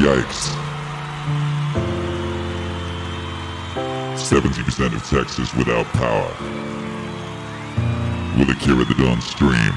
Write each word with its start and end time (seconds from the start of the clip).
yikes. 0.00 0.48
70% 4.16 4.94
of 4.94 5.04
Texas 5.10 5.54
without 5.54 5.84
power. 5.92 6.32
Will 8.38 8.50
Akira 8.50 8.84
the 8.84 8.94
Don 8.94 9.20
stream? 9.20 9.76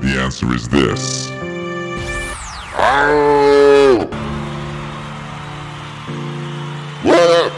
The 0.00 0.18
answer 0.20 0.52
is 0.54 0.68
this. 0.68 1.30
What? 7.02 7.52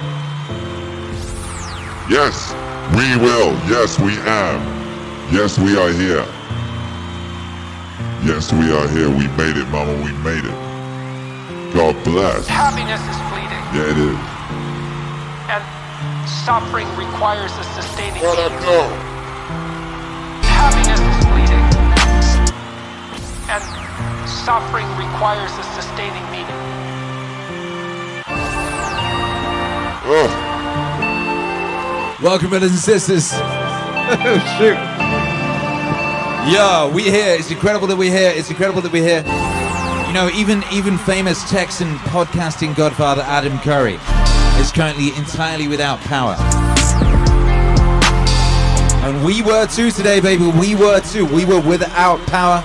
Yes, 2.11 2.53
we 2.97 3.17
will. 3.25 3.53
Yes, 3.71 3.99
we 4.01 4.13
am. 4.27 4.61
Yes, 5.33 5.57
we 5.59 5.77
are 5.79 5.91
here. 5.91 6.27
Yes, 8.25 8.53
we 8.53 8.73
are 8.73 8.89
here. 8.89 9.09
We 9.09 9.29
made 9.37 9.57
it, 9.57 9.69
Mama. 9.69 9.95
We 10.03 10.13
made 10.25 10.45
it. 10.45 10.66
God 11.77 11.95
bless. 12.05 12.47
Happiness 12.49 13.01
is 13.05 13.19
fleeting, 13.29 13.63
Yeah, 13.77 13.93
it 13.93 13.99
is. 14.01 14.17
and 15.53 15.63
suffering 16.27 16.89
requires 16.97 17.53
a 17.53 17.65
sustaining 17.77 18.23
What 18.23 18.39
up, 18.39 18.51
meaning. 18.53 18.65
go? 18.65 18.89
Happiness 20.57 21.01
is 21.05 21.17
fleeting, 21.29 21.65
and 23.53 23.63
suffering 24.27 24.89
requires 24.97 25.53
a 25.53 25.63
sustaining 25.77 26.25
meaning. 26.33 26.57
Oh, 30.09 30.29
Welcome, 32.23 32.49
brothers 32.49 32.71
and 32.71 32.81
sisters. 32.81 33.33
oh, 33.35 33.39
shoot. 34.59 34.79
Yo, 36.51 36.91
we 36.95 37.03
here. 37.03 37.35
It's 37.39 37.51
incredible 37.51 37.87
that 37.89 37.97
we're 37.97 38.11
here. 38.17 38.33
It's 38.35 38.49
incredible 38.49 38.81
that 38.81 38.93
we're 38.93 39.03
here. 39.05 39.25
You 40.17 40.23
know, 40.23 40.31
even 40.31 40.65
even 40.73 40.97
famous 40.97 41.47
Texan 41.51 41.95
podcasting 42.09 42.75
godfather 42.75 43.21
Adam 43.27 43.59
Curry 43.59 43.99
is 44.59 44.73
currently 44.73 45.09
entirely 45.09 45.69
without 45.69 46.01
power. 46.01 46.35
And 49.05 49.23
we 49.23 49.43
were 49.43 49.67
too 49.67 49.91
today, 49.91 50.21
baby. 50.21 50.51
We 50.59 50.75
were 50.75 51.01
too. 51.01 51.27
We 51.27 51.45
were 51.45 51.61
without 51.61 52.19
power 52.29 52.63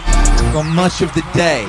for 0.54 0.64
much 0.64 1.02
of 1.02 1.14
the 1.14 1.30
day. 1.34 1.66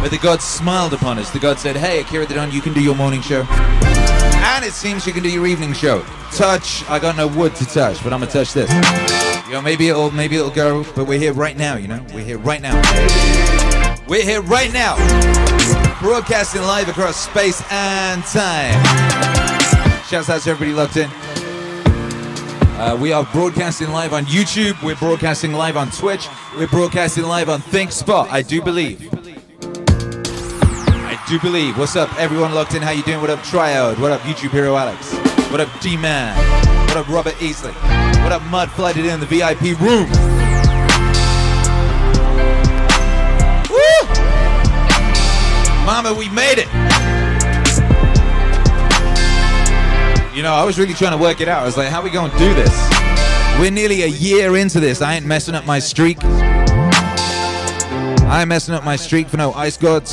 But 0.00 0.12
the 0.12 0.20
God 0.22 0.40
smiled 0.40 0.92
upon 0.92 1.18
us. 1.18 1.28
The 1.30 1.40
God 1.40 1.58
said, 1.58 1.74
Hey, 1.74 2.02
Akira 2.02 2.24
the 2.24 2.34
Don, 2.34 2.52
you 2.52 2.60
can 2.60 2.72
do 2.72 2.80
your 2.80 2.94
morning 2.94 3.20
show. 3.20 3.44
And 3.50 4.64
it 4.64 4.74
seems 4.74 5.08
you 5.08 5.12
can 5.12 5.24
do 5.24 5.28
your 5.28 5.48
evening 5.48 5.72
show. 5.72 6.02
Touch. 6.30 6.88
I 6.88 7.00
got 7.00 7.16
no 7.16 7.26
wood 7.26 7.56
to 7.56 7.66
touch, 7.66 8.00
but 8.04 8.12
I'm 8.12 8.20
gonna 8.20 8.30
touch 8.30 8.52
this. 8.52 8.72
You 9.48 9.54
know, 9.54 9.60
maybe 9.60 9.88
it'll 9.88 10.12
maybe 10.12 10.36
it'll 10.36 10.50
go, 10.50 10.84
but 10.94 11.08
we're 11.08 11.18
here 11.18 11.32
right 11.32 11.56
now, 11.56 11.74
you 11.74 11.88
know? 11.88 12.06
We're 12.14 12.24
here 12.24 12.38
right 12.38 12.62
now. 12.62 13.63
We're 14.06 14.22
here 14.22 14.42
right 14.42 14.70
now. 14.70 14.96
Broadcasting 16.00 16.60
live 16.60 16.88
across 16.88 17.16
space 17.16 17.62
and 17.70 18.22
time. 18.24 18.74
Shouts 20.04 20.28
out 20.28 20.42
to 20.42 20.50
everybody 20.50 20.74
locked 20.74 20.98
in. 20.98 21.08
Uh, 22.78 22.98
we 23.00 23.12
are 23.12 23.24
broadcasting 23.32 23.88
live 23.90 24.12
on 24.12 24.26
YouTube. 24.26 24.80
We're 24.82 24.96
broadcasting 24.96 25.54
live 25.54 25.78
on 25.78 25.90
Twitch. 25.90 26.28
We're 26.54 26.68
broadcasting 26.68 27.24
live 27.24 27.48
on 27.48 27.62
ThinkSpot. 27.62 28.28
I 28.28 28.42
do 28.42 28.60
believe. 28.60 29.08
I 30.82 31.18
do 31.26 31.40
believe. 31.40 31.78
What's 31.78 31.96
up, 31.96 32.14
everyone 32.20 32.52
locked 32.52 32.74
in? 32.74 32.82
How 32.82 32.90
you 32.90 33.02
doing? 33.04 33.22
What 33.22 33.30
up, 33.30 33.38
Triode? 33.38 33.98
What 33.98 34.10
up, 34.10 34.20
YouTube 34.22 34.50
hero 34.50 34.76
Alex? 34.76 35.14
What 35.50 35.60
up, 35.60 35.70
D-Man? 35.80 36.36
What 36.88 36.98
up, 36.98 37.08
Robert 37.08 37.34
Easley? 37.34 37.72
What 38.22 38.32
up, 38.32 38.42
Mud 38.50 38.70
flooded 38.70 39.06
in 39.06 39.18
the 39.18 39.26
VIP 39.26 39.80
room? 39.80 40.43
We 46.12 46.28
made 46.28 46.58
it. 46.58 46.68
You 50.36 50.42
know, 50.42 50.52
I 50.52 50.62
was 50.64 50.78
really 50.78 50.92
trying 50.92 51.16
to 51.16 51.18
work 51.18 51.40
it 51.40 51.48
out. 51.48 51.62
I 51.62 51.64
was 51.64 51.78
like, 51.78 51.88
how 51.88 52.02
we 52.02 52.10
gonna 52.10 52.36
do 52.38 52.52
this? 52.54 52.70
We're 53.58 53.70
nearly 53.70 54.02
a 54.02 54.08
year 54.08 54.56
into 54.56 54.80
this. 54.80 55.00
I 55.00 55.14
ain't 55.14 55.24
messing 55.24 55.54
up 55.54 55.64
my 55.64 55.78
streak. 55.78 56.18
I 58.22 58.40
ain't 58.40 58.48
messing 58.48 58.74
up 58.74 58.84
my 58.84 58.96
streak 58.96 59.28
for 59.28 59.38
no 59.38 59.52
ice 59.54 59.78
gods. 59.78 60.12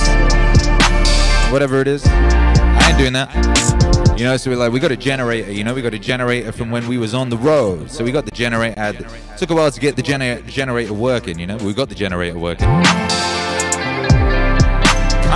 Whatever 1.52 1.82
it 1.82 1.88
is. 1.88 2.06
I 2.08 2.90
ain't 2.90 2.98
doing 2.98 3.14
that. 3.14 4.16
You 4.18 4.26
know, 4.26 4.38
so 4.38 4.50
we're 4.52 4.58
like, 4.58 4.72
we 4.72 4.80
got 4.80 4.92
a 4.92 4.98
generator, 4.98 5.52
you 5.52 5.64
know, 5.66 5.74
we 5.74 5.82
got 5.82 5.94
a 5.94 6.00
generator 6.00 6.52
from 6.52 6.72
when 6.72 6.88
we 6.88 6.98
was 6.98 7.14
on 7.14 7.30
the 7.30 7.38
road. 7.38 7.92
So 7.92 8.04
we 8.04 8.12
got 8.12 8.26
the 8.26 8.32
generator. 8.32 8.76
It 8.80 9.38
took 9.38 9.50
a 9.50 9.56
while 9.56 9.72
to 9.72 9.80
get 9.80 9.98
the 9.98 10.04
gener- 10.04 10.46
generator 10.48 10.94
working, 10.94 11.38
you 11.38 11.48
know, 11.48 11.58
we 11.58 11.74
got 11.74 11.90
the 11.90 11.96
generator 11.96 12.40
working. 12.40 12.68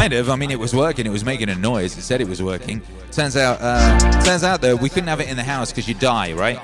Kind 0.05 0.13
of. 0.13 0.29
I 0.29 0.35
mean, 0.35 0.51
it 0.51 0.59
was 0.59 0.75
working. 0.75 1.07
It 1.07 1.09
was 1.09 1.25
making 1.25 1.49
a 1.49 1.55
noise. 1.55 1.97
It 1.97 2.03
said 2.03 2.21
it 2.21 2.27
was 2.27 2.39
working. 2.39 2.79
Turns 3.11 3.35
out, 3.35 3.57
uh, 3.59 4.23
turns 4.23 4.43
out 4.43 4.61
though, 4.61 4.75
we 4.75 4.87
couldn't 4.87 5.07
have 5.07 5.19
it 5.19 5.27
in 5.27 5.35
the 5.35 5.43
house 5.43 5.71
because 5.71 5.87
you 5.87 5.95
die, 5.95 6.31
right? 6.33 6.59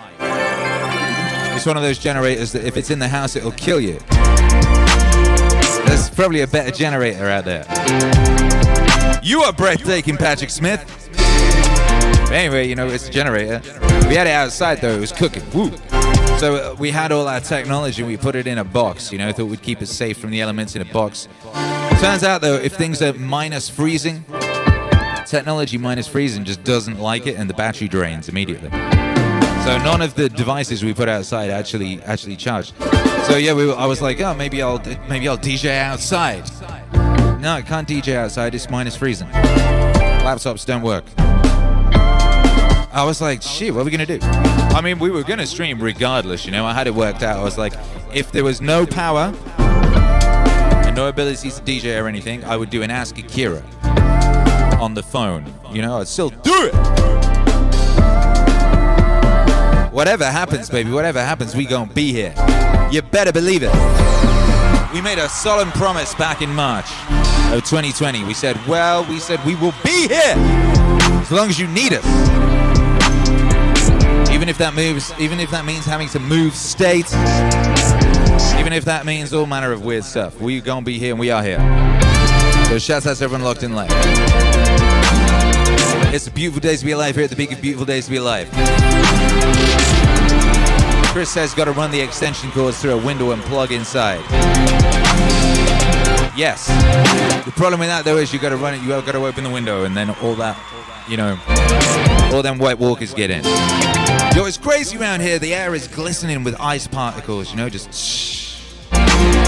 It's 1.55 1.65
one 1.65 1.75
of 1.75 1.81
those 1.81 1.97
generators 1.97 2.51
that 2.51 2.63
if 2.65 2.77
it's 2.77 2.91
in 2.91 2.99
the 2.99 3.07
house, 3.07 3.35
it'll 3.35 3.51
kill 3.53 3.79
you. 3.79 3.97
There's 5.87 6.11
probably 6.11 6.41
a 6.41 6.47
better 6.47 6.69
generator 6.69 7.29
out 7.29 7.45
there. 7.45 7.65
You 9.23 9.41
are 9.41 9.53
breathtaking, 9.53 10.17
Patrick 10.17 10.51
Smith. 10.51 11.09
Anyway, 12.31 12.67
you 12.67 12.75
know, 12.75 12.89
it's 12.89 13.09
a 13.09 13.11
generator. 13.11 13.59
We 14.07 14.13
had 14.13 14.27
it 14.27 14.33
outside 14.33 14.81
though, 14.81 14.97
it 14.97 14.99
was 14.99 15.11
cooking. 15.11 15.41
Woo. 15.49 15.71
So 16.37 16.73
uh, 16.73 16.75
we 16.77 16.91
had 16.91 17.11
all 17.11 17.27
our 17.27 17.39
technology, 17.39 18.03
we 18.03 18.17
put 18.17 18.35
it 18.35 18.45
in 18.45 18.59
a 18.59 18.63
box, 18.63 19.11
you 19.11 19.17
know, 19.17 19.31
thought 19.31 19.45
we'd 19.45 19.63
keep 19.63 19.81
it 19.81 19.87
safe 19.87 20.19
from 20.19 20.29
the 20.29 20.41
elements 20.41 20.75
in 20.75 20.83
a 20.83 20.93
box. 20.93 21.27
Turns 22.01 22.23
out 22.23 22.41
though, 22.41 22.55
if 22.55 22.73
things 22.73 22.99
are 23.03 23.13
minus 23.13 23.69
freezing, 23.69 24.25
technology 25.27 25.77
minus 25.77 26.07
freezing 26.07 26.43
just 26.43 26.63
doesn't 26.63 26.99
like 26.99 27.27
it 27.27 27.35
and 27.35 27.47
the 27.47 27.53
battery 27.53 27.87
drains 27.87 28.27
immediately. 28.27 28.71
So 28.71 29.77
none 29.83 30.01
of 30.01 30.15
the 30.15 30.27
devices 30.27 30.83
we 30.83 30.95
put 30.95 31.07
outside 31.07 31.51
actually 31.51 32.01
actually 32.01 32.37
charged. 32.37 32.73
So 33.27 33.37
yeah, 33.37 33.53
we 33.53 33.71
I 33.71 33.85
was 33.85 34.01
like, 34.01 34.19
oh, 34.19 34.33
maybe 34.33 34.63
I'll 34.63 34.81
maybe 35.07 35.27
I'll 35.27 35.37
DJ 35.37 35.77
outside. 35.77 36.49
No, 37.39 37.53
I 37.53 37.61
can't 37.61 37.87
DJ 37.87 38.15
outside. 38.15 38.55
It's 38.55 38.67
minus 38.67 38.95
freezing. 38.95 39.27
Laptops 39.27 40.65
don't 40.65 40.81
work. 40.81 41.03
I 42.93 43.03
was 43.05 43.21
like, 43.21 43.43
shit, 43.43 43.75
what 43.75 43.81
are 43.81 43.85
we 43.85 43.91
gonna 43.91 44.07
do? 44.07 44.17
I 44.21 44.81
mean, 44.81 44.97
we 44.97 45.11
were 45.11 45.21
gonna 45.21 45.45
stream 45.45 45.79
regardless, 45.79 46.47
you 46.47 46.51
know. 46.51 46.65
I 46.65 46.73
had 46.73 46.87
it 46.87 46.95
worked 46.95 47.21
out. 47.21 47.37
I 47.37 47.43
was 47.43 47.59
like, 47.59 47.73
if 48.11 48.31
there 48.31 48.43
was 48.43 48.59
no 48.59 48.87
power 48.87 49.31
no 50.95 51.07
abilities 51.07 51.55
to 51.55 51.61
DJ 51.61 52.01
or 52.01 52.07
anything, 52.07 52.43
I 52.43 52.57
would 52.57 52.69
do 52.69 52.81
an 52.81 52.91
Ask 52.91 53.17
Akira 53.17 53.63
on 54.79 54.93
the 54.93 55.03
phone. 55.03 55.45
You 55.71 55.81
know, 55.81 55.99
I'd 55.99 56.07
still 56.07 56.29
do 56.29 56.51
it. 56.53 56.73
Whatever 59.91 60.25
happens, 60.25 60.69
baby, 60.69 60.91
whatever 60.91 61.21
happens, 61.21 61.55
we 61.55 61.65
gonna 61.65 61.91
be 61.93 62.11
here. 62.11 62.33
You 62.91 63.01
better 63.01 63.31
believe 63.31 63.63
it. 63.63 63.71
We 64.93 65.01
made 65.01 65.19
a 65.19 65.29
solemn 65.29 65.71
promise 65.71 66.13
back 66.15 66.41
in 66.41 66.53
March 66.53 66.89
of 67.51 67.63
2020. 67.63 68.23
We 68.25 68.33
said, 68.33 68.59
well, 68.67 69.05
we 69.05 69.19
said 69.19 69.43
we 69.45 69.55
will 69.55 69.73
be 69.83 70.07
here 70.07 70.35
as 71.21 71.31
long 71.31 71.49
as 71.49 71.59
you 71.59 71.67
need 71.67 71.93
us. 71.93 72.05
Even 74.31 74.49
if 74.49 74.57
that 74.57 74.73
moves, 74.73 75.13
even 75.19 75.39
if 75.39 75.51
that 75.51 75.65
means 75.65 75.85
having 75.85 76.09
to 76.09 76.19
move 76.19 76.55
states, 76.55 77.13
even 78.59 78.73
if 78.73 78.85
that 78.85 79.05
means 79.05 79.33
all 79.33 79.45
manner 79.45 79.71
of 79.71 79.83
weird 79.83 80.03
stuff, 80.03 80.39
We're 80.39 80.61
gonna 80.61 80.85
be 80.85 80.97
here 80.97 81.11
and 81.11 81.19
we 81.19 81.31
are 81.31 81.43
here. 81.43 81.59
So 82.67 82.79
shouts 82.79 83.07
out 83.07 83.17
to 83.17 83.23
everyone 83.23 83.43
locked 83.43 83.63
in 83.63 83.73
live. 83.73 83.89
It's 86.13 86.27
a 86.27 86.31
beautiful 86.31 86.59
day 86.59 86.75
to 86.75 86.85
be 86.85 86.91
alive 86.91 87.15
here 87.15 87.23
at 87.23 87.29
the 87.29 87.35
Big 87.35 87.49
Beautiful 87.61 87.85
Days 87.85 88.05
to 88.05 88.11
be 88.11 88.17
alive. 88.17 88.49
Chris 91.11 91.29
says 91.29 91.53
got 91.53 91.65
to 91.65 91.73
run 91.73 91.91
the 91.91 91.99
extension 91.99 92.49
cords 92.51 92.81
through 92.81 92.91
a 92.91 93.05
window 93.05 93.31
and 93.31 93.41
plug 93.43 93.71
inside. 93.71 94.21
Yes. 96.37 96.67
The 97.45 97.51
problem 97.51 97.79
with 97.81 97.89
that 97.89 98.03
though 98.05 98.17
is 98.17 98.31
you 98.31 98.39
got 98.39 98.49
to 98.49 98.57
run 98.57 98.73
it. 98.73 98.81
You 98.81 98.91
have 98.91 99.05
got 99.05 99.11
to 99.13 99.25
open 99.25 99.43
the 99.43 99.49
window 99.49 99.83
and 99.83 99.95
then 99.95 100.09
all 100.21 100.35
that, 100.35 100.57
you 101.09 101.17
know, 101.17 101.37
all 102.33 102.41
them 102.41 102.57
white 102.57 102.79
walkers 102.79 103.13
get 103.13 103.29
in. 103.29 103.43
Yo, 104.35 104.45
it's 104.45 104.57
crazy 104.57 104.97
around 104.97 105.19
here. 105.19 105.39
The 105.39 105.53
air 105.53 105.75
is 105.75 105.89
glistening 105.89 106.45
with 106.45 106.55
ice 106.57 106.87
particles. 106.87 107.51
You 107.51 107.57
know, 107.57 107.67
just 107.67 107.93
shh. 107.93 108.61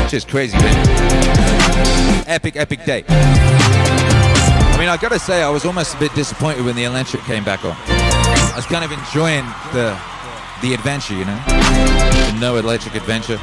just 0.09 0.27
crazy, 0.27 0.57
man. 0.57 2.23
Epic, 2.27 2.57
epic 2.57 2.83
day. 2.83 3.05
I 3.07 4.75
mean, 4.77 4.89
I 4.89 4.97
gotta 4.97 5.19
say, 5.19 5.41
I 5.41 5.49
was 5.49 5.63
almost 5.63 5.95
a 5.95 5.99
bit 5.99 6.13
disappointed 6.15 6.65
when 6.65 6.75
the 6.75 6.83
electric 6.83 7.23
came 7.23 7.45
back 7.45 7.63
on. 7.63 7.77
I 7.87 8.53
was 8.57 8.65
kind 8.65 8.83
of 8.83 8.91
enjoying 8.91 9.45
the 9.71 9.97
the 10.61 10.73
adventure, 10.73 11.13
you 11.13 11.23
know, 11.23 11.39
the 11.47 12.37
no 12.41 12.57
electric 12.57 12.95
adventure. 12.95 13.37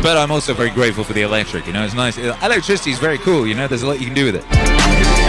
But 0.00 0.16
I'm 0.16 0.30
also 0.30 0.54
very 0.54 0.70
grateful 0.70 1.02
for 1.02 1.14
the 1.14 1.22
electric. 1.22 1.66
You 1.66 1.72
know, 1.72 1.84
it's 1.84 1.94
nice. 1.94 2.16
Electricity 2.16 2.92
is 2.92 3.00
very 3.00 3.18
cool. 3.18 3.44
You 3.44 3.54
know, 3.54 3.66
there's 3.66 3.82
a 3.82 3.88
lot 3.88 3.98
you 3.98 4.06
can 4.06 4.14
do 4.14 4.26
with 4.26 4.36
it. 4.36 5.27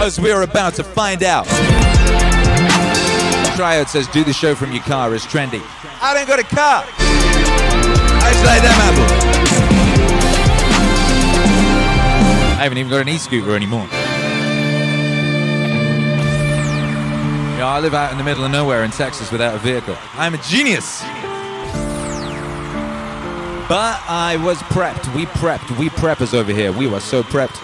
As 0.00 0.18
we're 0.20 0.42
about 0.42 0.74
to 0.74 0.84
find 0.84 1.22
out. 1.22 1.46
Triode 3.56 3.88
says, 3.88 4.06
"Do 4.08 4.22
the 4.24 4.32
show 4.32 4.54
from 4.54 4.72
your 4.72 4.82
car 4.84 5.12
is 5.14 5.24
trendy." 5.24 5.60
I 6.00 6.14
don't 6.14 6.26
got 6.26 6.38
a 6.38 6.44
car. 6.44 6.84
I 6.98 8.30
just 8.32 8.44
like 8.44 8.62
them 8.62 8.72
apples. 8.72 9.12
I 12.58 12.62
haven't 12.62 12.78
even 12.78 12.90
got 12.90 13.00
an 13.00 13.08
e-scooter 13.08 13.54
anymore. 13.54 13.86
Yeah, 17.58 17.66
I 17.66 17.80
live 17.80 17.94
out 17.94 18.12
in 18.12 18.18
the 18.18 18.24
middle 18.24 18.44
of 18.44 18.50
nowhere 18.52 18.84
in 18.84 18.92
Texas 18.92 19.30
without 19.32 19.54
a 19.54 19.58
vehicle. 19.58 19.96
I'm 20.14 20.34
a 20.34 20.38
genius. 20.38 21.02
But 23.68 24.00
I 24.08 24.38
was 24.42 24.58
prepped. 24.58 25.12
We 25.14 25.26
prepped. 25.26 25.76
We 25.76 25.90
preppers 25.90 26.32
over 26.34 26.52
here. 26.52 26.72
We 26.72 26.86
were 26.86 27.00
so 27.00 27.22
prepped. 27.22 27.58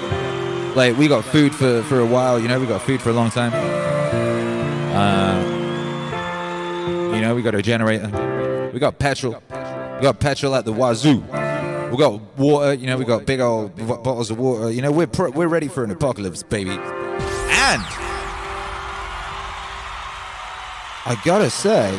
Like 0.75 0.97
we 0.97 1.07
got 1.07 1.25
food 1.25 1.55
for 1.55 1.83
for 1.85 2.01
a 2.01 2.07
while. 2.07 2.41
You 2.41 2.49
know, 2.49 2.59
we 2.59 2.67
got 2.67 2.83
food 2.83 3.01
for 3.01 3.11
a 3.11 3.13
long 3.13 3.31
time. 3.31 3.53
Uh, 4.95 5.41
you 7.15 7.21
know, 7.21 7.35
we 7.35 7.43
got 7.43 7.55
a 7.55 7.63
generator. 7.63 8.71
We 8.73 8.81
got 8.81 8.99
petrol. 8.99 9.41
We 9.51 10.03
got 10.03 10.19
petrol 10.19 10.55
at 10.57 10.65
the 10.65 10.73
wazoo. 10.73 11.21
We 11.91 11.97
got 11.97 12.21
water. 12.37 12.75
You 12.75 12.89
know, 12.89 12.97
we 12.97 13.05
got 13.05 13.25
big 13.25 13.39
old 13.41 13.77
bottles 13.87 14.33
of 14.33 14.39
water. 14.39 14.71
You 14.71 14.83
know, 14.83 14.91
we're 14.91 15.07
we're 15.31 15.47
ready 15.47 15.69
for 15.69 15.85
an 15.85 15.93
apocalypse, 15.93 16.43
baby. 16.43 16.71
And 16.71 17.83
I 21.07 21.17
gotta 21.25 21.51
say, 21.51 21.93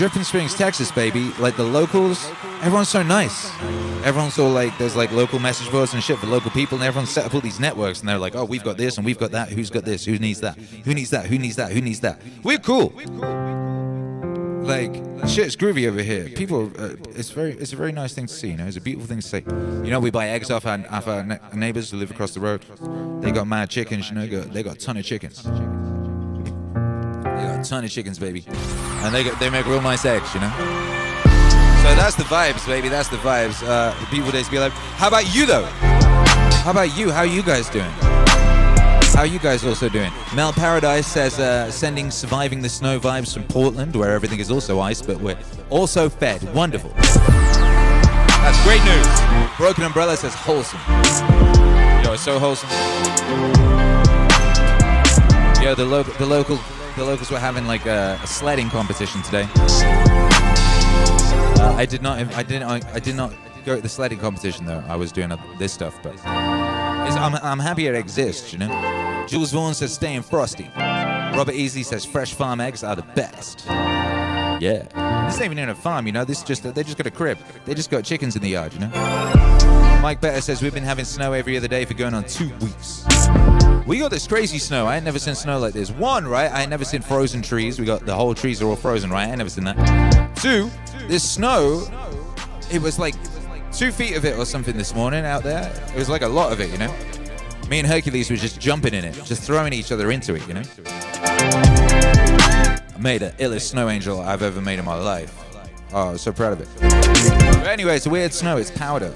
Dripping 0.00 0.24
Springs, 0.24 0.54
Texas, 0.54 0.90
baby. 0.90 1.30
Like 1.38 1.58
the 1.58 1.62
locals, 1.62 2.26
everyone's 2.62 2.88
so 2.88 3.02
nice. 3.02 3.54
Everyone's 4.02 4.38
all 4.38 4.48
like, 4.48 4.78
there's 4.78 4.96
like 4.96 5.12
local 5.12 5.38
message 5.38 5.70
boards 5.70 5.92
and 5.92 6.02
shit 6.02 6.18
for 6.18 6.26
local 6.26 6.50
people, 6.52 6.78
and 6.78 6.86
everyone's 6.86 7.10
set 7.10 7.26
up 7.26 7.34
all 7.34 7.42
these 7.42 7.60
networks, 7.60 8.00
and 8.00 8.08
they're 8.08 8.16
like, 8.16 8.34
oh, 8.34 8.46
we've 8.46 8.64
got 8.64 8.78
this 8.78 8.96
and 8.96 9.04
we've 9.04 9.18
got 9.18 9.32
that. 9.32 9.50
Who's 9.50 9.68
got 9.68 9.84
this? 9.84 10.06
Who 10.06 10.18
needs 10.18 10.40
that? 10.40 10.56
Who 10.56 10.94
needs 10.94 11.10
that? 11.10 11.26
Who 11.26 11.38
needs 11.38 11.56
that? 11.56 11.72
Who 11.72 11.82
needs 11.82 12.00
that? 12.00 12.18
We're 12.42 12.56
cool. 12.56 12.94
Like 14.62 14.94
shit's 15.28 15.54
groovy 15.54 15.86
over 15.86 16.00
here. 16.00 16.30
People, 16.30 16.70
uh, 16.78 16.94
it's 17.10 17.28
very, 17.28 17.52
it's 17.52 17.74
a 17.74 17.76
very 17.76 17.92
nice 17.92 18.14
thing 18.14 18.24
to 18.24 18.32
see. 18.32 18.52
You 18.52 18.56
know, 18.56 18.66
it's 18.68 18.78
a 18.78 18.80
beautiful 18.80 19.06
thing 19.06 19.20
to 19.20 19.28
see. 19.28 19.44
You 19.84 19.90
know, 19.90 20.00
we 20.00 20.10
buy 20.10 20.28
eggs 20.28 20.50
off 20.50 20.64
our, 20.64 20.82
off 20.88 21.08
our 21.08 21.24
ne- 21.24 21.40
neighbors 21.52 21.90
who 21.90 21.98
live 21.98 22.10
across 22.10 22.32
the 22.32 22.40
road. 22.40 22.64
They 23.22 23.32
got 23.32 23.46
mad 23.46 23.68
chickens. 23.68 24.08
You 24.08 24.14
know, 24.14 24.22
they 24.22 24.28
got, 24.28 24.54
they 24.54 24.62
got 24.62 24.76
a 24.76 24.78
ton 24.78 24.96
of 24.96 25.04
chickens. 25.04 25.46
They 27.40 27.46
got 27.46 27.66
a 27.66 27.68
ton 27.68 27.84
of 27.84 27.90
chickens, 27.90 28.18
baby, 28.18 28.44
and 28.48 29.14
they 29.14 29.22
they 29.40 29.48
make 29.48 29.66
real 29.66 29.80
nice 29.80 30.04
eggs. 30.04 30.34
You 30.34 30.40
know. 30.40 30.52
So 31.82 31.94
that's 31.94 32.14
the 32.14 32.24
vibes, 32.24 32.66
baby. 32.66 32.90
That's 32.90 33.08
the 33.08 33.16
vibes. 33.16 33.66
Uh, 33.66 33.94
people 34.10 34.30
days 34.30 34.48
be 34.48 34.56
alive. 34.56 34.72
How 34.72 35.08
about 35.08 35.34
you 35.34 35.46
though? 35.46 35.64
How 36.64 36.72
about 36.72 36.94
you? 36.96 37.10
How 37.10 37.20
are 37.20 37.26
you 37.26 37.42
guys 37.42 37.70
doing? 37.70 37.90
How 39.14 39.20
are 39.20 39.26
you 39.26 39.38
guys 39.38 39.64
also 39.64 39.88
doing? 39.88 40.12
Mel 40.34 40.52
Paradise 40.52 41.06
says 41.06 41.38
uh, 41.38 41.70
sending 41.70 42.10
surviving 42.10 42.60
the 42.60 42.68
snow 42.68 43.00
vibes 43.00 43.32
from 43.32 43.44
Portland, 43.44 43.96
where 43.96 44.12
everything 44.12 44.38
is 44.38 44.50
also 44.50 44.78
ice, 44.78 45.00
but 45.00 45.18
we're 45.20 45.38
also 45.70 46.10
fed. 46.10 46.42
Wonderful. 46.54 46.90
That's 48.42 48.62
great 48.64 48.84
news. 48.84 49.56
Broken 49.56 49.84
Umbrella 49.84 50.16
says 50.16 50.34
wholesome. 50.34 50.80
Yo, 52.04 52.12
it's 52.12 52.22
so 52.22 52.38
wholesome. 52.38 52.68
Yo, 55.62 55.74
the 55.74 55.84
local, 55.84 56.12
the 56.14 56.26
local, 56.26 56.58
the 57.00 57.06
locals 57.06 57.30
were 57.30 57.38
having 57.38 57.66
like 57.66 57.86
a, 57.86 58.20
a 58.22 58.26
sledding 58.26 58.68
competition 58.68 59.22
today. 59.22 59.48
Uh, 61.56 61.74
I 61.74 61.86
did 61.86 62.02
not. 62.02 62.18
I 62.34 62.42
didn't. 62.42 62.64
I, 62.64 62.82
I 62.92 63.00
did 63.00 63.16
not 63.16 63.32
go 63.64 63.76
to 63.76 63.80
the 63.80 63.88
sledding 63.88 64.18
competition 64.18 64.66
though. 64.66 64.84
I 64.86 64.96
was 64.96 65.10
doing 65.10 65.32
this 65.58 65.72
stuff, 65.72 65.98
but 66.02 66.14
I'm, 66.26 67.34
I'm 67.36 67.58
happy 67.58 67.86
it 67.86 67.94
exists. 67.94 68.52
You 68.52 68.58
know. 68.58 69.24
Jules 69.26 69.50
Vaughan 69.50 69.72
says 69.72 69.94
staying 69.94 70.20
frosty. 70.22 70.70
Robert 70.76 71.54
Easy 71.54 71.82
says 71.82 72.04
fresh 72.04 72.34
farm 72.34 72.60
eggs 72.60 72.84
are 72.84 72.96
the 72.96 73.06
best. 73.14 73.64
Yeah. 73.66 74.82
This 75.26 75.36
ain't 75.36 75.46
even 75.46 75.58
in 75.58 75.70
a 75.70 75.74
farm, 75.74 76.06
you 76.06 76.12
know. 76.12 76.26
This 76.26 76.38
is 76.38 76.44
just 76.44 76.62
they 76.74 76.82
just 76.82 76.98
got 76.98 77.06
a 77.06 77.10
crib. 77.10 77.38
They 77.64 77.72
just 77.72 77.90
got 77.90 78.04
chickens 78.04 78.36
in 78.36 78.42
the 78.42 78.50
yard, 78.50 78.74
you 78.74 78.80
know. 78.80 78.90
Mike 80.02 80.20
Better 80.20 80.42
says 80.42 80.60
we've 80.60 80.74
been 80.74 80.82
having 80.82 81.06
snow 81.06 81.32
every 81.32 81.56
other 81.56 81.68
day 81.68 81.86
for 81.86 81.94
going 81.94 82.12
on 82.12 82.24
two 82.24 82.52
weeks. 82.58 83.06
We 83.86 83.98
got 83.98 84.10
this 84.10 84.26
crazy 84.26 84.58
snow. 84.58 84.86
I 84.86 84.96
ain't 84.96 85.04
never 85.04 85.18
seen 85.18 85.34
snow 85.34 85.58
like 85.58 85.72
this. 85.72 85.90
One, 85.90 86.26
right? 86.26 86.50
I 86.50 86.60
ain't 86.60 86.70
never 86.70 86.84
seen 86.84 87.02
frozen 87.02 87.42
trees. 87.42 87.78
We 87.80 87.86
got 87.86 88.06
the 88.06 88.14
whole 88.14 88.34
trees 88.34 88.62
are 88.62 88.66
all 88.66 88.76
frozen, 88.76 89.10
right? 89.10 89.26
I 89.26 89.28
ain't 89.28 89.38
never 89.38 89.50
seen 89.50 89.64
that. 89.64 90.36
Two, 90.36 90.70
this 91.08 91.28
snow, 91.28 91.88
it 92.70 92.80
was 92.80 92.98
like 92.98 93.14
two 93.72 93.90
feet 93.90 94.16
of 94.16 94.24
it 94.24 94.38
or 94.38 94.44
something 94.44 94.76
this 94.76 94.94
morning 94.94 95.24
out 95.24 95.42
there. 95.42 95.72
It 95.88 95.96
was 95.96 96.08
like 96.08 96.22
a 96.22 96.28
lot 96.28 96.52
of 96.52 96.60
it, 96.60 96.70
you 96.70 96.78
know. 96.78 96.94
Me 97.68 97.78
and 97.78 97.86
Hercules 97.86 98.30
was 98.30 98.40
just 98.40 98.60
jumping 98.60 98.94
in 98.94 99.04
it, 99.04 99.14
just 99.24 99.42
throwing 99.42 99.72
each 99.72 99.92
other 99.92 100.10
into 100.10 100.34
it, 100.34 100.46
you 100.46 100.54
know. 100.54 100.62
I 101.22 102.98
made 102.98 103.22
the 103.22 103.32
illest 103.38 103.62
snow 103.62 103.88
angel 103.88 104.20
I've 104.20 104.42
ever 104.42 104.60
made 104.60 104.78
in 104.78 104.84
my 104.84 104.94
life. 104.94 105.36
Oh, 105.92 106.16
so 106.16 106.32
proud 106.32 106.52
of 106.52 106.60
it. 106.60 106.68
But 106.80 107.66
anyway, 107.66 107.96
it's 107.96 108.06
weird 108.06 108.32
snow. 108.32 108.56
It's 108.56 108.70
powder. 108.70 109.12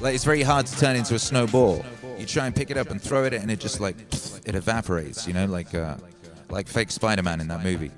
Like 0.00 0.14
it's 0.14 0.24
very 0.24 0.42
hard 0.42 0.66
to 0.66 0.78
turn 0.78 0.96
into 0.96 1.14
a 1.14 1.18
snowball. 1.18 1.84
You 2.22 2.28
try 2.28 2.46
and 2.46 2.54
pick 2.54 2.70
it 2.70 2.76
up 2.76 2.88
and 2.90 3.02
throw 3.02 3.24
it, 3.24 3.34
and 3.34 3.50
it 3.50 3.58
just 3.58 3.80
like 3.80 3.96
it 4.46 4.54
evaporates. 4.54 5.26
You 5.26 5.34
know, 5.34 5.46
like 5.46 5.74
uh, 5.74 5.96
like 6.50 6.68
fake 6.68 6.92
Spider-Man 6.92 7.40
in 7.40 7.48
that 7.48 7.64
movie. 7.64 7.90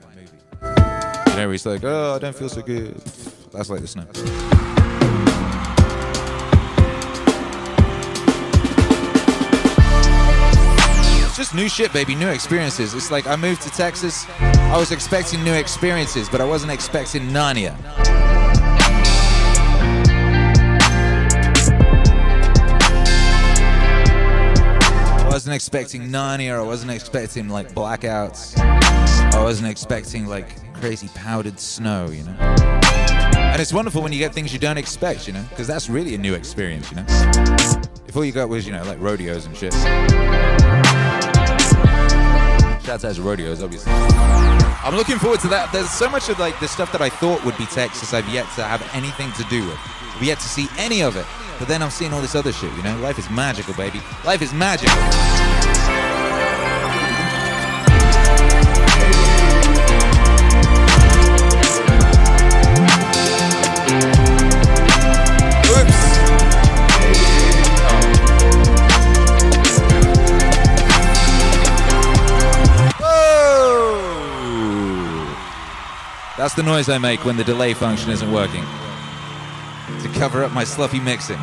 You 0.62 1.36
know, 1.36 1.50
he's 1.50 1.66
like, 1.66 1.84
"Oh, 1.84 2.14
I 2.14 2.18
don't 2.20 2.34
feel 2.34 2.48
so 2.48 2.62
good." 2.62 2.94
That's 3.52 3.68
like 3.68 3.82
the 3.82 3.86
snow. 3.86 4.06
It's 11.26 11.36
just 11.36 11.54
new 11.54 11.68
shit, 11.68 11.92
baby. 11.92 12.14
New 12.14 12.30
experiences. 12.30 12.94
It's 12.94 13.10
like 13.10 13.26
I 13.26 13.36
moved 13.36 13.60
to 13.60 13.70
Texas. 13.72 14.24
I 14.40 14.78
was 14.78 14.90
expecting 14.90 15.44
new 15.44 15.52
experiences, 15.52 16.30
but 16.30 16.40
I 16.40 16.44
wasn't 16.44 16.72
expecting 16.72 17.24
Narnia. 17.24 18.43
Wasn't 25.44 25.56
expecting 25.56 26.08
Narnia. 26.08 26.54
I 26.54 26.62
wasn't 26.62 26.92
expecting 26.92 27.50
like 27.50 27.74
blackouts. 27.74 28.56
I 28.56 29.42
wasn't 29.42 29.68
expecting 29.68 30.26
like 30.26 30.48
crazy 30.72 31.08
powdered 31.08 31.60
snow, 31.60 32.06
you 32.06 32.24
know. 32.24 32.32
And 32.32 33.60
it's 33.60 33.70
wonderful 33.70 34.00
when 34.00 34.10
you 34.10 34.18
get 34.18 34.32
things 34.32 34.54
you 34.54 34.58
don't 34.58 34.78
expect, 34.78 35.26
you 35.26 35.34
know, 35.34 35.44
because 35.50 35.66
that's 35.66 35.90
really 35.90 36.14
a 36.14 36.18
new 36.18 36.32
experience, 36.32 36.90
you 36.90 36.96
know. 36.96 37.04
If 38.08 38.16
all 38.16 38.24
you 38.24 38.32
got 38.32 38.48
was, 38.48 38.66
you 38.66 38.72
know, 38.72 38.84
like 38.84 38.98
rodeos 39.00 39.44
and 39.44 39.54
shit. 39.54 39.74
Shouts 42.82 43.04
out 43.04 43.14
to 43.14 43.20
rodeos, 43.20 43.62
obviously. 43.62 43.92
I'm 43.92 44.96
looking 44.96 45.18
forward 45.18 45.40
to 45.40 45.48
that. 45.48 45.70
There's 45.74 45.90
so 45.90 46.08
much 46.08 46.30
of 46.30 46.38
like 46.38 46.58
the 46.58 46.68
stuff 46.68 46.90
that 46.92 47.02
I 47.02 47.10
thought 47.10 47.44
would 47.44 47.58
be 47.58 47.66
Texas 47.66 48.14
I've 48.14 48.30
yet 48.30 48.46
to 48.54 48.62
have 48.62 48.80
anything 48.94 49.30
to 49.32 49.44
do 49.50 49.62
with. 49.68 49.78
I've 50.16 50.22
yet 50.22 50.38
to 50.38 50.48
see 50.48 50.68
any 50.78 51.02
of 51.02 51.16
it. 51.16 51.26
But 51.58 51.68
then 51.68 51.82
I'm 51.82 51.90
seeing 51.90 52.12
all 52.12 52.20
this 52.20 52.34
other 52.34 52.52
shit, 52.52 52.72
you 52.74 52.82
know? 52.82 52.98
Life 52.98 53.18
is 53.18 53.30
magical, 53.30 53.74
baby. 53.74 54.00
Life 54.24 54.42
is 54.42 54.52
magical. 54.52 54.94
That's 76.36 76.54
the 76.54 76.62
noise 76.62 76.90
I 76.90 76.98
make 76.98 77.24
when 77.24 77.38
the 77.38 77.44
delay 77.44 77.72
function 77.72 78.10
isn't 78.10 78.30
working. 78.30 78.64
Cover 80.14 80.44
up 80.44 80.52
my 80.52 80.64
sloppy 80.64 81.00
mixing. 81.00 81.38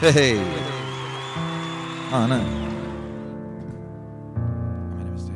Hey. 0.00 0.38
Oh 2.12 2.26
no. 2.26 2.36
I 2.36 2.38
made 4.96 5.06
a 5.06 5.10
mistake. 5.10 5.34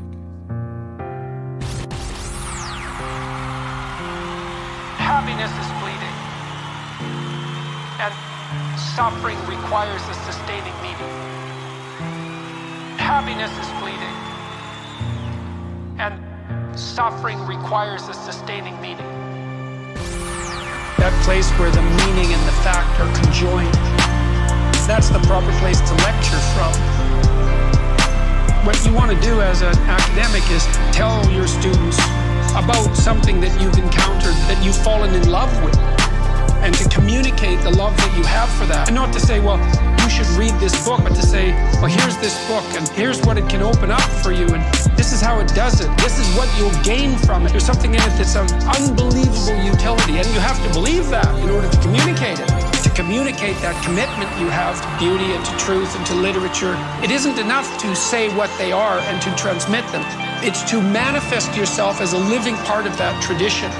Happiness 4.97 5.50
is 5.50 5.68
fleeting. 5.83 6.16
And 8.00 8.14
suffering 8.78 9.38
requires 9.47 10.02
a 10.09 10.14
sustaining 10.25 10.75
meaning. 10.80 11.12
Happiness 12.99 13.52
is 13.59 13.68
fleeting. 13.80 14.16
And 15.99 16.78
suffering 16.78 17.45
requires 17.47 18.09
a 18.09 18.14
sustaining 18.14 18.80
meaning. 18.80 19.25
That 20.99 21.12
place 21.25 21.50
where 21.61 21.71
the 21.71 21.83
meaning 21.83 22.33
and 22.33 22.43
the 22.49 22.57
fact 22.65 22.88
are 22.99 23.12
conjoined. 23.21 23.75
That's 24.88 25.11
the 25.11 25.21
proper 25.29 25.53
place 25.61 25.79
to 25.85 25.95
lecture 26.09 26.41
from. 26.57 26.73
What 28.65 28.81
you 28.85 28.95
want 28.95 29.12
to 29.12 29.21
do 29.21 29.43
as 29.43 29.61
an 29.61 29.76
academic 29.85 30.43
is 30.50 30.65
tell 30.97 31.21
your 31.31 31.47
students 31.47 31.99
about 32.57 32.97
something 32.97 33.41
that 33.41 33.53
you've 33.61 33.76
encountered, 33.76 34.35
that 34.49 34.59
you've 34.65 34.76
fallen 34.76 35.15
in 35.15 35.29
love 35.29 35.53
with, 35.62 35.76
and 36.65 36.75
to 36.75 36.88
communicate 36.88 37.61
the 37.61 37.71
love 37.71 37.95
that 37.99 38.17
you 38.17 38.25
have 38.25 38.49
for 38.57 38.65
that. 38.67 38.88
And 38.88 38.97
not 38.97 39.12
to 39.12 39.21
say, 39.21 39.38
well, 39.38 39.59
you 40.07 40.11
should 40.11 40.39
read 40.39 40.55
this 40.61 40.73
book, 40.87 41.03
but 41.03 41.17
to 41.17 41.23
say, 41.23 41.51
well, 41.83 41.91
here's 41.91 42.17
this 42.19 42.39
book, 42.47 42.63
and 42.79 42.87
here's 42.91 43.21
what 43.23 43.37
it 43.37 43.49
can 43.49 43.61
open 43.61 43.91
up 43.91 44.09
for 44.23 44.31
you, 44.31 44.47
and 44.55 44.63
this 44.97 45.13
is 45.13 45.21
how 45.21 45.41
it 45.41 45.49
does 45.49 45.81
it. 45.81 45.91
This 45.99 46.17
is 46.21 46.29
what 46.37 46.47
you'll 46.57 46.83
gain 46.85 47.19
from 47.19 47.45
it. 47.45 47.51
There's 47.51 47.67
something 47.67 47.91
in 47.91 48.01
it 48.01 48.15
that's 48.15 48.37
of 48.37 48.47
unbelievable 48.71 49.59
utility, 49.65 50.19
and 50.19 50.27
you 50.29 50.39
have 50.39 50.63
to 50.65 50.73
believe 50.73 51.11
that 51.11 51.27
in 51.43 51.51
order 51.51 51.69
to 51.69 51.81
communicate 51.81 52.39
it. 52.39 52.47
To 52.85 52.91
communicate 52.91 53.57
that 53.67 53.75
commitment 53.85 54.31
you 54.39 54.47
have 54.47 54.79
to 54.79 54.89
beauty 55.03 55.35
and 55.35 55.45
to 55.45 55.53
truth 55.59 55.97
and 55.97 56.07
to 56.07 56.15
literature, 56.15 56.79
it 57.03 57.11
isn't 57.11 57.39
enough 57.41 57.67
to 57.83 57.97
say 57.97 58.33
what 58.37 58.51
they 58.59 58.71
are 58.71 59.01
and 59.11 59.21
to 59.23 59.35
transmit 59.35 59.85
them. 59.91 60.07
It's 60.47 60.63
to 60.71 60.81
manifest 60.81 61.57
yourself 61.57 62.01
as 62.01 62.13
a 62.13 62.19
living 62.19 62.55
part 62.63 62.87
of 62.87 62.97
that 62.99 63.21
tradition 63.25 63.73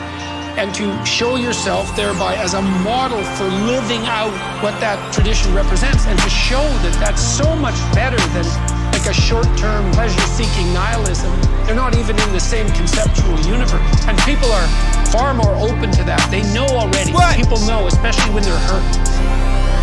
and 0.57 0.75
to 0.75 0.89
show 1.05 1.37
yourself 1.37 1.95
thereby 1.95 2.35
as 2.37 2.55
a 2.55 2.63
model 2.63 3.23
for 3.37 3.45
living 3.45 4.01
out 4.07 4.33
what 4.63 4.73
that 4.81 4.97
tradition 5.13 5.53
represents 5.55 6.07
and 6.07 6.19
to 6.19 6.31
show 6.31 6.65
that 6.81 6.97
that's 6.99 7.21
so 7.21 7.55
much 7.57 7.77
better 7.93 8.17
than 8.33 8.45
like 8.93 9.05
a 9.05 9.13
short-term 9.13 9.93
pleasure-seeking 9.93 10.73
nihilism. 10.73 11.31
They're 11.67 11.77
not 11.77 11.95
even 11.97 12.19
in 12.19 12.33
the 12.33 12.41
same 12.41 12.67
conceptual 12.73 13.37
universe. 13.45 13.85
And 14.09 14.17
people 14.25 14.49
are 14.51 14.69
far 15.13 15.35
more 15.35 15.55
open 15.61 15.93
to 15.93 16.03
that. 16.09 16.25
They 16.31 16.41
know 16.57 16.67
already. 16.67 17.13
What? 17.13 17.37
People 17.37 17.61
know, 17.69 17.87
especially 17.87 18.33
when 18.33 18.43
they're 18.43 18.65
hurt. 18.73 18.85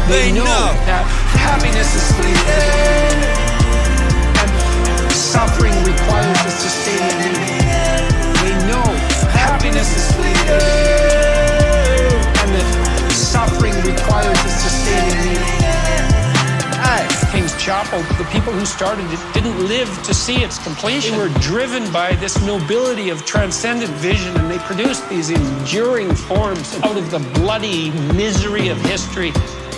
They 0.09 0.33
know. 0.33 0.73
that 0.89 1.05
happiness 1.37 1.93
is 1.93 2.03
fleeting 2.17 3.53
and 4.41 5.11
suffering 5.13 5.73
requires 5.85 6.22
The 17.63 18.27
people 18.29 18.51
who 18.51 18.65
started 18.65 19.05
it 19.09 19.33
didn't 19.33 19.57
live 19.69 19.87
to 20.03 20.13
see 20.13 20.43
its 20.43 20.61
completion. 20.61 21.13
They 21.13 21.29
were 21.29 21.39
driven 21.39 21.89
by 21.93 22.13
this 22.15 22.45
nobility 22.45 23.09
of 23.09 23.25
transcendent 23.25 23.89
vision 23.93 24.35
and 24.35 24.51
they 24.51 24.57
produced 24.57 25.07
these 25.07 25.29
enduring 25.29 26.13
forms 26.13 26.77
out 26.83 26.97
of 26.97 27.09
the 27.09 27.19
bloody 27.39 27.91
misery 28.11 28.67
of 28.67 28.77
history. 28.81 29.31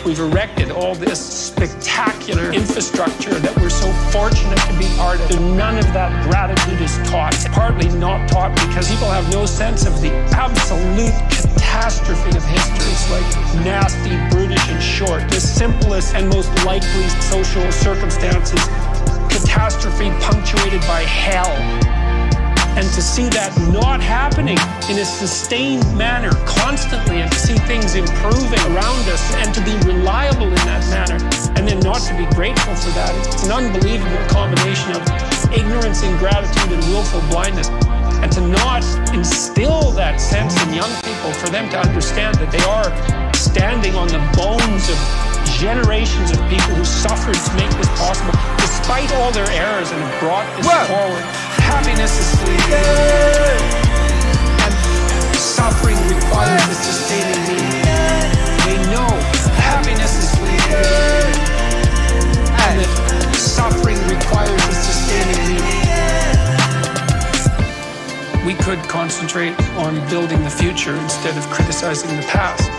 We've 0.03 0.19
erected 0.19 0.71
all 0.71 0.95
this 0.95 1.21
spectacular 1.21 2.51
infrastructure 2.51 3.35
that 3.35 3.55
we're 3.57 3.69
so 3.69 3.91
fortunate 4.09 4.57
to 4.57 4.79
be 4.79 4.87
part 4.97 5.19
of. 5.19 5.29
And 5.29 5.55
none 5.55 5.77
of 5.77 5.85
that 5.93 6.09
gratitude 6.27 6.81
is 6.81 6.97
taught. 7.07 7.35
Partly 7.51 7.89
not 7.99 8.27
taught 8.27 8.55
because 8.67 8.89
people 8.89 9.11
have 9.11 9.31
no 9.31 9.45
sense 9.45 9.85
of 9.85 10.01
the 10.01 10.11
absolute 10.33 11.13
catastrophe 11.29 11.64
of 11.75 12.46
history. 12.46 12.91
It's 12.91 13.12
like 13.12 13.65
nasty, 13.65 14.15
brutish, 14.34 14.70
and 14.70 14.82
short. 14.82 15.29
The 15.29 15.41
simplest 15.41 16.15
and 16.15 16.29
most 16.29 16.50
likely 16.65 17.08
social 17.20 17.70
circumstances. 17.72 18.60
Catastrophe 19.29 20.10
punctuated 20.22 20.82
by 20.82 21.01
hell. 21.01 21.51
And 22.77 22.88
to 22.94 23.01
see 23.01 23.29
that 23.29 23.51
not 23.72 24.01
happening 24.01 24.58
in 24.89 25.00
a 25.00 25.05
sustained 25.05 25.86
manner 25.98 26.32
constantly 26.46 27.22
and 27.22 27.32
to 27.32 27.39
see 27.39 27.58
things 27.67 27.96
improving 27.96 28.60
around 28.72 29.08
us 29.08 29.34
and 29.36 29.53
to 29.53 29.62
be 29.63 29.75
reliable 29.88 30.48
in 30.48 30.63
that 30.67 30.84
manner 30.91 31.20
and 31.55 31.67
then 31.67 31.79
not 31.79 32.01
to 32.08 32.17
be 32.17 32.25
grateful 32.36 32.75
for 32.75 32.91
that. 32.91 33.15
It's 33.27 33.44
an 33.44 33.51
unbelievable 33.51 34.25
combination 34.27 34.91
of 34.91 35.44
ignorance, 35.55 36.03
ingratitude, 36.03 36.71
and 36.71 36.83
willful 36.91 37.21
blindness. 37.31 37.69
And 38.21 38.31
to 38.33 38.41
not 38.41 38.83
instill 39.13 39.91
that 39.91 40.19
sense 40.19 40.55
in 40.63 40.74
young 40.74 40.91
people 41.03 41.31
for 41.33 41.50
them 41.50 41.69
to 41.71 41.79
understand 41.79 42.35
that 42.38 42.51
they 42.51 42.63
are 42.65 42.89
standing 43.33 43.95
on 43.95 44.07
the 44.07 44.19
bones 44.35 44.89
of 44.89 44.97
generations 45.59 46.31
of 46.31 46.38
people 46.50 46.74
who 46.75 46.83
suffered 46.83 47.38
to 47.38 47.51
make 47.55 47.69
this 47.77 47.88
possible, 47.95 48.33
despite 48.57 49.12
all 49.15 49.31
their 49.31 49.50
errors, 49.51 49.91
and 49.91 50.01
have 50.01 50.19
brought 50.19 50.47
this 50.57 50.67
Whoa. 50.67 50.83
forward. 50.89 51.24
Happiness 51.62 52.12
is 52.17 52.29
fleeting, 52.41 53.62
and 54.65 54.74
suffering 55.38 56.00
requires 56.09 56.65
a 56.65 56.75
sustaining 56.75 57.41
meaning. 57.47 57.85
They 58.65 58.77
know 58.89 59.07
happiness 59.62 60.17
is 60.17 60.29
fleeting, 60.35 61.29
and 62.67 62.74
that 62.81 63.35
suffering 63.38 64.00
requires 64.09 64.64
We 68.45 68.53
could 68.53 68.79
concentrate 68.87 69.59
on 69.75 70.07
building 70.07 70.43
the 70.43 70.49
future 70.49 70.95
instead 70.95 71.35
of 71.35 71.43
criticizing 71.49 72.15
the 72.15 72.21
past. 72.27 72.69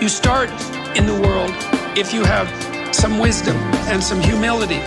You 0.00 0.08
start 0.08 0.48
in 0.96 1.04
the 1.04 1.14
world 1.14 1.50
if 1.94 2.14
you 2.14 2.24
have 2.24 2.48
some 2.94 3.18
wisdom 3.18 3.54
and 3.92 4.02
some 4.02 4.18
humility 4.18 4.80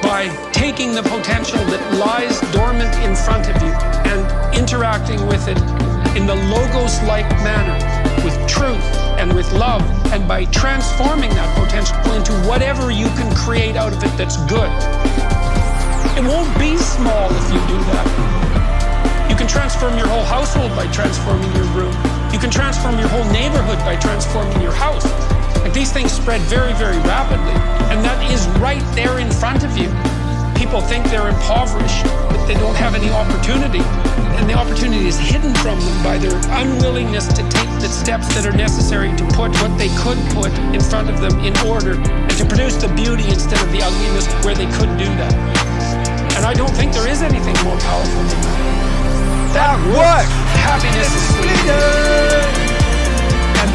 by 0.00 0.30
taking 0.52 0.94
the 0.94 1.02
potential 1.02 1.58
that 1.66 1.82
lies 1.98 2.40
dormant 2.50 2.94
in 3.04 3.14
front 3.14 3.46
of 3.50 3.60
you 3.60 3.72
and 4.10 4.56
interacting 4.56 5.26
with 5.26 5.48
it 5.48 5.58
in 6.16 6.26
the 6.26 6.34
logos 6.48 7.02
like 7.02 7.28
manner 7.44 7.76
with 8.24 8.34
truth 8.48 8.82
and 9.20 9.34
with 9.34 9.52
love 9.52 9.82
and 10.14 10.26
by 10.26 10.46
transforming 10.46 11.30
that 11.30 11.54
potential 11.58 11.96
into 12.14 12.32
whatever 12.48 12.90
you 12.90 13.08
can 13.20 13.30
create 13.36 13.76
out 13.76 13.92
of 13.92 14.02
it 14.02 14.16
that's 14.16 14.38
good. 14.46 15.21
It 16.12 16.20
won't 16.28 16.52
be 16.60 16.76
small 16.76 17.32
if 17.32 17.46
you 17.48 17.60
do 17.72 17.78
that. 17.88 18.06
You 19.30 19.36
can 19.36 19.48
transform 19.48 19.96
your 19.96 20.06
whole 20.06 20.24
household 20.24 20.68
by 20.76 20.86
transforming 20.92 21.50
your 21.56 21.64
room. 21.72 21.96
You 22.30 22.38
can 22.38 22.50
transform 22.50 22.98
your 22.98 23.08
whole 23.08 23.24
neighborhood 23.32 23.78
by 23.80 23.96
transforming 23.96 24.60
your 24.60 24.76
house. 24.76 25.08
Like 25.64 25.72
these 25.72 25.90
things 25.90 26.12
spread 26.12 26.42
very, 26.52 26.74
very 26.74 26.98
rapidly, 27.08 27.56
and 27.88 28.04
that 28.04 28.20
is 28.30 28.44
right 28.60 28.84
there 28.94 29.20
in 29.20 29.30
front 29.30 29.64
of 29.64 29.72
you. 29.78 29.88
People 30.52 30.82
think 30.84 31.08
they're 31.08 31.32
impoverished, 31.32 32.04
that 32.04 32.44
they 32.46 32.60
don't 32.60 32.76
have 32.76 32.94
any 32.94 33.08
opportunity, 33.08 33.80
and 34.36 34.44
the 34.44 34.54
opportunity 34.54 35.08
is 35.08 35.18
hidden 35.18 35.54
from 35.64 35.80
them 35.80 35.96
by 36.04 36.18
their 36.18 36.36
unwillingness 36.60 37.26
to 37.28 37.42
take 37.48 37.72
the 37.80 37.88
steps 37.88 38.28
that 38.36 38.44
are 38.44 38.52
necessary 38.52 39.16
to 39.16 39.24
put 39.32 39.48
what 39.64 39.72
they 39.80 39.88
could 40.04 40.20
put 40.36 40.52
in 40.76 40.80
front 40.80 41.08
of 41.08 41.24
them 41.24 41.40
in 41.40 41.56
order 41.64 41.96
and 41.96 42.36
to 42.36 42.44
produce 42.44 42.76
the 42.76 42.88
beauty 42.92 43.24
instead 43.32 43.56
of 43.64 43.72
the 43.72 43.80
ugliness 43.80 44.28
where 44.44 44.54
they 44.54 44.68
could 44.76 44.92
do 45.00 45.08
that. 45.16 45.71
And 46.42 46.50
I 46.50 46.54
don't 46.54 46.74
think 46.74 46.92
there 46.92 47.06
is 47.06 47.22
anything 47.22 47.54
more 47.62 47.78
powerful 47.78 48.22
than 48.26 48.40
that. 48.42 49.54
That 49.54 49.78
What? 49.94 50.26
Happiness 50.58 51.06
is 51.14 51.26
fleeting, 51.38 51.70
and 53.62 53.70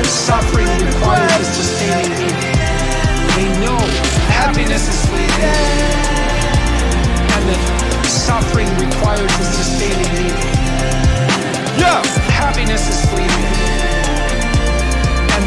as 0.00 0.08
suffering 0.08 0.64
requires 0.80 1.44
sustaining 1.44 2.16
meaning. 2.16 2.56
They 3.36 3.52
know 3.60 3.76
happiness 4.32 4.88
is 4.88 5.04
fleeting, 5.12 5.44
and 7.36 7.42
that 7.52 7.60
suffering 8.08 8.72
requires 8.80 9.32
a 9.36 9.44
sustaining 9.52 10.08
meaning. 10.16 10.56
Yeah. 11.76 12.00
Happiness 12.32 12.88
is 12.88 13.04
fleeting, 13.12 13.44
and 15.36 15.44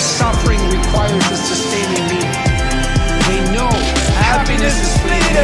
suffering 0.00 0.62
requires 0.72 1.26
a 1.28 1.36
sustaining 1.36 2.08
meaning. 2.08 2.47
Happiness 4.30 4.76
is 4.78 4.92
fleeting, 5.00 5.36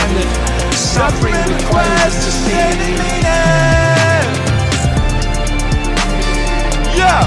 and 0.00 0.12
that 0.16 0.28
suffering 0.74 1.36
requires 1.54 2.14
a 2.14 2.20
sustaining 2.20 2.96
meaning. 2.98 4.26
Yeah. 6.96 7.24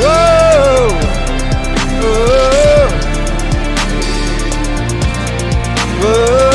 Whoa. 0.00 0.88
Whoa. 2.00 2.88
Whoa. 6.02 6.53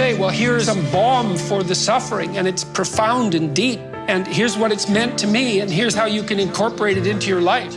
Say, 0.00 0.18
well, 0.18 0.30
here's 0.30 0.64
some 0.64 0.90
balm 0.90 1.36
for 1.36 1.62
the 1.62 1.74
suffering, 1.74 2.38
and 2.38 2.48
it's 2.48 2.64
profound 2.64 3.34
and 3.34 3.54
deep, 3.54 3.80
and 4.08 4.26
here's 4.26 4.56
what 4.56 4.72
it's 4.72 4.88
meant 4.88 5.18
to 5.18 5.26
me, 5.26 5.60
and 5.60 5.70
here's 5.70 5.94
how 5.94 6.06
you 6.06 6.22
can 6.22 6.40
incorporate 6.40 6.96
it 6.96 7.06
into 7.06 7.28
your 7.28 7.42
life. 7.42 7.74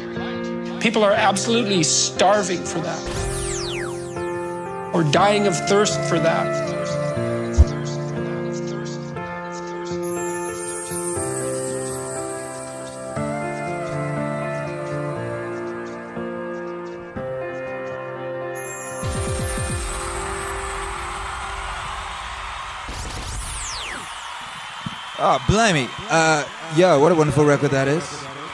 People 0.79 1.03
are 1.03 1.11
absolutely 1.11 1.83
starving 1.83 2.63
for 2.63 2.79
that, 2.79 3.03
or 4.93 5.03
dying 5.03 5.47
of 5.47 5.67
thirst 5.67 5.99
for 6.07 6.17
that. 6.17 6.72
Oh, 25.25 25.41
blimey. 25.47 25.87
Uh, 26.09 26.45
yo, 26.75 26.99
what 26.99 27.13
a 27.13 27.15
wonderful 27.15 27.45
record 27.45 27.71
that 27.71 27.87
is. 27.87 28.03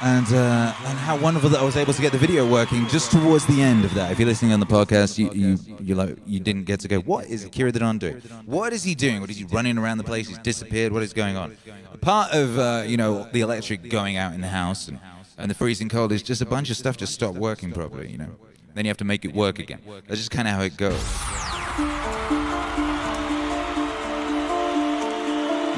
And 0.04 0.28
uh, 0.28 0.72
and 0.86 1.00
how 1.00 1.18
wonderful 1.18 1.50
that 1.50 1.60
I 1.60 1.64
was 1.64 1.76
able 1.76 1.94
to 1.94 2.02
get 2.02 2.12
the 2.12 2.20
video 2.20 2.48
working 2.48 2.88
just 2.90 3.12
towards 3.12 3.48
the 3.48 3.64
end 3.64 3.86
of 3.86 3.96
that. 3.96 4.12
If 4.12 4.20
you're 4.20 4.28
listening 4.28 4.54
on 4.54 4.60
the 4.60 4.68
podcast, 4.68 5.18
you 5.18 5.32
you 5.34 5.58
you 5.80 5.96
like 5.96 6.18
you 6.28 6.40
didn't 6.40 6.66
get 6.66 6.80
to 6.82 6.88
go. 6.88 7.00
What 7.00 7.26
is 7.26 7.44
Akira 7.44 7.72
Don 7.72 7.98
doing? 7.98 8.22
What 8.46 8.72
is 8.72 8.84
he 8.84 8.94
doing? 8.94 9.20
What 9.20 9.32
is 9.32 9.38
he 9.38 9.46
running 9.46 9.80
around 9.80 9.98
the 9.98 10.04
place? 10.04 10.28
He's 10.28 10.38
disappeared. 10.38 10.94
What 10.94 11.02
is 11.02 11.12
going 11.12 11.36
on? 11.38 11.58
Part 12.02 12.34
of 12.34 12.60
uh, 12.60 12.84
you 12.86 12.98
know 12.98 13.28
the 13.34 13.42
electric 13.42 13.90
going 13.90 14.18
out 14.18 14.36
in 14.36 14.42
the 14.42 14.50
house 14.50 14.88
and 14.88 15.00
and 15.40 15.50
the 15.50 15.56
freezing 15.56 15.90
cold 15.90 16.12
is 16.12 16.22
just 16.22 16.40
a 16.40 16.46
bunch 16.46 16.70
of 16.70 16.78
stuff 16.78 16.98
just 16.98 17.16
stopped 17.16 17.40
working 17.40 17.72
properly. 17.72 18.12
You 18.12 18.20
know, 18.20 18.36
then 18.76 18.86
you 18.86 18.90
have 18.90 18.98
to 18.98 19.06
make 19.06 19.26
it 19.26 19.34
work 19.34 19.58
again. 19.58 19.80
That's 20.08 20.20
just 20.20 20.30
kind 20.30 20.48
of 20.48 20.54
how 20.54 20.62
it 20.62 20.78
goes. 20.78 22.39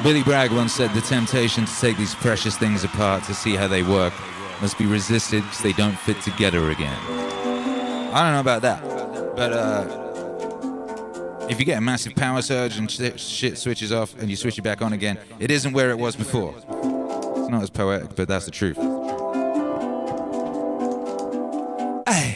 Billy 0.02 0.24
Bragg 0.24 0.50
once 0.50 0.72
said 0.72 0.92
the 0.94 1.00
temptation 1.00 1.64
to 1.64 1.80
take 1.80 1.96
these 1.96 2.12
precious 2.16 2.56
things 2.56 2.82
apart 2.82 3.22
to 3.24 3.34
see 3.34 3.54
how 3.54 3.68
they 3.68 3.84
work 3.84 4.12
must 4.60 4.76
be 4.76 4.84
resisted 4.84 5.44
because 5.44 5.60
they 5.60 5.72
don't 5.72 5.96
fit 5.96 6.20
together 6.22 6.70
again. 6.70 6.98
I 8.12 8.24
don't 8.24 8.32
know 8.32 8.40
about 8.40 8.62
that, 8.62 8.82
but 9.36 9.52
uh, 9.52 11.46
if 11.48 11.60
you 11.60 11.64
get 11.64 11.78
a 11.78 11.80
massive 11.80 12.16
power 12.16 12.42
surge 12.42 12.78
and 12.78 12.90
sh- 12.90 13.12
shit 13.16 13.56
switches 13.58 13.92
off 13.92 14.20
and 14.20 14.28
you 14.28 14.34
switch 14.34 14.58
it 14.58 14.62
back 14.62 14.82
on 14.82 14.92
again, 14.92 15.18
it 15.38 15.52
isn't 15.52 15.72
where 15.72 15.90
it 15.90 15.98
was 15.98 16.16
before. 16.16 16.52
It's 16.56 17.48
not 17.48 17.62
as 17.62 17.70
poetic, 17.70 18.16
but 18.16 18.26
that's 18.26 18.46
the 18.46 18.50
truth. 18.50 18.76
Hey. 22.08 22.34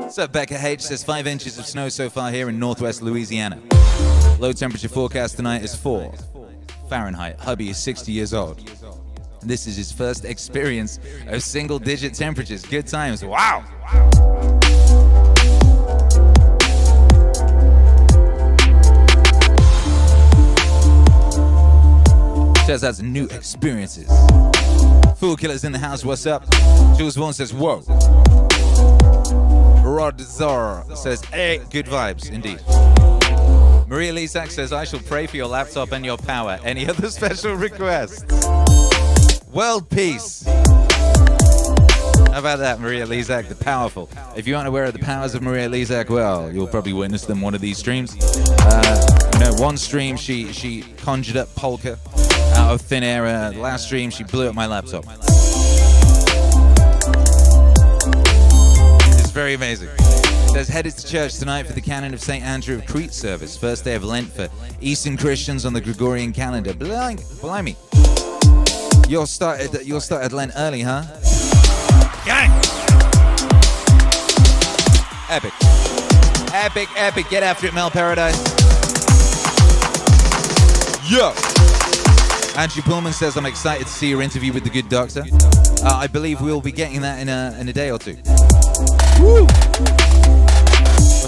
What's 0.00 0.18
up, 0.18 0.32
Becca 0.32 0.58
H? 0.60 0.80
Says 0.80 1.04
five 1.04 1.28
inches 1.28 1.56
of 1.56 1.66
snow 1.66 1.88
so 1.88 2.10
far 2.10 2.32
here 2.32 2.48
in 2.48 2.58
northwest 2.58 3.00
Louisiana. 3.00 3.62
Low 4.38 4.52
temperature 4.52 4.88
forecast 4.88 5.36
tonight 5.36 5.62
is 5.62 5.74
4 5.74 6.12
Fahrenheit. 6.90 7.40
Hubby 7.40 7.70
is 7.70 7.78
60 7.78 8.12
years 8.12 8.34
old. 8.34 8.58
This 9.42 9.66
is 9.66 9.76
his 9.76 9.90
first 9.90 10.26
experience 10.26 11.00
of 11.28 11.42
single 11.42 11.78
digit 11.78 12.12
temperatures. 12.12 12.62
Good 12.62 12.86
times. 12.86 13.24
Wow. 13.24 13.64
Says 22.66 22.82
that's 22.82 23.00
new 23.00 23.24
experiences. 23.28 24.08
Fool 25.18 25.36
Killers 25.36 25.64
in 25.64 25.72
the 25.72 25.78
house, 25.78 26.04
what's 26.04 26.26
up? 26.26 26.44
Jules 26.98 27.16
Vaughn 27.16 27.32
says, 27.32 27.54
whoa. 27.54 27.82
Rod 29.82 30.20
Zor 30.20 30.84
says, 30.94 31.24
hey, 31.24 31.62
good 31.70 31.86
vibes, 31.86 32.30
indeed. 32.30 32.60
Maria 33.88 34.12
Lisak 34.12 34.50
says, 34.50 34.72
I 34.72 34.84
shall 34.84 35.00
pray 35.00 35.26
for 35.28 35.36
your 35.36 35.46
laptop 35.46 35.92
and 35.92 36.04
your 36.04 36.18
power. 36.18 36.58
Any 36.64 36.88
other 36.88 37.08
special 37.10 37.54
requests? 37.54 38.24
World 39.52 39.88
peace. 39.88 40.44
How 40.44 42.40
about 42.40 42.58
that, 42.58 42.80
Maria 42.80 43.06
Lizak, 43.06 43.48
the 43.48 43.54
powerful? 43.54 44.10
If 44.36 44.46
you 44.46 44.56
aren't 44.56 44.68
aware 44.68 44.84
of 44.84 44.92
the 44.92 44.98
powers 44.98 45.34
of 45.34 45.42
Maria 45.42 45.68
Lizak, 45.68 46.10
well, 46.10 46.52
you'll 46.52 46.66
probably 46.66 46.92
witness 46.92 47.24
them 47.24 47.40
one 47.40 47.54
of 47.54 47.60
these 47.60 47.78
streams. 47.78 48.16
Uh, 48.60 49.28
you 49.32 49.38
know, 49.38 49.54
one 49.54 49.76
stream 49.78 50.16
she 50.16 50.52
she 50.52 50.82
conjured 50.98 51.36
up 51.36 51.54
polka 51.54 51.98
out 52.56 52.74
of 52.74 52.80
thin 52.82 53.02
air. 53.02 53.24
Uh, 53.24 53.52
last 53.52 53.86
stream 53.86 54.10
she 54.10 54.24
blew 54.24 54.48
up 54.48 54.54
my 54.54 54.66
laptop. 54.66 55.04
It's 59.18 59.30
very 59.30 59.54
amazing. 59.54 59.88
Says 60.56 60.68
headed 60.68 60.96
to 60.96 61.06
church 61.06 61.36
tonight 61.36 61.66
for 61.66 61.74
the 61.74 61.82
Canon 61.82 62.14
of 62.14 62.20
St. 62.22 62.42
Andrew 62.42 62.76
of 62.76 62.86
Crete 62.86 63.12
service, 63.12 63.58
first 63.58 63.84
day 63.84 63.94
of 63.94 64.02
Lent 64.02 64.26
for 64.32 64.48
Eastern 64.80 65.18
Christians 65.18 65.66
on 65.66 65.74
the 65.74 65.82
Gregorian 65.82 66.32
calendar. 66.32 66.72
Blimey, 66.72 67.22
blimey. 67.42 67.76
You're 69.06 69.26
started. 69.26 69.86
You're 69.86 70.00
started 70.00 70.32
Lent 70.32 70.52
early, 70.56 70.80
huh? 70.80 71.02
Gang. 72.24 72.50
Epic. 75.28 75.52
Epic, 76.54 76.88
epic. 76.96 77.28
Get 77.28 77.42
after 77.42 77.66
it, 77.66 77.74
Mel 77.74 77.90
Paradise. 77.90 78.38
Yo. 81.10 81.34
Andrew 82.58 82.82
Pullman 82.82 83.12
says, 83.12 83.36
I'm 83.36 83.44
excited 83.44 83.86
to 83.86 83.92
see 83.92 84.08
your 84.08 84.22
interview 84.22 84.54
with 84.54 84.64
the 84.64 84.70
good 84.70 84.88
doctor. 84.88 85.22
Uh, 85.84 85.96
I 85.96 86.06
believe 86.06 86.40
we'll 86.40 86.62
be 86.62 86.72
getting 86.72 87.02
that 87.02 87.20
in 87.20 87.28
a, 87.28 87.54
in 87.60 87.68
a 87.68 87.74
day 87.74 87.90
or 87.90 87.98
two. 87.98 88.16
Woo! 89.20 90.05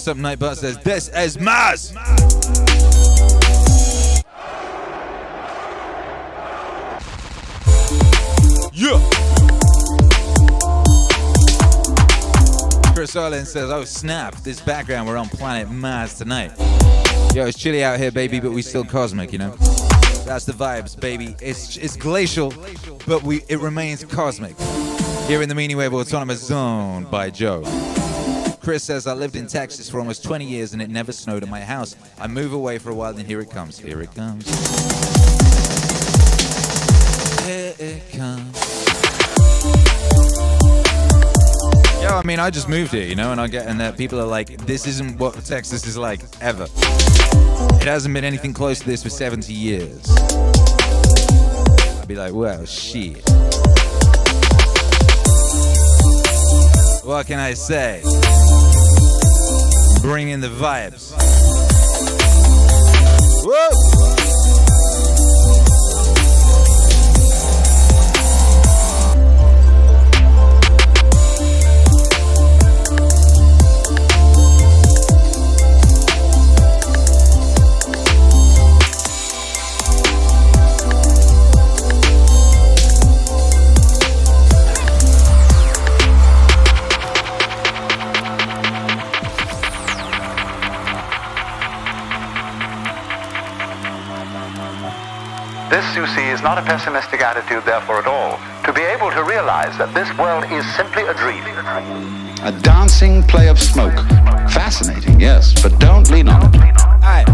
What's 0.09 0.19
up, 0.19 0.25
Nightbot 0.25 0.57
says, 0.57 0.79
This 0.79 1.11
is 1.11 1.37
Maz! 1.37 1.93
Yeah! 8.73 8.99
Chris 12.95 13.15
Arlen 13.17 13.45
says, 13.45 13.71
Oh 13.71 13.85
snap, 13.85 14.35
this 14.37 14.63
background, 14.63 15.07
we're 15.07 15.19
on 15.19 15.29
planet 15.29 15.69
Mars 15.69 16.15
tonight. 16.15 16.53
Yo, 17.35 17.45
it's 17.45 17.59
chilly 17.59 17.85
out 17.85 17.99
here, 17.99 18.11
baby, 18.11 18.41
but 18.41 18.53
we 18.53 18.63
still 18.63 18.85
cosmic, 18.85 19.31
you 19.31 19.39
know? 19.39 19.51
That's 20.25 20.47
the 20.47 20.55
vibes, 20.55 20.99
baby. 20.99 21.37
It's 21.43 21.77
it's 21.77 21.97
glacial, 21.97 22.55
but 23.07 23.23
we 23.25 23.43
it 23.49 23.61
remains 23.61 24.07
cosmic. 24.07 24.59
Here 25.27 25.43
in 25.43 25.51
the 25.51 25.55
Meaning 25.55 25.77
Wave 25.77 25.93
Autonomous 25.93 26.43
Zone 26.43 27.05
by 27.11 27.29
Joe. 27.29 27.63
Chris 28.61 28.83
says, 28.83 29.07
I 29.07 29.15
lived 29.15 29.37
in 29.37 29.47
Texas 29.47 29.89
for 29.89 29.99
almost 29.99 30.23
20 30.25 30.45
years 30.45 30.73
and 30.73 30.83
it 30.83 30.91
never 30.91 31.13
snowed 31.13 31.43
at 31.43 31.49
my 31.49 31.61
house. 31.61 31.97
I 32.19 32.27
move 32.27 32.53
away 32.53 32.79
for 32.79 32.91
a 32.91 32.95
while 32.95 33.17
and 33.17 33.27
here 33.27 33.41
it 33.41 33.51
comes. 33.51 33.79
Here 33.79 34.01
it 34.01 34.15
comes. 34.15 34.47
Here 37.47 37.75
it 37.79 38.03
comes. 38.13 38.79
Yo, 42.03 42.09
I 42.11 42.23
mean, 42.25 42.39
I 42.39 42.51
just 42.51 42.69
moved 42.69 42.93
here, 42.93 43.05
you 43.05 43.15
know, 43.15 43.33
and 43.33 43.41
I 43.41 43.49
get, 43.49 43.67
and 43.67 43.81
that 43.81 43.97
people 43.97 44.21
are 44.21 44.27
like, 44.27 44.67
this 44.67 44.87
isn't 44.87 45.19
what 45.19 45.35
Texas 45.45 45.87
is 45.87 45.97
like 45.97 46.21
ever. 46.41 46.67
It 47.81 47.87
hasn't 47.87 48.15
been 48.15 48.25
anything 48.25 48.53
close 48.53 48.79
to 48.81 48.87
this 48.87 49.03
for 49.03 49.11
70 49.11 49.53
years. 49.53 50.05
I'd 52.01 52.07
be 52.07 52.15
like, 52.15 52.35
well, 52.35 52.65
shit. 52.67 53.25
What 57.09 57.27
can 57.27 57.39
I 57.39 57.55
say? 57.55 58.03
Bring 60.03 60.29
in 60.29 60.43
the 60.43 60.49
vibes. 60.49 61.15
Whoa! 63.47 64.18
Not 96.59 96.67
a 96.67 96.71
pessimistic 96.71 97.21
attitude, 97.21 97.65
therefore, 97.65 97.99
at 97.99 98.07
all. 98.07 98.39
To 98.65 98.73
be 98.73 98.81
able 98.81 99.11
to 99.13 99.23
realize 99.23 99.77
that 99.79 99.95
this 99.95 100.09
world 100.19 100.45
is 100.51 100.65
simply 100.75 101.03
a 101.03 101.15
dream. 101.15 101.43
A 102.43 102.53
dancing 102.63 103.23
play 103.23 103.49
of 103.49 103.61
smoke. 103.61 103.95
Fascinating, 104.51 105.21
yes, 105.21 105.61
but 105.63 105.79
don't 105.79 106.11
lean 106.11 106.29
on 106.29 106.43
it. 106.43 106.57
Alright. 107.05 107.29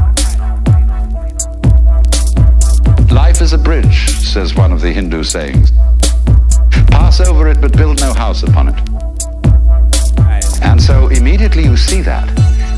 Life 3.10 3.40
is 3.40 3.52
a 3.52 3.58
bridge, 3.58 4.10
says 4.10 4.54
one 4.54 4.72
of 4.72 4.80
the 4.80 4.92
Hindu 4.92 5.22
sayings. 5.22 5.72
Pass 6.88 7.20
over 7.20 7.48
it, 7.48 7.60
but 7.60 7.76
build 7.76 8.00
no 8.00 8.12
house 8.12 8.42
upon 8.42 8.68
it. 8.68 8.76
And 10.62 10.82
so 10.82 11.08
immediately 11.08 11.64
you 11.64 11.76
see 11.76 12.02
that. 12.02 12.33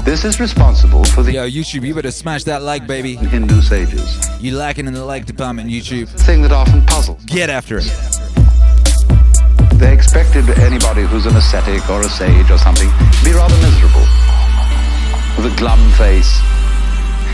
This 0.06 0.24
is 0.24 0.38
responsible 0.38 1.02
for 1.02 1.24
the 1.24 1.32
Yo, 1.32 1.50
YouTube, 1.50 1.84
you 1.84 1.92
better 1.92 2.12
smash 2.12 2.44
that 2.44 2.62
like, 2.62 2.86
baby. 2.86 3.16
Hindu 3.16 3.60
sages. 3.60 4.16
You 4.40 4.56
lacking 4.56 4.86
in 4.86 4.92
the 4.92 5.04
like 5.04 5.26
department, 5.26 5.68
YouTube. 5.68 6.08
Thing 6.08 6.42
that 6.42 6.52
often 6.52 6.86
puzzles. 6.86 7.24
Get 7.24 7.50
after 7.50 7.78
it. 7.78 7.90
They 9.80 9.92
expected 9.92 10.48
anybody 10.60 11.02
who's 11.02 11.26
an 11.26 11.34
ascetic 11.34 11.90
or 11.90 12.02
a 12.02 12.08
sage 12.08 12.52
or 12.52 12.56
something 12.56 12.88
to 12.88 13.24
be 13.24 13.32
rather 13.32 13.56
miserable, 13.56 14.06
with 15.36 15.52
a 15.52 15.56
glum 15.58 15.80
face. 15.98 16.38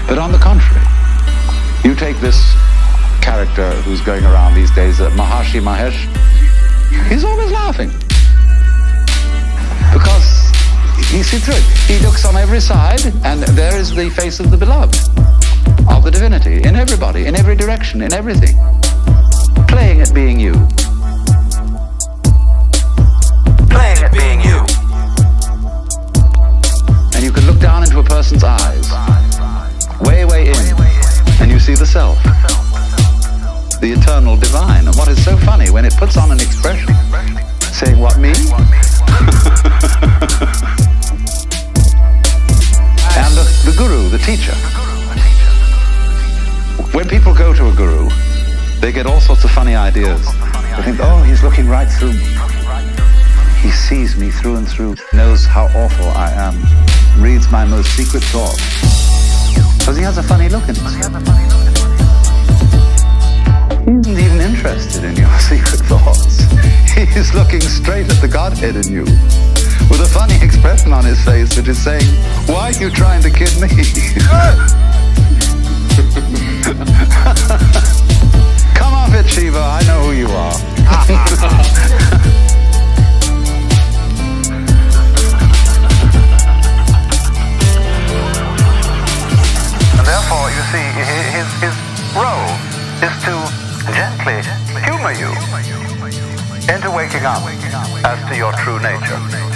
But 0.08 0.16
on 0.16 0.32
the 0.32 0.38
contrary, 0.38 0.86
you 1.84 1.94
take 1.94 2.16
this 2.20 2.54
character 3.20 3.70
who's 3.82 4.00
going 4.00 4.24
around 4.24 4.54
these 4.54 4.74
days, 4.74 4.98
uh, 4.98 5.10
Maharishi 5.10 5.60
Mahesh, 5.60 6.08
he's 7.10 7.22
always 7.22 7.52
laughing. 7.52 7.92
He 11.12 11.22
sees 11.22 11.44
through 11.44 11.54
it. 11.54 11.62
He 11.86 11.98
looks 11.98 12.24
on 12.24 12.36
every 12.36 12.60
side, 12.60 13.04
and 13.22 13.42
there 13.42 13.76
is 13.76 13.94
the 13.94 14.08
face 14.08 14.40
of 14.40 14.50
the 14.50 14.56
beloved. 14.56 14.96
of 15.90 16.04
the 16.04 16.10
divinity 16.10 16.62
in 16.66 16.74
everybody, 16.74 17.26
in 17.26 17.36
every 17.36 17.54
direction, 17.54 18.00
in 18.00 18.14
everything. 18.14 18.56
Playing 19.68 20.00
at 20.00 20.14
being 20.14 20.40
you. 20.40 20.54
Playing 23.68 24.00
at 24.06 24.12
being 24.12 24.40
you. 24.40 24.58
And 27.14 27.22
you 27.22 27.30
can 27.30 27.44
look 27.46 27.60
down 27.60 27.82
into 27.82 27.98
a 27.98 28.04
person's 28.04 28.42
eyes, 28.42 28.90
way, 30.00 30.24
way 30.24 30.48
in, 30.48 30.64
and 31.40 31.50
you 31.50 31.58
see 31.58 31.74
the 31.74 31.86
self, 31.86 32.16
the 33.80 33.92
eternal 33.92 34.36
divine. 34.38 34.86
And 34.86 34.96
what 34.96 35.08
is 35.08 35.22
so 35.22 35.36
funny, 35.36 35.70
when 35.70 35.84
it 35.84 35.94
puts 35.96 36.16
on 36.16 36.30
an 36.32 36.40
expression, 36.40 36.94
saying, 37.60 37.98
What, 37.98 38.18
me? 38.18 38.32
the 43.72 43.78
guru, 43.78 44.08
the 44.08 44.18
teacher. 44.18 44.54
When 46.96 47.08
people 47.08 47.34
go 47.34 47.54
to 47.54 47.68
a 47.68 47.74
guru, 47.74 48.08
they 48.80 48.92
get 48.92 49.06
all 49.06 49.20
sorts 49.20 49.44
of 49.44 49.50
funny 49.50 49.74
ideas. 49.74 50.24
They 50.76 50.82
think, 50.82 50.98
oh, 51.00 51.22
he's 51.22 51.42
looking 51.42 51.68
right 51.68 51.88
through 51.88 52.12
me. 52.12 52.26
He 53.60 53.70
sees 53.70 54.16
me 54.16 54.30
through 54.30 54.56
and 54.56 54.68
through, 54.68 54.96
knows 55.12 55.46
how 55.46 55.66
awful 55.74 56.06
I 56.08 56.32
am, 56.32 56.54
reads 57.22 57.50
my 57.50 57.64
most 57.64 57.96
secret 57.96 58.24
thoughts. 58.24 58.60
Because 59.78 59.96
he 59.96 60.02
has 60.02 60.18
a 60.18 60.22
funny 60.22 60.48
look 60.48 60.68
in 60.68 60.74
his 60.74 60.94
He 63.84 63.92
isn't 63.92 64.18
even 64.18 64.40
interested 64.40 65.04
in 65.04 65.16
your 65.16 65.38
secret 65.50 65.80
thoughts. 65.86 66.42
He's 66.92 67.32
looking 67.34 67.60
straight 67.60 68.10
at 68.10 68.20
the 68.20 68.28
Godhead 68.28 68.76
in 68.76 68.92
you 68.92 69.06
with 69.92 70.00
a 70.00 70.08
funny 70.08 70.40
expression 70.40 70.94
on 70.94 71.04
his 71.04 71.22
face 71.22 71.54
which 71.56 71.68
is 71.68 71.76
saying, 71.76 72.06
Why 72.48 72.72
are 72.72 72.80
you 72.80 72.88
trying 72.90 73.20
to 73.22 73.30
kid 73.30 73.60
me? 73.60 73.68
Come 78.74 78.94
off 78.94 79.12
it, 79.14 79.28
Shiva. 79.28 79.60
I 79.60 79.82
know 79.86 80.00
who 80.00 80.12
you 80.12 80.28
are. 80.28 80.54
And 89.98 90.06
therefore, 90.08 90.48
you 90.50 90.62
see, 90.72 90.88
his, 91.36 91.48
his 91.60 91.76
role 92.16 92.56
is 93.04 93.12
to 93.28 93.34
gently 93.92 94.40
humor 94.82 95.12
you 95.12 95.28
into 96.72 96.90
waking 96.90 97.24
up 97.24 97.42
as 98.04 98.18
to 98.28 98.36
your 98.36 98.52
true 98.52 98.78
nature. 98.80 99.51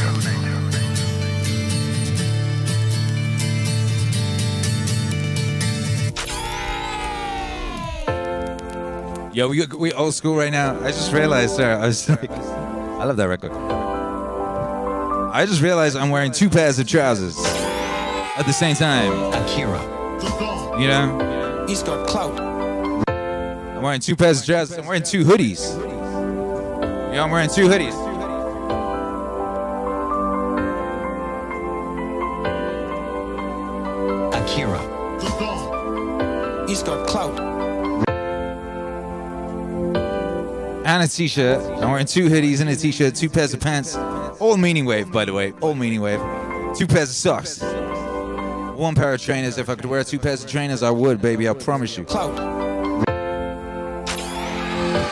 Yo, 9.36 9.48
we, 9.48 9.66
we 9.66 9.92
old 9.92 10.14
school 10.14 10.34
right 10.34 10.50
now. 10.50 10.80
I 10.80 10.92
just 10.92 11.12
realized, 11.12 11.56
sir, 11.56 11.74
I 11.74 11.86
was 11.88 12.08
like, 12.08 12.30
I 12.30 13.04
love 13.04 13.18
that 13.18 13.28
record. 13.28 13.52
I 13.52 15.44
just 15.44 15.60
realized 15.60 15.94
I'm 15.94 16.08
wearing 16.08 16.32
two 16.32 16.48
pairs 16.48 16.78
of 16.78 16.88
trousers 16.88 17.36
at 17.36 18.44
the 18.46 18.52
same 18.54 18.74
time. 18.76 19.12
Akira. 19.34 19.78
You 20.80 20.88
know, 20.88 21.66
He's 21.68 21.82
got 21.82 22.08
clout. 22.08 22.40
I'm 22.40 23.82
wearing 23.82 24.00
two 24.00 24.16
pairs 24.16 24.40
of 24.40 24.46
trousers. 24.46 24.78
I'm 24.78 24.86
wearing 24.86 25.02
two 25.02 25.22
hoodies. 25.22 25.76
Yeah, 27.12 27.22
I'm 27.22 27.30
wearing 27.30 27.50
two 27.50 27.68
hoodies. 27.68 28.05
A 41.06 41.08
t-shirt. 41.08 41.60
I'm 41.80 41.90
wearing 41.90 42.06
two 42.06 42.28
hoodies 42.28 42.60
and 42.60 42.68
a 42.68 42.76
t-shirt, 42.76 43.14
two 43.14 43.30
pairs 43.30 43.54
of 43.54 43.60
pants. 43.60 43.96
All 43.96 44.56
meaning 44.56 44.84
wave, 44.84 45.10
by 45.12 45.24
the 45.24 45.32
way. 45.32 45.52
All 45.60 45.74
meaning 45.74 46.00
wave. 46.00 46.20
Two 46.76 46.86
pairs 46.86 47.08
of 47.10 47.16
socks. 47.16 47.62
One 48.76 48.94
pair 48.94 49.14
of 49.14 49.22
trainers. 49.22 49.56
If 49.56 49.70
I 49.70 49.76
could 49.76 49.86
wear 49.86 50.04
two 50.04 50.18
pairs 50.18 50.44
of 50.44 50.50
trainers, 50.50 50.82
I 50.82 50.90
would, 50.90 51.22
baby. 51.22 51.48
I 51.48 51.54
promise 51.54 51.96
you. 51.96 52.04
Clout. 52.04 52.34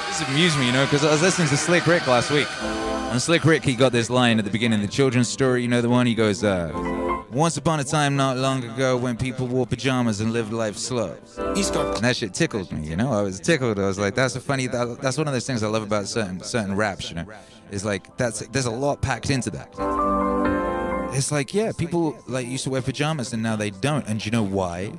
This 0.09 0.28
amused 0.28 0.59
me, 0.59 0.66
you 0.66 0.72
know, 0.72 0.85
because 0.85 1.04
I 1.04 1.11
was 1.11 1.22
listening 1.22 1.48
to 1.48 1.57
Slick 1.57 1.87
Rick 1.87 2.07
last 2.07 2.30
week. 2.30 2.48
And 2.61 3.22
Slick 3.22 3.44
Rick, 3.44 3.64
he 3.64 3.74
got 3.74 3.92
this 3.92 4.11
line 4.11 4.38
at 4.38 4.44
the 4.44 4.50
beginning 4.50 4.80
of 4.80 4.87
the 4.87 4.92
children's 4.92 5.28
story. 5.28 5.62
You 5.62 5.68
know 5.68 5.80
the 5.80 5.88
one? 5.88 6.07
He 6.07 6.14
goes, 6.14 6.42
uh, 6.42 6.72
Once 7.35 7.57
upon 7.57 7.81
a 7.81 7.85
time, 7.85 8.14
not 8.14 8.37
long 8.37 8.62
ago, 8.62 8.97
when 8.97 9.16
people 9.16 9.44
wore 9.49 9.66
pajamas 9.66 10.20
and 10.20 10.33
lived 10.33 10.53
life 10.53 10.77
slow. 10.77 11.16
And 11.37 11.57
that 12.05 12.14
shit 12.14 12.33
tickled 12.33 12.70
me, 12.70 12.87
you 12.87 12.94
know? 12.94 13.12
I 13.12 13.23
was 13.23 13.40
tickled. 13.40 13.77
I 13.81 13.87
was 13.87 13.99
like, 13.99 14.14
that's 14.14 14.37
a 14.37 14.40
funny, 14.40 14.68
that, 14.68 15.01
that's 15.03 15.18
one 15.18 15.27
of 15.27 15.33
those 15.33 15.44
things 15.44 15.64
I 15.64 15.66
love 15.66 15.83
about 15.83 16.07
certain 16.07 16.40
certain 16.40 16.77
raps, 16.77 17.11
you 17.11 17.16
know? 17.16 17.27
It's 17.73 17.85
like, 17.85 18.16
that's 18.16 18.47
there's 18.47 18.66
a 18.66 18.70
lot 18.70 19.01
packed 19.01 19.31
into 19.31 19.51
that. 19.51 19.68
It's 21.12 21.33
like, 21.33 21.53
yeah, 21.53 21.73
people 21.77 22.16
like 22.29 22.47
used 22.47 22.62
to 22.64 22.70
wear 22.70 22.83
pajamas 22.83 23.33
and 23.33 23.42
now 23.42 23.57
they 23.57 23.70
don't. 23.70 24.07
And 24.07 24.20
do 24.20 24.27
you 24.27 24.31
know 24.31 24.44
why? 24.44 24.90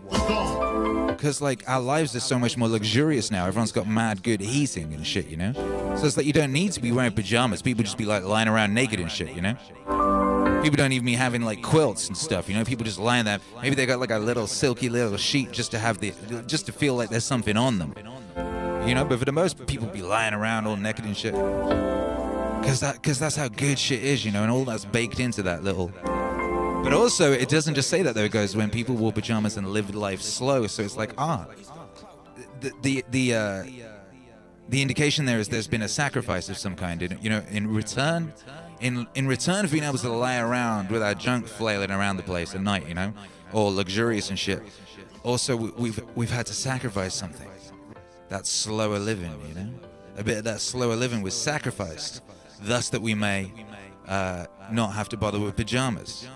Because 1.07 1.41
like 1.41 1.63
our 1.69 1.79
lives 1.79 2.17
are 2.17 2.19
so 2.19 2.37
much 2.37 2.57
more 2.57 2.67
luxurious 2.67 3.31
now. 3.31 3.45
Everyone's 3.45 3.71
got 3.71 3.87
mad 3.87 4.23
good 4.23 4.41
heating 4.41 4.93
and 4.93 5.07
shit, 5.07 5.27
you 5.27 5.37
know? 5.37 5.53
So 5.97 6.05
it's 6.05 6.17
like 6.17 6.25
you 6.25 6.33
don't 6.33 6.51
need 6.51 6.73
to 6.73 6.81
be 6.81 6.91
wearing 6.91 7.13
pajamas. 7.13 7.61
People 7.61 7.85
just 7.85 7.97
be 7.97 8.05
like 8.05 8.25
lying 8.25 8.49
around 8.49 8.73
naked 8.73 8.99
and 8.99 9.09
shit, 9.09 9.33
you 9.33 9.41
know? 9.41 10.24
People 10.65 10.77
don't 10.77 10.93
even 10.93 11.05
be 11.05 11.13
having 11.13 11.43
like 11.43 11.61
quilts 11.61 12.07
and 12.07 12.17
stuff, 12.17 12.49
you 12.49 12.55
know. 12.55 12.63
People 12.63 12.85
just 12.85 12.97
lying 12.97 13.25
there. 13.25 13.37
Maybe 13.61 13.75
they 13.75 13.85
got 13.85 13.99
like 13.99 14.09
a 14.09 14.17
little 14.17 14.47
silky 14.47 14.89
little 14.89 15.15
sheet 15.15 15.51
just 15.51 15.69
to 15.69 15.77
have 15.77 15.99
the, 15.99 16.11
just 16.47 16.65
to 16.65 16.71
feel 16.71 16.95
like 16.95 17.11
there's 17.11 17.23
something 17.23 17.55
on 17.55 17.77
them, 17.77 17.93
you 18.87 18.95
know. 18.95 19.05
But 19.05 19.19
for 19.19 19.25
the 19.25 19.31
most, 19.31 19.63
people 19.67 19.87
be 19.89 20.01
lying 20.01 20.33
around 20.33 20.65
all 20.65 20.75
naked 20.75 21.05
and 21.05 21.15
shit. 21.15 21.35
Cause 21.35 22.79
that, 22.79 23.03
cause 23.03 23.19
that's 23.19 23.35
how 23.35 23.47
good 23.47 23.77
shit 23.77 24.03
is, 24.03 24.25
you 24.25 24.31
know, 24.31 24.41
and 24.41 24.51
all 24.51 24.65
that's 24.65 24.85
baked 24.85 25.19
into 25.19 25.43
that 25.43 25.63
little. 25.63 25.91
But 26.83 26.93
also, 26.93 27.31
it 27.31 27.47
doesn't 27.47 27.75
just 27.75 27.91
say 27.91 28.01
that 28.01 28.15
though. 28.15 28.23
It 28.23 28.31
goes 28.31 28.55
when 28.55 28.71
people 28.71 28.95
wore 28.95 29.13
pajamas 29.13 29.57
and 29.57 29.67
lived 29.67 29.93
life 29.93 30.23
slow. 30.23 30.65
So 30.65 30.81
it's 30.81 30.97
like 30.97 31.13
ah, 31.19 31.45
the 32.61 32.71
the 32.81 33.05
the 33.11 33.35
uh, 33.35 33.65
the 34.69 34.81
indication 34.81 35.25
there 35.25 35.37
is 35.37 35.47
there's 35.47 35.67
been 35.67 35.83
a 35.83 35.87
sacrifice 35.87 36.49
of 36.49 36.57
some 36.57 36.75
kind. 36.75 37.03
In, 37.03 37.19
you 37.21 37.29
know, 37.29 37.43
in 37.51 37.71
return, 37.71 38.33
in 38.81 39.07
in 39.15 39.27
return 39.27 39.65
for 39.67 39.71
being 39.73 39.83
able 39.83 39.97
to 39.99 40.11
lay 40.11 40.37
around 40.37 40.89
with 40.89 41.01
our 41.03 41.13
junk 41.13 41.47
flailing 41.47 41.91
around 41.91 42.17
the 42.17 42.23
place 42.23 42.53
at 42.55 42.61
night, 42.61 42.87
you 42.87 42.93
know, 42.93 43.13
or 43.53 43.71
luxurious 43.71 44.29
and 44.29 44.37
shit. 44.39 44.61
Also, 45.23 45.55
we- 45.55 45.71
we've 45.77 45.99
we've 46.15 46.31
had 46.31 46.45
to 46.47 46.53
sacrifice 46.53 47.13
something. 47.13 47.49
That 48.29 48.45
slower 48.47 48.99
living, 48.99 49.31
you 49.47 49.53
know, 49.55 49.69
a 50.17 50.23
bit 50.23 50.37
of 50.39 50.43
that 50.45 50.59
slower 50.61 50.95
living 50.95 51.21
was 51.21 51.33
sacrificed, 51.33 52.21
thus 52.61 52.89
that 52.89 53.01
we 53.01 53.13
may 53.13 53.51
uh, 54.07 54.45
not 54.71 54.93
have 54.93 55.09
to 55.09 55.17
bother 55.17 55.39
with 55.39 55.55
pajamas. 55.55 56.27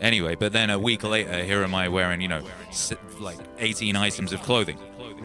Anyway, 0.00 0.34
but 0.34 0.52
then 0.52 0.68
a 0.68 0.78
week 0.78 1.02
later, 1.02 1.42
here 1.42 1.62
am 1.64 1.74
I 1.74 1.88
wearing, 1.88 2.20
you 2.20 2.28
know, 2.28 2.42
like 3.18 3.38
18 3.58 3.96
items 3.96 4.32
of 4.34 4.42
clothing. 4.42 4.78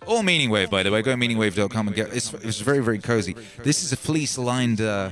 All 0.07 0.23
Meaning 0.23 0.49
Wave, 0.49 0.69
by 0.69 0.81
the 0.83 0.91
way. 0.91 1.01
Go 1.01 1.13
meaningwave.com 1.15 1.87
and 1.87 1.95
get 1.95 2.13
it's, 2.13 2.33
it's 2.35 2.61
very, 2.61 2.79
very 2.79 2.97
cozy. 2.99 3.35
This 3.63 3.83
is 3.83 3.91
a 3.91 3.97
fleece 3.97 4.37
lined 4.37 4.79
uh, 4.79 5.09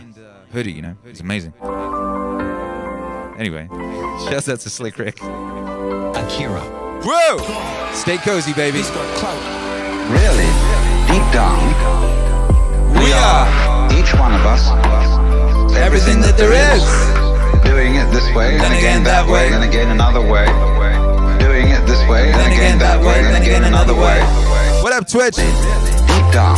hoodie, 0.51 0.71
you 0.71 0.81
know? 0.81 0.95
It's 1.05 1.19
amazing. 1.19 1.53
Anyway, 3.37 3.67
shouts 4.29 4.49
out 4.49 4.59
to 4.61 4.69
Slick 4.69 4.97
Rick. 4.97 5.21
Akira. 5.21 6.61
Whoa! 7.03 7.93
Stay 7.93 8.17
cozy, 8.17 8.53
baby. 8.53 8.79
He's 8.79 8.89
got 8.89 9.07
clout. 9.17 9.39
Really, 10.11 10.49
deep 11.07 11.23
down, 11.31 11.61
We 12.99 13.13
are 13.13 13.45
each 13.93 14.13
one 14.19 14.33
of 14.33 14.41
us, 14.45 14.67
everything 15.77 16.19
that 16.21 16.35
there 16.37 16.51
is. 16.51 16.83
doing 17.63 17.95
it 17.95 18.11
this 18.11 18.25
way, 18.35 18.57
Then 18.57 18.71
again 18.73 19.03
that 19.03 19.27
way. 19.29 19.49
then 19.51 19.61
again 19.63 19.89
another 19.91 20.19
way, 20.21 20.45
doing 21.39 21.67
it 21.69 21.85
this 21.85 22.01
way, 22.09 22.31
Then 22.31 22.51
again 22.51 22.79
that 22.79 22.99
way, 22.99 23.21
then 23.21 23.39
again 23.41 23.63
another 23.65 23.93
way. 23.93 24.19
What 24.81 24.93
up, 24.93 25.07
Twitch? 25.07 25.35
Deep 25.37 26.27
down, 26.33 26.57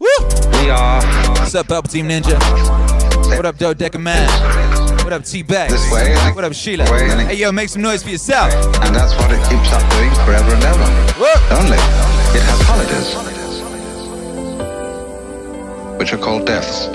Woo! 0.00 0.60
we 0.60 0.68
are 0.70 1.00
What's 1.38 1.54
up, 1.54 1.68
Purple 1.68 1.88
Team 1.88 2.08
Ninja? 2.08 2.36
What 3.28 3.44
up, 3.44 3.56
Dodeca 3.56 4.00
Man? 4.00 4.28
What 5.04 5.12
up, 5.12 5.24
way. 5.92 6.14
What 6.34 6.44
up, 6.44 6.52
Sheila? 6.52 6.84
Hey, 6.84 7.34
yo, 7.36 7.52
make 7.52 7.68
some 7.68 7.82
noise 7.82 8.02
for 8.02 8.10
yourself. 8.10 8.52
and 8.82 8.94
that's 8.94 9.14
what 9.14 9.30
it 9.30 9.40
keeps 9.48 9.72
up 9.72 9.88
doing 9.92 10.10
forever 10.24 10.54
and 10.54 10.64
ever. 10.64 10.84
Whoa! 11.18 11.56
Only, 11.56 11.78
it 12.36 12.42
has 12.42 12.60
holidays, 12.62 13.14
which 15.98 16.12
are 16.12 16.18
called 16.18 16.46
deaths. 16.46 16.86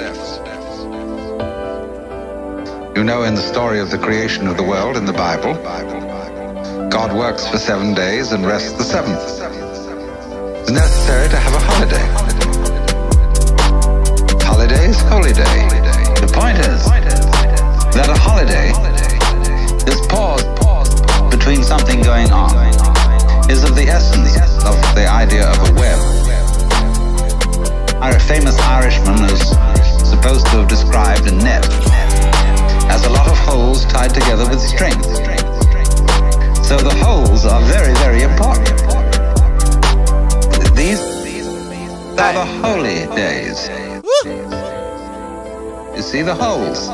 You 2.95 3.05
know, 3.05 3.23
in 3.23 3.35
the 3.35 3.41
story 3.41 3.79
of 3.79 3.89
the 3.89 3.97
creation 3.97 4.47
of 4.47 4.57
the 4.57 4.63
world 4.63 4.97
in 4.97 5.05
the 5.05 5.13
Bible, 5.13 5.53
God 6.89 7.17
works 7.17 7.47
for 7.47 7.57
seven 7.57 7.93
days 7.93 8.31
and 8.31 8.45
rests 8.45 8.73
the 8.73 8.83
seventh. 8.83 9.17
It's 10.59 10.69
necessary 10.69 11.29
to 11.29 11.37
have 11.37 11.53
a 11.53 11.59
holiday. 11.59 12.05
Holidays, 14.43 15.01
holy 15.03 15.33
day 15.33 16.00
point 16.41 16.57
is 16.57 16.83
that 17.93 18.09
a 18.09 18.17
holiday 18.17 18.73
is 19.85 19.97
pause 20.09 20.41
between 21.29 21.61
something 21.61 22.01
going 22.01 22.31
on, 22.31 22.49
is 23.47 23.63
of 23.63 23.75
the 23.75 23.85
essence 23.85 24.33
of 24.65 24.73
the 24.97 25.05
idea 25.05 25.45
of 25.45 25.57
a 25.69 25.71
web. 25.77 25.99
A 28.01 28.19
famous 28.19 28.57
Irishman 28.61 29.21
is 29.29 29.49
supposed 30.09 30.47
to 30.47 30.65
have 30.65 30.67
described 30.67 31.27
a 31.27 31.35
net 31.35 31.63
as 32.89 33.05
a 33.05 33.09
lot 33.11 33.27
of 33.29 33.37
holes 33.37 33.85
tied 33.85 34.11
together 34.11 34.49
with 34.49 34.59
string. 34.59 34.97
So 36.65 36.77
the 36.81 36.95
holes 37.05 37.45
are 37.45 37.61
very, 37.69 37.93
very 38.01 38.23
important. 38.23 38.67
These 40.75 41.01
are 42.17 42.33
the 42.33 42.47
holy 42.65 43.05
days. 43.15 44.70
You 45.95 46.01
see 46.01 46.21
the 46.21 46.33
holes. 46.33 46.87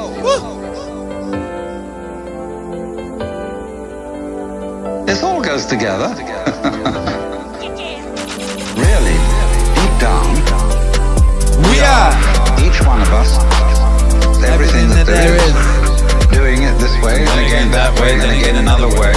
This 5.06 5.22
all 5.24 5.42
goes 5.42 5.66
together. 5.66 6.08
really, 8.76 9.18
deep 9.78 9.96
down, 10.02 10.34
We 11.70 11.80
are 11.80 12.12
each 12.66 12.82
one 12.86 13.02
of 13.02 13.14
us, 13.14 13.38
everything 14.44 14.90
that 14.90 15.06
there 15.06 15.36
is, 15.46 15.54
doing 16.34 16.64
it 16.64 16.76
this 16.82 16.94
way 17.02 17.22
and 17.22 17.40
again 17.46 17.72
that 17.72 17.94
way, 18.02 18.18
then 18.18 18.34
again 18.34 18.56
another 18.58 18.90
way. 19.00 19.14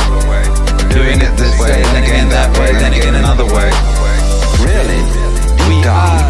Doing 0.93 1.21
it 1.21 1.37
this 1.37 1.59
way 1.59 1.83
and 1.83 2.05
again 2.05 2.29
that 2.29 2.57
way, 2.59 2.73
then 2.73 2.93
again 2.93 3.15
another 3.17 3.45
way. 3.45 3.71
Really, 4.61 5.01
deep 5.67 5.83
down, 5.83 6.29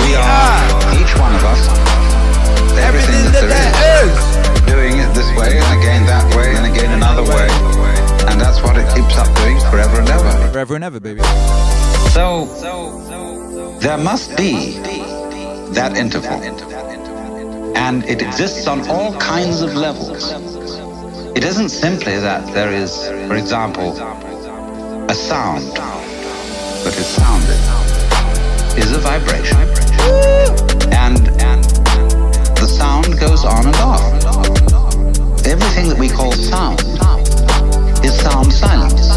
we 0.00 0.16
are 0.16 0.60
each 0.98 1.12
one 1.20 1.34
of 1.36 1.44
us, 1.44 1.68
everything 2.78 3.24
that 3.32 3.44
there 3.44 4.06
is, 4.06 4.14
doing 4.66 4.98
it 4.98 5.10
this 5.14 5.28
way 5.36 5.58
and 5.58 5.80
again 5.80 6.06
that 6.06 6.24
way, 6.36 6.54
and 6.54 6.66
again 6.66 6.92
another 6.92 7.22
way. 7.22 7.48
And 8.30 8.40
that's 8.40 8.62
what 8.62 8.76
it 8.76 8.86
keeps 8.94 9.16
up 9.18 9.28
doing 9.36 9.58
forever 9.70 10.00
and 10.00 10.08
ever. 10.08 10.52
forever 10.52 10.74
and 10.76 10.84
ever, 10.84 11.00
baby. 11.00 11.20
So, 12.12 12.46
there 13.80 13.98
must 13.98 14.36
be 14.36 14.78
that 15.72 15.96
interval. 15.96 16.40
And 17.76 18.04
it 18.04 18.22
exists 18.22 18.66
on 18.66 18.88
all 18.88 19.18
kinds 19.18 19.60
of 19.62 19.74
levels. 19.74 20.30
It 21.36 21.44
isn't 21.44 21.70
simply 21.70 22.16
that 22.18 22.52
there 22.54 22.72
is, 22.72 23.08
for 23.26 23.34
example, 23.34 23.92
a 25.10 25.14
sound 25.14 25.64
that 26.84 26.94
is 26.96 27.06
sounded 27.06 27.58
is 28.78 28.92
a 28.92 28.98
vibration. 28.98 30.31
Goes 33.22 33.44
on 33.44 33.64
and 33.66 33.76
off. 33.76 34.02
Everything 35.46 35.86
that 35.86 35.96
we 35.96 36.08
call 36.08 36.32
sound 36.32 36.80
is 38.02 38.18
sound 38.18 38.52
silence. 38.52 39.14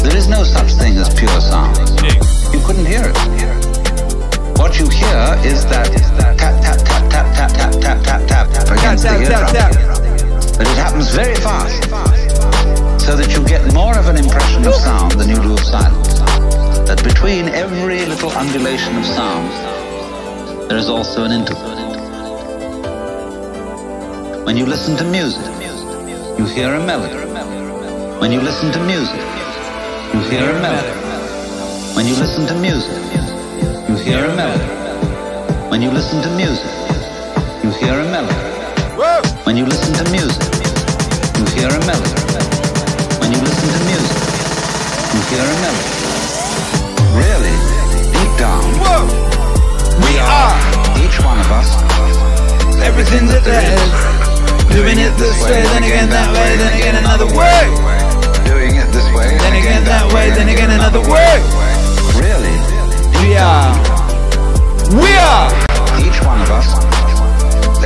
There 0.00 0.16
is 0.16 0.28
no 0.28 0.44
such 0.44 0.70
thing 0.78 0.96
as 0.96 1.12
pure 1.12 1.40
sound. 1.40 1.74
You 2.54 2.62
couldn't 2.62 2.86
hear 2.86 3.02
it. 3.02 3.16
What 4.62 4.78
you 4.78 4.86
hear 4.86 5.34
is 5.42 5.66
that 5.66 5.90
tap 6.38 6.38
tap 6.38 6.78
tap 6.86 7.10
tap 7.10 7.26
tap 7.34 7.72
tap 7.82 7.98
tap 8.06 8.22
tap 8.30 8.46
tap 8.54 8.70
against 8.70 9.02
the 9.02 9.18
eardrum. 9.18 9.74
But 10.56 10.70
it 10.70 10.78
happens 10.78 11.10
very 11.10 11.34
fast, 11.34 11.82
so 13.02 13.16
that 13.16 13.34
you 13.34 13.42
get 13.44 13.74
more 13.74 13.98
of 13.98 14.06
an 14.06 14.18
impression 14.22 14.64
of 14.64 14.74
sound 14.76 15.18
than 15.18 15.28
you 15.30 15.42
do 15.42 15.54
of 15.54 15.66
silence. 15.66 16.20
That 16.86 17.02
between 17.02 17.48
every 17.48 18.06
little 18.06 18.30
undulation 18.30 18.96
of 18.96 19.04
sound, 19.04 19.50
there 20.70 20.78
is 20.78 20.88
also 20.88 21.24
an 21.24 21.32
interval. 21.32 21.75
When 24.46 24.56
you 24.56 24.64
listen 24.64 24.96
to 24.96 25.02
music, 25.02 25.42
you 26.38 26.46
hear 26.46 26.72
a 26.72 26.78
melody. 26.86 27.16
When 28.20 28.30
you 28.30 28.40
listen 28.40 28.70
to 28.70 28.78
music, 28.78 29.18
you 30.14 30.20
hear 30.30 30.48
a 30.48 30.60
melody. 30.62 30.94
When 31.96 32.06
you 32.06 32.14
listen 32.14 32.46
to 32.46 32.54
music, 32.54 32.94
you 33.88 33.96
hear 33.96 34.24
a 34.24 34.36
melody. 34.36 34.70
When 35.68 35.82
you 35.82 35.90
listen 35.90 36.22
to 36.22 36.30
music, 36.36 36.70
you 37.64 37.70
hear 37.72 37.98
a 37.98 38.04
melody. 38.06 38.38
When 39.42 39.56
you 39.56 39.66
listen 39.66 39.92
to 39.98 40.10
music, 40.12 40.46
you 41.34 41.44
hear 41.58 41.66
a 41.66 41.82
melody. 41.82 42.14
When 43.18 43.32
you 43.34 43.40
listen 43.42 43.68
to 43.74 43.80
music, 43.90 44.22
you 45.10 45.20
hear 45.26 45.42
a 45.42 45.56
melody. 45.58 45.90
Really, 47.18 47.56
deep 48.14 48.32
down, 48.38 48.62
we 50.06 50.12
are, 50.22 50.54
each 51.02 51.18
one 51.18 51.38
of 51.40 51.50
us, 51.50 51.68
everything 52.80 53.26
that 53.26 53.42
there 53.42 53.60
is. 53.74 54.15
Doing 54.76 55.00
it 55.00 55.16
this 55.16 55.32
way, 55.40 55.64
then 55.72 55.84
again 55.88 56.10
that 56.12 56.28
way, 56.36 56.52
then 56.60 56.72
again 56.76 56.96
another 57.00 57.24
way. 57.32 57.64
Doing 58.44 58.76
it 58.76 58.92
this 58.92 59.08
way, 59.16 59.32
Then 59.40 59.56
again 59.56 59.82
that 59.88 60.04
way, 60.12 60.28
then 60.36 60.52
again 60.52 60.68
another 60.68 61.00
way. 61.00 61.40
Really, 62.20 62.52
We 63.24 63.40
are. 63.40 63.72
We 64.92 65.16
are 65.16 65.48
each 65.96 66.20
one 66.20 66.44
of 66.44 66.52
us, 66.52 66.68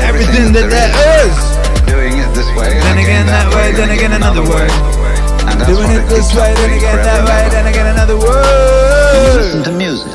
everything 0.03 0.51
that 0.51 0.67
there 0.67 0.91
is. 1.23 1.39
Doing 1.87 2.19
it 2.19 2.27
this 2.35 2.51
way, 2.59 2.75
Then 2.83 2.99
again 2.99 3.23
that 3.31 3.47
way, 3.55 3.71
then 3.71 3.95
again 3.95 4.11
another 4.11 4.43
way. 4.43 4.67
And 5.47 5.63
Doing 5.71 5.95
it 5.95 6.11
this 6.11 6.35
way, 6.35 6.51
then 6.59 6.75
again 6.75 6.99
that 7.07 7.23
way, 7.23 7.43
then 7.55 7.67
again 7.71 7.87
another 7.87 8.19
When 8.19 8.27
you 9.23 9.39
listen 9.39 9.63
to 9.63 9.73
music, 9.79 10.11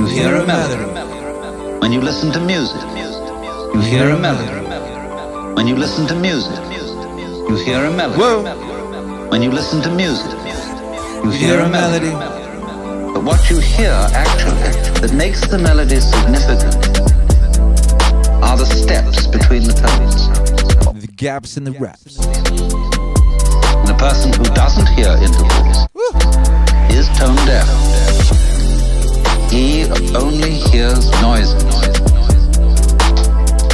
you 0.00 0.06
hear 0.08 0.32
a 0.32 0.46
melody. 0.48 1.76
When 1.76 1.92
you 1.92 2.00
listen 2.00 2.32
to 2.32 2.40
music, 2.40 2.80
you 3.76 3.80
hear 3.84 4.08
a 4.08 4.18
melody. 4.18 4.63
When 5.54 5.68
you 5.68 5.76
listen 5.76 6.06
to 6.08 6.14
music, 6.16 6.52
you 7.48 7.56
hear 7.64 7.84
a 7.84 7.90
melody. 7.90 8.18
Whoa. 8.18 9.28
When 9.28 9.40
you 9.40 9.50
listen 9.50 9.80
to 9.82 9.90
music, 9.90 10.30
you 11.24 11.30
Hear 11.30 11.60
a 11.60 11.68
melody. 11.68 12.10
But 13.14 13.24
what 13.24 13.48
you 13.48 13.58
hear 13.58 13.92
actually 14.12 14.60
that 15.00 15.14
makes 15.14 15.46
the 15.46 15.58
melody 15.58 16.00
significant 16.00 16.74
are 18.42 18.56
the 18.58 18.66
steps 18.66 19.26
between 19.26 19.64
the 19.64 19.72
tones. 19.72 20.28
The 21.00 21.08
gaps 21.16 21.56
in 21.56 21.64
the 21.64 21.72
raps. 21.72 22.18
And 22.18 23.90
a 23.90 23.94
person 23.94 24.32
who 24.32 24.44
doesn't 24.54 24.88
hear 24.90 25.16
intervals 25.16 25.88
is 26.90 27.08
tone 27.16 27.36
deaf. 27.46 27.68
He 29.50 29.84
only 30.14 30.50
hears 30.50 31.10
noises. 31.22 31.62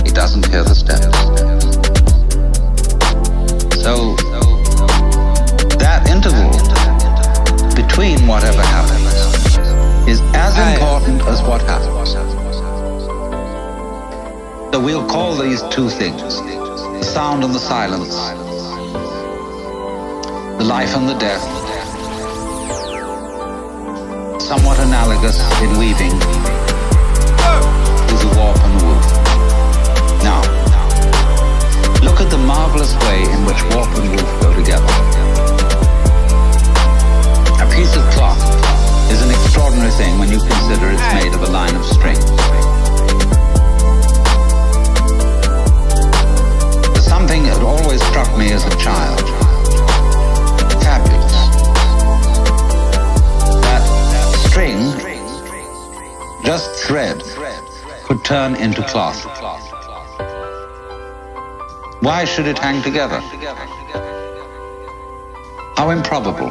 He 0.04 0.10
doesn't 0.12 0.46
hear 0.46 0.62
the 0.62 0.74
steps. 0.74 1.59
So 3.82 4.14
that 5.78 6.06
interval 6.10 6.50
between 7.74 8.26
whatever 8.26 8.60
happens 8.62 9.14
is 10.06 10.20
as 10.34 10.58
important 10.58 11.22
as 11.22 11.40
what 11.42 11.62
happens. 11.62 12.10
So 14.72 14.80
we'll 14.80 15.06
call 15.08 15.34
these 15.36 15.62
two 15.70 15.88
things 15.88 16.20
the 16.20 17.02
sound 17.02 17.42
and 17.42 17.54
the 17.54 17.58
silence, 17.58 18.14
the 20.58 20.64
life 20.64 20.94
and 20.94 21.08
the 21.08 21.14
death, 21.14 21.42
somewhat 24.42 24.78
analogous 24.78 25.40
in 25.62 25.78
weaving 25.78 26.10
to 28.08 28.14
the 28.22 28.34
warp 28.36 28.58
and 28.58 28.78
the 28.78 28.84
woof. 28.84 29.19
The 32.30 32.38
marvelous 32.38 32.94
way 33.06 33.22
in 33.22 33.44
which 33.44 33.60
warp 33.74 33.88
and 33.98 34.08
woof 34.10 34.40
go 34.40 34.54
together. 34.54 34.86
A 37.58 37.66
piece 37.74 37.96
of 37.96 38.04
cloth 38.14 38.38
is 39.10 39.20
an 39.20 39.30
extraordinary 39.30 39.90
thing 39.90 40.16
when 40.16 40.30
you 40.30 40.38
consider 40.38 40.90
it's 40.90 41.12
made 41.12 41.34
of 41.34 41.42
a 41.42 41.50
line 41.50 41.74
of 41.74 41.84
string. 41.84 42.14
Something 47.02 47.42
that 47.44 47.62
always 47.64 48.00
struck 48.06 48.30
me 48.38 48.52
as 48.52 48.64
a 48.64 48.76
child. 48.78 49.26
Fabulous. 50.84 51.34
That 53.66 53.82
string, 54.46 54.78
just 56.44 56.70
thread, 56.86 57.24
could 58.04 58.24
turn 58.24 58.54
into 58.54 58.82
cloth. 58.84 59.26
Why 62.00 62.24
should 62.24 62.46
it 62.46 62.58
hang 62.58 62.82
together? 62.82 63.20
How 65.76 65.90
improbable. 65.90 66.48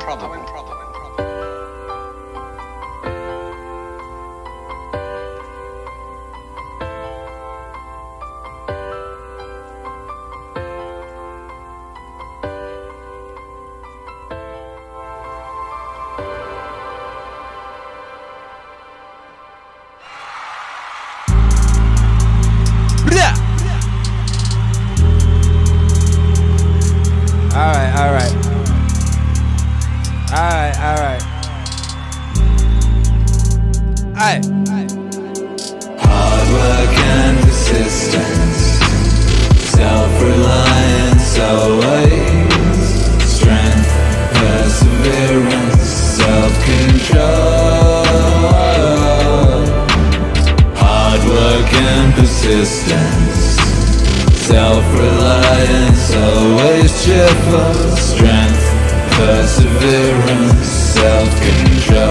Self-reliance, 54.49 56.13
always 56.13 57.05
cheerful. 57.05 57.73
Strength, 57.95 58.65
perseverance, 59.11 60.67
self-control. 60.67 62.03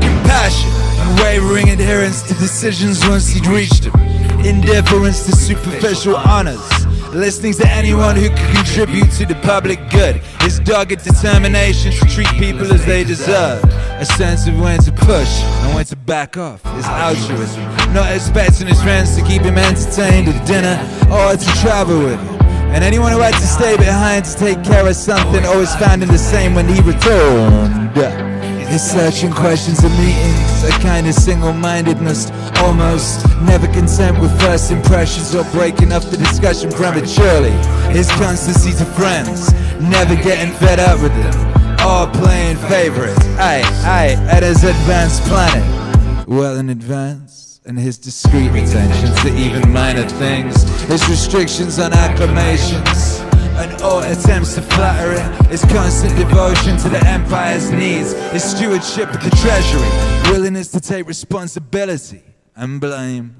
Compassion, 0.00 0.70
unwavering 1.00 1.70
adherence 1.70 2.22
to 2.22 2.34
decisions 2.34 3.04
once 3.08 3.28
he'd 3.28 3.46
reached 3.48 3.82
them. 3.82 4.00
Indifference 4.44 5.26
to 5.26 5.32
superficial 5.32 6.14
honors. 6.14 6.75
Listening 7.16 7.54
to 7.54 7.66
anyone 7.68 8.14
who 8.14 8.28
could 8.28 8.54
contribute 8.54 9.10
to 9.12 9.24
the 9.24 9.36
public 9.36 9.78
good. 9.88 10.16
His 10.42 10.60
dogged 10.60 11.02
determination 11.02 11.90
to 11.92 12.04
treat 12.10 12.28
people 12.32 12.70
as 12.70 12.84
they 12.84 13.04
deserve. 13.04 13.64
A 13.64 14.04
sense 14.04 14.46
of 14.46 14.60
when 14.60 14.80
to 14.80 14.92
push 14.92 15.40
and 15.40 15.74
when 15.74 15.86
to 15.86 15.96
back 15.96 16.36
off. 16.36 16.62
His 16.74 16.84
altruism. 16.84 17.64
Not 17.94 18.12
expecting 18.14 18.66
his 18.66 18.82
friends 18.82 19.16
to 19.16 19.24
keep 19.24 19.40
him 19.40 19.56
entertained 19.56 20.28
at 20.28 20.46
dinner 20.46 20.76
or 21.10 21.34
to 21.34 21.60
travel 21.62 22.00
with 22.00 22.20
him. 22.20 22.36
And 22.74 22.84
anyone 22.84 23.12
who 23.12 23.20
had 23.20 23.32
to 23.32 23.46
stay 23.46 23.78
behind 23.78 24.26
to 24.26 24.36
take 24.36 24.62
care 24.62 24.86
of 24.86 24.94
something 24.94 25.42
always 25.46 25.74
found 25.76 26.02
him 26.02 26.10
the 26.10 26.18
same 26.18 26.54
when 26.54 26.68
he 26.68 26.82
returned. 26.82 28.25
His 28.68 28.82
searching 28.82 29.32
questions 29.32 29.82
and 29.84 29.94
meetings, 29.98 30.64
a 30.64 30.70
kind 30.80 31.06
of 31.06 31.14
single-mindedness, 31.14 32.30
almost 32.58 33.24
never 33.42 33.66
content 33.68 34.18
with 34.20 34.30
first 34.40 34.70
impressions 34.70 35.34
or 35.34 35.44
breaking 35.52 35.92
up 35.92 36.02
the 36.02 36.16
discussion 36.16 36.70
prematurely. 36.70 37.52
His 37.92 38.10
constancy 38.12 38.72
to 38.72 38.84
friends, 38.84 39.52
never 39.80 40.16
getting 40.16 40.52
fed 40.54 40.80
up 40.80 41.00
with 41.00 41.14
them, 41.14 41.78
all 41.80 42.06
playing 42.08 42.56
favorites. 42.68 43.24
Aye, 43.38 43.62
aye, 43.84 44.16
at 44.30 44.42
his 44.42 44.64
advanced 44.64 45.22
planet, 45.22 46.26
well 46.26 46.56
in 46.56 46.70
advance. 46.70 47.44
And 47.68 47.76
his 47.76 47.98
discreet 47.98 48.50
attention 48.50 49.12
to 49.24 49.36
even 49.36 49.72
minor 49.72 50.08
things, 50.08 50.62
his 50.82 51.08
restrictions 51.08 51.80
on 51.80 51.92
acclamations, 51.92 53.15
and 53.56 53.82
all 53.82 54.00
attempts 54.00 54.54
to 54.54 54.62
flatter 54.62 55.12
it, 55.12 55.46
his 55.46 55.64
constant 55.66 56.14
devotion 56.16 56.76
to 56.78 56.88
the 56.88 57.02
empire's 57.06 57.70
needs, 57.70 58.12
his 58.30 58.44
stewardship 58.44 59.08
of 59.12 59.22
the 59.22 59.30
treasury, 59.42 59.88
willingness 60.30 60.68
to 60.68 60.80
take 60.80 61.06
responsibility 61.06 62.22
and 62.54 62.80
blame. 62.80 63.36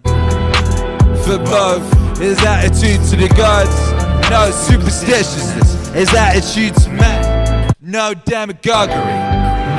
For 1.25 1.39
both, 1.39 2.19
his 2.19 2.39
attitude 2.45 3.05
to 3.11 3.17
the 3.17 3.29
gods, 3.37 3.77
no 4.31 4.51
superstitiousness, 4.51 5.95
his 5.95 6.13
attitude 6.15 6.75
to 6.83 6.91
men, 6.91 7.71
no 7.81 8.15
demagoguery, 8.15 8.97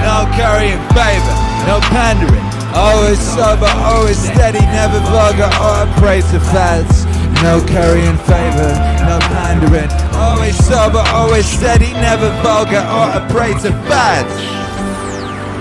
no 0.06 0.30
carrying 0.36 0.80
favor, 0.94 1.36
no 1.66 1.80
pandering, 1.90 2.46
always 2.76 3.20
sober, 3.20 3.72
always 3.86 4.18
steady, 4.18 4.60
never 4.60 5.00
vulgar 5.10 5.50
or 5.62 5.84
a 5.84 5.94
prey 6.00 6.22
to 6.22 6.40
fads. 6.40 7.17
No 7.44 7.62
carrying 7.66 8.18
favor, 8.18 8.74
no 9.06 9.20
pandering. 9.20 9.92
Always 10.16 10.58
sober, 10.66 11.04
always 11.14 11.46
steady, 11.46 11.94
never 11.94 12.30
vulgar 12.42 12.82
or 12.82 13.10
a 13.20 13.22
prey 13.30 13.54
to 13.54 13.72
fads. 13.88 14.34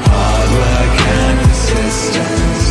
Hard 0.08 0.50
work 0.56 1.00
and 1.06 1.38
persistence, 1.40 2.64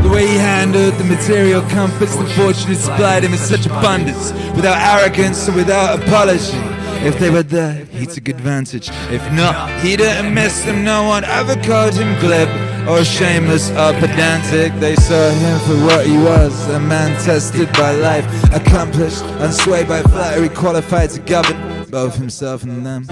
The 0.01 0.09
way 0.09 0.27
he 0.27 0.37
handled 0.37 0.93
the 0.93 1.03
material 1.03 1.61
comforts 1.63 2.15
the 2.15 2.25
fortune 2.27 2.73
supplied 2.75 3.25
him 3.25 3.33
in 3.33 3.39
such 3.39 3.65
abundance, 3.65 4.31
without 4.55 4.77
arrogance 4.77 5.45
and 5.47 5.57
without 5.57 5.99
apology. 6.01 6.76
If 7.05 7.19
they 7.19 7.29
were 7.29 7.43
there, 7.43 7.85
he 7.85 8.05
took 8.05 8.27
advantage. 8.27 8.89
If 9.11 9.21
not, 9.33 9.69
he 9.81 9.95
didn't 9.95 10.33
miss 10.33 10.63
them. 10.63 10.83
No 10.83 11.07
one 11.07 11.23
ever 11.23 11.55
called 11.63 11.93
him 11.93 12.19
glib 12.19 12.49
or 12.87 13.03
shameless 13.03 13.69
or 13.71 13.93
pedantic. 13.99 14.73
They 14.79 14.95
saw 14.95 15.29
him 15.29 15.59
for 15.59 15.85
what 15.85 16.05
he 16.05 16.17
was 16.17 16.67
a 16.69 16.79
man 16.79 17.11
tested 17.23 17.71
by 17.73 17.91
life, 17.91 18.25
accomplished, 18.53 19.23
unswayed 19.39 19.87
by 19.87 20.01
flattery, 20.03 20.49
qualified 20.49 21.09
to 21.11 21.21
govern 21.21 21.85
both 21.89 22.15
himself 22.15 22.63
and 22.63 22.85
them. 22.85 23.05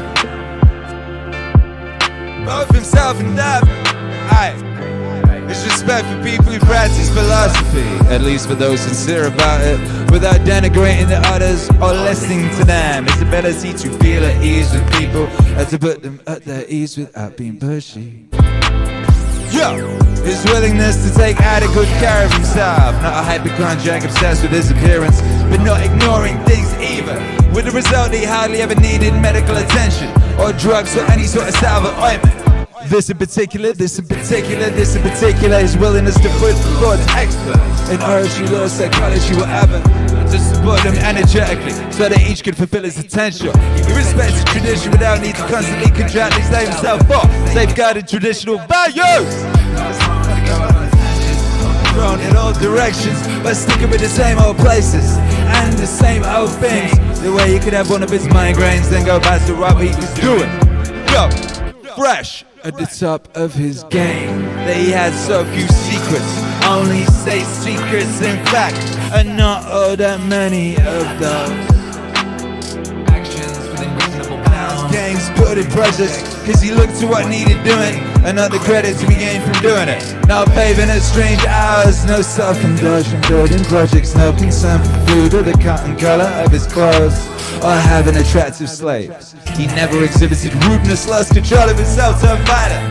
Both 2.46 2.70
himself 2.74 3.20
and 3.20 3.38
them. 3.38 3.64
Aye. 4.30 4.65
His 5.56 5.72
respect 5.72 6.06
for 6.08 6.22
people 6.22 6.52
who 6.52 6.60
practice 6.60 7.08
philosophy, 7.10 7.88
at 8.14 8.22
least 8.22 8.48
for 8.50 8.56
those 8.56 8.82
sincere 8.82 9.28
about 9.28 9.62
it, 9.62 9.80
without 10.12 10.42
denigrating 10.42 11.08
the 11.08 11.22
others 11.28 11.70
or 11.82 11.94
listening 11.94 12.50
to 12.58 12.66
them. 12.66 13.06
His 13.06 13.22
ability 13.22 13.72
to 13.72 13.90
feel 14.00 14.26
at 14.26 14.44
ease 14.44 14.74
with 14.74 14.86
people 15.00 15.28
and 15.58 15.66
to 15.70 15.80
put 15.80 16.04
them 16.04 16.20
at 16.28 16.44
their 16.44 16.66
ease 16.68 16.98
without 16.98 17.38
being 17.38 17.58
pushy. 17.58 18.26
Yeah. 19.54 19.78
His 20.26 20.44
willingness 20.46 21.10
to 21.10 21.18
take 21.18 21.40
adequate 21.40 21.88
care 22.04 22.26
of 22.26 22.34
himself, 22.34 23.02
not 23.02 23.14
a 23.14 23.24
hypochondriac 23.24 24.04
obsessed 24.04 24.42
with 24.42 24.52
his 24.52 24.72
appearance, 24.72 25.22
but 25.50 25.64
not 25.64 25.82
ignoring 25.82 26.38
things 26.44 26.74
either. 26.84 27.16
With 27.56 27.64
the 27.64 27.72
result 27.72 28.12
he 28.12 28.26
hardly 28.26 28.60
ever 28.62 28.76
needed 28.76 29.14
medical 29.14 29.56
attention 29.56 30.10
or 30.38 30.52
drugs 30.52 30.98
or 30.98 31.06
any 31.12 31.28
sort 31.28 31.48
of 31.48 31.56
salve 31.56 31.86
ointment. 31.98 32.45
This 32.88 33.10
in 33.10 33.18
particular, 33.18 33.74
this 33.74 33.98
in 33.98 34.06
particular, 34.06 34.70
this 34.70 34.96
in 34.96 35.02
particular, 35.02 35.60
his 35.60 35.76
willingness 35.76 36.16
to 36.22 36.30
put 36.38 36.54
forward 36.78 37.00
experts 37.18 37.90
in 37.90 38.00
artistry, 38.00 38.48
law, 38.48 38.68
psychology, 38.68 39.34
whatever, 39.36 39.82
to 40.30 40.38
support 40.38 40.84
them 40.84 40.94
energetically 41.02 41.72
so 41.92 42.08
that 42.08 42.22
each 42.30 42.44
can 42.44 42.54
fulfill 42.54 42.84
his 42.84 42.96
potential. 42.96 43.58
He 43.74 43.92
respects 43.92 44.38
the 44.40 44.50
tradition 44.54 44.92
without 44.92 45.20
need 45.22 45.36
to 45.36 45.48
constantly 45.48 45.90
contract 45.92 46.36
and 46.36 46.44
slave 46.46 46.70
himself 46.70 47.02
for 47.10 47.26
safeguarding 47.58 48.06
traditional 48.06 48.60
values. 48.70 49.34
Thrown 51.90 52.20
in 52.22 52.38
all 52.38 52.54
directions, 52.54 53.18
but 53.42 53.56
sticking 53.56 53.90
with 53.90 54.02
the 54.02 54.10
same 54.10 54.38
old 54.38 54.58
places 54.58 55.18
and 55.58 55.74
the 55.74 55.88
same 55.88 56.24
old 56.24 56.52
things. 56.62 57.20
The 57.22 57.34
way 57.34 57.54
he 57.54 57.60
could 57.60 57.74
have 57.74 57.90
one 57.90 58.04
of 58.04 58.12
his 58.12 58.28
migraines, 58.28 58.90
then 58.92 59.06
go 59.06 59.20
back 59.20 59.44
to 59.48 59.56
what 59.56 59.82
he 59.82 59.90
was 59.90 60.14
doing. 60.14 60.52
Yo, 61.10 61.30
fresh 61.96 62.46
at 62.66 62.76
the 62.78 62.86
top 62.86 63.28
of 63.38 63.54
his 63.54 63.84
game. 63.86 64.42
That 64.66 64.76
he 64.76 64.90
had 64.90 65.14
so 65.14 65.46
few 65.54 65.68
secrets, 65.68 66.66
only 66.66 67.06
say 67.06 67.42
secrets. 67.44 68.22
In 68.22 68.44
fact, 68.46 68.78
and 69.14 69.38
not 69.38 69.66
all 69.66 69.96
that 69.96 70.20
many 70.22 70.76
of 70.78 71.06
those. 71.20 71.52
Actions 73.08 73.58
within 73.70 73.94
reasonable 73.96 74.55
put 75.36 75.58
in 75.58 75.66
pressures, 75.72 76.12
cause 76.46 76.62
he 76.62 76.72
looked 76.72 77.00
to 77.00 77.08
what 77.08 77.28
needed 77.30 77.64
doing, 77.64 77.96
and 78.26 78.36
not 78.36 78.52
the 78.52 78.60
credit 78.60 78.98
to 78.98 79.08
be 79.08 79.16
gained 79.16 79.44
from 79.44 79.62
doing 79.62 79.88
it. 79.88 80.04
No 80.28 80.46
paving 80.46 80.90
at 80.90 81.02
strange 81.02 81.44
hours, 81.46 82.06
no 82.06 82.22
self-indulgent 82.22 83.28
building 83.28 83.64
projects, 83.66 84.16
no 84.16 84.34
concern 84.34 84.84
for 84.84 85.12
food 85.12 85.34
or 85.34 85.44
the 85.44 85.54
cut 85.54 85.82
and 85.88 86.00
color 86.00 86.30
of 86.44 86.52
his 86.52 86.68
clothes, 86.68 87.28
or 87.64 87.74
having 87.74 88.18
attractive 88.18 88.70
slaves. 88.70 89.36
He 89.56 89.68
never 89.68 90.04
exhibited 90.04 90.54
rudeness, 90.66 91.08
lost 91.08 91.34
control 91.34 91.70
of 91.70 91.78
himself 91.78 92.22
to 92.22 92.34
a 92.34 92.38
fighter. 92.46 92.82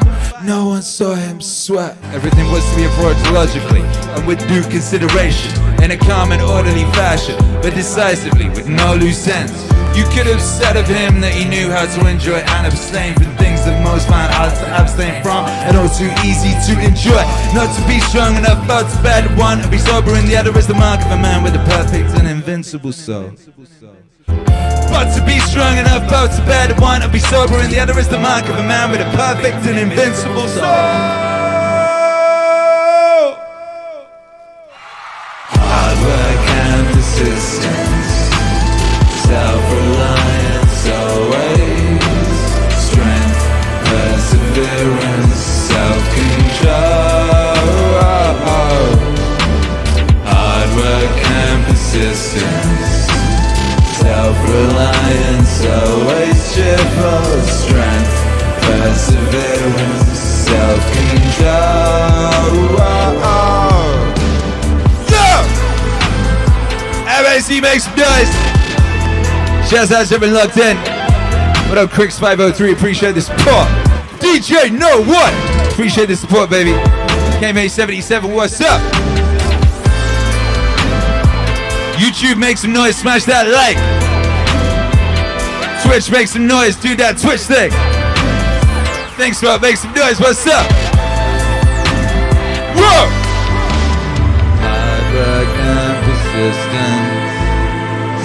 No 0.44 0.66
one 0.66 0.82
saw 0.82 1.14
him 1.14 1.40
sweat. 1.40 1.96
Everything 2.12 2.50
was 2.52 2.68
to 2.70 2.76
be 2.76 2.84
approached 2.84 3.24
logically 3.32 3.80
and 3.80 4.26
with 4.26 4.46
due 4.48 4.62
consideration, 4.62 5.52
in 5.82 5.90
a 5.90 5.96
calm 5.96 6.32
and 6.32 6.42
orderly 6.42 6.84
fashion, 6.92 7.36
but 7.62 7.74
decisively 7.74 8.48
with 8.50 8.68
no 8.68 8.94
loose 8.94 9.26
ends. 9.26 9.73
You 9.94 10.04
could 10.10 10.26
have 10.26 10.42
said 10.42 10.76
of 10.76 10.86
him 10.86 11.20
that 11.22 11.32
he 11.32 11.46
knew 11.46 11.70
how 11.70 11.86
to 11.86 12.00
enjoy 12.10 12.42
and 12.42 12.66
abstain 12.66 13.14
from 13.14 13.30
things 13.38 13.62
that 13.64 13.78
most 13.82 14.10
find 14.10 14.26
hard 14.34 14.50
to 14.50 14.66
abstain 14.74 15.22
from, 15.22 15.46
and 15.46 15.76
all 15.78 15.88
too 15.88 16.10
easy 16.26 16.50
to 16.66 16.74
enjoy. 16.82 17.22
Not 17.54 17.70
to 17.78 17.82
be 17.86 18.02
strong 18.10 18.34
enough, 18.34 18.58
but 18.66 18.90
to 18.90 18.98
bed 19.06 19.30
one 19.38 19.62
and 19.62 19.70
be 19.70 19.78
sober, 19.78 20.14
and 20.18 20.26
the 20.26 20.36
other 20.36 20.50
is 20.58 20.66
the 20.66 20.74
mark 20.74 20.98
of 21.06 21.12
a 21.14 21.16
man 21.16 21.42
with 21.42 21.54
a 21.54 21.62
perfect 21.70 22.10
and 22.18 22.26
invincible 22.26 22.92
soul. 22.92 23.30
But 24.26 25.14
to 25.14 25.22
be 25.24 25.38
strong 25.46 25.78
enough, 25.78 26.10
both 26.10 26.34
to 26.36 26.42
the 26.42 26.74
one 26.80 27.02
and 27.02 27.12
be 27.12 27.18
sober, 27.18 27.58
and 27.62 27.70
the 27.70 27.78
other 27.78 27.98
is 27.98 28.08
the 28.08 28.18
mark 28.18 28.48
of 28.48 28.56
a 28.58 28.62
man 28.62 28.90
with 28.90 29.00
a 29.00 29.10
perfect 29.14 29.66
and 29.66 29.78
invincible 29.78 30.48
soul. 30.48 30.64
Hard 35.54 35.98
work 36.02 36.42
and 36.50 36.86
persistence, 36.94 38.10
self-reliance 39.26 39.73
persistence, 51.94 53.06
self-reliance, 54.02 55.64
always 55.64 56.54
cheerful 56.54 57.22
strength, 57.46 58.14
perseverance, 58.62 60.18
self-control. 60.18 61.54
Yeah! 65.08 65.46
MAC 67.06 67.62
makes 67.62 67.86
noise. 67.96 68.32
Shouts 69.70 69.92
out 69.92 70.06
to 70.08 70.14
everyone 70.16 70.34
locked 70.34 70.56
in. 70.56 70.76
What 71.68 71.78
up, 71.78 71.90
Cricks 71.90 72.18
503? 72.18 72.72
Appreciate 72.72 73.12
the 73.12 73.22
support. 73.22 73.68
DJ 74.18 74.76
No 74.76 75.00
One. 75.02 75.68
Appreciate 75.70 76.06
the 76.06 76.16
support, 76.16 76.50
baby. 76.50 76.72
KMA77, 77.38 78.34
what's 78.34 78.60
up? 78.60 79.13
YouTube, 81.96 82.38
make 82.38 82.58
some 82.58 82.72
noise, 82.72 82.96
smash 82.96 83.24
that 83.24 83.48
like. 83.48 83.78
Twitch, 85.82 86.10
make 86.10 86.28
some 86.28 86.46
noise, 86.46 86.76
do 86.76 86.96
that 86.96 87.18
Twitch 87.18 87.42
thing. 87.42 87.70
Thanks, 89.16 89.40
bro, 89.40 89.58
make 89.58 89.76
some 89.76 89.92
noise, 89.94 90.18
what's 90.18 90.46
up? 90.46 90.66
Whoa! 92.74 93.08
Hard 94.64 95.06
work 95.14 95.48
persistence, 96.04 97.34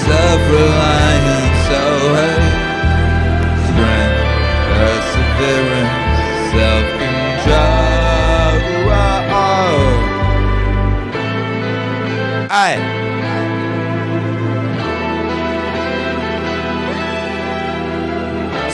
self-reliance, 0.04 1.70
strength, 3.70 4.18
perseverance, 4.74 5.94
self-control. 6.52 7.90
Aye. 12.52 12.89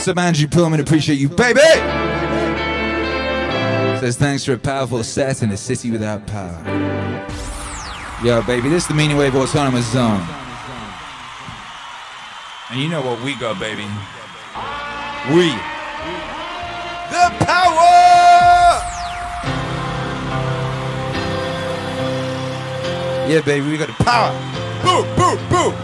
What's 0.06 0.18
up, 0.18 0.24
Andrew 0.24 0.46
Pullman? 0.46 0.78
Appreciate 0.78 1.18
you, 1.18 1.28
baby. 1.28 1.58
Says 3.98 4.16
thanks 4.16 4.44
for 4.44 4.52
a 4.52 4.56
powerful 4.56 5.02
set 5.02 5.42
in 5.42 5.50
a 5.50 5.56
city 5.56 5.90
without 5.90 6.24
power. 6.28 6.62
Yo, 8.22 8.40
baby, 8.42 8.68
this 8.68 8.84
is 8.84 8.88
the 8.88 8.94
meaning 8.94 9.16
wave 9.16 9.34
autonomous 9.34 9.84
zone. 9.90 10.24
And 12.70 12.80
you 12.80 12.88
know 12.88 13.02
what 13.02 13.20
we 13.24 13.34
got, 13.34 13.58
baby. 13.58 13.82
We. 15.34 15.50
The 17.10 17.44
power! 17.44 17.90
Yeah, 23.28 23.40
baby, 23.44 23.68
we 23.68 23.76
got 23.76 23.88
the 23.88 24.04
power. 24.04 24.30
Boom, 24.84 25.04
boom, 25.16 25.36
boom. 25.48 25.74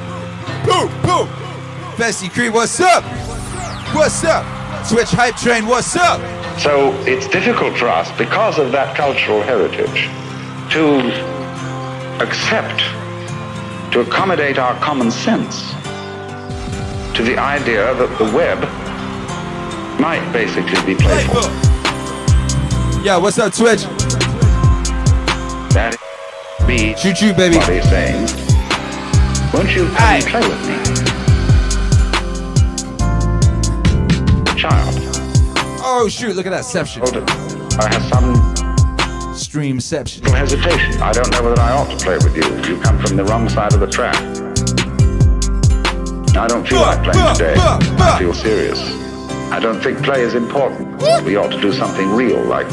Boo, 0.64 0.88
boo. 1.02 1.98
Bessie 1.98 2.28
Creed, 2.28 2.52
what's 2.52 2.78
up? 2.78 3.02
What's 3.95 4.24
up? 4.24 4.45
Twitch 4.88 5.11
Hype 5.11 5.36
Train, 5.36 5.66
what's 5.66 5.95
up? 5.97 6.18
So 6.59 6.93
it's 7.07 7.28
difficult 7.28 7.76
for 7.76 7.88
us, 7.88 8.11
because 8.16 8.59
of 8.59 8.72
that 8.72 8.97
cultural 8.97 9.43
heritage, 9.43 10.09
to 10.72 10.99
accept, 12.22 12.80
to 13.93 14.01
accommodate 14.01 14.59
our 14.59 14.74
common 14.80 15.11
sense 15.11 15.72
to 17.14 17.22
the 17.22 17.36
idea 17.38 17.95
that 17.95 18.18
the 18.18 18.24
web 18.34 18.59
might 20.01 20.26
basically 20.32 20.80
be 20.86 20.95
playful. 20.99 21.43
Yeah, 23.05 23.18
what's 23.18 23.38
up, 23.38 23.53
Twitch? 23.53 23.82
That 25.74 25.97
be 26.66 26.95
Shoot 26.97 27.20
you, 27.20 27.34
baby. 27.34 27.57
what 27.57 27.68
he's 27.68 27.84
saying. 27.84 28.22
Won't 29.53 29.76
you 29.76 29.86
come 29.88 30.14
and 30.14 30.24
play 30.24 30.40
with 30.40 30.97
me? 30.97 31.01
Child. 34.62 34.94
Oh, 35.84 36.08
shoot, 36.08 36.36
look 36.36 36.46
at 36.46 36.50
that 36.50 36.64
seption. 36.64 37.02
I 37.02 37.88
have 37.92 38.02
some 38.14 38.36
Streamception. 39.34 40.30
hesitation. 40.30 41.02
I 41.02 41.10
don't 41.12 41.28
know 41.32 41.42
whether 41.42 41.60
I 41.60 41.72
ought 41.72 41.90
to 41.90 41.96
play 41.96 42.14
with 42.14 42.36
you. 42.36 42.44
You 42.72 42.80
come 42.80 42.96
from 43.04 43.16
the 43.16 43.24
wrong 43.24 43.48
side 43.48 43.74
of 43.74 43.80
the 43.80 43.88
track. 43.88 44.14
I 46.36 46.46
don't 46.46 46.64
feel 46.64 46.80
like 46.80 47.02
playing 47.02 47.34
today. 47.34 47.54
I 47.58 48.16
feel 48.20 48.32
serious. 48.32 48.78
I 49.50 49.58
don't 49.58 49.80
think 49.82 50.00
play 50.04 50.22
is 50.22 50.34
important. 50.36 50.96
We 51.24 51.34
ought 51.34 51.50
to 51.50 51.60
do 51.60 51.72
something 51.72 52.10
real, 52.10 52.40
like 52.44 52.68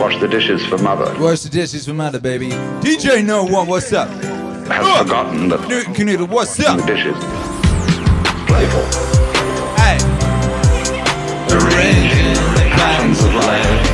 wash 0.00 0.18
the 0.18 0.26
dishes 0.26 0.66
for 0.66 0.78
mother. 0.78 1.16
Wash 1.22 1.42
the 1.42 1.48
dishes 1.48 1.86
for 1.86 1.94
mother, 1.94 2.18
baby. 2.18 2.48
DJ 2.80 3.24
No 3.24 3.44
One, 3.44 3.68
what's 3.68 3.92
up? 3.92 4.08
Has 4.66 5.02
forgotten 5.04 5.48
that 5.50 5.68
Newton 5.68 5.94
Canoodle, 5.94 6.28
what's 6.28 6.58
up? 6.58 6.80
the 6.80 6.86
dishes 6.86 7.14
playful. 8.48 9.17
Hey. 11.70 11.98
Arranging 11.98 12.34
the 12.54 12.64
patterns 12.70 13.20
of 13.22 13.34
life. 13.34 13.84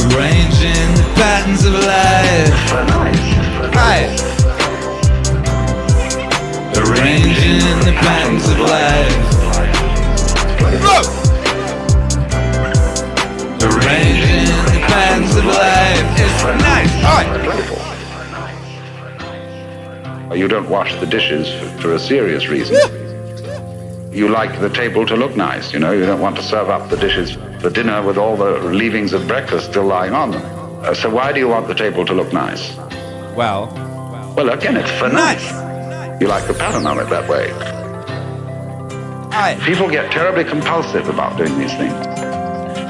Arranging 0.00 0.94
the 0.96 1.04
patterns 1.14 1.64
of 1.64 1.72
life. 1.72 2.58
Arranging 6.76 7.78
the 7.84 7.92
patterns 7.98 8.46
of 8.48 8.58
life. 8.60 9.16
Arranging 13.62 14.50
the 14.66 14.80
patterns 14.86 15.34
of 15.36 15.44
life. 15.44 16.06
It's 16.18 16.42
nice. 16.62 16.92
Alright. 17.04 17.30
You 20.38 20.48
don't 20.48 20.68
wash 20.68 20.94
the 20.98 21.06
dishes 21.06 21.48
for, 21.48 21.66
for 21.80 21.92
a 21.94 21.98
serious 21.98 22.48
reason. 22.48 23.01
You 24.12 24.28
like 24.28 24.60
the 24.60 24.68
table 24.68 25.06
to 25.06 25.16
look 25.16 25.36
nice, 25.36 25.72
you 25.72 25.78
know. 25.78 25.92
You 25.92 26.04
don't 26.04 26.20
want 26.20 26.36
to 26.36 26.42
serve 26.42 26.68
up 26.68 26.90
the 26.90 26.96
dishes 26.96 27.32
for 27.62 27.70
dinner 27.70 28.02
with 28.02 28.18
all 28.18 28.36
the 28.36 28.60
leavings 28.60 29.14
of 29.14 29.26
breakfast 29.26 29.70
still 29.70 29.84
lying 29.84 30.12
on 30.12 30.32
them. 30.32 30.42
Uh, 30.84 30.92
so 30.92 31.08
why 31.08 31.32
do 31.32 31.40
you 31.40 31.48
want 31.48 31.66
the 31.66 31.74
table 31.74 32.04
to 32.04 32.12
look 32.12 32.30
nice? 32.32 32.76
Well, 33.34 33.72
Well, 34.36 34.50
again, 34.50 34.76
it's 34.76 34.90
for 34.92 35.08
nice. 35.08 35.42
You 36.20 36.28
like 36.28 36.46
the 36.46 36.54
pattern 36.54 36.86
on 36.86 36.98
it 36.98 37.08
that 37.08 37.26
way. 37.28 37.50
Aye. 39.34 39.58
People 39.64 39.88
get 39.88 40.12
terribly 40.12 40.44
compulsive 40.44 41.08
about 41.08 41.38
doing 41.38 41.58
these 41.58 41.72
things. 41.74 41.94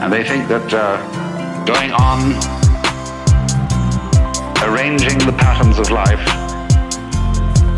And 0.03 0.13
they 0.13 0.25
think 0.25 0.49
that 0.49 0.75
uh, 0.75 1.65
going 1.65 1.93
on 1.93 2.35
arranging 4.69 5.19
the 5.19 5.33
patterns 5.39 5.79
of 5.79 5.91
life 5.91 6.21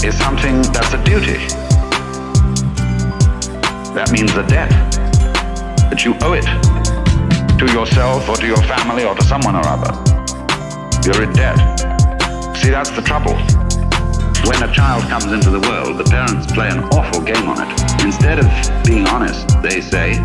is 0.02 0.16
something 0.18 0.62
that's 0.72 0.94
a 0.94 1.04
duty. 1.04 1.63
That 3.94 4.10
means 4.10 4.34
a 4.34 4.42
debt. 4.42 4.70
That 5.88 6.04
you 6.04 6.16
owe 6.22 6.32
it 6.32 6.42
to 7.58 7.72
yourself 7.72 8.28
or 8.28 8.34
to 8.34 8.44
your 8.44 8.60
family 8.66 9.04
or 9.04 9.14
to 9.14 9.22
someone 9.22 9.54
or 9.54 9.62
other. 9.64 9.94
You're 11.06 11.22
in 11.22 11.32
debt. 11.32 11.56
See, 12.58 12.70
that's 12.70 12.90
the 12.90 13.02
trouble. 13.02 13.34
When 14.50 14.68
a 14.68 14.74
child 14.74 15.04
comes 15.04 15.30
into 15.30 15.50
the 15.50 15.60
world, 15.60 15.98
the 15.98 16.10
parents 16.10 16.50
play 16.50 16.70
an 16.70 16.82
awful 16.90 17.22
game 17.22 17.48
on 17.48 17.62
it. 17.62 18.04
Instead 18.04 18.40
of 18.40 18.84
being 18.84 19.06
honest, 19.06 19.62
they 19.62 19.80
say, 19.80 20.18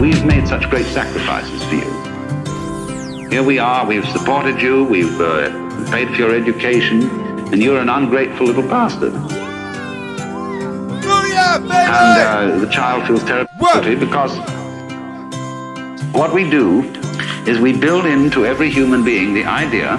We've 0.00 0.24
made 0.24 0.48
such 0.48 0.70
great 0.70 0.86
sacrifices 0.86 1.62
for 1.64 1.74
you. 1.74 3.28
Here 3.28 3.42
we 3.42 3.58
are, 3.58 3.84
we've 3.84 4.08
supported 4.08 4.62
you, 4.62 4.82
we've 4.82 5.20
uh, 5.20 5.90
paid 5.90 6.08
for 6.08 6.14
your 6.14 6.34
education, 6.34 7.02
and 7.52 7.62
you're 7.62 7.80
an 7.80 7.90
ungrateful 7.90 8.46
little 8.46 8.66
bastard. 8.66 9.12
Booyah! 11.44 12.48
And 12.48 12.52
uh, 12.52 12.58
the 12.58 12.70
child 12.70 13.06
feels 13.06 13.24
terribly 13.24 13.56
guilty 13.58 13.94
because 13.94 14.36
what 16.12 16.32
we 16.32 16.48
do 16.48 16.82
is 17.46 17.58
we 17.58 17.72
build 17.78 18.06
into 18.06 18.46
every 18.46 18.70
human 18.70 19.04
being 19.04 19.34
the 19.34 19.44
idea 19.44 19.98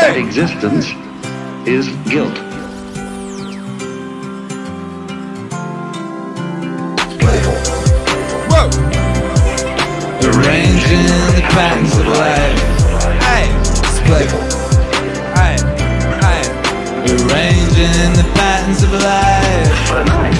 that 0.00 0.16
existence 0.16 0.86
is 1.66 1.88
guilt. 2.10 2.36
Whoa! 8.50 8.66
Arranging 10.28 11.06
the 11.36 11.44
patterns 11.54 11.96
of 11.98 12.06
life. 12.06 12.60
Hey, 13.22 13.46
it's 13.86 14.00
playful. 14.08 14.40
Hey, 15.36 15.56
hey. 16.24 16.42
Arranging 17.12 18.12
the 18.16 18.28
patterns 18.34 18.82
of 18.82 18.92
life. 18.92 20.39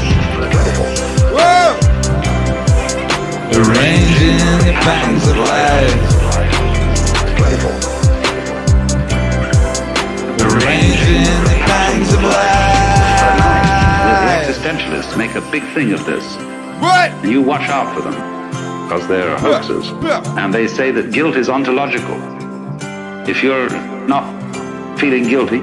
Whoa! 1.35 1.77
Arranging 3.53 4.39
the 4.67 4.73
patterns 4.81 5.27
of 5.27 5.37
life. 5.37 5.95
Arranging 10.41 11.43
the 11.45 11.57
patterns 11.67 12.13
of 12.13 12.23
life. 12.23 12.71
The 14.07 14.53
existentialists 14.53 15.17
make 15.17 15.35
a 15.35 15.41
big 15.51 15.65
thing 15.75 15.93
of 15.93 16.05
this. 16.07 16.25
What? 16.81 17.11
And 17.11 17.31
you 17.31 17.43
watch 17.43 17.69
out 17.69 17.95
for 17.95 18.03
them 18.03 18.15
because 18.85 19.07
they're 19.09 19.37
hoaxes. 19.39 19.91
And 20.39 20.53
they 20.53 20.67
say 20.67 20.91
that 20.91 21.13
guilt 21.13 21.37
is 21.37 21.49
ontological. 21.49 22.19
If 23.29 23.43
you're 23.43 23.69
not 24.07 24.25
feeling 24.99 25.25
guilty, 25.29 25.59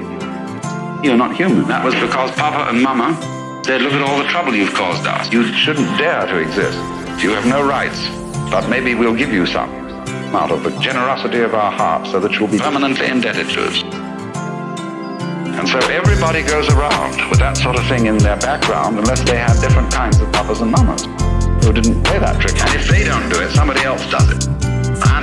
you're 1.02 1.16
not 1.16 1.34
human. 1.36 1.66
That 1.68 1.84
was 1.84 1.94
because 1.94 2.30
Papa 2.32 2.70
and 2.70 2.82
Mama 2.82 3.16
said, 3.68 3.82
look 3.82 3.92
at 3.92 4.00
all 4.00 4.16
the 4.16 4.28
trouble 4.30 4.54
you've 4.54 4.72
caused 4.72 5.06
us. 5.06 5.30
You 5.30 5.44
shouldn't 5.44 5.98
dare 5.98 6.24
to 6.24 6.38
exist. 6.38 6.78
You 7.22 7.32
have 7.32 7.44
no 7.44 7.62
rights, 7.62 8.08
but 8.50 8.66
maybe 8.66 8.94
we'll 8.94 9.14
give 9.14 9.30
you 9.30 9.44
some 9.44 9.68
out 10.34 10.50
of 10.50 10.62
the 10.62 10.70
generosity 10.80 11.40
of 11.40 11.52
our 11.52 11.70
hearts 11.70 12.10
so 12.10 12.18
that 12.18 12.32
you'll 12.32 12.48
be 12.48 12.58
permanently 12.58 13.08
indebted 13.08 13.46
to 13.50 13.64
us. 13.64 13.82
And 15.58 15.68
so 15.68 15.78
everybody 15.90 16.40
goes 16.40 16.66
around 16.72 17.28
with 17.28 17.40
that 17.40 17.58
sort 17.58 17.76
of 17.78 17.86
thing 17.88 18.06
in 18.06 18.16
their 18.16 18.38
background 18.38 19.00
unless 19.00 19.22
they 19.24 19.36
have 19.36 19.60
different 19.60 19.92
kinds 19.92 20.18
of 20.18 20.32
papas 20.32 20.62
and 20.62 20.70
mamas 20.70 21.04
who 21.62 21.70
didn't 21.70 22.02
play 22.04 22.18
that 22.18 22.40
trick. 22.40 22.58
And 22.58 22.74
if 22.74 22.88
they 22.88 23.04
don't 23.04 23.28
do 23.28 23.38
it, 23.42 23.50
somebody 23.50 23.82
else 23.82 24.00
does 24.10 24.30
it. 24.30 24.67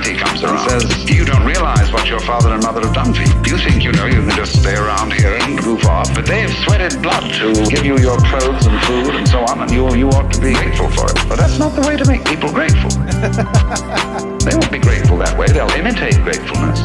Auntie 0.06 0.18
comes 0.22 0.42
around 0.44 0.70
and 0.70 0.82
says, 0.82 1.10
you 1.10 1.24
don't 1.24 1.44
realize 1.44 1.90
what 1.92 2.08
your 2.08 2.20
father 2.20 2.50
and 2.50 2.62
mother 2.62 2.80
have 2.80 2.94
done 2.94 3.12
for 3.12 3.22
you. 3.22 3.34
You 3.42 3.58
think, 3.58 3.82
you 3.82 3.90
know, 3.90 4.06
you 4.06 4.22
can 4.22 4.30
just 4.36 4.60
stay 4.60 4.76
around 4.76 5.12
here 5.12 5.34
and 5.34 5.58
goof 5.58 5.84
off, 5.84 6.14
but 6.14 6.26
they've 6.26 6.52
sweated 6.62 7.02
blood 7.02 7.32
to 7.34 7.52
give 7.68 7.84
you 7.84 7.98
your 7.98 8.16
clothes 8.18 8.66
and 8.66 8.80
food 8.84 9.16
and 9.16 9.26
so 9.28 9.40
on, 9.40 9.62
and 9.62 9.70
you, 9.72 9.92
you 9.96 10.08
ought 10.10 10.32
to 10.32 10.40
be 10.40 10.52
grateful 10.54 10.88
for 10.90 11.06
it. 11.10 11.16
But 11.28 11.38
that's 11.38 11.58
not 11.58 11.74
the 11.74 11.80
way 11.80 11.96
to 11.96 12.06
make 12.06 12.24
people 12.24 12.52
grateful. 12.52 12.90
they 14.46 14.54
won't 14.54 14.70
be 14.70 14.78
grateful 14.78 15.18
that 15.18 15.36
way. 15.36 15.48
They'll 15.48 15.70
imitate 15.70 16.22
gratefulness. 16.22 16.78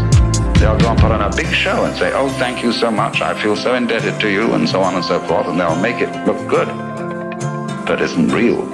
They'll 0.60 0.80
go 0.80 0.90
and 0.90 1.00
put 1.00 1.12
on 1.12 1.22
a 1.22 1.36
big 1.36 1.54
show 1.54 1.86
and 1.86 1.96
say, 1.96 2.12
oh, 2.14 2.30
thank 2.40 2.64
you 2.64 2.72
so 2.72 2.90
much. 2.90 3.22
I 3.22 3.40
feel 3.40 3.56
so 3.56 3.76
indebted 3.76 4.20
to 4.22 4.32
you, 4.32 4.54
and 4.56 4.68
so 4.68 4.82
on 4.82 4.96
and 4.96 5.06
so 5.06 5.20
forth, 5.20 5.46
and 5.46 5.60
they'll 5.60 5.80
make 5.80 6.02
it 6.02 6.10
look 6.26 6.48
good. 6.48 6.68
But 7.86 8.02
isn't 8.02 8.30
real. 8.30 8.66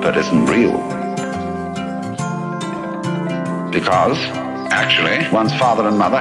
But 0.00 0.16
isn't 0.16 0.46
real. 0.46 0.97
Because, 3.70 4.18
actually, 4.70 5.26
one's 5.32 5.52
father 5.58 5.86
and 5.86 5.98
mother 5.98 6.20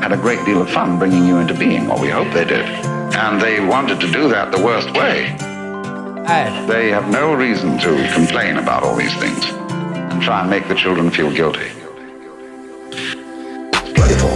had 0.00 0.12
a 0.12 0.16
great 0.16 0.44
deal 0.44 0.60
of 0.62 0.70
fun 0.70 0.98
bringing 0.98 1.24
you 1.26 1.38
into 1.38 1.54
being, 1.54 1.90
or 1.90 2.00
we 2.00 2.08
hope 2.08 2.32
they 2.32 2.44
did. 2.44 2.64
And 3.14 3.40
they 3.40 3.60
wanted 3.60 4.00
to 4.00 4.10
do 4.10 4.28
that 4.28 4.50
the 4.52 4.62
worst 4.62 4.90
way. 4.94 5.36
They 6.66 6.90
have 6.90 7.10
no 7.10 7.34
reason 7.34 7.78
to 7.78 8.10
complain 8.14 8.56
about 8.56 8.82
all 8.84 8.96
these 8.96 9.14
things 9.16 9.44
and 9.44 10.22
try 10.22 10.40
and 10.40 10.48
make 10.48 10.66
the 10.68 10.74
children 10.74 11.10
feel 11.10 11.30
guilty. 11.30 11.70
It's 12.90 13.92
playful. 13.92 14.30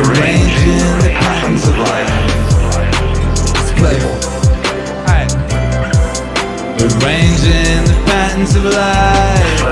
Arranging 0.00 0.78
the 1.02 1.10
patterns 1.18 1.66
of 1.68 1.76
life. 1.78 2.10
It's 3.58 3.72
playful. 3.78 4.16
Alright. 5.00 5.32
Arranging 6.80 7.87
the 8.38 8.54
of 8.54 8.64
life. 8.64 9.62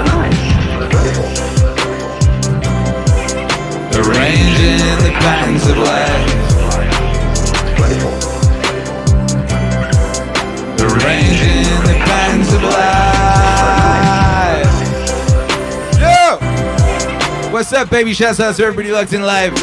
Arranging 3.94 4.78
the 5.04 5.10
patterns 5.20 5.66
of 5.68 5.78
life. 5.78 6.26
Arranging 10.80 11.82
the 11.86 11.94
patterns 12.04 12.52
of 12.52 12.62
life. 12.64 12.76
Yo! 16.00 17.50
What's 17.52 17.72
up, 17.72 17.88
baby? 17.88 18.12
Shouts 18.14 18.40
out 18.40 18.56
to 18.56 18.64
everybody 18.64 18.90
locked 18.90 19.12
in 19.12 19.22
live. 19.22 19.54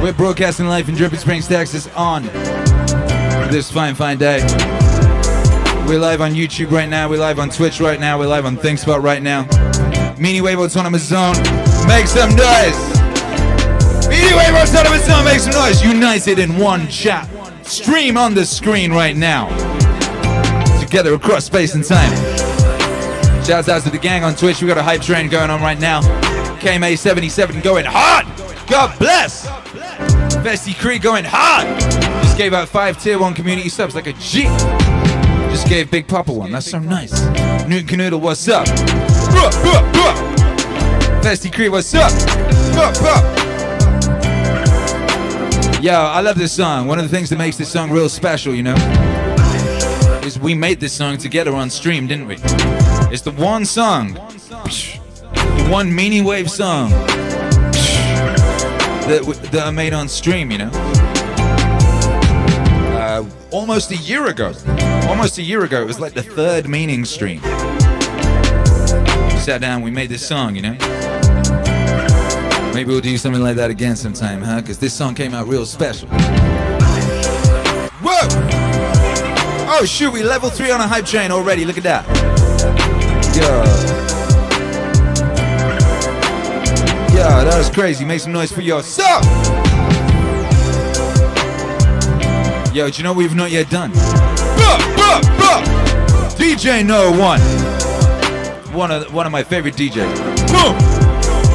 We're 0.00 0.12
broadcasting 0.12 0.68
live 0.68 0.88
in 0.88 0.94
Dripping 0.94 1.18
Springs, 1.18 1.48
Texas 1.48 1.88
on 1.96 2.22
this 3.50 3.70
fine, 3.70 3.96
fine 3.96 4.18
day. 4.18 4.83
We're 5.86 5.98
live 5.98 6.22
on 6.22 6.32
YouTube 6.32 6.70
right 6.70 6.88
now. 6.88 7.10
We're 7.10 7.18
live 7.20 7.38
on 7.38 7.50
Twitch 7.50 7.78
right 7.78 8.00
now. 8.00 8.18
We're 8.18 8.26
live 8.26 8.46
on 8.46 8.56
ThinkSpot 8.56 9.02
right 9.02 9.22
now. 9.22 9.44
Meaning 10.18 10.42
Wave 10.42 10.58
Autonomous 10.58 11.06
Zone, 11.06 11.36
make 11.86 12.06
some 12.06 12.30
noise. 12.30 12.78
Meaning 14.08 14.34
Wave 14.34 14.54
Autonomous 14.54 15.04
Zone, 15.04 15.24
make 15.26 15.40
some 15.40 15.52
noise. 15.52 15.84
United 15.84 16.38
in 16.38 16.56
one 16.56 16.88
chat. 16.88 17.28
Stream 17.66 18.16
on 18.16 18.32
the 18.32 18.46
screen 18.46 18.92
right 18.92 19.14
now. 19.14 19.48
Together 20.80 21.12
across 21.12 21.44
space 21.44 21.74
and 21.74 21.84
time. 21.84 22.10
Shouts 23.44 23.68
out 23.68 23.82
to 23.82 23.90
the 23.90 23.98
gang 24.00 24.24
on 24.24 24.34
Twitch. 24.34 24.62
We 24.62 24.68
got 24.68 24.78
a 24.78 24.82
hype 24.82 25.02
train 25.02 25.28
going 25.28 25.50
on 25.50 25.60
right 25.60 25.78
now. 25.78 26.00
KMA77 26.60 27.62
going 27.62 27.84
hard. 27.86 28.24
God 28.68 28.98
bless. 28.98 29.46
Festy 30.36 30.78
Creek 30.78 31.02
going 31.02 31.24
hard. 31.26 31.78
Just 32.22 32.38
gave 32.38 32.54
out 32.54 32.68
five 32.68 33.00
tier 33.02 33.18
one 33.18 33.34
community 33.34 33.68
subs 33.68 33.94
like 33.94 34.06
a 34.06 34.14
G. 34.14 34.48
Just 35.54 35.68
gave 35.68 35.88
Big 35.88 36.08
Papa 36.08 36.32
one. 36.32 36.50
That's 36.50 36.68
so 36.68 36.80
nice. 36.80 37.12
Newton 37.68 37.86
Canoodle, 37.86 38.20
what's 38.20 38.48
up? 38.48 38.66
Festy 41.22 41.54
Creek, 41.54 41.70
what's 41.70 41.94
up? 41.94 42.10
Yo, 45.80 45.92
I 45.92 46.20
love 46.22 46.36
this 46.36 46.52
song. 46.52 46.88
One 46.88 46.98
of 46.98 47.08
the 47.08 47.16
things 47.16 47.30
that 47.30 47.38
makes 47.38 47.56
this 47.56 47.70
song 47.70 47.92
real 47.92 48.08
special, 48.08 48.52
you 48.52 48.64
know, 48.64 48.74
is 50.24 50.40
we 50.40 50.54
made 50.54 50.80
this 50.80 50.92
song 50.92 51.18
together 51.18 51.54
on 51.54 51.70
stream, 51.70 52.08
didn't 52.08 52.26
we? 52.26 52.34
It's 53.12 53.22
the 53.22 53.30
one 53.30 53.64
song, 53.64 54.14
the 54.14 55.68
one 55.70 55.94
meaning 55.94 56.24
wave 56.24 56.50
song 56.50 56.90
that, 59.06 59.22
that 59.52 59.68
I 59.68 59.70
made 59.70 59.92
on 59.92 60.08
stream, 60.08 60.50
you 60.50 60.58
know. 60.58 60.83
Uh, 63.14 63.24
almost 63.52 63.92
a 63.92 63.96
year 63.96 64.26
ago. 64.26 64.52
Almost 65.08 65.38
a 65.38 65.42
year 65.42 65.62
ago. 65.62 65.80
It 65.80 65.86
was 65.86 66.00
like 66.00 66.14
the 66.14 66.22
third 66.22 66.68
meaning 66.68 67.04
stream. 67.04 67.40
We 67.42 67.48
sat 69.38 69.60
down, 69.60 69.82
we 69.82 69.92
made 69.92 70.08
this 70.08 70.26
song, 70.26 70.56
you 70.56 70.62
know. 70.62 70.72
Maybe 72.74 72.90
we'll 72.90 73.00
do 73.00 73.16
something 73.16 73.40
like 73.40 73.54
that 73.54 73.70
again 73.70 73.94
sometime, 73.94 74.42
huh? 74.42 74.62
Because 74.62 74.80
this 74.80 74.92
song 74.92 75.14
came 75.14 75.32
out 75.32 75.46
real 75.46 75.64
special. 75.64 76.08
Whoa! 78.02 78.26
Oh 79.70 79.84
shoot, 79.86 80.12
we 80.12 80.24
level 80.24 80.50
three 80.50 80.72
on 80.72 80.80
a 80.80 80.88
hype 80.88 81.06
train 81.06 81.30
already. 81.30 81.64
Look 81.64 81.78
at 81.78 81.84
that. 81.84 82.04
Yeah. 83.36 83.64
Yeah, 87.14 87.44
that 87.44 87.56
was 87.56 87.70
crazy. 87.70 88.04
Make 88.04 88.18
some 88.18 88.32
noise 88.32 88.50
for 88.50 88.62
yourself. 88.62 89.22
Yo, 92.74 92.90
do 92.90 92.98
you 92.98 93.04
know 93.04 93.12
what 93.12 93.18
we've 93.18 93.36
not 93.36 93.52
yet 93.52 93.70
done? 93.70 93.92
DJ 96.32 96.84
No 96.84 97.12
One. 97.12 97.40
One 98.74 98.90
of 98.90 99.14
one 99.14 99.26
of 99.26 99.30
my 99.30 99.44
favorite 99.44 99.76
DJs. 99.76 100.48
Boom. 100.48 100.74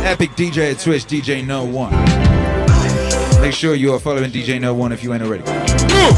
Epic 0.05 0.29
DJ 0.37 0.71
at 0.71 0.79
Twitch, 0.79 1.03
DJ 1.03 1.45
No 1.45 1.65
One. 1.65 1.91
Make 3.41 3.53
sure 3.53 3.75
you 3.75 3.93
are 3.93 3.99
following 3.99 4.31
DJ 4.31 4.61
No 4.61 4.73
One 4.73 4.93
if 4.93 5.03
you 5.03 5.13
ain't 5.13 5.21
already. 5.21 5.43
Boom. 5.43 6.13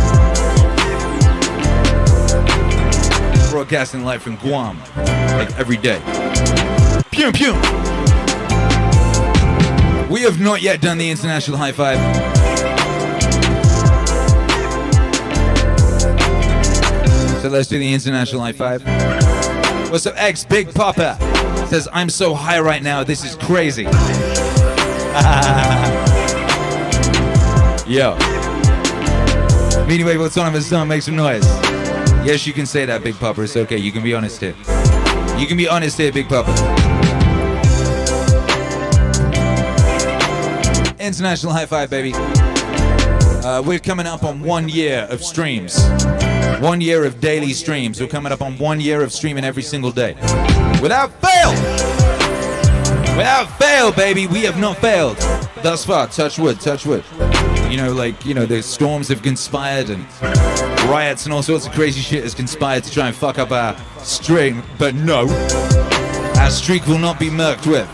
Broadcasting 3.50 4.04
live 4.04 4.22
from 4.22 4.36
Guam, 4.36 4.78
like 4.96 5.52
every 5.58 5.78
day. 5.78 6.00
Pew 7.10 7.32
pew. 7.32 7.54
We 10.14 10.22
have 10.22 10.40
not 10.40 10.62
yet 10.62 10.80
done 10.80 11.00
the 11.00 11.10
international 11.10 11.58
high 11.58 11.72
five. 11.72 12.31
So 17.42 17.50
let's 17.50 17.68
do 17.68 17.80
the 17.80 17.92
international 17.92 18.44
high 18.44 18.52
five. 18.52 18.84
What's 19.92 20.06
up, 20.06 20.14
X 20.16 20.46
Big 20.46 20.72
Papa? 20.76 21.18
Says, 21.70 21.88
I'm 21.92 22.08
so 22.08 22.36
high 22.36 22.60
right 22.60 22.84
now, 22.84 23.04
this 23.04 23.26
is 23.26 23.34
crazy. 23.34 23.82
Yo. 27.92 28.16
Meaning 29.88 30.06
Wave 30.06 30.22
Autonomous 30.22 30.68
Zone, 30.68 30.88
make 30.88 31.02
some 31.02 31.16
noise. 31.16 31.44
Yes, 32.24 32.46
you 32.46 32.54
can 32.54 32.68
say 32.68 32.86
that, 32.86 33.04
Big 33.04 33.16
Papa. 33.16 33.42
It's 33.42 33.58
okay. 33.58 33.78
You 33.78 33.92
can 33.92 34.04
be 34.04 34.14
honest 34.14 34.40
here. 34.40 34.54
You 35.36 35.48
can 35.48 35.58
be 35.58 35.68
honest 35.68 35.98
here, 35.98 36.12
Big 36.12 36.30
Papa. 36.30 36.52
International 41.00 41.54
high 41.54 41.66
five, 41.66 41.90
baby. 41.90 42.14
Uh, 43.44 43.64
we're 43.66 43.80
coming 43.80 44.06
up 44.06 44.24
on 44.24 44.42
one 44.42 44.70
year 44.70 45.08
of 45.10 45.24
streams. 45.24 45.80
One 46.62 46.80
year 46.80 47.06
of 47.06 47.20
daily 47.20 47.54
streams. 47.54 48.00
We're 48.00 48.06
coming 48.06 48.32
up 48.32 48.44
on 48.44 48.56
one 48.60 48.80
year 48.80 49.02
of 49.02 49.12
streaming 49.12 49.44
every 49.44 49.64
single 49.64 49.92
day. 49.92 50.14
Without 50.80 51.12
fail! 51.20 51.50
Without 53.18 53.46
fail, 53.58 53.92
baby! 53.92 54.28
We 54.28 54.42
have 54.44 54.60
not 54.60 54.78
failed. 54.78 55.18
Thus 55.64 55.84
far, 55.84 56.06
touch 56.06 56.38
wood, 56.38 56.60
touch 56.60 56.86
wood. 56.86 57.04
You 57.68 57.78
know, 57.78 57.92
like, 57.94 58.24
you 58.28 58.36
know, 58.36 58.46
the 58.46 58.62
storms 58.62 59.08
have 59.08 59.24
conspired 59.24 59.90
and 59.90 60.06
riots 60.88 61.26
and 61.26 61.34
all 61.34 61.42
sorts 61.42 61.66
of 61.66 61.74
crazy 61.74 62.00
shit 62.00 62.22
has 62.22 62.36
conspired 62.36 62.84
to 62.84 62.92
try 62.92 63.08
and 63.08 63.16
fuck 63.16 63.40
up 63.40 63.50
our 63.50 63.76
stream. 63.98 64.62
But 64.78 64.94
no, 64.94 65.28
our 66.40 66.52
streak 66.52 66.86
will 66.86 67.00
not 67.00 67.18
be 67.20 67.32
murked 67.32 67.66
with. 67.66 67.90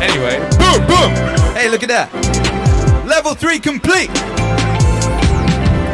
Anyway, 0.00 0.38
boom, 0.56 0.86
boom! 0.86 1.10
Hey, 1.54 1.68
look 1.68 1.82
at 1.82 1.90
that. 1.90 2.41
Level 3.22 3.36
3 3.36 3.60
complete! 3.60 4.10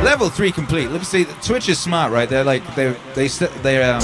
Level 0.02 0.30
three 0.30 0.50
complete. 0.50 0.88
Let 0.88 1.00
me 1.00 1.04
see. 1.04 1.26
Twitch 1.42 1.68
is 1.68 1.78
smart, 1.78 2.10
right? 2.10 2.26
They're 2.26 2.42
like 2.42 2.62
they 2.74 2.96
they 3.14 3.28
set 3.28 3.52
they 3.62 3.82
um 3.82 4.00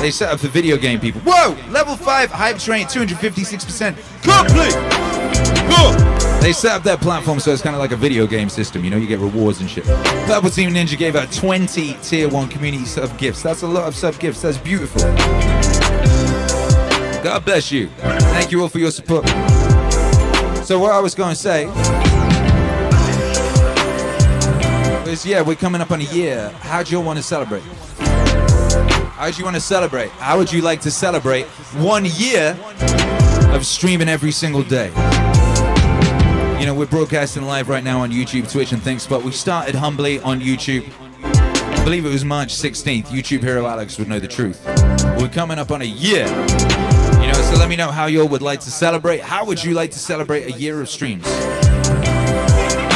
they 0.00 0.12
set 0.12 0.32
up 0.32 0.38
for 0.38 0.46
video 0.46 0.76
game 0.76 1.00
people. 1.00 1.20
Whoa! 1.22 1.56
Level 1.72 1.96
five 1.96 2.30
hype 2.30 2.60
train, 2.60 2.86
256 2.86 3.64
percent 3.64 3.96
complete. 4.22 4.76
Whoa! 5.72 6.40
They 6.40 6.52
set 6.52 6.76
up 6.76 6.84
that 6.84 7.00
platform 7.00 7.40
so 7.40 7.50
it's 7.50 7.62
kind 7.62 7.74
of 7.74 7.80
like 7.80 7.90
a 7.90 7.96
video 7.96 8.28
game 8.28 8.48
system. 8.48 8.84
You 8.84 8.90
know, 8.90 8.96
you 8.96 9.08
get 9.08 9.18
rewards 9.18 9.60
and 9.60 9.68
shit. 9.68 9.82
Purple 10.26 10.50
Team 10.50 10.70
Ninja 10.70 10.96
gave 10.96 11.16
out 11.16 11.32
20 11.32 11.94
tier 11.94 12.28
one 12.28 12.46
community 12.46 12.84
sub 12.84 13.18
gifts. 13.18 13.42
That's 13.42 13.62
a 13.62 13.66
lot 13.66 13.88
of 13.88 13.96
sub 13.96 14.20
gifts. 14.20 14.42
That's 14.42 14.58
beautiful. 14.58 15.02
God 17.24 17.44
bless 17.44 17.72
you. 17.72 17.88
Thank 17.88 18.52
you 18.52 18.62
all 18.62 18.68
for 18.68 18.78
your 18.78 18.92
support. 18.92 19.26
So 20.64 20.78
what 20.78 20.92
I 20.92 21.00
was 21.00 21.16
going 21.16 21.34
to 21.34 21.40
say 21.40 22.01
is, 25.12 25.26
yeah, 25.26 25.42
we're 25.42 25.54
coming 25.54 25.80
up 25.80 25.90
on 25.90 26.00
a 26.00 26.04
year. 26.04 26.48
How 26.60 26.82
do 26.82 26.90
you 26.90 27.00
want 27.00 27.18
to 27.18 27.22
celebrate? 27.22 27.62
How 29.12 29.30
do 29.30 29.36
you 29.36 29.44
want 29.44 29.56
to 29.56 29.60
celebrate? 29.60 30.10
How 30.12 30.38
would 30.38 30.52
you 30.52 30.62
like 30.62 30.80
to 30.82 30.90
celebrate 30.90 31.44
one 31.76 32.04
year 32.04 32.58
of 33.54 33.66
streaming 33.66 34.08
every 34.08 34.32
single 34.32 34.62
day? 34.62 34.88
You 36.58 36.66
know, 36.66 36.74
we're 36.74 36.86
broadcasting 36.86 37.42
live 37.44 37.68
right 37.68 37.84
now 37.84 38.00
on 38.00 38.10
YouTube, 38.10 38.50
Twitch, 38.50 38.72
and 38.72 38.82
things, 38.82 39.06
but 39.06 39.22
We 39.22 39.32
started 39.32 39.74
humbly 39.74 40.20
on 40.20 40.40
YouTube. 40.40 40.90
I 41.24 41.84
believe 41.84 42.06
it 42.06 42.10
was 42.10 42.24
March 42.24 42.54
16th. 42.54 43.06
YouTube 43.06 43.42
hero 43.42 43.66
Alex 43.66 43.98
would 43.98 44.08
know 44.08 44.18
the 44.18 44.28
truth. 44.28 44.64
We're 45.18 45.28
coming 45.28 45.58
up 45.58 45.70
on 45.70 45.82
a 45.82 45.86
year. 45.86 46.26
You 46.26 47.28
know, 47.28 47.34
so 47.34 47.56
let 47.58 47.68
me 47.68 47.76
know 47.76 47.90
how 47.90 48.06
you 48.06 48.22
all 48.22 48.28
would 48.28 48.42
like 48.42 48.60
to 48.60 48.70
celebrate. 48.70 49.20
How 49.20 49.44
would 49.44 49.62
you 49.62 49.74
like 49.74 49.90
to 49.90 49.98
celebrate 49.98 50.54
a 50.54 50.58
year 50.58 50.80
of 50.80 50.88
streams? 50.88 51.24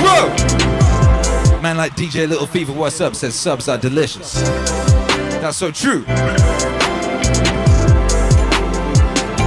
Whoa! 0.01 0.86
Man 1.67 1.77
like 1.77 1.97
DJ 1.97 2.29
Little 2.29 2.47
Fever, 2.47 2.73
what's 2.73 3.01
up? 3.01 3.17
Says 3.17 3.35
subs 3.35 3.69
are 3.69 3.77
delicious. 3.77 4.35
That's 5.41 5.57
so 5.57 5.73
true. 5.73 6.03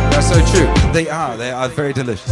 That's 0.09 0.27
so 0.27 0.45
true. 0.51 0.91
They 0.91 1.07
are. 1.07 1.37
They 1.37 1.51
are 1.51 1.69
very 1.69 1.93
delicious. 1.93 2.29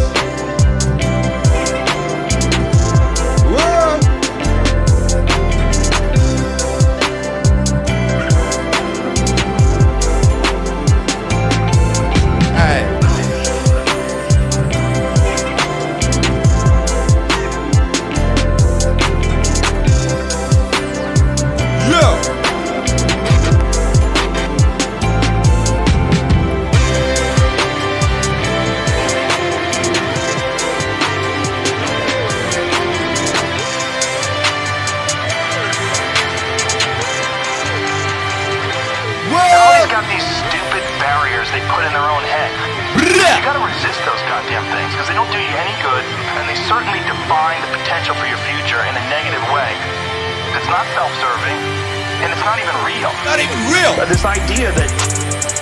This 54.07 54.23
idea 54.23 54.71
that 54.71 54.87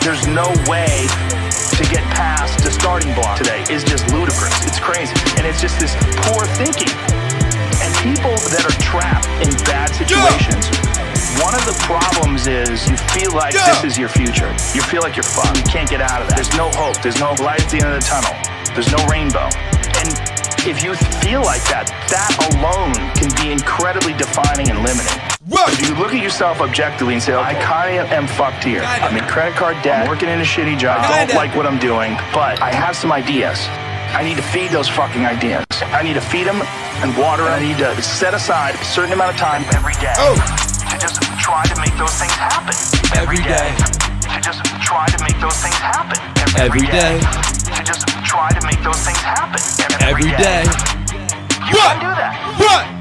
there's 0.05 0.21
no 0.29 0.53
way 0.69 1.09
to 1.09 1.83
get 1.89 2.05
past 2.13 2.61
the 2.61 2.69
starting 2.69 3.09
block 3.17 3.41
today 3.41 3.65
is 3.73 3.81
just 3.83 4.05
ludicrous. 4.13 4.53
It's 4.69 4.77
crazy. 4.79 5.17
And 5.41 5.49
it's 5.49 5.57
just 5.59 5.81
this 5.81 5.97
poor 6.29 6.45
thinking. 6.53 6.93
And 7.81 7.89
people 8.05 8.37
that 8.53 8.61
are 8.61 8.77
trapped 8.77 9.25
in 9.41 9.49
bad 9.65 9.89
situations, 9.97 10.69
one 11.41 11.57
of 11.57 11.65
the 11.65 11.73
problems 11.89 12.45
is 12.45 12.85
you 12.85 12.95
feel 13.17 13.33
like 13.33 13.57
Yeah. 13.57 13.65
this 13.81 13.83
is 13.83 13.97
your 13.97 14.09
future. 14.13 14.53
You 14.77 14.85
feel 14.85 15.01
like 15.01 15.17
you're 15.17 15.25
fucked. 15.25 15.57
You 15.57 15.65
can't 15.65 15.89
get 15.89 16.01
out 16.05 16.21
of 16.21 16.29
that. 16.29 16.37
There's 16.37 16.53
no 16.53 16.69
hope. 16.77 17.01
There's 17.01 17.19
no 17.19 17.33
light 17.41 17.65
at 17.65 17.69
the 17.73 17.81
end 17.81 17.89
of 17.89 17.97
the 17.97 18.05
tunnel. 18.05 18.33
There's 18.77 18.91
no 18.93 19.01
rainbow. 19.09 19.49
And 20.05 20.13
if 20.69 20.85
you 20.85 20.93
feel 21.25 21.41
like 21.41 21.65
that, 21.73 21.89
that 22.13 22.29
alone 22.53 22.93
can 23.17 23.33
be 23.41 23.49
incredibly 23.51 24.13
defining 24.13 24.69
and 24.69 24.85
limiting. 24.85 25.17
Whoa! 25.65 25.87
You 25.87 25.95
look 25.97 26.13
at 26.13 26.21
yourself 26.21 26.61
objectively 26.61 27.13
and 27.15 27.23
say, 27.23 27.33
I 27.35 27.53
kind 27.55 27.99
of 27.99 28.07
am 28.11 28.27
fucked 28.27 28.63
here. 28.63 28.81
Kinda. 28.81 29.05
I'm 29.05 29.17
in 29.17 29.23
credit 29.25 29.55
card 29.55 29.77
debt. 29.81 30.03
I'm 30.03 30.07
working 30.09 30.29
in 30.29 30.39
a 30.39 30.43
shitty 30.45 30.77
job. 30.77 31.01
I 31.01 31.25
don't 31.25 31.35
like 31.35 31.55
what 31.55 31.65
I'm 31.65 31.79
doing, 31.79 32.13
but 32.33 32.61
I 32.61 32.71
have 32.71 32.95
some 32.95 33.11
ideas. 33.11 33.57
I 34.13 34.21
need 34.23 34.37
to 34.37 34.43
feed 34.43 34.71
those 34.71 34.87
fucking 34.87 35.25
ideas. 35.25 35.65
I 35.91 36.03
need 36.03 36.13
to 36.13 36.21
feed 36.21 36.45
them 36.47 36.61
and 37.03 37.17
water. 37.17 37.43
I 37.43 37.59
need 37.59 37.77
to 37.79 38.01
set 38.01 38.33
aside 38.33 38.75
a 38.75 38.85
certain 38.85 39.13
amount 39.13 39.33
of 39.33 39.37
time 39.37 39.63
every 39.73 39.95
day 39.99 40.13
Oh. 40.21 40.37
to 40.37 40.95
just 41.01 41.19
try 41.41 41.65
to 41.65 41.75
make 41.81 41.95
those 41.97 42.13
things 42.15 42.31
happen. 42.31 42.75
Every 43.17 43.41
day. 43.41 43.73
To 44.29 44.39
just 44.41 44.63
try 44.85 45.05
to 45.09 45.19
make 45.23 45.35
those 45.41 45.57
things 45.59 45.75
happen. 45.81 46.21
Every 46.61 46.85
day. 46.87 47.19
To 47.75 47.81
just 47.83 48.07
try 48.23 48.49
to 48.53 48.61
make 48.65 48.79
those 48.83 49.01
things 49.03 49.19
happen. 49.19 49.59
Every 50.05 50.31
day. 50.37 50.63
You 51.67 51.75
can 51.75 51.99
do 51.99 52.11
that. 52.15 52.37
What? 52.61 52.94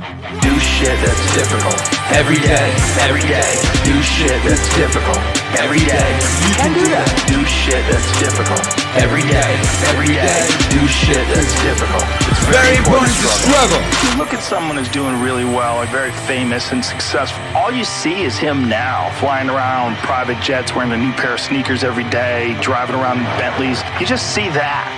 Shit 0.65 0.97
that's 1.05 1.35
difficult. 1.35 1.77
Every 2.17 2.41
day. 2.41 2.73
Every 3.05 3.21
day. 3.21 3.53
Do 3.85 4.01
shit 4.03 4.41
that's 4.49 4.65
difficult. 4.77 5.21
Every 5.61 5.85
day. 5.85 6.11
You 6.49 6.55
can 6.57 6.73
do 6.73 6.85
that. 6.89 7.05
Do 7.29 7.45
shit 7.45 7.85
that's 7.93 8.09
difficult. 8.17 8.65
Every 8.97 9.23
day. 9.29 9.53
Every 9.93 10.09
day. 10.09 10.41
Do 10.73 10.81
shit 10.89 11.21
that's 11.29 11.53
difficult. 11.61 12.09
It's 12.33 12.49
Very 12.49 12.77
important 12.81 13.13
to 13.13 13.29
struggle. 13.45 13.81
You 14.09 14.17
look 14.17 14.33
at 14.33 14.43
someone 14.43 14.77
who's 14.77 14.89
doing 14.89 15.21
really 15.21 15.45
well, 15.45 15.77
like 15.77 15.91
very 15.91 16.13
famous 16.25 16.73
and 16.73 16.85
successful. 16.85 17.45
All 17.55 17.71
you 17.71 17.85
see 17.85 18.23
is 18.23 18.37
him 18.37 18.69
now, 18.69 19.13
flying 19.21 19.51
around 19.51 19.97
private 19.99 20.41
jets, 20.43 20.75
wearing 20.75 20.93
a 20.93 20.97
new 20.97 21.13
pair 21.13 21.35
of 21.35 21.41
sneakers 21.41 21.85
every 21.85 22.09
day, 22.09 22.57
driving 22.61 22.97
around 22.97 23.19
in 23.19 23.29
Bentleys. 23.37 23.81
You 24.01 24.07
just 24.07 24.35
see 24.35 24.49
that. 24.57 24.89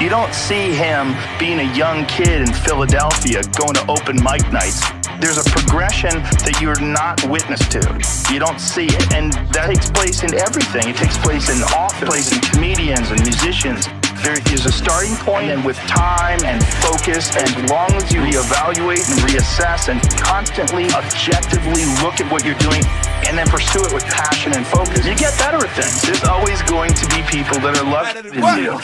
You 0.00 0.08
don't 0.08 0.34
see 0.34 0.74
him 0.74 1.14
being 1.38 1.60
a 1.60 1.76
young 1.76 2.04
kid 2.06 2.42
in 2.42 2.52
Philadelphia 2.52 3.42
going 3.56 3.74
to 3.74 3.84
open 3.88 4.16
mic 4.16 4.42
nights. 4.50 4.82
There's 5.20 5.38
a 5.38 5.44
progression 5.50 6.22
that 6.44 6.58
you're 6.60 6.80
not 6.80 7.22
witness 7.28 7.60
to. 7.68 7.80
You 8.32 8.38
don't 8.38 8.60
see 8.60 8.86
it. 8.86 9.14
And 9.14 9.32
that 9.54 9.70
takes 9.70 9.90
place 9.90 10.22
in 10.22 10.34
everything. 10.34 10.90
It 10.90 10.96
takes 10.96 11.16
place 11.18 11.48
in 11.48 11.62
office, 11.74 12.08
place 12.08 12.32
in 12.32 12.40
comedians 12.40 13.10
and 13.10 13.22
musicians. 13.22 13.86
There 14.22 14.40
is 14.52 14.64
a 14.64 14.72
starting 14.72 15.14
point, 15.20 15.50
and 15.50 15.64
with 15.64 15.76
time 15.84 16.40
and 16.44 16.64
focus, 16.80 17.28
and 17.36 17.44
as 17.44 17.70
long 17.70 17.92
as 17.92 18.10
you 18.12 18.20
reevaluate 18.24 19.04
and 19.04 19.20
reassess 19.28 19.92
and 19.92 20.00
constantly, 20.16 20.88
objectively 20.92 21.84
look 22.00 22.20
at 22.20 22.30
what 22.32 22.44
you're 22.44 22.58
doing 22.58 22.82
and 23.28 23.36
then 23.36 23.46
pursue 23.48 23.84
it 23.84 23.92
with 23.92 24.04
passion 24.04 24.54
and 24.54 24.66
focus, 24.66 25.04
you 25.04 25.14
get 25.14 25.36
better 25.38 25.60
at 25.60 25.72
things. 25.76 26.02
There's 26.02 26.24
always 26.24 26.62
going 26.62 26.94
to 26.94 27.06
be 27.12 27.20
people 27.28 27.60
that 27.60 27.76
are 27.76 27.84
luckier 27.84 28.30
than 28.30 28.64
you. 28.64 28.80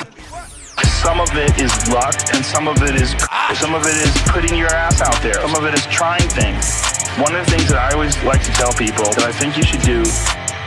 Some 1.01 1.17
of 1.19 1.33
it 1.33 1.57
is 1.57 1.73
luck, 1.89 2.13
and 2.37 2.45
some 2.45 2.69
of 2.69 2.77
it 2.85 2.93
is 2.93 3.17
ah! 3.33 3.57
some 3.57 3.73
of 3.73 3.89
it 3.89 3.97
is 4.05 4.13
putting 4.29 4.53
your 4.53 4.69
ass 4.69 5.01
out 5.01 5.17
there. 5.25 5.41
Some 5.41 5.57
of 5.57 5.65
it 5.65 5.73
is 5.73 5.81
trying 5.89 6.29
things. 6.29 6.77
One 7.17 7.33
of 7.33 7.41
the 7.41 7.49
things 7.49 7.73
that 7.73 7.81
I 7.81 7.97
always 7.97 8.13
like 8.21 8.45
to 8.45 8.53
tell 8.53 8.69
people 8.77 9.09
that 9.17 9.25
I 9.25 9.33
think 9.33 9.57
you 9.57 9.65
should 9.65 9.81
do 9.81 10.05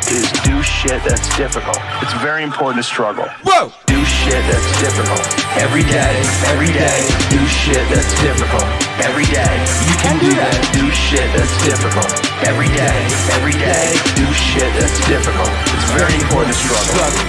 is 0.10 0.26
do 0.42 0.58
shit 0.66 1.06
that's 1.06 1.30
difficult. 1.38 1.78
It's 2.02 2.18
very 2.18 2.42
important 2.42 2.82
to 2.82 2.86
struggle. 2.90 3.30
Whoa! 3.46 3.70
Do 3.86 4.02
shit 4.10 4.42
that's 4.50 4.70
difficult. 4.82 5.22
Every 5.62 5.86
day, 5.86 6.18
every 6.50 6.74
day. 6.74 7.06
Do 7.30 7.38
shit 7.46 7.86
that's 7.94 8.14
difficult. 8.26 8.66
Every 9.06 9.30
day. 9.30 9.54
You 9.86 9.96
can 10.02 10.18
do 10.18 10.34
that. 10.34 10.58
Do 10.74 10.90
shit 10.98 11.30
that's 11.38 11.56
difficult. 11.62 12.10
Every 12.42 12.74
day, 12.74 12.98
every 13.38 13.54
day. 13.54 13.86
Do 14.18 14.26
shit 14.34 14.66
that's 14.82 14.98
difficult. 15.06 15.54
It's 15.78 15.94
very 15.94 16.18
important 16.18 16.58
to 16.58 16.58
struggle. 16.58 17.22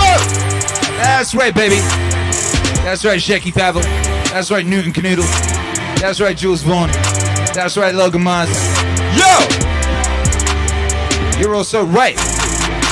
Whoa! 0.00 0.49
That's 1.02 1.34
right, 1.34 1.54
baby. 1.54 1.76
That's 2.84 3.04
right, 3.04 3.20
Shecky 3.20 3.52
Pavel. 3.52 3.82
That's 4.32 4.50
right, 4.50 4.64
Newton 4.64 4.92
Canoodle. 4.92 5.26
That's 6.00 6.20
right, 6.20 6.36
Jules 6.36 6.62
Vaughn. 6.62 6.88
That's 7.52 7.76
right, 7.76 7.94
Logan 7.94 8.22
Mars. 8.22 8.48
Yo! 9.16 9.28
You're 11.40 11.54
also 11.54 11.84
right. 11.84 12.18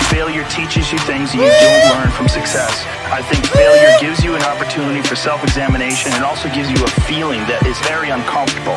Failure 0.09 0.45
teaches 0.49 0.91
you 0.91 0.99
things 1.01 1.35
you 1.35 1.41
don't 1.41 1.85
learn 1.93 2.11
from 2.11 2.29
success. 2.29 2.85
I 3.13 3.21
think 3.23 3.45
failure 3.47 3.93
gives 4.01 4.25
you 4.25 4.37
an 4.37 4.43
opportunity 4.43 5.07
for 5.07 5.17
self-examination 5.17 6.13
and 6.13 6.25
also 6.25 6.49
gives 6.49 6.71
you 6.71 6.83
a 6.85 6.91
feeling 7.05 7.41
that 7.45 7.65
is 7.67 7.79
very 7.85 8.09
uncomfortable. 8.09 8.77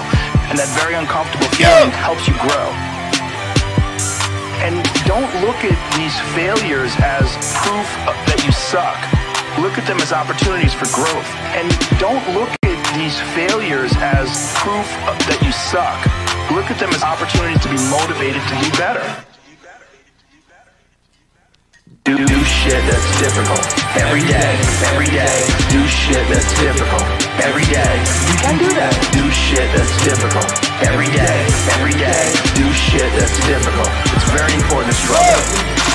And 0.52 0.60
that 0.60 0.68
very 0.76 0.96
uncomfortable 0.96 1.48
feeling 1.56 1.92
helps 1.92 2.28
you 2.28 2.36
grow. 2.44 2.68
And 4.64 4.84
don't 5.08 5.32
look 5.42 5.64
at 5.64 5.80
these 5.98 6.16
failures 6.36 6.92
as 7.00 7.32
proof 7.64 7.88
that 8.28 8.44
you 8.46 8.52
suck. 8.52 9.00
Look 9.60 9.78
at 9.78 9.86
them 9.86 10.00
as 10.00 10.14
opportunities 10.14 10.74
for 10.74 10.86
growth. 10.96 11.28
And 11.58 11.68
don't 12.00 12.24
look 12.34 12.50
at 12.64 12.80
these 12.96 13.20
failures 13.36 13.92
as 13.98 14.28
proof 14.56 14.88
that 15.28 15.40
you 15.44 15.52
suck. 15.52 16.00
Look 16.56 16.72
at 16.72 16.80
them 16.80 16.90
as 16.92 17.04
opportunities 17.04 17.62
to 17.64 17.70
be 17.70 17.78
motivated 17.90 18.42
to 18.48 18.56
do 18.64 18.78
better. 18.78 19.31
Do, 22.04 22.18
shit 22.18 22.82
that's 22.90 23.10
difficult. 23.22 23.62
Every 23.94 24.26
day, 24.26 24.54
every 24.90 25.06
day. 25.06 25.38
Do 25.70 25.86
shit 25.86 26.26
that's 26.34 26.50
difficult. 26.58 27.06
Every 27.46 27.62
day. 27.70 27.94
You 28.26 28.38
can 28.42 28.58
do 28.58 28.70
that. 28.74 28.90
Do 29.14 29.22
shit 29.30 29.70
that's 29.78 29.94
difficult. 30.02 30.50
Every 30.82 31.14
day, 31.14 31.38
every 31.78 31.94
day. 31.94 32.26
Do 32.58 32.66
shit 32.74 33.06
that's 33.14 33.38
difficult. 33.46 33.86
It's 34.18 34.26
very 34.34 34.50
important 34.58 34.90
to 34.90 34.98
struggle. 34.98 35.46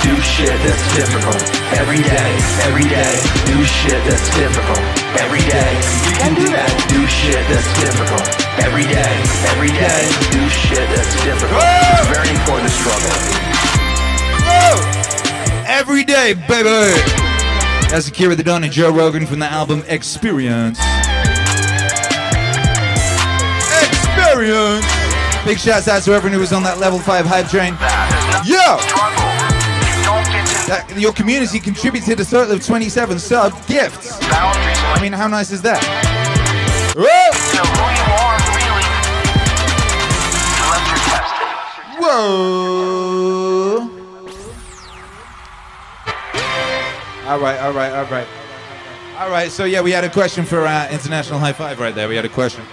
Do 0.06 0.14
shit 0.22 0.54
that's 0.62 0.86
difficult. 0.94 1.42
Every 1.74 1.98
day, 1.98 2.30
every 2.70 2.86
day. 2.86 3.14
Do 3.50 3.58
shit 3.66 3.98
that's 4.06 4.30
difficult. 4.38 4.78
Every 5.18 5.42
day. 5.42 5.72
You 6.06 6.14
can 6.22 6.32
do 6.38 6.46
that. 6.54 6.70
Do 6.86 7.02
shit 7.10 7.42
that's 7.50 7.70
difficult. 7.82 8.26
Every 8.62 8.86
day, 8.86 9.14
every 9.50 9.74
day. 9.74 10.02
Do 10.30 10.42
shit 10.54 10.86
that's 10.86 11.14
difficult. 11.26 11.66
It's 11.66 12.06
very 12.14 12.30
important 12.30 12.70
to 12.70 12.74
struggle. 12.78 13.46
Every 15.68 16.04
day, 16.04 16.32
baby. 16.32 16.94
That's 17.90 18.06
Akira 18.06 18.36
the 18.36 18.44
Don 18.44 18.62
and 18.62 18.72
Joe 18.72 18.92
Rogan 18.92 19.26
from 19.26 19.40
the 19.40 19.46
album 19.46 19.82
Experience. 19.88 20.78
Experience. 23.82 24.86
Big 25.44 25.58
shouts 25.58 25.88
out 25.88 26.02
to 26.04 26.12
everyone 26.12 26.34
who 26.34 26.40
was 26.40 26.52
on 26.52 26.62
that 26.62 26.78
level 26.78 27.00
5 27.00 27.26
hype 27.26 27.48
train. 27.48 27.72
Yo! 28.46 28.78
That, 30.68 30.86
your 30.96 31.12
community 31.12 31.58
contributed 31.58 32.20
a 32.20 32.24
total 32.24 32.54
of 32.54 32.64
27 32.64 33.18
sub 33.18 33.52
gifts. 33.66 34.16
I 34.22 34.98
mean, 35.02 35.12
how 35.12 35.26
nice 35.26 35.50
is 35.50 35.62
that? 35.62 35.82
Whoa! 36.96 37.32
Whoa! 41.98 43.15
All 47.26 47.40
right, 47.40 47.58
all 47.58 47.72
right, 47.72 47.92
all 47.92 48.06
right. 48.06 48.26
All 49.18 49.30
right, 49.30 49.50
so 49.50 49.64
yeah, 49.64 49.80
we 49.80 49.90
had 49.90 50.04
a 50.04 50.10
question 50.10 50.44
for 50.44 50.64
uh, 50.64 50.88
International 50.92 51.40
High 51.40 51.52
Five 51.52 51.80
right 51.80 51.92
there. 51.92 52.08
We 52.08 52.14
had 52.14 52.24
a 52.24 52.28
question. 52.28 52.64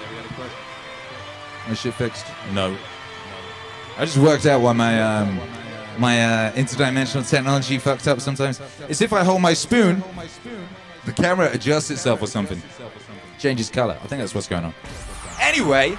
My 1.67 1.73
shit 1.73 1.95
fixed? 1.95 2.27
No. 2.53 2.77
I 3.97 4.05
just 4.05 4.17
worked 4.17 4.45
out 4.45 4.61
why 4.61 4.73
my 4.73 5.01
um, 5.01 5.39
my 5.97 6.23
uh, 6.23 6.51
interdimensional 6.51 7.27
technology 7.27 7.79
fucked 7.79 8.07
up 8.07 8.21
sometimes. 8.21 8.61
It's 8.87 9.01
if 9.01 9.11
I 9.11 9.23
hold 9.23 9.41
my 9.41 9.53
spoon, 9.53 10.03
the 11.05 11.13
camera 11.13 11.49
adjusts 11.51 11.89
itself 11.89 12.21
or 12.21 12.27
something. 12.27 12.61
Changes 13.39 13.71
color. 13.71 13.97
I 14.03 14.07
think 14.07 14.21
that's 14.21 14.35
what's 14.35 14.47
going 14.47 14.65
on. 14.65 14.73
Anyway, 15.41 15.97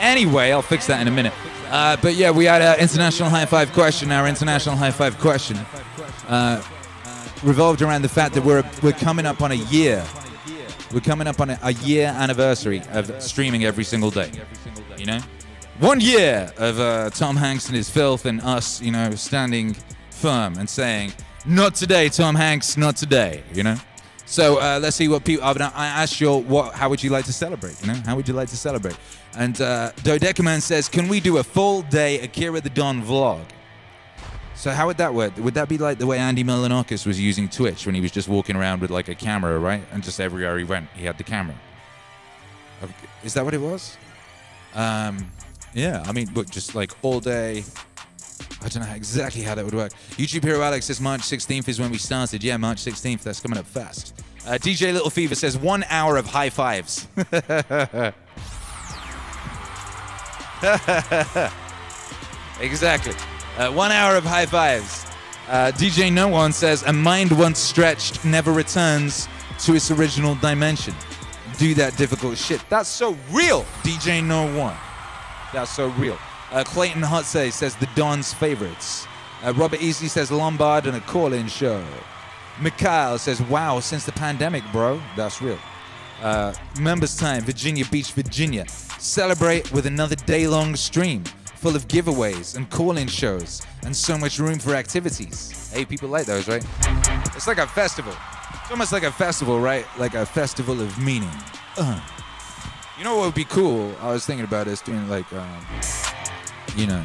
anyway, 0.00 0.50
I'll 0.50 0.60
fix 0.60 0.88
that 0.88 1.00
in 1.00 1.06
a 1.06 1.12
minute. 1.12 1.32
Uh, 1.70 1.96
but 2.02 2.14
yeah, 2.14 2.32
we 2.32 2.46
had 2.46 2.62
an 2.62 2.80
international 2.80 3.30
high 3.30 3.46
five 3.46 3.72
question. 3.72 4.10
Our 4.10 4.26
international 4.26 4.74
high 4.74 4.90
five 4.90 5.18
question 5.18 5.56
uh, 6.26 6.60
revolved 7.44 7.82
around 7.82 8.02
the 8.02 8.08
fact 8.08 8.34
that 8.34 8.44
we're 8.44 8.64
we're 8.82 8.92
coming 8.92 9.26
up 9.26 9.42
on 9.42 9.52
a 9.52 9.56
year. 9.56 10.04
We're 10.92 11.00
coming 11.00 11.26
up 11.26 11.40
on 11.40 11.50
a, 11.50 11.58
a 11.62 11.72
year 11.72 12.06
anniversary 12.06 12.82
of 12.92 13.22
streaming 13.22 13.64
every 13.64 13.84
single 13.84 14.10
day. 14.10 14.30
You 14.96 15.06
know, 15.06 15.20
one 15.78 16.00
year 16.00 16.52
of 16.56 16.80
uh, 16.80 17.10
Tom 17.10 17.36
Hanks 17.36 17.66
and 17.66 17.76
his 17.76 17.90
filth, 17.90 18.26
and 18.26 18.40
us, 18.40 18.80
you 18.80 18.92
know, 18.92 19.10
standing 19.14 19.74
firm 20.10 20.56
and 20.58 20.68
saying, 20.68 21.12
"Not 21.46 21.74
today, 21.74 22.08
Tom 22.08 22.34
Hanks, 22.34 22.76
not 22.76 22.96
today." 22.96 23.42
You 23.52 23.62
know. 23.62 23.76
So 24.26 24.58
uh, 24.58 24.78
let's 24.80 24.96
see 24.96 25.08
what 25.08 25.24
people. 25.24 25.44
I 25.44 25.86
asked 25.86 26.20
you, 26.20 26.34
what? 26.36 26.74
How 26.74 26.88
would 26.88 27.02
you 27.02 27.10
like 27.10 27.26
to 27.26 27.32
celebrate? 27.32 27.80
You 27.82 27.88
know, 27.88 28.00
how 28.06 28.16
would 28.16 28.26
you 28.26 28.34
like 28.34 28.48
to 28.48 28.56
celebrate? 28.56 28.96
And 29.36 29.60
uh, 29.60 29.92
Dodecaman 29.96 30.62
says, 30.62 30.88
"Can 30.88 31.08
we 31.08 31.20
do 31.20 31.38
a 31.38 31.44
full 31.44 31.82
day 31.82 32.20
Akira 32.20 32.60
the 32.60 32.70
Don 32.70 33.02
vlog?" 33.02 33.44
So 34.64 34.70
how 34.70 34.86
would 34.86 34.96
that 34.96 35.12
work? 35.12 35.36
Would 35.36 35.52
that 35.52 35.68
be 35.68 35.76
like 35.76 35.98
the 35.98 36.06
way 36.06 36.18
Andy 36.18 36.42
Milonakis 36.42 37.04
was 37.04 37.20
using 37.20 37.50
Twitch 37.50 37.84
when 37.84 37.94
he 37.94 38.00
was 38.00 38.10
just 38.10 38.28
walking 38.28 38.56
around 38.56 38.80
with 38.80 38.90
like 38.90 39.08
a 39.08 39.14
camera, 39.14 39.58
right? 39.58 39.84
And 39.92 40.02
just 40.02 40.18
everywhere 40.18 40.56
he 40.56 40.64
went, 40.64 40.88
he 40.96 41.04
had 41.04 41.18
the 41.18 41.22
camera. 41.22 41.54
Is 43.22 43.34
that 43.34 43.44
what 43.44 43.52
it 43.52 43.60
was? 43.60 43.98
Um, 44.74 45.30
yeah, 45.74 46.02
I 46.06 46.12
mean, 46.12 46.30
but 46.32 46.48
just 46.48 46.74
like 46.74 46.92
all 47.02 47.20
day. 47.20 47.62
I 48.62 48.68
don't 48.68 48.82
know 48.82 48.94
exactly 48.94 49.42
how 49.42 49.54
that 49.54 49.66
would 49.66 49.74
work. 49.74 49.92
YouTube 50.12 50.44
Hero 50.44 50.62
Alex 50.62 50.86
says 50.86 50.98
March 50.98 51.20
16th 51.20 51.68
is 51.68 51.78
when 51.78 51.90
we 51.90 51.98
started. 51.98 52.42
Yeah, 52.42 52.56
March 52.56 52.78
16th. 52.78 53.20
That's 53.20 53.40
coming 53.40 53.58
up 53.58 53.66
fast. 53.66 54.22
Uh, 54.46 54.52
DJ 54.52 54.94
Little 54.94 55.10
Fever 55.10 55.34
says 55.34 55.58
one 55.58 55.84
hour 55.90 56.16
of 56.16 56.24
high 56.24 56.48
fives. 56.48 57.06
exactly. 62.62 63.12
Uh, 63.56 63.70
one 63.70 63.92
hour 63.92 64.16
of 64.16 64.24
high 64.24 64.46
fives. 64.46 65.06
Uh, 65.48 65.70
DJ 65.76 66.12
No 66.12 66.26
One 66.26 66.52
says 66.52 66.82
a 66.82 66.92
mind 66.92 67.30
once 67.38 67.58
stretched 67.58 68.24
never 68.24 68.50
returns 68.52 69.28
to 69.60 69.74
its 69.74 69.90
original 69.90 70.34
dimension. 70.36 70.94
Do 71.58 71.72
that 71.74 71.96
difficult 71.96 72.36
shit. 72.36 72.60
That's 72.68 72.88
so 72.88 73.16
real, 73.30 73.62
DJ 73.82 74.24
No 74.24 74.42
One. 74.58 74.76
That's 75.52 75.70
so 75.70 75.88
real. 75.90 76.18
Uh, 76.50 76.64
Clayton 76.64 77.02
Hotse 77.02 77.52
says 77.52 77.76
the 77.76 77.88
Don's 77.94 78.34
favorites. 78.34 79.06
Uh, 79.44 79.52
Robert 79.52 79.78
Easley 79.78 80.08
says 80.08 80.32
Lombard 80.32 80.86
and 80.86 80.96
a 80.96 81.00
call-in 81.00 81.46
show. 81.46 81.84
Mikhail 82.60 83.18
says, 83.18 83.40
wow, 83.42 83.78
since 83.78 84.04
the 84.04 84.12
pandemic, 84.12 84.64
bro. 84.72 85.00
That's 85.16 85.40
real. 85.42 85.58
Uh, 86.22 86.54
members 86.80 87.16
time, 87.16 87.42
Virginia 87.42 87.84
Beach, 87.90 88.12
Virginia. 88.12 88.66
Celebrate 88.98 89.70
with 89.72 89.86
another 89.86 90.16
day-long 90.16 90.74
stream 90.74 91.22
full 91.64 91.74
of 91.74 91.88
giveaways 91.88 92.58
and 92.58 92.68
call-in 92.68 93.08
shows 93.08 93.62
and 93.84 93.96
so 93.96 94.18
much 94.18 94.38
room 94.38 94.58
for 94.58 94.74
activities. 94.74 95.72
Hey, 95.72 95.86
people 95.86 96.10
like 96.10 96.26
those, 96.26 96.46
right? 96.46 96.62
It's 97.34 97.46
like 97.46 97.56
a 97.56 97.66
festival. 97.66 98.12
It's 98.60 98.70
almost 98.70 98.92
like 98.92 99.02
a 99.02 99.10
festival, 99.10 99.58
right? 99.58 99.86
Like 99.96 100.12
a 100.12 100.26
festival 100.26 100.78
of 100.82 100.98
meaning. 100.98 101.30
Uh. 101.78 101.98
You 102.98 103.04
know 103.04 103.16
what 103.16 103.24
would 103.24 103.34
be 103.34 103.46
cool? 103.46 103.94
I 104.02 104.12
was 104.12 104.26
thinking 104.26 104.44
about 104.44 104.66
this 104.66 104.82
doing 104.82 105.08
like, 105.08 105.24
um, 105.32 105.64
you 106.76 106.86
know, 106.86 107.02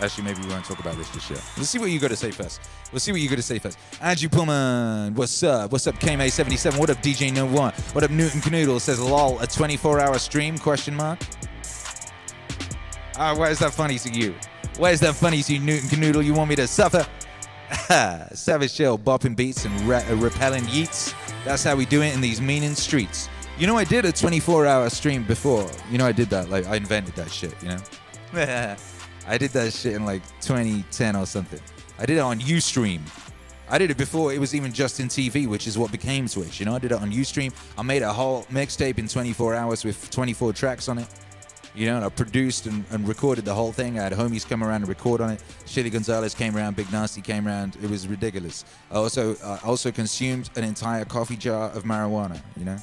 actually 0.00 0.22
maybe 0.22 0.40
we 0.42 0.50
won't 0.50 0.64
talk 0.64 0.78
about 0.78 0.96
this 0.96 1.10
just 1.10 1.28
yet. 1.28 1.42
Let's 1.56 1.68
see 1.68 1.80
what 1.80 1.90
you 1.90 1.98
got 1.98 2.10
to 2.10 2.16
say 2.16 2.30
first. 2.30 2.60
We'll 2.92 3.00
see 3.00 3.10
what 3.10 3.22
you 3.22 3.28
got 3.28 3.36
to 3.36 3.42
say 3.42 3.58
first. 3.58 3.76
Andrew 4.00 4.28
Pullman, 4.28 5.16
what's 5.16 5.42
up? 5.42 5.72
What's 5.72 5.88
up, 5.88 5.96
KMA77? 5.96 6.78
What 6.78 6.90
up, 6.90 6.98
DJ 6.98 7.34
No 7.34 7.44
One? 7.44 7.72
What 7.92 8.04
up, 8.04 8.12
Newton 8.12 8.40
Canoodle? 8.40 8.80
Says 8.80 9.00
lol, 9.00 9.40
a 9.40 9.48
24-hour 9.48 10.20
stream? 10.20 10.58
Question 10.58 10.94
mark. 10.94 11.18
Ah, 13.16 13.34
why 13.36 13.50
is 13.50 13.60
that 13.60 13.72
funny 13.72 13.98
to 13.98 14.10
you? 14.10 14.34
Why 14.76 14.90
is 14.90 15.00
that 15.00 15.14
funny 15.14 15.42
to 15.42 15.54
you, 15.54 15.60
Newton 15.60 15.88
Canoodle? 15.88 16.24
You 16.24 16.34
want 16.34 16.50
me 16.50 16.56
to 16.56 16.66
suffer? 16.66 17.06
Savage 18.34 18.72
Shell, 18.72 18.98
bopping 18.98 19.36
beats 19.36 19.64
and 19.64 19.80
re- 19.82 20.04
uh, 20.04 20.16
repelling 20.16 20.64
yeets. 20.64 21.14
That's 21.44 21.62
how 21.62 21.76
we 21.76 21.86
do 21.86 22.02
it 22.02 22.12
in 22.12 22.20
these 22.20 22.40
meaning 22.40 22.74
streets. 22.74 23.28
You 23.56 23.68
know, 23.68 23.76
I 23.76 23.84
did 23.84 24.04
a 24.04 24.10
24-hour 24.10 24.90
stream 24.90 25.22
before. 25.22 25.70
You 25.90 25.98
know, 25.98 26.06
I 26.06 26.12
did 26.12 26.28
that. 26.30 26.50
Like, 26.50 26.66
I 26.66 26.74
invented 26.74 27.14
that 27.14 27.30
shit. 27.30 27.54
You 27.62 27.68
know, 27.68 27.78
I 29.28 29.38
did 29.38 29.50
that 29.52 29.72
shit 29.72 29.92
in 29.94 30.04
like 30.04 30.22
2010 30.40 31.14
or 31.14 31.24
something. 31.24 31.60
I 32.00 32.06
did 32.06 32.16
it 32.16 32.20
on 32.20 32.40
UStream. 32.40 33.00
I 33.68 33.78
did 33.78 33.90
it 33.90 33.96
before 33.96 34.32
it 34.32 34.38
was 34.38 34.54
even 34.54 34.72
Justin 34.72 35.06
TV, 35.06 35.46
which 35.46 35.68
is 35.68 35.78
what 35.78 35.92
became 35.92 36.28
Twitch. 36.28 36.58
You 36.58 36.66
know, 36.66 36.74
I 36.74 36.78
did 36.80 36.92
it 36.92 37.00
on 37.00 37.12
UStream. 37.12 37.54
I 37.78 37.82
made 37.82 38.02
a 38.02 38.12
whole 38.12 38.42
mixtape 38.44 38.98
in 38.98 39.06
24 39.06 39.54
hours 39.54 39.84
with 39.84 40.10
24 40.10 40.52
tracks 40.52 40.88
on 40.88 40.98
it. 40.98 41.06
You 41.74 41.86
know, 41.86 41.96
and 41.96 42.04
I 42.04 42.08
produced 42.08 42.66
and, 42.66 42.84
and 42.90 43.06
recorded 43.08 43.44
the 43.44 43.54
whole 43.54 43.72
thing. 43.72 43.98
I 43.98 44.04
had 44.04 44.12
homies 44.12 44.48
come 44.48 44.62
around 44.62 44.82
and 44.82 44.88
record 44.88 45.20
on 45.20 45.30
it. 45.30 45.42
Shitty 45.66 45.90
Gonzalez 45.90 46.32
came 46.34 46.56
around, 46.56 46.76
Big 46.76 46.90
Nasty 46.92 47.20
came 47.20 47.48
around. 47.48 47.76
It 47.82 47.90
was 47.90 48.06
ridiculous. 48.06 48.64
I 48.92 48.96
also 48.96 49.36
I 49.44 49.58
also 49.64 49.90
consumed 49.90 50.50
an 50.56 50.62
entire 50.64 51.04
coffee 51.04 51.36
jar 51.36 51.70
of 51.70 51.82
marijuana. 51.82 52.40
You 52.56 52.64
know, 52.66 52.76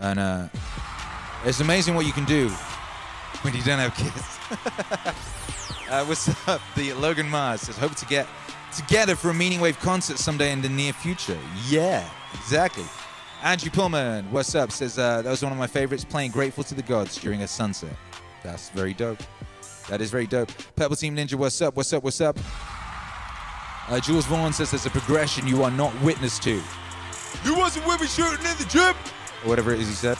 and 0.00 0.18
uh, 0.18 0.48
it's 1.44 1.60
amazing 1.60 1.94
what 1.94 2.06
you 2.06 2.12
can 2.12 2.24
do 2.24 2.48
when 3.42 3.54
you 3.54 3.62
don't 3.62 3.78
have 3.78 3.94
kids. 3.94 4.38
uh, 5.90 6.04
what's 6.04 6.28
up? 6.48 6.60
The 6.76 6.92
Logan 6.94 7.28
Mars 7.28 7.62
says, 7.62 7.76
hope 7.76 7.94
to 7.96 8.06
get 8.06 8.26
together 8.74 9.16
for 9.16 9.30
a 9.30 9.34
Meaning 9.34 9.60
Wave 9.60 9.78
concert 9.80 10.18
someday 10.18 10.52
in 10.52 10.62
the 10.62 10.68
near 10.68 10.92
future. 10.92 11.38
Yeah, 11.68 12.08
exactly. 12.34 12.84
Andrew 13.42 13.72
Pullman, 13.72 14.30
what's 14.30 14.54
up? 14.54 14.70
Says 14.70 15.00
uh, 15.00 15.20
that 15.22 15.28
was 15.28 15.42
one 15.42 15.50
of 15.50 15.58
my 15.58 15.66
favorites, 15.66 16.04
playing 16.04 16.30
Grateful 16.30 16.62
to 16.62 16.76
the 16.76 16.82
Gods 16.82 17.16
during 17.16 17.42
a 17.42 17.48
sunset. 17.48 17.94
That's 18.44 18.68
very 18.68 18.94
dope. 18.94 19.18
That 19.88 20.00
is 20.00 20.12
very 20.12 20.28
dope. 20.28 20.48
Purple 20.76 20.94
Team 20.94 21.16
Ninja, 21.16 21.34
what's 21.34 21.60
up? 21.60 21.74
What's 21.74 21.92
up? 21.92 22.04
What's 22.04 22.20
up? 22.20 22.38
Uh, 23.88 23.98
Jules 23.98 24.26
Vaughn 24.26 24.52
says 24.52 24.70
there's 24.70 24.86
a 24.86 24.90
progression 24.90 25.48
you 25.48 25.64
are 25.64 25.72
not 25.72 25.92
witness 26.02 26.38
to. 26.38 26.62
You 27.44 27.56
wasn't 27.56 27.84
with 27.84 28.00
me 28.00 28.06
shooting 28.06 28.46
in 28.46 28.56
the 28.58 28.66
gym, 28.70 28.94
or 29.44 29.48
whatever 29.48 29.72
it 29.72 29.80
is 29.80 29.88
he 29.88 29.94
said. 29.94 30.18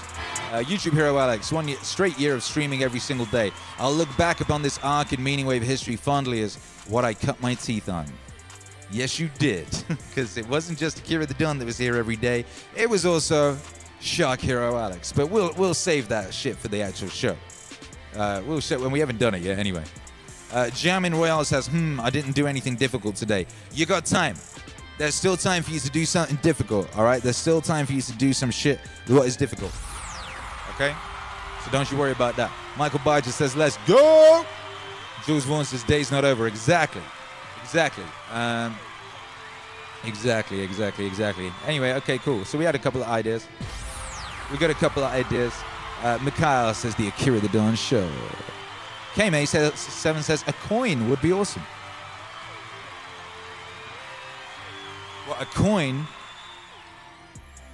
Uh, 0.51 0.65
YouTube 0.65 0.95
hero 0.95 1.17
Alex, 1.17 1.53
one 1.53 1.69
year, 1.69 1.79
straight 1.83 2.19
year 2.19 2.35
of 2.35 2.43
streaming 2.43 2.83
every 2.83 2.99
single 2.99 3.27
day. 3.27 3.53
I'll 3.79 3.95
look 3.95 4.15
back 4.17 4.41
upon 4.41 4.63
this 4.63 4.81
arc 4.83 5.13
in 5.13 5.23
Meaning 5.23 5.47
Wave 5.47 5.63
history 5.63 5.95
fondly 5.95 6.41
as 6.43 6.57
what 6.89 7.05
I 7.05 7.15
cut 7.15 7.41
my 7.41 7.55
teeth 7.55 7.89
on. 7.89 8.07
Yes, 8.93 9.19
you 9.19 9.31
did, 9.39 9.67
because 9.89 10.37
it 10.37 10.47
wasn't 10.49 10.79
just 10.79 10.99
Akira 10.99 11.25
the 11.25 11.35
Don 11.35 11.59
that 11.59 11.65
was 11.65 11.79
here 11.79 11.97
every 11.97 12.17
day. 12.17 12.45
It 12.77 12.89
was 12.89 13.07
also 13.07 13.57
Shark 14.01 14.41
Hero 14.41 14.77
Alex. 14.77 15.13
But 15.13 15.31
we'll 15.31 15.53
we'll 15.57 15.75
save 15.75 16.09
that 16.09 16.35
shit 16.35 16.57
for 16.57 16.69
the 16.69 16.83
actual 16.83 17.09
show. 17.09 17.37
Uh, 18.15 18.43
we'll 18.47 18.61
show 18.61 18.79
when 18.79 18.91
we 18.91 19.01
haven't 19.01 19.19
done 19.19 19.35
it 19.35 19.41
yet. 19.43 19.59
Anyway, 19.59 19.85
uh, 20.53 20.67
Jamin 20.73 21.15
Royale 21.15 21.45
says, 21.45 21.69
"Hmm, 21.69 21.99
I 22.01 22.11
didn't 22.11 22.33
do 22.33 22.47
anything 22.47 22.77
difficult 22.77 23.17
today. 23.17 23.47
You 23.73 23.87
got 23.87 24.05
time. 24.05 24.37
There's 24.99 25.15
still 25.15 25.39
time 25.39 25.63
for 25.63 25.71
you 25.71 25.81
to 25.81 25.91
do 25.91 26.05
something 26.05 26.37
difficult. 26.43 26.95
All 26.97 27.05
right. 27.05 27.23
There's 27.23 27.39
still 27.39 27.63
time 27.63 27.87
for 27.87 27.95
you 27.95 28.03
to 28.03 28.13
do 28.13 28.35
some 28.35 28.51
shit. 28.51 28.79
What 29.07 29.27
is 29.27 29.37
difficult? 29.37 29.73
Okay. 30.75 30.95
So 31.65 31.71
don't 31.71 31.91
you 31.91 31.97
worry 31.97 32.13
about 32.13 32.37
that." 32.37 32.51
Michael 32.77 33.01
Barger 33.03 33.31
says, 33.31 33.57
"Let's 33.57 33.79
go." 33.87 34.45
Jules 35.25 35.45
Vaughn 35.45 35.65
says, 35.65 35.83
"Day's 35.85 36.11
not 36.11 36.25
over." 36.27 36.47
Exactly. 36.47 37.03
Exactly. 37.73 38.05
Um, 38.31 38.77
exactly. 40.05 40.61
Exactly. 40.61 41.07
Exactly. 41.07 41.51
Anyway, 41.67 41.93
okay, 41.95 42.19
cool. 42.19 42.45
So 42.45 42.59
we 42.59 42.67
had 42.67 42.75
a 42.75 42.79
couple 42.79 43.03
of 43.03 43.09
ideas. 43.09 43.49
We 44.51 44.59
got 44.59 44.69
a 44.69 44.75
couple 44.75 45.03
of 45.03 45.11
ideas. 45.11 45.55
Uh, 46.03 46.19
Mikhail 46.23 46.75
says 46.75 46.95
the 46.97 47.09
Akira 47.09 47.41
the 47.41 47.49
Don 47.49 47.75
show. 47.75 48.07
K-May 49.15 49.47
says 49.47 49.73
seven 49.79 50.23
says 50.23 50.45
a 50.47 50.53
coin 50.53 51.09
would 51.09 51.23
be 51.23 51.33
awesome. 51.33 51.63
What 55.27 55.41
a 55.41 55.47
coin? 55.47 56.07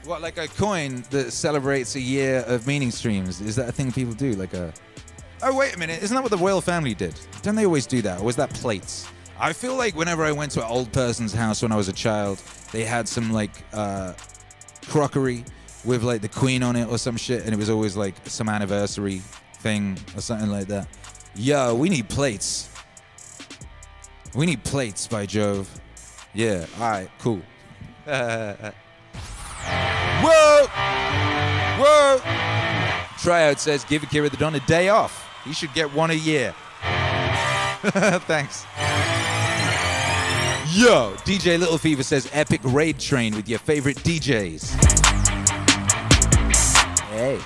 What 0.05 0.23
like 0.23 0.39
a 0.39 0.47
coin 0.47 1.05
that 1.11 1.33
celebrates 1.33 1.97
a 1.97 2.01
year 2.01 2.45
of 2.47 2.69
meaning 2.69 2.93
streams? 2.93 3.41
Is 3.41 3.57
that 3.57 3.69
a 3.69 3.73
thing 3.73 3.91
people 3.91 4.15
do? 4.15 4.35
Like 4.35 4.55
a 4.55 4.73
Oh 5.43 5.57
wait 5.57 5.75
a 5.75 5.79
minute, 5.79 6.05
isn't 6.05 6.15
that 6.15 6.23
what 6.23 6.31
the 6.31 6.39
royal 6.39 6.61
family 6.61 6.95
did? 6.95 7.19
Don't 7.43 7.57
they 7.57 7.67
always 7.67 7.87
do 7.87 8.01
that? 8.03 8.21
Or 8.21 8.25
was 8.25 8.37
that 8.37 8.51
plates? 8.51 9.09
I 9.41 9.53
feel 9.53 9.77
like 9.77 9.95
whenever 9.95 10.25
I 10.25 10.33
went 10.33 10.53
to 10.53 10.61
an 10.65 10.71
old 10.71 10.93
person's 10.93 11.33
house 11.33 11.63
when 11.63 11.71
I 11.71 11.77
was 11.77 11.89
a 11.89 11.93
child, 11.93 12.43
they 12.73 12.85
had 12.85 13.09
some 13.09 13.33
like 13.33 13.51
uh, 13.73 14.15
crockery 14.89 15.45
with 15.85 16.03
like 16.03 16.23
the 16.23 16.29
queen 16.29 16.63
on 16.63 16.75
it 16.75 16.89
or 16.89 16.99
some 16.99 17.17
shit, 17.17 17.45
and 17.45 17.55
it 17.55 17.57
was 17.57 17.71
always 17.71 17.97
like 17.97 18.15
some 18.25 18.49
anniversary 18.49 19.23
thing 19.59 19.97
or 20.17 20.21
something 20.21 20.51
like 20.51 20.67
that. 20.69 20.89
Yo, 21.37 21.75
we 21.75 21.89
need 21.89 22.09
plates. 22.09 22.69
We 24.35 24.47
need 24.47 24.65
plates 24.65 25.07
by 25.07 25.25
Jove. 25.25 25.69
Yeah, 26.35 26.67
alright, 26.81 27.11
cool. 27.21 27.41
Whoa! 30.21 30.67
Whoa! 31.79 32.21
Tryout 33.19 33.61
says 33.61 33.85
give 33.85 34.03
Akira 34.03 34.29
the 34.29 34.37
Don 34.37 34.55
a 34.57 34.61
day 34.61 34.89
off. 34.89 35.29
He 35.45 35.53
should 35.53 35.73
get 35.75 35.93
one 35.95 36.11
a 36.11 36.15
year. 36.15 36.55
Thanks. 38.27 38.65
Yo, 40.73 41.15
DJ 41.25 41.59
Little 41.59 41.79
Fever 41.79 42.03
says 42.03 42.29
epic 42.33 42.61
raid 42.63 42.99
train 42.99 43.35
with 43.35 43.49
your 43.49 43.59
favorite 43.59 43.97
DJs. 43.99 44.75
Hey. 47.09 47.41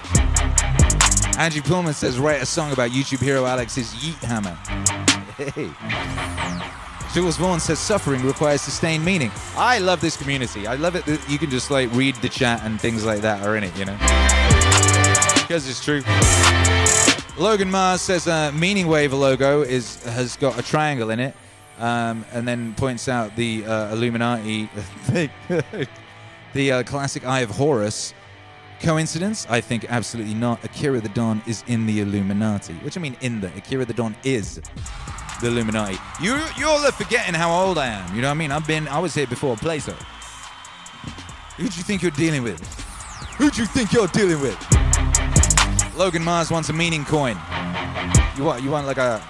Andrew 1.39 1.63
Pullman 1.63 1.95
says 1.95 2.19
write 2.19 2.43
a 2.43 2.47
song 2.47 2.73
about 2.73 2.91
YouTube 2.91 3.21
hero 3.21 3.47
Alex's 3.47 3.95
Yeet 3.95 4.19
Hammer. 4.25 4.59
Hey. 5.37 5.71
Jules 7.15 7.37
Vaughn 7.37 7.61
says 7.61 7.79
suffering 7.79 8.23
requires 8.23 8.61
sustained 8.61 9.05
meaning. 9.05 9.31
I 9.57 9.79
love 9.79 10.01
this 10.01 10.17
community. 10.17 10.67
I 10.67 10.75
love 10.75 10.97
it 10.97 11.05
that 11.07 11.25
you 11.31 11.39
can 11.39 11.49
just 11.49 11.71
like 11.71 11.93
read 11.93 12.17
the 12.17 12.29
chat 12.29 12.63
and 12.65 12.81
things 12.81 13.05
like 13.05 13.21
that 13.21 13.47
are 13.47 13.57
in 13.57 13.63
it, 13.63 13.77
you 13.77 13.85
know? 13.85 13.97
Because 15.43 15.69
it's 15.69 15.85
true. 15.85 16.03
Logan 17.39 17.71
Mars 17.71 18.01
says 18.01 18.27
uh, 18.27 18.51
Meaning 18.53 18.89
Wave 18.89 19.13
logo 19.13 19.63
is 19.63 20.03
has 20.05 20.37
got 20.37 20.59
a 20.59 20.63
triangle 20.63 21.11
in 21.11 21.21
it, 21.21 21.37
um, 21.79 22.25
and 22.33 22.47
then 22.47 22.75
points 22.75 23.09
out 23.09 23.35
the 23.37 23.65
uh, 23.65 23.93
Illuminati, 23.93 24.69
the 26.53 26.73
uh, 26.73 26.83
classic 26.83 27.27
Eye 27.27 27.41
of 27.41 27.51
Horus. 27.51 28.15
Coincidence? 28.81 29.47
I 29.49 29.61
think 29.61 29.87
absolutely 29.89 30.35
not. 30.35 30.65
Akira 30.65 31.01
the 31.01 31.09
Don 31.11 31.41
is 31.47 31.63
in 31.69 31.87
the 31.87 32.01
Illuminati. 32.01 32.75
Which 32.75 32.97
I 32.97 33.01
mean, 33.01 33.17
in 33.21 33.41
the 33.41 33.47
Akira 33.57 33.85
the 33.85 33.95
Don 33.95 34.17
is 34.25 34.61
the 35.41 35.47
Illuminati. 35.47 35.99
You 36.21 36.41
you're 36.59 36.79
forgetting 36.93 37.35
how 37.35 37.53
old 37.53 37.79
I 37.79 37.87
am. 37.87 38.15
You 38.15 38.23
know 38.23 38.29
what 38.29 38.35
I 38.35 38.39
mean? 38.39 38.51
I've 38.51 38.67
been 38.67 38.89
I 38.89 38.99
was 38.99 39.15
here 39.15 39.29
before 39.29 39.57
Plato. 39.57 39.93
Who 41.59 41.69
do 41.69 41.77
you 41.77 41.85
think 41.85 42.03
you're 42.03 42.11
dealing 42.11 42.43
with? 42.43 42.61
Who 43.39 43.51
do 43.51 43.61
you 43.61 43.67
think 43.67 43.93
you're 43.93 44.09
dealing 44.09 44.41
with? 44.41 44.59
Logan 45.97 46.25
Mars 46.25 46.51
wants 46.51 46.69
a 46.69 46.73
meaning 46.73 47.05
coin. 47.05 47.39
You 48.37 48.45
want 48.45 48.63
you 48.63 48.71
want 48.71 48.87
like 48.87 48.99
a 48.99 49.23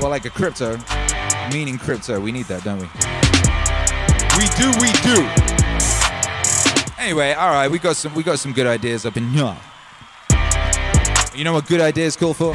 well 0.00 0.10
like 0.10 0.24
a 0.24 0.30
crypto. 0.30 0.78
Meaning 1.52 1.78
crypto. 1.78 2.20
We 2.20 2.32
need 2.32 2.46
that, 2.46 2.64
don't 2.64 2.78
we? 2.78 2.88
We 4.36 4.46
do, 4.58 4.68
we 4.80 4.90
do. 5.02 5.24
Anyway, 6.98 7.34
alright, 7.34 7.70
we 7.70 7.78
got 7.78 7.96
some 7.96 8.14
we 8.14 8.22
got 8.22 8.38
some 8.38 8.52
good 8.52 8.66
ideas 8.66 9.06
up 9.06 9.16
in 9.16 9.28
here. 9.28 9.56
You 11.34 11.44
know 11.44 11.52
what 11.52 11.66
good 11.66 11.80
ideas 11.80 12.16
call 12.16 12.34
for? 12.34 12.54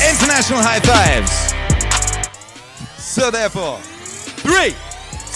International 0.00 0.60
high 0.62 0.80
fives. 0.80 1.52
So 3.02 3.30
therefore, 3.30 3.78
three, 3.78 4.74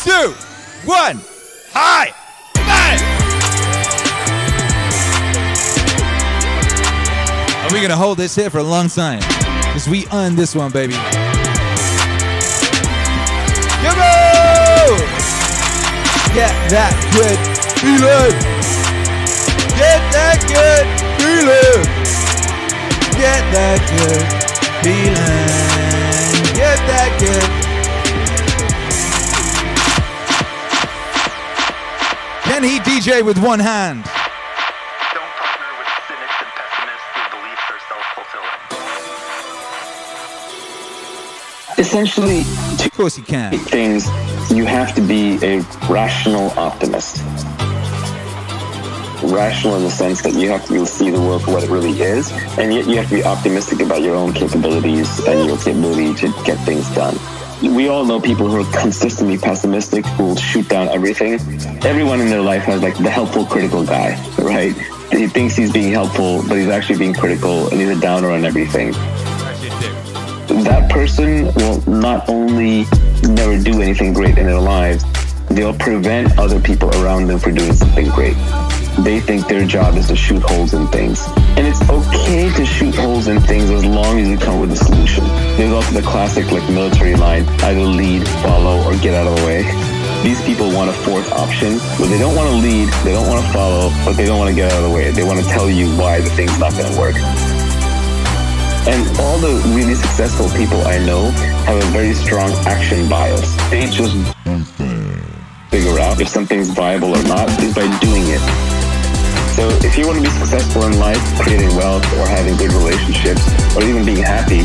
two, 0.02 0.34
one, 0.86 1.20
high 1.72 2.14
gonna 7.90 8.04
hold 8.04 8.18
this 8.18 8.36
here 8.36 8.48
for 8.48 8.58
a 8.58 8.62
long 8.62 8.88
time? 8.88 9.18
Because 9.18 9.88
we 9.88 10.06
earned 10.12 10.36
this 10.36 10.54
one, 10.54 10.70
baby. 10.70 10.94
On! 10.94 11.00
Get 16.32 16.54
that 16.70 16.94
good 17.10 17.38
feeling! 17.82 18.36
Get 19.74 20.00
that 20.14 20.38
good 20.46 20.86
feeling! 21.18 21.82
Get 23.18 23.42
that 23.50 23.82
good 23.98 24.22
feeling! 24.84 25.50
Get 26.54 26.78
that 26.86 27.10
good 27.18 27.42
Can 32.44 32.62
he 32.62 32.78
DJ 32.78 33.24
with 33.24 33.38
one 33.38 33.58
hand? 33.58 34.19
Essentially, 41.80 42.40
Of 42.84 42.92
course 42.92 43.16
he 43.16 43.22
can. 43.22 43.56
things 43.56 44.04
you 44.50 44.66
have 44.66 44.94
to 44.96 45.00
be 45.00 45.38
a 45.42 45.60
rational 45.88 46.50
optimist. 46.58 47.24
Rational 49.24 49.76
in 49.76 49.84
the 49.84 49.90
sense 49.90 50.20
that 50.20 50.34
you 50.34 50.50
have 50.50 50.66
to 50.66 50.84
see 50.84 51.08
the 51.08 51.18
world 51.18 51.42
for 51.42 51.52
what 51.52 51.62
it 51.62 51.70
really 51.70 51.98
is, 52.02 52.30
and 52.58 52.74
yet 52.74 52.86
you 52.86 52.96
have 52.96 53.08
to 53.08 53.14
be 53.14 53.24
optimistic 53.24 53.80
about 53.80 54.02
your 54.02 54.14
own 54.14 54.34
capabilities 54.34 55.26
and 55.26 55.46
your 55.46 55.56
ability 55.56 56.12
to 56.16 56.26
get 56.44 56.58
things 56.66 56.86
done. 56.94 57.16
We 57.62 57.88
all 57.88 58.04
know 58.04 58.20
people 58.20 58.46
who 58.46 58.60
are 58.60 58.72
consistently 58.78 59.38
pessimistic, 59.38 60.04
who 60.04 60.24
will 60.24 60.36
shoot 60.36 60.68
down 60.68 60.88
everything. 60.88 61.40
Everyone 61.82 62.20
in 62.20 62.28
their 62.28 62.42
life 62.42 62.64
has 62.64 62.82
like 62.82 62.98
the 62.98 63.08
helpful, 63.10 63.46
critical 63.46 63.86
guy, 63.86 64.22
right? 64.36 64.74
He 65.10 65.26
thinks 65.28 65.56
he's 65.56 65.72
being 65.72 65.92
helpful, 65.92 66.42
but 66.46 66.58
he's 66.58 66.68
actually 66.68 66.98
being 66.98 67.14
critical, 67.14 67.68
and 67.70 67.80
he's 67.80 67.88
a 67.88 67.98
downer 67.98 68.30
on 68.30 68.44
everything 68.44 68.92
that 70.64 70.90
person 70.90 71.52
will 71.54 71.82
not 71.88 72.28
only 72.28 72.84
never 73.22 73.58
do 73.58 73.80
anything 73.80 74.12
great 74.12 74.38
in 74.38 74.46
their 74.46 74.60
lives, 74.60 75.04
they'll 75.48 75.74
prevent 75.74 76.38
other 76.38 76.60
people 76.60 76.88
around 77.02 77.26
them 77.26 77.38
from 77.38 77.54
doing 77.54 77.72
something 77.72 78.08
great. 78.10 78.36
They 79.00 79.20
think 79.20 79.46
their 79.48 79.66
job 79.66 79.96
is 79.96 80.08
to 80.08 80.16
shoot 80.16 80.42
holes 80.42 80.74
in 80.74 80.86
things. 80.88 81.26
And 81.56 81.66
it's 81.66 81.80
okay 81.88 82.52
to 82.54 82.66
shoot 82.66 82.94
holes 82.94 83.28
in 83.28 83.40
things 83.40 83.70
as 83.70 83.84
long 83.84 84.18
as 84.18 84.28
you 84.28 84.36
come 84.36 84.60
with 84.60 84.72
a 84.72 84.76
solution. 84.76 85.24
There's 85.56 85.72
also 85.72 85.92
the 85.92 86.02
classic 86.02 86.50
like 86.50 86.68
military 86.68 87.14
line, 87.14 87.44
either 87.62 87.80
lead, 87.80 88.26
follow, 88.42 88.82
or 88.84 88.96
get 88.98 89.14
out 89.14 89.26
of 89.26 89.36
the 89.36 89.46
way. 89.46 89.62
These 90.22 90.42
people 90.42 90.70
want 90.70 90.90
a 90.90 90.92
fourth 90.92 91.32
option 91.32 91.78
where 91.98 92.08
they 92.08 92.18
don't 92.18 92.36
want 92.36 92.50
to 92.50 92.56
lead, 92.56 92.88
they 93.04 93.12
don't 93.12 93.26
want 93.26 93.44
to 93.44 93.52
follow, 93.52 93.90
but 94.04 94.12
they 94.14 94.26
don't 94.26 94.38
want 94.38 94.50
to 94.50 94.54
get 94.54 94.70
out 94.70 94.82
of 94.82 94.90
the 94.90 94.94
way. 94.94 95.10
They 95.10 95.24
want 95.24 95.40
to 95.40 95.46
tell 95.46 95.70
you 95.70 95.86
why 95.96 96.20
the 96.20 96.30
thing's 96.30 96.58
not 96.58 96.72
going 96.72 96.92
to 96.92 96.98
work. 96.98 97.16
And 98.88 99.04
all 99.20 99.38
the 99.38 99.60
really 99.76 99.94
successful 99.94 100.48
people 100.56 100.80
I 100.86 100.98
know 101.04 101.30
have 101.68 101.76
a 101.76 101.86
very 101.92 102.14
strong 102.14 102.50
action 102.64 103.08
bias. 103.08 103.54
They 103.68 103.86
just 103.90 104.16
figure 105.68 106.00
out 106.00 106.20
if 106.20 106.28
something's 106.28 106.70
viable 106.70 107.14
or 107.14 107.22
not 107.24 107.48
is 107.62 107.74
by 107.74 107.86
doing 108.00 108.24
it. 108.26 108.40
So 109.54 109.68
if 109.86 109.98
you 109.98 110.06
want 110.06 110.18
to 110.18 110.24
be 110.24 110.30
successful 110.30 110.84
in 110.84 110.98
life, 110.98 111.20
creating 111.38 111.76
wealth 111.76 112.04
or 112.16 112.26
having 112.26 112.56
good 112.56 112.72
relationships 112.72 113.44
or 113.76 113.84
even 113.84 114.04
being 114.04 114.24
happy, 114.24 114.64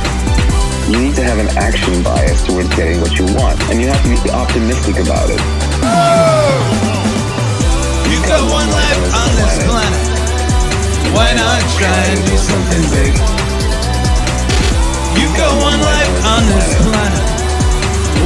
you 0.90 0.98
need 1.02 1.16
to 1.16 1.24
have 1.24 1.38
an 1.38 1.50
action 1.58 2.02
bias 2.02 2.46
towards 2.48 2.70
getting 2.76 3.02
what 3.02 3.20
you 3.20 3.26
want. 3.36 3.60
And 3.68 3.82
you 3.82 3.88
have 3.88 4.02
to 4.02 4.10
be 4.24 4.32
optimistic 4.32 4.96
about 5.04 5.30
it. 5.30 5.42
You 8.08 8.18
got 8.24 8.42
one 8.48 8.70
life 8.72 9.02
on 9.12 9.30
this 9.36 9.56
planet. 9.68 10.04
Why 11.14 11.34
not 11.36 11.62
try 11.76 12.00
and 12.16 12.22
do 12.26 12.38
something 12.38 12.84
big? 12.96 13.45
You 15.16 15.28
got 15.36 15.52
one 15.64 15.80
life 15.80 16.16
on 16.26 16.42
this 16.48 16.76
planet. 16.84 17.26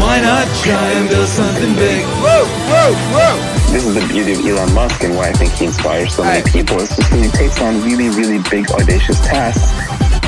Why 0.01 0.21
not 0.21 0.47
try 0.63 0.91
and 0.97 1.09
build 1.09 1.27
something 1.27 1.75
big? 1.75 2.05
Whoa, 2.23 2.45
whoa, 2.69 2.93
whoa! 3.13 3.59
this 3.71 3.85
is 3.85 3.93
the 3.93 4.07
beauty 4.11 4.33
of 4.33 4.45
Elon 4.45 4.73
Musk 4.73 5.03
and 5.03 5.15
why 5.15 5.29
I 5.29 5.33
think 5.33 5.53
he 5.53 5.65
inspires 5.65 6.15
so 6.15 6.23
many 6.23 6.41
people. 6.49 6.79
It's 6.79 6.95
just 6.95 7.11
that 7.11 7.23
he 7.23 7.29
takes 7.29 7.61
on 7.61 7.81
really, 7.83 8.09
really 8.09 8.41
big, 8.49 8.71
audacious 8.71 9.19
tasks, 9.21 9.69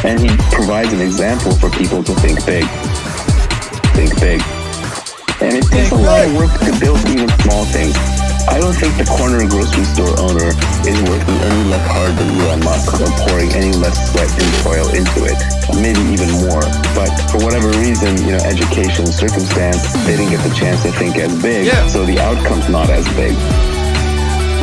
and 0.06 0.20
he 0.20 0.30
provides 0.54 0.94
an 0.94 1.02
example 1.02 1.52
for 1.58 1.70
people 1.72 2.04
to 2.04 2.14
think 2.22 2.46
big. 2.46 2.66
Think 3.98 4.14
big. 4.20 4.42
And 5.42 5.58
it 5.58 5.66
takes 5.72 5.92
a 5.92 5.96
lot 5.96 6.26
of 6.26 6.36
work 6.36 6.54
to 6.62 6.80
build 6.80 7.00
even 7.10 7.30
small 7.42 7.66
things. 7.66 8.21
I 8.50 8.58
don't 8.60 8.74
think 8.74 8.98
the 8.98 9.06
corner 9.06 9.46
grocery 9.48 9.86
store 9.86 10.14
owner 10.20 10.50
is 10.88 10.98
working 11.06 11.38
any 11.46 11.64
less 11.70 11.86
hard 11.86 12.18
than 12.18 12.30
Elon 12.42 12.64
Musk 12.64 13.00
or 13.00 13.10
pouring 13.28 13.54
any 13.54 13.72
less 13.78 13.98
sweat 14.10 14.32
and 14.32 14.50
toil 14.66 14.88
into 14.90 15.26
it. 15.30 15.38
Maybe 15.78 16.02
even 16.10 16.32
more. 16.46 16.64
But 16.98 17.12
for 17.30 17.38
whatever 17.44 17.70
reason, 17.80 18.18
you 18.26 18.34
know, 18.34 18.44
education, 18.44 19.06
circumstance, 19.08 19.94
they 20.06 20.18
didn't 20.18 20.32
get 20.32 20.42
the 20.48 20.54
chance 20.56 20.84
to 20.84 20.92
think 20.92 21.18
as 21.18 21.34
big. 21.42 21.66
Yeah. 21.66 21.88
So 21.88 22.06
the 22.06 22.20
outcome's 22.20 22.70
not 22.70 22.90
as 22.90 23.06
big. 23.14 23.36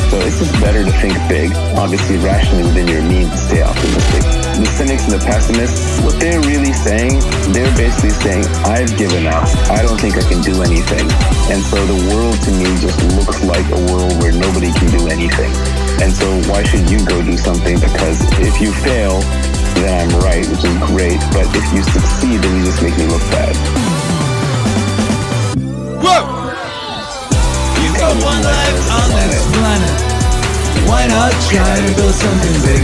So 0.09 0.17
it's 0.25 0.41
just 0.41 0.57
better 0.65 0.85
to 0.85 0.93
think 1.05 1.13
big, 1.29 1.53
obviously 1.77 2.17
rationally 2.17 2.65
within 2.65 2.89
your 2.89 3.03
means 3.05 3.29
stay 3.37 3.61
optimistic. 3.61 4.25
The 4.57 4.65
cynics 4.65 5.05
and 5.05 5.21
the 5.21 5.21
pessimists, 5.21 6.01
what 6.01 6.19
they're 6.19 6.41
really 6.49 6.73
saying, 6.73 7.21
they're 7.53 7.69
basically 7.77 8.17
saying, 8.17 8.49
I've 8.65 8.89
given 8.97 9.29
up. 9.29 9.45
I 9.69 9.85
don't 9.85 10.01
think 10.01 10.17
I 10.17 10.25
can 10.25 10.41
do 10.41 10.65
anything. 10.65 11.05
And 11.53 11.61
so 11.61 11.77
the 11.85 12.01
world 12.09 12.41
to 12.41 12.51
me 12.57 12.65
just 12.81 12.97
looks 13.21 13.45
like 13.45 13.69
a 13.69 13.81
world 13.93 14.17
where 14.25 14.33
nobody 14.33 14.73
can 14.73 14.89
do 14.89 15.13
anything. 15.13 15.53
And 16.01 16.09
so 16.09 16.25
why 16.49 16.65
should 16.65 16.89
you 16.89 17.05
go 17.05 17.21
do 17.21 17.37
something? 17.37 17.77
Because 17.77 18.25
if 18.41 18.65
you 18.65 18.73
fail, 18.73 19.21
then 19.77 19.93
I'm 19.93 20.21
right, 20.25 20.49
which 20.49 20.65
is 20.65 20.77
great. 20.89 21.21
But 21.37 21.53
if 21.53 21.69
you 21.77 21.85
succeed, 21.85 22.41
then 22.41 22.57
you 22.57 22.65
just 22.65 22.81
make 22.81 22.97
me 22.97 23.05
look 23.13 23.23
bad. 23.29 24.08
Got 28.09 28.25
one 28.25 28.41
life 28.41 28.81
on 28.89 29.09
this 29.21 29.45
planet. 29.53 29.97
Why 30.89 31.05
not 31.13 31.33
try 31.53 31.77
to 31.77 31.91
build 31.93 32.15
something 32.17 32.57
big? 32.65 32.83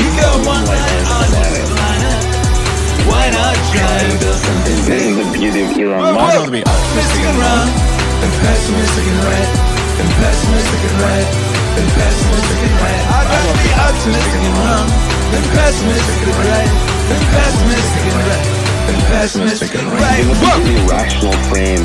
You 0.00 0.08
got 0.16 0.36
one 0.48 0.64
life 0.64 1.04
on 1.20 1.28
this 1.28 1.68
planet. 1.68 2.16
Why 3.04 3.24
not 3.28 3.56
try 3.68 3.96
to 4.08 4.14
build 4.24 4.38
something 4.40 4.78
This 4.88 5.04
big? 5.04 5.04
is 5.04 5.16
the 5.20 5.28
beauty 5.36 5.60
of 5.68 5.70
Elon 5.76 6.16
Musk. 6.16 6.48
be 6.48 6.64
optimistic 6.64 7.24
and 7.28 7.36
wrong 7.36 7.68
than 8.24 8.32
pessimistic 8.40 9.04
and 9.04 9.20
right. 9.28 9.48
Than 10.00 10.08
pessimistic 10.16 10.80
and 10.88 10.96
right. 11.04 11.28
Than 11.76 11.88
pessimistic 12.00 12.60
and 12.64 12.76
right. 12.80 13.04
Be 13.60 13.72
optimistic 13.84 14.40
and 14.48 14.56
wrong 14.64 14.88
than 15.28 15.44
pessimistic 15.52 16.20
and 16.24 16.36
right. 16.40 16.72
Than 17.04 17.22
pessimistic 17.36 18.04
and 18.08 18.16
right. 18.16 18.44
Than 18.88 18.98
pessimistic 19.12 19.72
and 19.76 19.88
right. 19.92 20.24
Give 20.24 20.32
a 20.32 20.56
really 20.56 20.76
rational 20.88 21.36
frame 21.52 21.84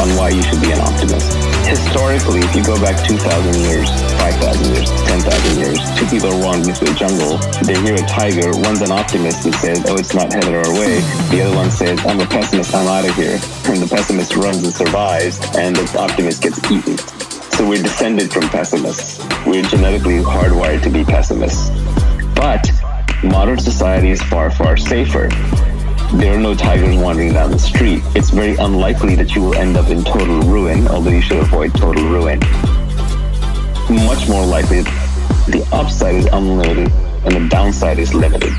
on 0.00 0.08
why 0.16 0.28
you 0.28 0.42
should 0.42 0.60
be 0.60 0.72
an 0.72 0.80
optimist. 0.80 1.32
Historically, 1.66 2.40
if 2.40 2.54
you 2.54 2.62
go 2.62 2.76
back 2.80 2.96
2,000 3.06 3.20
years, 3.62 3.88
5,000 4.20 4.74
years, 4.74 4.90
10,000 4.90 5.58
years, 5.58 5.78
two 5.98 6.06
people 6.06 6.28
are 6.32 6.40
wandering 6.44 6.74
through 6.74 6.92
a 6.92 6.94
jungle. 6.94 7.38
They 7.62 7.78
hear 7.80 7.94
a 7.94 8.06
tiger. 8.06 8.50
One's 8.52 8.82
an 8.82 8.92
optimist 8.92 9.44
who 9.44 9.52
says, 9.52 9.84
oh, 9.88 9.96
it's 9.96 10.14
not 10.14 10.32
headed 10.32 10.54
our 10.54 10.72
way. 10.74 11.00
The 11.30 11.42
other 11.44 11.56
one 11.56 11.70
says, 11.70 11.98
I'm 12.06 12.20
a 12.20 12.26
pessimist, 12.26 12.74
I'm 12.74 12.86
out 12.88 13.08
of 13.08 13.14
here. 13.16 13.38
And 13.66 13.80
the 13.80 13.88
pessimist 13.88 14.36
runs 14.36 14.62
and 14.64 14.72
survives, 14.72 15.40
and 15.56 15.76
the 15.76 15.98
optimist 15.98 16.42
gets 16.42 16.58
eaten. 16.70 16.98
So 17.54 17.68
we're 17.68 17.82
descended 17.82 18.32
from 18.32 18.48
pessimists. 18.48 19.24
We're 19.46 19.62
genetically 19.62 20.18
hardwired 20.18 20.82
to 20.82 20.90
be 20.90 21.04
pessimists. 21.04 21.70
But 22.34 22.68
modern 23.22 23.58
society 23.58 24.10
is 24.10 24.22
far, 24.22 24.50
far 24.50 24.76
safer 24.76 25.30
there 26.12 26.34
are 26.34 26.40
no 26.40 26.54
tigers 26.54 26.96
wandering 26.96 27.32
down 27.32 27.50
the 27.50 27.58
street. 27.58 28.02
It's 28.14 28.30
very 28.30 28.56
unlikely 28.56 29.16
that 29.16 29.34
you 29.34 29.42
will 29.42 29.54
end 29.54 29.76
up 29.76 29.88
in 29.88 30.04
total 30.04 30.40
ruin, 30.42 30.86
although 30.88 31.10
you 31.10 31.20
should 31.20 31.38
avoid 31.38 31.74
total 31.74 32.04
ruin. 32.04 32.38
Much 33.90 34.28
more 34.28 34.46
likely, 34.46 34.82
the 35.46 35.66
upside 35.72 36.14
is 36.14 36.26
unlimited 36.26 36.90
and 37.24 37.34
the 37.34 37.48
downside 37.48 37.98
is 37.98 38.14
limited. 38.14 38.52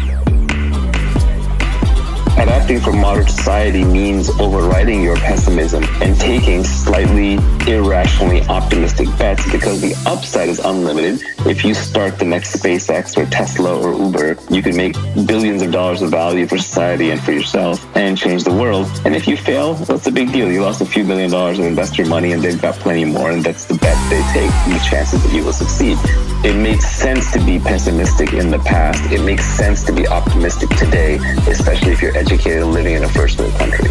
Adapting 2.45 2.79
for 2.79 2.93
modern 2.93 3.27
society 3.27 3.83
means 3.83 4.29
overriding 4.39 5.01
your 5.01 5.15
pessimism 5.15 5.83
and 5.99 6.15
taking 6.19 6.63
slightly 6.63 7.39
irrationally 7.65 8.43
optimistic 8.43 9.07
bets 9.17 9.51
because 9.51 9.81
the 9.81 9.95
upside 10.05 10.47
is 10.47 10.59
unlimited. 10.59 11.19
If 11.47 11.65
you 11.65 11.73
start 11.73 12.19
the 12.19 12.25
next 12.25 12.55
SpaceX 12.55 13.17
or 13.17 13.25
Tesla 13.25 13.75
or 13.75 13.97
Uber, 13.97 14.37
you 14.51 14.61
can 14.61 14.77
make 14.77 14.93
billions 15.25 15.63
of 15.63 15.71
dollars 15.71 16.03
of 16.03 16.11
value 16.11 16.45
for 16.45 16.59
society 16.59 17.09
and 17.09 17.19
for 17.19 17.31
yourself 17.31 17.83
and 17.95 18.15
change 18.15 18.43
the 18.43 18.53
world. 18.53 18.91
And 19.05 19.15
if 19.15 19.27
you 19.27 19.37
fail, 19.37 19.73
what's 19.77 20.05
the 20.05 20.11
big 20.11 20.31
deal? 20.31 20.51
You 20.51 20.61
lost 20.61 20.81
a 20.81 20.85
few 20.85 21.03
million 21.03 21.31
dollars 21.31 21.57
of 21.57 21.65
investor 21.65 22.05
money 22.05 22.31
and 22.33 22.43
they've 22.43 22.61
got 22.61 22.75
plenty 22.75 23.05
more, 23.05 23.31
and 23.31 23.43
that's 23.43 23.65
the 23.65 23.73
bet 23.73 23.97
they 24.11 24.21
take, 24.33 24.51
the 24.71 24.79
chances 24.87 25.23
that 25.23 25.33
you 25.33 25.43
will 25.43 25.53
succeed. 25.53 25.97
It 26.45 26.55
makes 26.55 26.87
sense 26.87 27.31
to 27.31 27.43
be 27.43 27.57
pessimistic 27.57 28.33
in 28.33 28.51
the 28.51 28.59
past. 28.59 29.11
It 29.11 29.23
makes 29.23 29.45
sense 29.45 29.83
to 29.85 29.91
be 29.91 30.07
optimistic 30.07 30.69
today, 30.77 31.15
especially 31.47 31.93
if 31.93 32.03
you're 32.03 32.15
educated 32.15 32.34
and 32.43 32.73
living 32.73 32.95
in 32.95 33.03
a 33.03 33.09
first 33.09 33.39
world 33.39 33.53
country. 33.53 33.87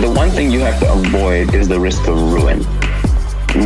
The 0.00 0.12
one 0.14 0.30
thing 0.30 0.50
you 0.50 0.60
have 0.60 0.78
to 0.80 0.92
avoid 0.92 1.54
is 1.54 1.68
the 1.68 1.80
risk 1.80 2.06
of 2.06 2.16
ruin. 2.32 2.64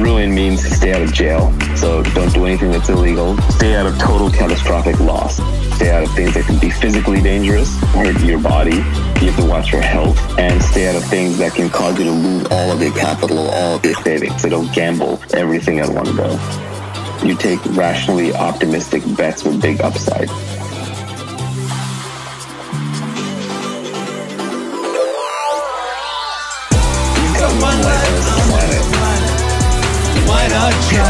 Ruin 0.02 0.34
means 0.34 0.62
stay 0.62 0.92
out 0.92 1.02
of 1.02 1.12
jail, 1.12 1.52
so 1.76 2.02
don't 2.02 2.32
do 2.32 2.46
anything 2.46 2.70
that's 2.70 2.88
illegal. 2.88 3.36
Stay 3.50 3.74
out 3.76 3.86
of 3.86 3.98
total 3.98 4.30
catastrophic 4.30 4.98
loss. 5.00 5.36
Stay 5.76 5.90
out 5.90 6.02
of 6.02 6.10
things 6.12 6.34
that 6.34 6.44
can 6.44 6.58
be 6.58 6.70
physically 6.70 7.20
dangerous, 7.20 7.74
hurt 7.94 8.20
your 8.22 8.40
body. 8.40 8.76
You 8.76 9.30
have 9.30 9.36
to 9.36 9.46
watch 9.46 9.72
your 9.72 9.82
health, 9.82 10.18
and 10.38 10.62
stay 10.62 10.88
out 10.88 10.96
of 10.96 11.04
things 11.04 11.38
that 11.38 11.54
can 11.54 11.68
cause 11.68 11.98
you 11.98 12.04
to 12.04 12.10
lose 12.10 12.46
all 12.50 12.70
of 12.70 12.80
your 12.80 12.92
capital, 12.92 13.50
all 13.50 13.76
of 13.76 13.84
your 13.84 13.94
savings. 13.94 14.42
So 14.42 14.48
don't 14.48 14.72
gamble 14.72 15.20
everything 15.34 15.80
at 15.80 15.88
one 15.88 16.16
go. 16.16 16.38
You 17.24 17.34
take 17.34 17.64
rationally 17.76 18.34
optimistic 18.34 19.02
bets 19.16 19.44
with 19.44 19.60
big 19.60 19.80
upside. 19.82 20.30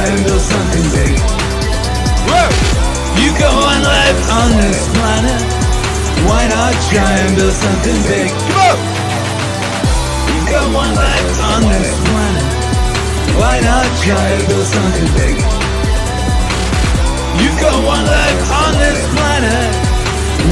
And 0.06 0.20
build 0.24 0.40
something 0.40 0.86
big? 0.94 1.14
Whoa! 2.28 2.48
You 3.20 3.30
got 3.36 3.52
one 3.52 3.82
life 3.82 4.20
on 4.30 4.48
this 4.60 4.80
planet. 4.96 5.40
Why 6.24 6.48
not 6.48 6.72
try 6.88 7.12
and 7.24 7.32
build 7.36 7.52
something 7.52 7.98
big? 8.08 8.28
Come 8.28 8.60
on! 8.60 8.78
You 10.32 10.40
got 10.48 10.66
one 10.72 10.92
life 10.94 11.30
on 11.52 11.60
this 11.68 11.96
planet. 12.08 12.46
Why 13.36 13.60
not 13.60 13.88
try 14.04 14.26
and 14.36 14.42
build 14.48 14.66
something 14.66 15.08
big? 15.16 15.36
You 17.40 17.50
got 17.60 17.76
one 17.84 18.04
life 18.04 18.42
on 18.52 18.72
this 18.76 19.00
planet. 19.16 19.90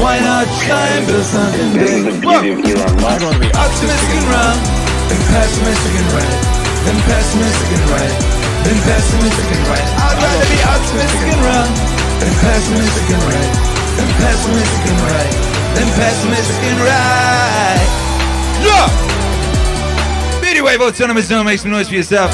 Why 0.00 0.20
not 0.20 0.46
try 0.62 0.86
and 0.94 1.06
build 1.06 1.24
something 1.24 1.72
big? 1.74 2.20
beauty 2.20 2.50
of 2.54 2.58
Elon 2.62 2.94
Musk. 3.02 3.24
Optimistic 3.56 4.14
and 4.14 4.28
wrong, 4.30 4.58
then 5.10 5.20
pessimistic 5.32 5.94
and 5.98 6.08
right, 6.14 6.36
then 6.86 6.98
pessimistic 7.08 7.70
and 7.74 7.84
right, 7.90 8.47
then 8.68 8.76
pessimistic 8.84 9.48
and 9.48 9.64
right. 9.64 9.88
I'd 9.96 10.20
rather 10.20 10.44
be 10.52 10.60
optimistic 10.60 11.24
and 11.24 11.40
wrong, 11.40 11.72
then 12.20 12.34
pessimistic 12.44 13.08
and 13.16 13.24
right, 13.24 13.52
then 13.96 14.10
pessimistic 14.20 14.84
and 14.92 15.00
right, 15.08 15.32
then 15.72 15.88
pessimistic 15.96 16.60
and 16.68 16.80
right. 16.84 17.88
Yeah! 18.60 19.08
Anyway, 20.44 20.76
Autonomous 20.76 21.28
Zone, 21.28 21.46
make 21.46 21.58
some 21.60 21.70
noise 21.70 21.88
for 21.88 21.94
yourself. 21.94 22.30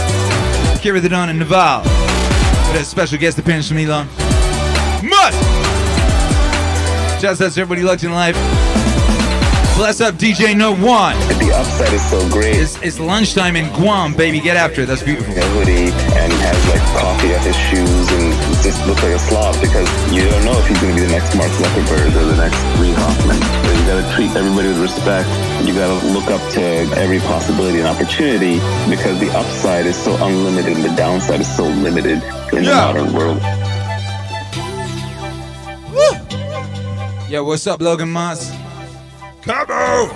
Akira 0.74 0.98
the 0.98 1.08
Don 1.08 1.28
and 1.28 1.38
Naval. 1.38 1.82
With 1.82 2.80
a 2.80 2.84
special 2.84 3.18
guest 3.18 3.38
appearance 3.38 3.68
from 3.68 3.78
Elon. 3.78 4.08
Must! 5.06 5.38
Shouts 7.20 7.40
out 7.40 7.52
to 7.52 7.60
everybody 7.60 7.82
locked 7.82 8.02
in 8.02 8.10
live. 8.10 8.34
Bless 9.74 10.00
up 10.00 10.14
DJ 10.14 10.56
No 10.56 10.70
One. 10.70 11.18
The 11.42 11.50
upside 11.50 11.92
is 11.92 12.00
so 12.08 12.22
great. 12.30 12.54
It's, 12.54 12.80
it's 12.80 13.00
lunchtime 13.00 13.56
in 13.56 13.66
Guam, 13.74 14.14
baby. 14.14 14.38
Get 14.38 14.56
after 14.56 14.82
it. 14.82 14.86
That's 14.86 15.02
beautiful. 15.02 15.34
a 15.34 15.42
hoodie 15.50 15.90
and 16.14 16.30
has 16.30 16.58
like 16.70 16.80
coffee 16.94 17.34
at 17.34 17.42
his 17.42 17.58
shoes 17.58 18.06
and 18.14 18.30
just 18.62 18.78
looks 18.86 19.02
like 19.02 19.18
a 19.18 19.18
slob 19.18 19.58
because 19.60 19.90
you 20.14 20.30
don't 20.30 20.44
know 20.46 20.54
if 20.62 20.66
he's 20.70 20.78
going 20.80 20.94
to 20.94 21.02
be 21.02 21.04
the 21.04 21.10
next 21.10 21.34
Mark 21.34 21.50
Zuckerberg 21.58 22.06
or 22.14 22.22
the 22.22 22.38
next 22.38 22.54
Reed 22.78 22.94
Hoffman. 22.94 23.34
So 23.66 23.74
you 23.74 23.82
got 23.90 23.98
to 23.98 24.06
treat 24.14 24.30
everybody 24.38 24.68
with 24.70 24.78
respect. 24.78 25.26
You 25.66 25.74
got 25.74 25.90
to 25.90 26.06
look 26.14 26.30
up 26.30 26.40
to 26.54 26.62
every 26.94 27.18
possibility 27.26 27.82
and 27.82 27.88
opportunity 27.90 28.62
because 28.86 29.18
the 29.18 29.34
upside 29.34 29.86
is 29.86 29.98
so 29.98 30.14
unlimited 30.22 30.78
and 30.78 30.84
the 30.84 30.94
downside 30.94 31.40
is 31.40 31.50
so 31.50 31.66
limited 31.66 32.22
in 32.54 32.62
the 32.62 32.70
modern 32.70 33.12
world. 33.12 33.42
Yo, 37.28 37.42
what's 37.42 37.66
up, 37.66 37.82
Logan 37.82 38.12
Moss? 38.12 38.63
Cabo! 39.44 40.06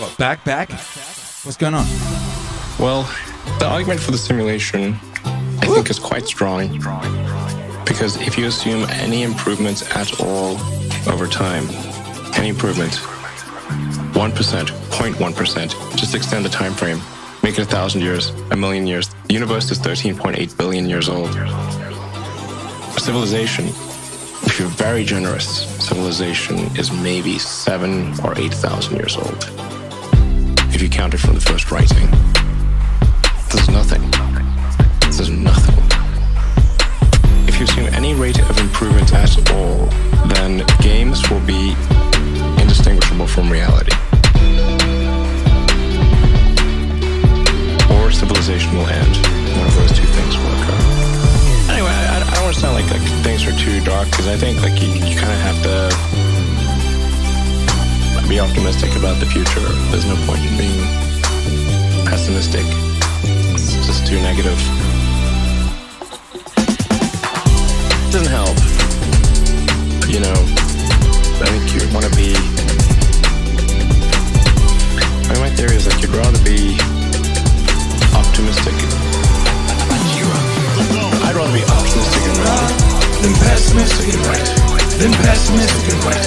What, 0.00 0.16
back, 0.16 0.42
back? 0.42 0.70
What's 0.70 1.58
going 1.58 1.74
on? 1.74 1.84
Well, 2.78 3.02
the 3.58 3.66
argument 3.66 4.00
for 4.00 4.12
the 4.12 4.18
simulation, 4.18 4.98
I 5.24 5.66
think, 5.66 5.90
is 5.90 5.98
quite 5.98 6.26
strong. 6.26 6.68
Because 7.84 8.18
if 8.22 8.38
you 8.38 8.46
assume 8.46 8.88
any 8.88 9.22
improvements 9.22 9.82
at 9.94 10.18
all 10.18 10.56
over 11.12 11.26
time, 11.26 11.68
any 12.36 12.48
improvement, 12.48 12.92
1%, 12.92 14.12
0.1%, 14.14 15.96
just 15.98 16.14
extend 16.14 16.46
the 16.46 16.48
time 16.48 16.72
frame, 16.72 17.02
make 17.42 17.58
it 17.58 17.62
a 17.62 17.66
thousand 17.66 18.00
years, 18.00 18.30
a 18.50 18.56
million 18.56 18.86
years. 18.86 19.08
The 19.28 19.34
universe 19.34 19.70
is 19.70 19.78
13.8 19.78 20.56
billion 20.56 20.88
years 20.88 21.10
old. 21.10 21.34
Civilization, 22.98 23.66
if 24.56 24.60
you're 24.60 24.68
very 24.70 25.04
generous, 25.04 25.66
civilization 25.84 26.56
is 26.78 26.90
maybe 26.90 27.38
seven 27.38 28.18
or 28.24 28.32
8,000 28.38 28.96
years 28.96 29.14
old. 29.14 29.50
If 30.72 30.80
you 30.80 30.88
count 30.88 31.12
it 31.12 31.18
from 31.18 31.34
the 31.34 31.42
first 31.42 31.70
writing, 31.70 32.08
there's 33.52 33.68
nothing. 33.68 34.00
There's 35.12 35.28
nothing. 35.28 35.76
If 37.46 37.60
you've 37.60 37.68
seen 37.68 37.88
any 37.88 38.14
rate 38.14 38.38
of 38.48 38.58
improvement 38.58 39.12
at 39.12 39.36
all, 39.52 39.88
then 40.32 40.64
games 40.80 41.28
will 41.28 41.44
be 41.44 41.76
indistinguishable 42.58 43.26
from 43.26 43.52
reality. 43.52 43.92
Or 47.92 48.10
civilization 48.10 48.74
will 48.74 48.86
end. 48.86 49.16
One 49.58 49.66
of 49.66 49.74
those 49.74 49.92
two 49.92 50.06
things 50.06 50.38
will 50.38 50.55
too 53.66 53.80
dark 53.82 54.08
because 54.08 54.28
I 54.28 54.36
think 54.36 54.62
like 54.62 54.80
you, 54.80 54.86
you 54.94 55.18
kind 55.18 55.32
of 55.34 55.40
have 55.42 55.60
to 55.66 55.90
hmm, 58.14 58.28
be 58.28 58.38
optimistic 58.38 58.94
about 58.94 59.18
the 59.18 59.26
future. 59.26 59.66
There's 59.90 60.06
no 60.06 60.14
point 60.22 60.38
in 60.46 60.54
being 60.56 60.78
pessimistic. 62.06 62.62
It's 63.58 63.74
just 63.84 64.06
too 64.06 64.22
negative. 64.22 64.54
Doesn't 68.14 68.30
help. 68.30 68.54
You 70.06 70.22
know, 70.22 70.38
I 71.42 71.50
think 71.50 71.66
you 71.74 71.82
want 71.90 72.06
to 72.06 72.14
be. 72.14 72.38
I 75.26 75.34
mean, 75.34 75.42
my 75.42 75.50
theory 75.50 75.74
is 75.74 75.90
like 75.90 76.00
you'd 76.00 76.14
rather 76.14 76.38
be 76.46 76.78
optimistic. 78.14 78.78
I'd 81.26 81.34
rather 81.34 81.50
be 81.50 81.64
optimistic 81.66 82.22
and 82.30 82.38
right 82.46 82.95
than 83.26 83.34
pessimistic 83.42 84.14
and 84.14 84.22
right. 84.30 84.46
Than 85.02 85.10
pessimistic 85.10 85.86
and 85.90 86.02
right. 86.06 86.26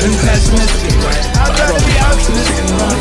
Than 0.00 0.12
pessimistic 0.24 0.92
and 0.96 1.04
right. 1.04 1.24
I'd 1.44 1.52
rather 1.60 1.84
be 1.84 1.96
optimistic 2.00 2.56
and 2.64 2.70
wrong 2.72 3.00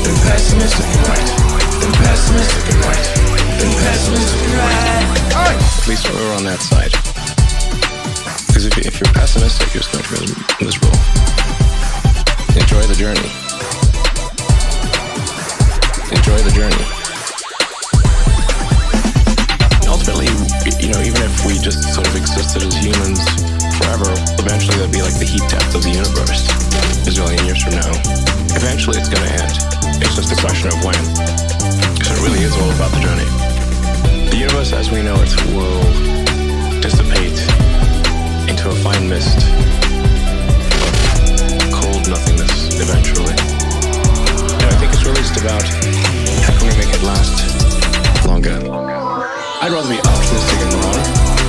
than 0.00 0.16
pessimistic 0.24 0.88
and 0.88 1.04
right. 1.04 1.28
Than 1.76 1.92
pessimistic 1.92 2.64
and 2.72 2.80
right. 2.88 3.06
Than 3.60 3.72
pessimistic 3.84 4.40
and 4.48 4.54
right. 4.56 4.76
At 5.36 5.88
least 5.88 6.08
we're 6.08 6.34
on 6.40 6.44
that 6.44 6.60
side. 6.64 6.92
Because 8.48 8.64
if, 8.64 8.78
if 8.78 8.98
you're 8.98 9.12
pessimistic, 9.12 9.74
you're 9.74 9.84
just 9.84 9.92
going 9.92 10.04
to 10.04 10.32
be 10.32 10.64
miserable. 10.64 10.96
Enjoy 12.56 12.80
the 12.88 12.96
journey. 12.96 13.28
Enjoy 16.16 16.38
the 16.48 16.54
journey. 16.56 16.95
You 20.82 20.90
know, 20.90 20.98
even 21.00 21.22
if 21.22 21.46
we 21.46 21.58
just 21.62 21.94
sort 21.94 22.06
of 22.08 22.16
existed 22.16 22.62
as 22.62 22.74
humans 22.74 23.22
forever, 23.78 24.10
eventually 24.42 24.74
there'll 24.76 24.92
be 24.92 25.02
like 25.02 25.14
the 25.18 25.28
heat 25.28 25.46
death 25.46 25.74
of 25.74 25.82
the 25.82 25.94
universe 25.94 26.42
a 27.06 27.10
zillion 27.10 27.38
years 27.46 27.62
from 27.62 27.78
now. 27.78 27.92
Eventually 28.58 28.98
it's 28.98 29.08
to 29.08 29.20
end. 29.22 29.54
It's 30.02 30.16
just 30.18 30.34
a 30.34 30.38
question 30.42 30.68
of 30.74 30.78
when. 30.82 30.98
Because 31.94 32.18
it 32.18 32.22
really 32.26 32.42
is 32.42 32.50
all 32.58 32.70
about 32.74 32.90
the 32.90 32.98
journey. 32.98 33.28
The 34.30 34.36
universe 34.36 34.72
as 34.72 34.90
we 34.90 35.02
know 35.02 35.14
it 35.22 35.30
will 35.54 35.86
dissipate 36.82 37.38
into 38.50 38.70
a 38.70 38.76
fine 38.82 39.08
mist 39.08 39.38
cold 41.70 42.08
nothingness 42.10 42.74
eventually. 42.82 43.34
And 44.58 44.66
I 44.66 44.74
think 44.82 44.92
it's 44.92 45.04
really 45.06 45.22
just 45.22 45.38
about 45.38 45.62
how 46.42 46.58
can 46.58 46.66
we 46.66 46.74
make 46.74 46.90
it 46.90 47.02
last 47.06 48.26
longer. 48.26 48.95
I'd 49.56 49.72
rather 49.72 49.88
be 49.88 49.96
optimistic 49.96 50.60
and 50.68 50.74
wrong 50.76 51.00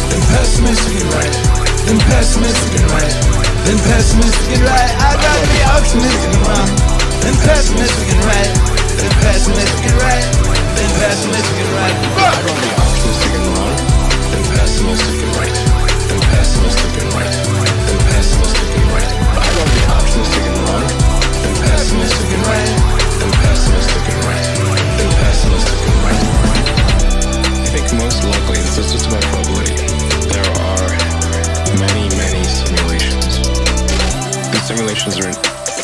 than 0.07 0.21
pessimistic 0.31 0.95
and 0.95 1.11
right. 1.11 1.35
Than 1.83 1.99
pessimistic 2.07 2.79
and 2.79 2.87
right. 2.95 3.13
Than 3.67 3.77
pessimistic 3.83 4.47
and 4.55 4.63
right. 4.63 4.91
I'd 4.95 5.19
rather 5.19 5.47
be 5.51 5.61
optimistic 5.67 6.31
and 6.31 6.43
wrong 6.47 6.69
than 7.19 7.35
pessimistic 7.43 8.07
and 8.07 8.23
right. 8.23 8.51
Than 8.95 9.11
pessimistic 9.27 9.83
and 9.91 9.99
right. 9.99 10.23
Than 10.79 10.89
pessimistic 11.03 11.57
and 11.59 11.71
right. 11.75 11.95
I'd 12.15 12.43
rather 12.47 12.63
be 12.63 12.71
optimistic 12.79 13.31
and 13.35 13.47
wrong 13.59 13.75
than 13.75 14.43
pessimistic 14.55 15.19
and 15.27 15.33
right. 15.35 15.55
Than 16.07 16.21
pessimistic 16.31 16.93
and 17.03 17.11
right. 17.11 17.33
Than 17.91 17.99
pessimistic 18.07 18.71
and 18.71 18.87
right. 18.87 19.11
I'd 19.35 19.51
rather 19.51 19.67
be 19.67 19.83
optimistic 19.83 20.43
and 20.47 20.59
wrong 20.63 20.85
than 21.43 21.55
pessimistic 21.59 22.29
and 22.39 22.43
right. 22.47 22.71
Than 23.19 23.31
pessimistic 23.35 24.05
and 24.15 24.21
right. 24.31 24.43
Than 24.95 25.11
pessimistic 25.11 25.75
and 25.75 25.99
right. 26.07 26.86
I 27.77 27.79
think 27.79 28.01
most 28.01 28.23
likely, 28.23 28.57
this 28.57 28.79
is 28.79 28.91
just 28.91 29.05
about 29.05 29.21
probability, 29.29 29.77
there 30.33 30.49
are 30.65 30.89
many, 31.77 32.09
many 32.17 32.41
simulations. 32.49 33.37
These 34.49 34.65
simulations 34.65 35.13
are, 35.21 35.29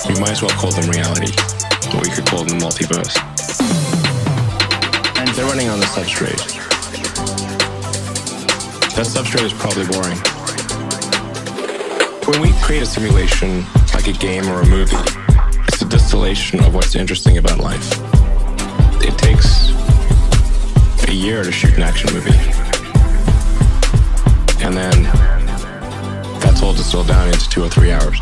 we 0.10 0.20
might 0.20 0.32
as 0.32 0.42
well 0.42 0.50
call 0.58 0.72
them 0.72 0.90
reality, 0.90 1.30
or 1.94 2.02
we 2.02 2.10
could 2.10 2.26
call 2.26 2.46
them 2.46 2.58
multiverse. 2.58 3.14
And 5.20 5.30
they're 5.36 5.46
running 5.46 5.70
on 5.70 5.80
the 5.80 5.86
substrate. 5.86 6.42
That 8.96 9.06
substrate 9.06 9.46
is 9.46 9.54
probably 9.54 9.86
boring. 9.86 10.18
When 12.26 12.42
we 12.42 12.60
create 12.64 12.82
a 12.82 12.88
simulation, 12.88 13.66
like 13.94 14.08
a 14.08 14.14
game 14.14 14.50
or 14.50 14.62
a 14.62 14.66
movie, 14.66 14.98
it's 15.68 15.84
a 15.84 15.86
distillation 15.86 16.64
of 16.64 16.74
what's 16.74 16.96
interesting 16.96 17.38
about 17.38 17.60
life. 17.60 18.13
A 21.14 21.16
year 21.16 21.44
to 21.44 21.52
shoot 21.52 21.76
an 21.76 21.84
action 21.84 22.12
movie. 22.12 22.32
And 24.66 24.76
then 24.76 25.04
that's 26.40 26.64
all 26.64 26.74
distilled 26.74 27.08
down 27.08 27.28
into 27.28 27.48
two 27.50 27.64
or 27.64 27.70
three 27.70 27.92
hours. 27.92 28.20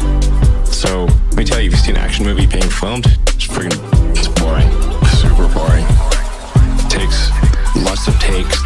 So 0.66 1.06
let 1.06 1.36
me 1.38 1.46
tell 1.46 1.62
you, 1.62 1.68
if 1.68 1.72
you've 1.72 1.80
seen 1.80 1.96
an 1.96 2.02
action 2.02 2.26
movie 2.26 2.46
being 2.46 2.70
filmed, 2.70 3.06
it's 3.06 3.48
freaking 3.48 3.80
it's 4.18 4.28
boring. 4.28 4.70
Super 5.08 5.48
boring. 5.54 5.86
It 6.84 6.90
takes 6.90 7.32
lots 7.78 8.10
of 8.10 8.20
takes. 8.20 8.62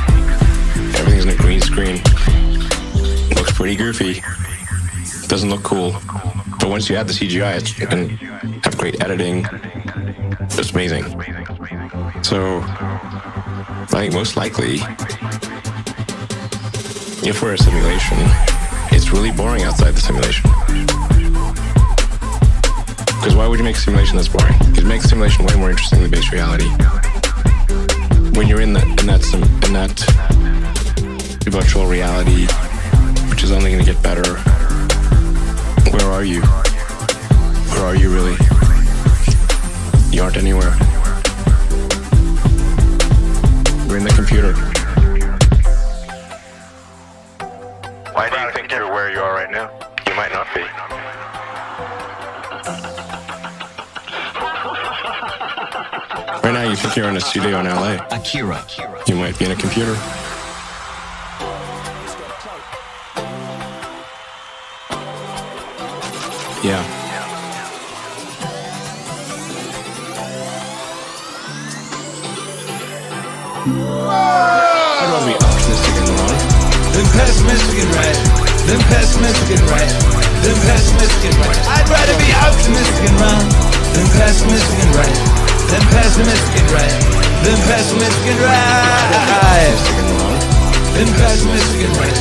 Everything's 1.00 1.26
in 1.26 1.30
a 1.30 1.36
green 1.36 1.62
screen. 1.62 1.98
Looks 3.36 3.52
pretty 3.54 3.76
goofy. 3.76 4.24
Doesn't 5.28 5.52
look 5.52 5.62
cool. 5.62 5.92
But 6.60 6.70
once 6.70 6.90
you 6.90 6.96
add 6.96 7.08
the 7.08 7.14
CGI, 7.14 7.58
it's, 7.58 7.78
you 7.78 7.86
can 7.86 8.10
have 8.64 8.76
great 8.76 9.04
editing. 9.04 9.46
It's 10.40 10.72
amazing. 10.72 11.04
So 12.24 12.62
think 14.02 14.14
most 14.14 14.36
likely, 14.36 14.76
if 17.28 17.42
we're 17.42 17.54
a 17.54 17.58
simulation, 17.58 18.18
it's 18.92 19.12
really 19.12 19.32
boring 19.32 19.64
outside 19.64 19.92
the 19.92 20.02
simulation. 20.02 20.50
Because 23.06 23.36
why 23.36 23.48
would 23.48 23.58
you 23.58 23.64
make 23.64 23.78
a 23.78 23.80
simulation 23.80 24.18
that's 24.18 24.28
boring? 24.28 24.54
It 24.76 24.86
makes 24.86 25.06
simulation 25.06 25.46
way 25.46 25.56
more 25.56 25.70
interesting 25.70 26.02
than 26.02 26.12
base 26.12 26.32
reality. 26.32 26.68
When 28.38 28.48
you're 28.48 28.62
in 28.62 28.74
that 28.74 28.86
in 29.00 29.08
that 29.08 29.24
sim, 29.24 29.44
in 29.44 29.74
that 29.74 29.98
virtual 31.46 31.86
reality, 31.86 32.48
which 33.30 33.44
is 33.44 33.52
only 33.52 33.72
going 33.72 33.86
to 33.86 33.92
get 33.94 34.04
better, 34.04 34.36
where 35.92 36.12
are 36.12 36.26
you? 36.26 36.42
Where 37.72 37.86
are 37.86 37.96
you 37.96 38.14
really? 38.14 38.36
You 40.12 40.24
aren't 40.24 40.38
anywhere. 40.38 40.76
In 43.98 44.04
the 44.04 44.10
computer. 44.12 44.54
Why 48.14 48.30
do 48.30 48.38
you 48.38 48.52
think 48.52 48.72
you're 48.72 48.92
where 48.92 49.12
you 49.12 49.20
are 49.20 49.34
right 49.34 49.50
now? 49.50 49.72
You 50.08 50.16
might 50.16 50.32
not 50.32 50.48
be. 50.54 50.62
Right 56.44 56.54
now, 56.54 56.70
you 56.70 56.76
think 56.76 56.96
you're 56.96 57.08
in 57.08 57.16
a 57.16 57.22
studio 57.22 57.60
in 57.60 57.66
LA. 57.68 58.06
Akira. 58.12 58.66
You 59.08 59.16
might 59.16 59.38
be 59.40 59.46
in 59.46 59.52
a 59.52 59.56
computer. 59.56 59.96
I'd 73.66 75.10
rather 75.10 75.26
be 75.26 75.34
optimistic 75.42 75.98
and 75.98 76.14
wrong 76.14 76.38
than 76.94 77.06
pessimistic 77.18 77.82
and 77.82 77.92
right. 77.98 78.20
Than 78.70 78.78
pessimistic 78.94 79.58
and 79.58 79.66
right. 79.74 79.90
Than 80.46 80.54
pessimistic 80.70 81.34
and 81.34 81.38
right. 81.42 81.58
I'd 81.74 81.90
rather 81.90 82.14
be 82.22 82.30
optimistic 82.46 83.10
and 83.10 83.18
wrong 83.18 83.42
than 83.90 84.06
pessimistic 84.22 84.78
and 84.86 84.94
right. 84.94 85.18
Than 85.74 85.82
pessimistic 85.82 86.62
and 86.62 86.70
right. 86.78 86.94
Than 87.42 87.58
pessimistic 87.66 88.38
and 88.38 88.42
right. 88.46 88.70
Than 90.94 91.10
pessimistic 91.18 91.82
and 91.90 91.98
right. 91.98 92.18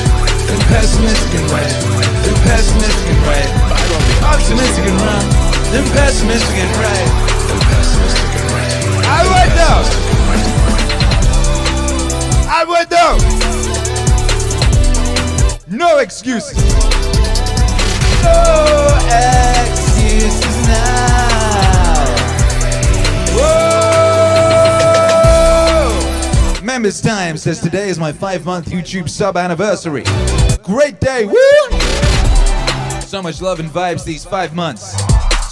Than 0.49 0.61
pessimistic 0.65 1.33
and 1.45 1.49
right. 1.53 1.75
Than 2.25 2.37
pessimistic 2.41 3.05
and 3.05 3.21
right. 3.29 3.49
I'd 3.69 3.85
rather 3.85 4.01
be 4.01 4.17
optimistic 4.25 4.85
and 4.89 4.97
wrong 4.97 5.27
Them 5.77 5.85
pessimistic 5.93 6.57
and 6.57 6.73
right. 6.81 7.09
Them 7.53 7.61
pessimistic 7.69 8.33
and 8.33 8.49
right. 8.49 8.73
I 9.05 9.21
would 9.29 9.53
know. 9.61 10.14
Know. 12.65 13.19
No 15.69 15.99
excuses. 15.99 16.57
No 18.23 18.89
excuses 19.05 20.67
now. 20.67 22.07
Whoa! 23.37 24.01
Members 26.65 27.03
Time 27.03 27.37
says 27.37 27.61
today 27.61 27.91
is 27.91 27.99
my 27.99 28.13
five 28.13 28.47
month 28.47 28.69
YouTube 28.69 29.11
sub 29.11 29.37
anniversary. 29.37 30.05
Great 30.63 30.99
day, 31.01 31.27
woo! 31.27 31.37
So 33.03 33.21
much 33.21 33.43
love 33.43 33.61
and 33.61 33.69
vibes 33.69 34.07
these 34.07 34.25
five 34.25 34.55
months. 34.55 34.97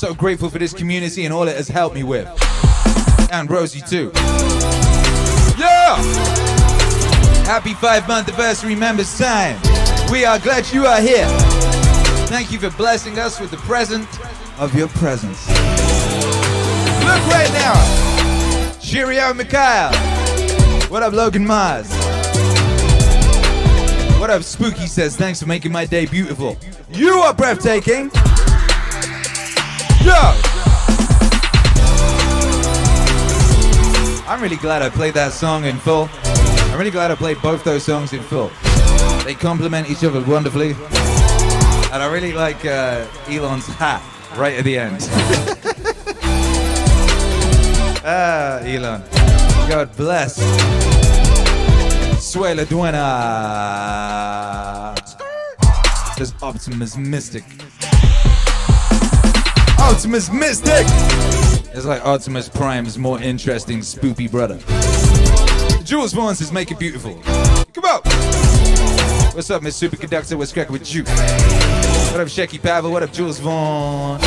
So 0.01 0.15
grateful 0.15 0.49
for 0.49 0.59
this 0.59 0.73
community 0.73 1.27
and 1.27 1.35
all 1.35 1.47
it 1.47 1.57
has 1.57 1.69
helped 1.69 1.95
me 1.95 2.05
with. 2.05 2.27
And 3.31 3.51
Rosie 3.51 3.83
too. 3.83 4.13
Yeah! 5.59 6.32
Happy 7.53 7.75
five 7.75 8.09
month 8.09 8.29
anniversary, 8.31 8.75
Members 8.75 9.19
Time. 9.19 9.61
We 10.11 10.25
are 10.25 10.39
glad 10.39 10.73
you 10.73 10.87
are 10.87 11.03
here. 11.03 11.27
Thank 12.27 12.51
you 12.51 12.59
for 12.59 12.71
blessing 12.79 13.19
us 13.19 13.39
with 13.39 13.51
the 13.51 13.59
present 13.59 14.09
of 14.59 14.75
your 14.75 14.89
presence. 14.89 15.47
Look 15.51 17.23
right 17.27 17.53
now. 17.53 18.79
Cheerio, 18.81 19.35
Mikhail. 19.35 19.93
What 20.89 21.03
up, 21.03 21.13
Logan 21.13 21.47
Mars? 21.47 21.93
What 24.19 24.31
up, 24.31 24.45
Spooky 24.45 24.87
says, 24.87 25.15
thanks 25.19 25.39
for 25.39 25.47
making 25.47 25.73
my 25.73 25.85
day 25.85 26.07
beautiful. 26.07 26.57
You 26.91 27.17
are 27.17 27.35
breathtaking. 27.35 28.11
Yo! 30.03 30.17
I'm 34.27 34.41
really 34.41 34.57
glad 34.57 34.81
I 34.81 34.89
played 34.89 35.13
that 35.13 35.33
song 35.35 35.67
in 35.67 35.77
full. 35.77 36.09
I'm 36.73 36.79
really 36.79 36.91
glad 36.91 37.11
I 37.11 37.15
played 37.17 37.41
both 37.43 37.65
those 37.65 37.83
songs 37.83 38.15
in 38.15 38.23
full. 38.23 38.51
They 39.25 39.35
complement 39.35 39.91
each 39.91 40.03
other 40.05 40.23
wonderfully. 40.23 40.71
And 40.71 42.03
I 42.03 42.09
really 42.11 42.33
like 42.33 42.65
uh, 42.65 43.07
Elon's 43.29 43.67
hat 43.67 44.03
right 44.39 44.55
at 44.55 44.65
the 44.65 44.79
end. 44.79 44.97
ah, 48.03 48.61
Elon. 48.61 49.03
God 49.69 49.95
bless. 49.99 50.39
Suela 52.17 52.67
Duena. 52.67 53.03
Says 56.17 56.33
Optimus 56.43 56.97
Mystic. 56.97 57.45
Optimus 59.79 60.31
Mystic! 60.33 60.87
It's 61.75 61.85
like 61.85 62.03
Optimus 62.07 62.49
Prime's 62.49 62.97
more 62.97 63.21
interesting, 63.21 63.81
spoopy 63.81 64.31
brother. 64.31 64.59
Jules 65.93 66.15
Vaughn 66.15 66.35
says, 66.35 66.51
make 66.51 66.71
it 66.71 66.79
beautiful. 66.79 67.13
Come 67.75 67.85
on! 67.85 68.01
What's 69.35 69.51
up, 69.51 69.61
Miss 69.61 69.79
Superconductor? 69.79 70.39
What's 70.39 70.51
cracking 70.51 70.73
with 70.73 70.95
you? 70.95 71.03
What 71.03 72.23
up, 72.23 72.29
Shecky 72.29 72.63
Pavel? 72.63 72.91
What 72.91 73.03
up, 73.03 73.13
Jules 73.13 73.39
Vaughn? 73.41 74.19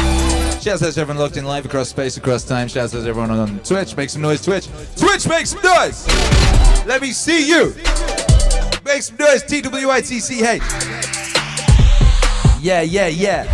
Shouts 0.61 0.83
out 0.83 0.93
to 0.93 1.01
everyone 1.01 1.17
locked 1.17 1.37
in 1.37 1.45
live 1.45 1.65
across 1.65 1.89
space, 1.89 2.17
across 2.17 2.43
time. 2.43 2.67
Shouts 2.67 2.93
out 2.93 3.01
to 3.01 3.09
everyone 3.09 3.31
on 3.31 3.57
Twitch. 3.61 3.97
Make 3.97 4.11
some 4.11 4.21
noise, 4.21 4.43
Twitch. 4.45 4.67
Twitch, 4.95 5.27
make 5.27 5.47
some 5.47 5.63
noise! 5.63 6.07
Let 6.85 7.01
me 7.01 7.11
see 7.11 7.49
you! 7.49 7.73
Make 8.85 9.01
some 9.01 9.17
noise, 9.17 9.41
T-W-I-T-C-H. 9.41 10.61
Yeah, 12.61 12.81
yeah, 12.81 13.07
yeah. 13.07 13.47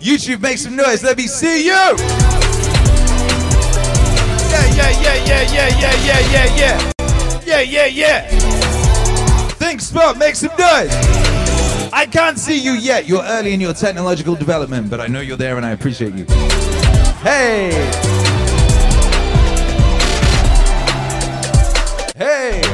YouTube, 0.00 0.40
make 0.40 0.58
some 0.58 0.74
noise. 0.74 1.04
Let 1.04 1.16
me 1.16 1.28
see 1.28 1.64
you! 1.64 1.70
Yeah, 1.70 1.94
yeah, 4.74 4.90
yeah, 4.90 5.14
yeah, 5.14 5.42
yeah, 5.52 5.68
yeah, 5.78 5.94
yeah, 6.04 6.20
yeah, 6.32 6.56
yeah, 6.56 6.92
yeah. 7.46 7.60
Yeah, 7.60 7.86
yeah. 7.86 8.28
Thinkspot, 9.58 10.18
make 10.18 10.34
some 10.34 10.50
noise. 10.58 10.90
I 11.92 12.06
can't 12.10 12.38
see 12.38 12.58
you 12.58 12.72
yet. 12.72 13.08
You're 13.08 13.22
early 13.22 13.54
in 13.54 13.60
your 13.60 13.72
technological 13.72 14.34
development, 14.34 14.90
but 14.90 15.00
I 15.00 15.06
know 15.06 15.20
you're 15.20 15.36
there 15.36 15.56
and 15.56 15.64
I 15.64 15.70
appreciate 15.70 16.14
you. 16.14 16.26
Hey! 17.22 17.70
Hey! 22.16 22.65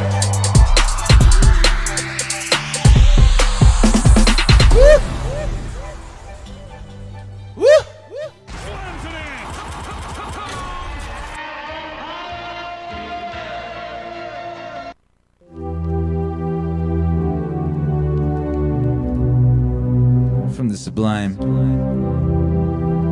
Sublime 21.03 21.37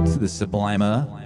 to 0.04 0.18
the 0.18 0.28
sublimer. 0.28 1.08
Uh. 1.10 1.16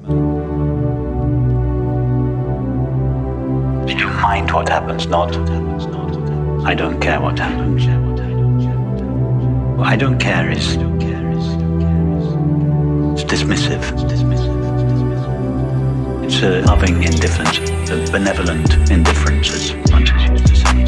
Did 3.84 4.00
you 4.00 4.08
mind 4.08 4.50
what 4.50 4.70
happens? 4.70 5.06
Not. 5.06 5.36
I 6.64 6.74
don't 6.74 6.98
care 7.00 7.20
what 7.20 7.38
happens. 7.38 7.84
What 9.78 9.88
I 9.88 9.96
don't 9.96 10.18
care 10.18 10.50
is. 10.50 10.76
It's 13.12 13.24
dismissive. 13.30 13.84
It's 16.24 16.42
a 16.42 16.62
loving 16.62 17.02
indifference, 17.02 17.58
a 17.90 18.10
benevolent 18.10 18.74
indifference, 18.90 19.52
as 19.52 19.74
much 19.90 20.10
as 20.14 20.40
to 20.42 20.56
say. 20.56 20.84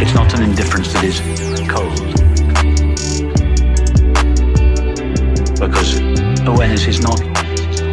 It's 0.00 0.14
not 0.14 0.32
an 0.34 0.44
indifference 0.44 0.92
that 0.92 1.02
is 1.02 1.20
cold. 1.68 2.23
Because 5.64 5.98
awareness 6.46 6.86
is 6.86 7.00
not 7.00 7.22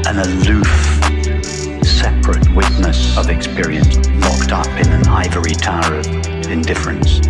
an 0.06 0.20
aloof, 0.20 0.68
separate 1.82 2.54
witness 2.54 3.18
of 3.18 3.30
experience 3.30 3.96
locked 4.20 4.52
up 4.52 4.68
in 4.78 4.92
an 4.92 5.08
ivory 5.08 5.54
tower 5.54 5.96
of 5.96 6.06
indifference. 6.52 7.22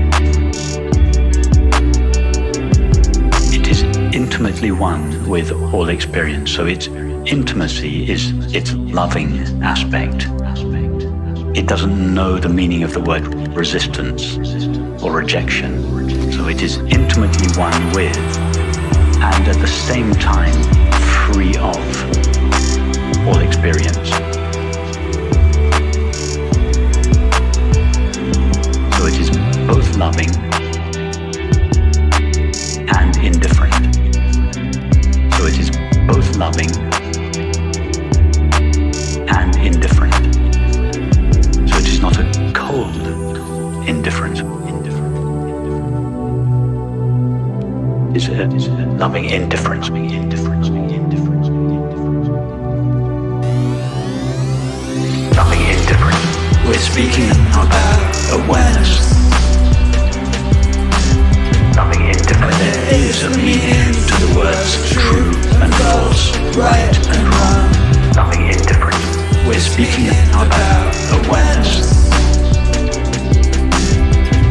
It 3.54 3.68
is 3.68 3.84
intimately 4.16 4.72
one 4.72 5.30
with 5.30 5.52
all 5.52 5.90
experience, 5.90 6.50
so 6.50 6.66
its 6.66 6.88
intimacy 6.88 8.10
is 8.10 8.32
its 8.52 8.74
loving 8.74 9.62
aspect. 9.62 10.26
It 11.56 11.68
doesn't 11.68 12.16
know 12.16 12.40
the 12.40 12.50
meaning 12.50 12.82
of 12.82 12.94
the 12.94 13.02
word 13.02 13.28
resistance 13.56 14.38
or 15.04 15.12
rejection, 15.12 16.32
so 16.32 16.48
it 16.48 16.64
is 16.64 16.78
intimately 16.78 17.48
one 17.62 17.94
with 17.94 18.51
and 19.24 19.48
at 19.48 19.56
the 19.58 19.68
same 19.68 20.12
time 20.14 20.54
free 21.32 21.56
of 21.58 21.78
all 23.28 23.40
experience. 23.40 24.10
So 28.98 29.06
it 29.06 29.20
is 29.20 29.30
both 29.68 29.96
loving 29.98 30.51
It's 48.24 48.68
a, 48.68 48.86
loving 49.00 49.26
indifference. 49.26 49.90
Loving 49.90 50.12
indifference. 50.12 51.50
We're 56.68 56.78
speaking 56.78 57.32
about 57.50 58.14
awareness. 58.30 59.10
Loving 61.76 62.06
indifference. 62.06 62.58
There 62.60 62.94
is 62.94 63.24
a 63.24 63.30
meaning 63.32 63.92
to 63.92 64.16
the 64.28 64.36
words 64.38 64.92
true 64.92 65.34
and 65.60 65.74
false, 65.74 66.38
right 66.56 66.96
and 67.10 67.28
wrong. 67.28 68.14
Loving 68.16 68.46
indifference. 68.50 69.18
We're 69.48 69.60
speaking 69.60 70.10
about 70.30 70.94
awareness. 71.26 71.82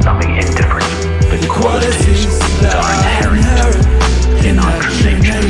Loving 0.04 0.34
indifference. 0.34 1.09
The 1.30 1.46
qualities 1.48 2.38
that 2.60 2.74
are 2.74 2.92
inherent 2.98 4.44
in 4.44 4.58
our 4.58 4.80
nature. 5.02 5.40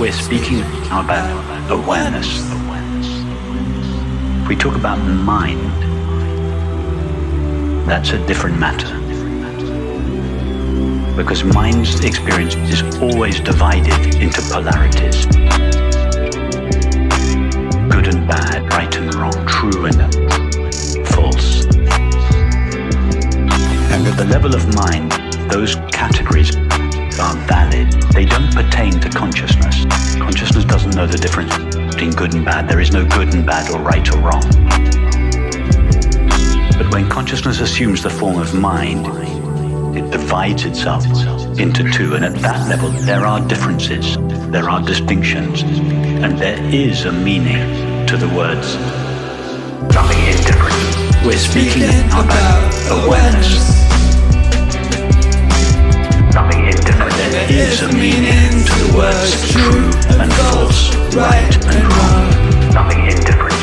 We're 0.00 0.12
speaking 0.12 0.60
about 0.86 1.70
awareness. 1.70 2.40
If 4.42 4.48
we 4.48 4.56
talk 4.56 4.76
about 4.76 4.98
mind, 4.98 5.60
that's 7.88 8.10
a 8.12 8.26
different 8.26 8.58
matter. 8.58 9.00
because 11.16 11.44
mind's 11.44 12.02
experience 12.02 12.54
is 12.54 12.82
always 13.02 13.40
divided 13.40 14.14
into 14.14 14.40
polarities 14.42 15.26
good 17.90 18.14
and 18.14 18.26
bad, 18.26 18.72
right 18.72 18.96
and 18.96 19.14
wrong, 19.16 19.46
true 19.46 19.84
and 19.84 20.09
the 24.20 24.26
level 24.26 24.54
of 24.54 24.74
mind, 24.74 25.12
those 25.50 25.76
categories 25.92 26.54
are 26.54 27.36
valid. 27.48 27.90
They 28.12 28.26
don't 28.26 28.52
pertain 28.52 28.92
to 29.00 29.08
consciousness. 29.08 29.86
Consciousness 30.16 30.66
doesn't 30.66 30.94
know 30.94 31.06
the 31.06 31.16
difference 31.16 31.56
between 31.56 32.10
good 32.10 32.34
and 32.34 32.44
bad. 32.44 32.68
There 32.68 32.80
is 32.80 32.92
no 32.92 33.06
good 33.06 33.32
and 33.32 33.46
bad 33.46 33.70
or 33.72 33.80
right 33.80 34.06
or 34.12 34.18
wrong. 34.18 34.42
But 36.76 36.92
when 36.92 37.08
consciousness 37.08 37.60
assumes 37.60 38.02
the 38.02 38.10
form 38.10 38.38
of 38.38 38.52
mind, 38.52 39.06
it 39.96 40.10
divides 40.10 40.66
itself 40.66 41.06
into 41.58 41.90
two. 41.90 42.14
And 42.14 42.22
at 42.22 42.34
that 42.42 42.68
level, 42.68 42.90
there 42.90 43.24
are 43.24 43.40
differences, 43.48 44.18
there 44.50 44.68
are 44.68 44.82
distinctions, 44.82 45.62
and 45.62 46.36
there 46.36 46.62
is 46.74 47.06
a 47.06 47.12
meaning 47.12 48.06
to 48.06 48.18
the 48.18 48.28
words. 48.28 48.74
Indifferent. 50.28 51.24
We're 51.24 51.38
speaking 51.38 51.88
about 52.12 52.70
awareness. 52.90 53.79
There 56.90 57.46
is 57.50 57.82
a 57.82 57.92
meaning 57.92 58.64
to 58.64 58.74
the 58.82 58.90
words 58.96 59.52
true 59.52 59.86
and 60.18 60.32
false, 60.32 60.94
right 61.14 61.54
and 61.66 61.84
wrong. 61.92 62.26
Nothing 62.74 63.06
indifferent. 63.06 63.54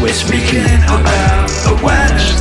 We're 0.00 0.12
speaking 0.12 0.64
about 0.86 1.50
awareness. 1.66 2.38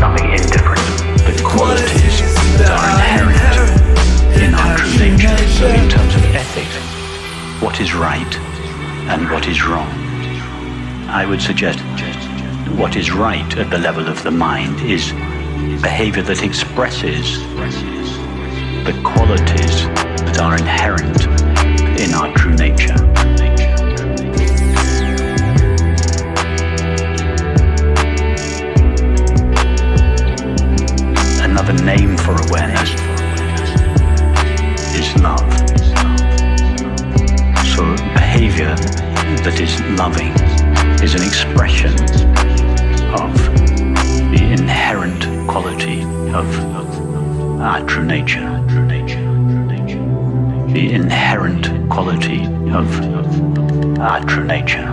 Nothing 0.00 0.30
indifferent. 0.32 0.86
The 1.28 1.42
qualities 1.44 2.16
that 2.58 2.70
are 2.72 2.90
inherent 2.96 3.76
in 4.42 4.54
our 4.54 4.76
true 4.78 5.16
nature. 5.16 5.48
So 5.58 5.68
in 5.68 5.88
terms 5.88 6.14
of 6.14 6.24
ethics, 6.34 6.76
what 7.62 7.80
is 7.80 7.94
right 7.94 8.36
and 9.10 9.30
what 9.30 9.46
is 9.48 9.64
wrong? 9.64 9.92
I 11.08 11.26
would 11.26 11.40
suggest 11.40 11.80
what 12.78 12.96
is 12.96 13.10
right 13.12 13.56
at 13.56 13.70
the 13.70 13.78
level 13.78 14.06
of 14.08 14.22
the 14.22 14.30
mind 14.30 14.80
is 14.80 15.12
behavior 15.82 16.22
that 16.22 16.42
expresses 16.42 17.40
the 18.84 18.92
qualities 19.04 19.86
that 20.24 20.38
are 20.38 20.56
inherent 20.56 21.26
in 22.00 22.14
our 22.14 22.32
true 22.34 22.54
nature. 22.54 22.94
Another 31.42 31.72
name 31.84 32.16
for 32.16 32.36
awareness 32.48 32.92
is 34.94 35.14
love. 35.22 35.40
So 37.74 37.84
behavior 38.14 38.74
that 39.44 39.58
is 39.60 39.80
loving 39.98 40.32
is 41.02 41.14
an 41.14 41.22
expression 41.22 41.92
of 43.14 43.32
the 44.30 44.48
inherent 44.52 45.35
quality 45.46 46.02
of 46.32 46.46
our 47.60 47.84
true 47.86 48.04
nature. 48.04 48.62
The 50.72 50.92
inherent 50.92 51.90
quality 51.90 52.44
of 52.72 52.86
our 53.98 54.24
true 54.24 54.44
nature. 54.44 54.84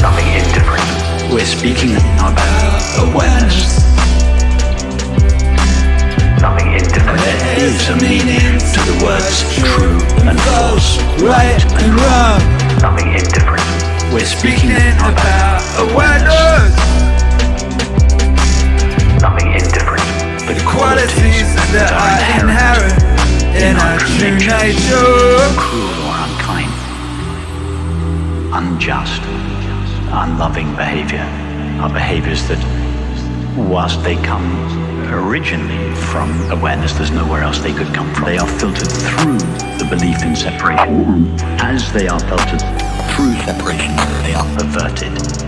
Nothing 0.00 0.28
indifferent. 0.38 1.32
We're 1.32 1.44
speaking 1.44 1.96
about 1.96 2.38
awareness. 2.98 3.82
Nothing 6.40 6.72
indifferent. 6.72 7.18
There 7.18 7.64
is 7.66 7.88
a 7.88 7.96
meaning 7.96 8.58
to 8.58 8.80
the 8.90 9.04
words 9.04 9.38
true 9.56 9.98
and 10.28 10.38
false, 10.40 10.98
right 11.22 11.64
and 11.82 11.94
wrong. 12.00 12.40
Nothing 12.80 13.12
indifferent. 13.12 13.88
We're 14.12 14.24
speaking 14.24 14.70
about 14.70 15.60
awareness. 15.78 16.87
Qualities 20.78 21.50
that 21.74 21.90
are 21.90 22.14
inherent 22.38 22.94
in 23.58 23.74
our 23.82 23.98
true 23.98 24.38
nature. 24.38 25.42
Cruel 25.58 25.90
or 26.06 26.14
unkind, 26.22 26.70
unjust, 28.54 29.22
unloving 30.14 30.70
behavior 30.76 31.26
are 31.82 31.90
behaviors 31.90 32.46
that, 32.46 32.62
whilst 33.58 34.02
they 34.04 34.14
come 34.22 34.46
originally 35.10 35.92
from 36.12 36.30
awareness, 36.52 36.92
there's 36.92 37.10
nowhere 37.10 37.42
else 37.42 37.58
they 37.58 37.72
could 37.72 37.92
come 37.92 38.12
from. 38.14 38.24
They 38.24 38.38
are 38.38 38.46
filtered 38.46 38.86
through 38.86 39.38
the 39.82 39.86
belief 39.90 40.22
in 40.22 40.36
separation. 40.36 41.26
As 41.58 41.92
they 41.92 42.06
are 42.06 42.20
filtered 42.20 42.62
through 43.10 43.34
separation, 43.42 43.96
they 44.22 44.34
are 44.34 44.46
perverted. 44.54 45.47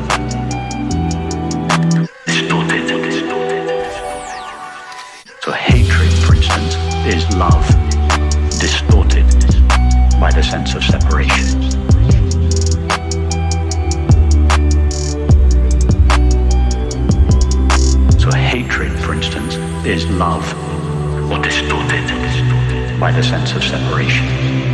Love 7.41 7.67
distorted 8.61 9.25
by 10.21 10.31
the 10.31 10.43
sense 10.43 10.75
of 10.75 10.85
separation. 10.85 11.63
So 18.21 18.31
hatred, 18.31 18.93
for 18.99 19.15
instance, 19.15 19.55
is 19.87 20.07
love 20.11 20.45
or 21.33 21.39
distorted 21.43 22.07
by 23.01 23.11
the 23.11 23.23
sense 23.23 23.53
of 23.53 23.65
separation. 23.65 24.70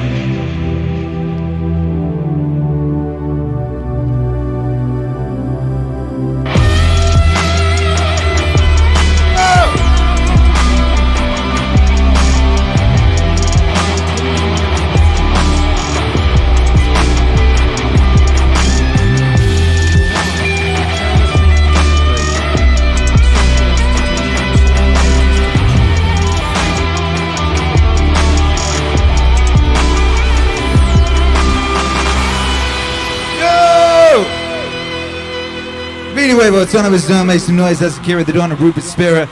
Wave, 36.37 36.53
what's 36.53 36.75
on 36.75 36.85
of 36.85 36.93
his 36.93 37.09
make 37.25 37.41
some 37.41 37.57
noise. 37.57 37.79
That's 37.79 37.97
Akira 37.97 38.23
the 38.23 38.33
Don 38.33 38.53
of 38.53 38.61
Rupert 38.61 38.83
Spira. 38.83 39.29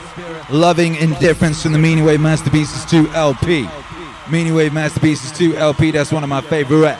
Loving 0.49 0.95
Indifference 0.95 1.61
from 1.61 1.71
the 1.71 1.77
Meaning 1.77 2.03
Wave 2.03 2.19
Masterpieces 2.19 2.83
2 2.85 3.09
LP. 3.09 3.67
Meaning 4.31 4.55
Wave 4.55 4.73
Masterpieces 4.73 5.31
2 5.33 5.55
LP, 5.55 5.91
that's 5.91 6.11
one 6.11 6.23
of 6.23 6.29
my 6.29 6.41
favorite. 6.41 6.97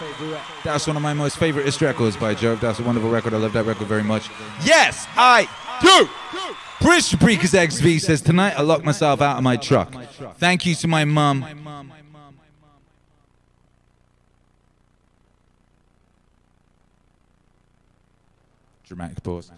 That's 0.64 0.86
one 0.86 0.95
of 0.95 1.02
my 1.02 1.14
most 1.14 1.38
favorite 1.38 1.82
records 1.82 2.18
by 2.18 2.36
Jove. 2.36 2.61
That's 2.61 2.80
a 2.80 2.84
wonderful 2.84 3.10
record. 3.10 3.34
I 3.34 3.38
love 3.38 3.53
that 3.53 3.65
record 3.65 3.88
very 3.88 4.03
much. 4.03 4.30
Yes, 4.64 5.07
I 5.15 5.48
do. 5.82 6.10
Prince 6.86 7.11
Paprika's 7.11 7.52
XV 7.52 8.02
says, 8.02 8.22
Tonight 8.22 8.53
I 8.57 8.61
locked 8.61 8.86
myself 8.86 9.22
out 9.22 9.38
of 9.38 9.44
my 9.44 9.57
truck. 9.57 9.91
Thank 10.38 10.65
you 10.65 10.76
to 10.76 10.88
my 10.88 11.06
mum. 11.06 11.45
Dramatic 18.84 19.23
pause. 19.23 19.52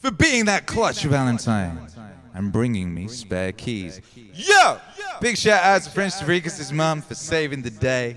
For 0.00 0.10
being 0.10 0.46
that 0.46 0.66
clutch 0.66 1.02
Valentine 1.02 1.86
and 2.32 2.50
bringing 2.50 2.94
me 2.94 3.06
spare 3.06 3.52
keys. 3.52 4.00
Yo! 4.14 4.78
Big 5.20 5.36
shout 5.36 5.62
out 5.62 5.82
to 5.82 5.90
Prince 5.90 6.22
Tariqas' 6.22 6.72
mum 6.72 7.02
for 7.02 7.14
saving 7.14 7.60
the 7.60 7.70
day. 7.70 8.16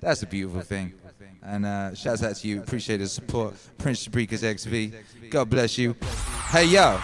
That's 0.00 0.22
a 0.22 0.26
beautiful 0.26 0.60
thing. 0.60 0.92
And 1.42 1.66
uh, 1.66 1.94
shouts 1.94 2.22
out 2.22 2.36
to 2.36 2.48
you. 2.48 2.60
Appreciate 2.60 2.98
the 2.98 3.08
support. 3.08 3.54
Prince 3.78 4.06
Tariqas 4.06 4.58
XV. 4.58 5.30
God 5.30 5.50
bless 5.50 5.76
you. 5.76 5.96
Hey, 6.50 6.66
yo. 6.66 7.00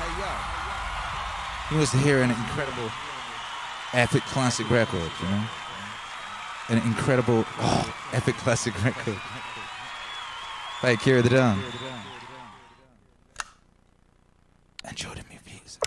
He 1.69 1.75
wants 1.75 1.91
to 1.91 1.99
hear 1.99 2.23
an 2.23 2.31
incredible, 2.31 2.91
epic 3.93 4.23
classic 4.23 4.71
record, 4.71 5.11
you 5.23 5.29
know? 5.29 5.45
An 6.69 6.79
incredible, 6.87 7.45
oh, 7.59 7.95
epic 8.13 8.37
classic 8.37 8.75
record. 8.85 9.17
Hey, 10.83 10.95
Akira 10.95 11.21
the 11.21 11.31
Don. 11.31 11.61
Enjoy 14.91 15.11
the 15.11 15.23
movies. 15.31 15.79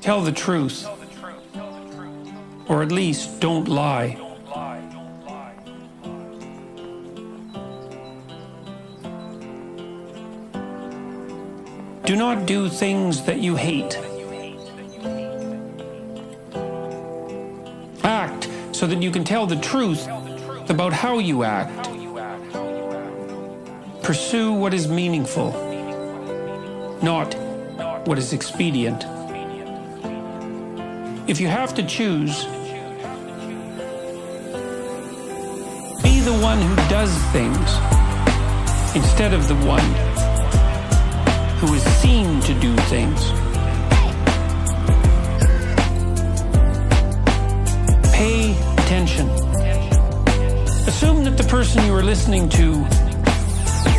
Tell 0.00 0.20
the 0.20 0.32
truth. 0.32 0.88
Or 2.68 2.82
at 2.82 2.90
least, 2.90 3.38
don't 3.38 3.68
lie. 3.68 4.18
Do 12.04 12.16
not 12.16 12.46
do 12.46 12.68
things 12.68 13.22
that 13.22 13.38
you 13.38 13.54
hate. 13.54 14.09
So 18.80 18.86
that 18.86 19.02
you 19.02 19.10
can 19.10 19.24
tell 19.24 19.46
the 19.46 19.60
truth 19.60 20.08
about 20.70 20.90
how 20.90 21.18
you 21.18 21.44
act. 21.44 21.90
Pursue 24.02 24.54
what 24.54 24.72
is 24.72 24.88
meaningful, 24.88 25.50
not 27.02 27.34
what 28.06 28.16
is 28.16 28.32
expedient. 28.32 29.04
If 31.28 31.42
you 31.42 31.48
have 31.48 31.74
to 31.74 31.82
choose, 31.86 32.46
be 36.02 36.20
the 36.20 36.38
one 36.40 36.62
who 36.62 36.74
does 36.88 37.14
things 37.36 37.70
instead 38.96 39.34
of 39.34 39.46
the 39.46 39.56
one 39.66 39.90
who 41.58 41.74
is 41.74 41.82
seen 42.00 42.40
to 42.40 42.58
do 42.58 42.74
things. 42.88 43.30
Pay 48.14 48.69
attention. 48.90 49.30
Assume 50.88 51.22
that 51.22 51.36
the 51.36 51.46
person 51.48 51.86
you 51.86 51.94
are 51.94 52.02
listening 52.02 52.48
to 52.48 52.72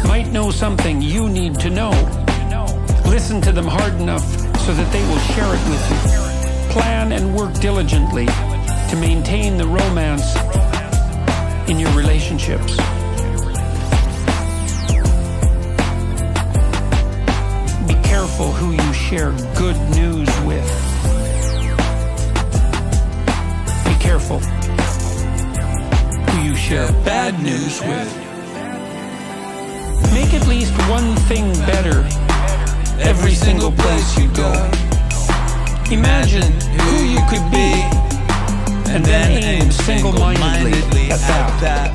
might 0.05 0.27
know 0.33 0.51
something 0.51 1.01
you 1.01 1.29
need 1.29 1.57
to 1.61 1.69
know. 1.69 1.91
Listen 3.05 3.39
to 3.39 3.53
them 3.53 3.67
hard 3.67 3.93
enough 4.01 4.27
so 4.65 4.73
that 4.73 4.91
they 4.91 5.01
will 5.07 5.23
share 5.31 5.47
it 5.47 5.63
with 5.71 5.83
you. 5.91 6.73
Plan 6.73 7.13
and 7.13 7.33
work 7.33 7.53
diligently 7.61 8.25
to 8.25 8.97
maintain 8.99 9.55
the 9.55 9.65
romance 9.65 10.35
in 11.69 11.79
your 11.79 11.91
relationships. 11.91 12.75
Be 17.87 17.95
careful 18.09 18.51
who 18.51 18.73
you 18.73 18.93
share 18.93 19.31
good 19.55 19.79
news 19.95 20.27
with. 20.41 20.67
Be 23.85 23.95
careful 24.03 24.41
you 26.51 26.57
share 26.57 26.91
bad 27.05 27.41
news 27.41 27.79
with. 27.79 28.11
Make 30.11 30.33
at 30.33 30.45
least 30.47 30.73
one 30.89 31.15
thing 31.29 31.53
better 31.65 32.05
every 32.99 33.31
single 33.31 33.71
place 33.71 34.17
you 34.19 34.27
go. 34.33 34.51
Imagine 35.89 36.51
who 36.81 37.05
you 37.05 37.21
could 37.29 37.45
be 37.51 37.71
and 38.91 39.05
then 39.05 39.43
aim 39.43 39.71
single-mindedly 39.71 41.11
at 41.11 41.21
that. 41.61 41.93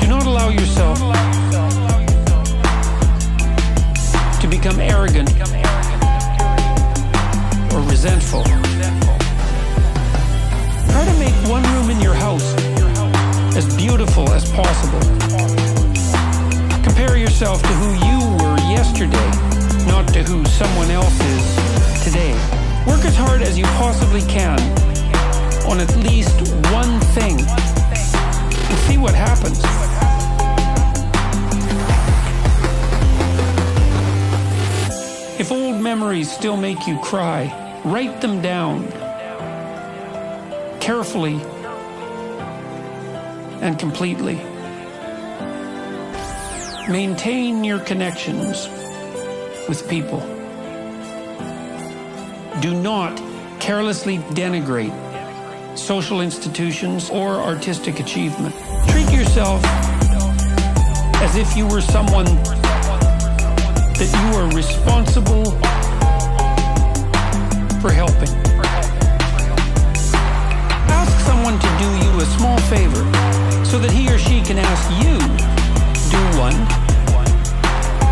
Do 0.00 0.06
not 0.08 0.24
allow 0.24 0.48
yourself 0.48 0.96
to 4.40 4.48
become 4.48 4.80
arrogant 4.80 5.30
or 7.74 7.80
resentful. 7.90 8.44
Try 10.90 11.04
to 11.04 11.14
make 11.18 11.34
one 11.50 11.62
room 11.74 11.90
in 11.90 12.00
your 12.00 12.14
house 12.14 12.65
as 13.56 13.74
beautiful 13.74 14.28
as 14.32 14.44
possible. 14.50 15.00
Compare 16.82 17.16
yourself 17.16 17.62
to 17.62 17.68
who 17.68 17.94
you 18.06 18.18
were 18.36 18.58
yesterday, 18.68 19.30
not 19.86 20.06
to 20.08 20.22
who 20.22 20.44
someone 20.44 20.90
else 20.90 21.18
is 21.20 22.04
today. 22.04 22.32
Work 22.86 23.06
as 23.06 23.16
hard 23.16 23.40
as 23.40 23.56
you 23.56 23.64
possibly 23.80 24.20
can 24.22 24.60
on 25.66 25.80
at 25.80 25.96
least 25.96 26.38
one 26.70 27.00
thing 27.16 27.40
and 27.40 28.78
see 28.86 28.98
what 28.98 29.14
happens. 29.14 29.58
If 35.40 35.50
old 35.50 35.80
memories 35.80 36.30
still 36.30 36.58
make 36.58 36.86
you 36.86 36.98
cry, 36.98 37.50
write 37.86 38.20
them 38.20 38.42
down 38.42 38.86
carefully 40.78 41.40
and 43.60 43.78
completely. 43.78 44.36
Maintain 46.90 47.64
your 47.64 47.80
connections 47.80 48.68
with 49.68 49.88
people. 49.88 50.20
Do 52.60 52.80
not 52.80 53.20
carelessly 53.60 54.18
denigrate 54.34 54.94
social 55.76 56.20
institutions 56.20 57.10
or 57.10 57.34
artistic 57.36 58.00
achievement. 58.00 58.54
Treat 58.88 59.10
yourself 59.10 59.60
as 61.22 61.36
if 61.36 61.56
you 61.56 61.66
were 61.66 61.80
someone 61.80 62.26
that 63.96 64.10
you 64.12 64.38
are 64.38 64.48
responsible 64.54 65.50
for 67.80 67.90
helping. 67.90 68.30
Ask 70.88 71.26
someone 71.26 71.58
to 71.58 71.68
do 71.78 72.06
you 72.06 72.20
a 72.20 72.26
small 72.36 72.58
favor 72.70 73.35
so 73.76 73.82
that 73.82 73.90
he 73.90 74.08
or 74.10 74.16
she 74.16 74.40
can 74.40 74.56
ask 74.56 74.90
you 75.04 75.18
do 76.08 76.18
one 76.40 76.56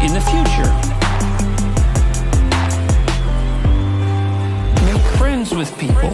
in 0.04 0.12
the 0.12 0.20
future. 0.28 0.70
Make 4.84 5.02
friends 5.16 5.54
with 5.54 5.74
people 5.78 6.10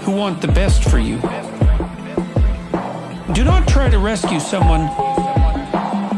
who 0.00 0.12
want 0.12 0.42
the 0.42 0.48
best 0.48 0.84
for 0.84 0.98
you. 0.98 1.18
Do 3.32 3.42
not 3.42 3.66
try 3.66 3.88
to 3.88 3.98
rescue 3.98 4.38
someone 4.38 4.88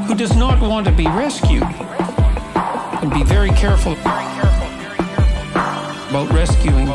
who 0.09 0.17
does 0.17 0.35
not 0.35 0.61
want 0.61 0.87
to 0.89 0.93
be 0.93 1.07
rescued. 1.07 1.63
And 3.01 3.13
be 3.13 3.23
very 3.23 3.51
careful 3.51 3.93
about 6.11 6.33
rescuing 6.33 6.89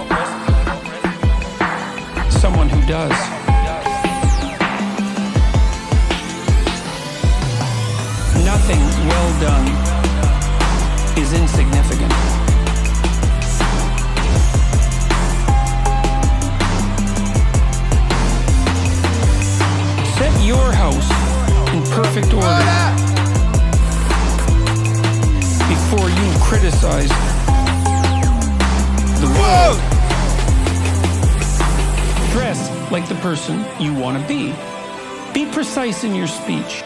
someone 2.30 2.68
who 2.68 2.86
does. 2.86 3.43
Well 9.14 9.40
done 9.40 9.68
is 11.22 11.34
insignificant. 11.34 12.12
Set 20.18 20.34
your 20.44 20.68
house 20.74 21.10
in 21.74 21.84
perfect 22.00 22.34
order 22.34 22.74
before 25.70 26.10
you 26.10 26.28
criticize 26.50 27.14
the 29.22 29.30
world. 29.40 29.80
Dress 32.32 32.60
like 32.92 33.08
the 33.08 33.20
person 33.22 33.64
you 33.80 33.94
want 33.94 34.20
to 34.20 34.28
be. 34.28 34.56
Be 35.36 35.52
precise 35.52 36.04
in 36.04 36.16
your 36.16 36.28
speech. 36.28 36.84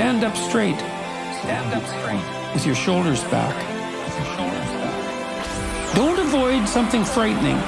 Stand 0.00 0.24
up 0.24 0.34
straight. 0.34 0.78
Stand 0.78 1.74
up 1.74 1.84
straight. 1.84 2.54
With 2.54 2.64
your 2.64 2.74
shoulders 2.74 3.22
back. 3.24 3.54
Shoulders 4.34 4.70
back. 4.80 5.94
Don't 5.94 6.18
avoid 6.18 6.66
something 6.66 7.04
frightening 7.04 7.58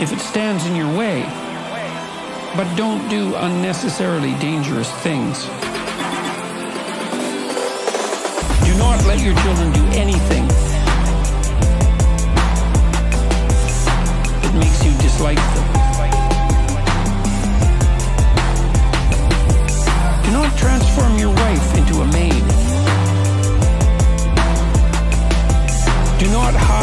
if 0.00 0.12
it 0.12 0.20
stands 0.20 0.66
in 0.66 0.76
your 0.76 0.96
way. 0.96 1.22
But 2.54 2.72
don't 2.76 3.08
do 3.08 3.34
unnecessarily 3.34 4.34
dangerous 4.34 4.92
things. 5.02 5.46
Do 8.64 8.78
not 8.78 9.04
let 9.06 9.18
your 9.18 9.34
children 9.42 9.72
do 9.72 9.84
anything 9.98 10.46
that 14.38 14.54
makes 14.54 14.84
you 14.84 14.92
dislike 15.02 15.36
them. 15.36 15.69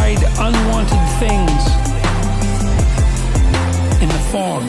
Hide 0.07 0.23
unwanted 0.39 1.03
things 1.19 1.63
in 4.01 4.07
the 4.07 4.21
fog. 4.31 4.63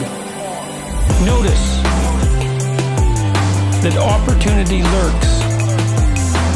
Notice 1.25 1.79
that 3.85 3.95
opportunity 3.99 4.83
lurks 4.83 5.31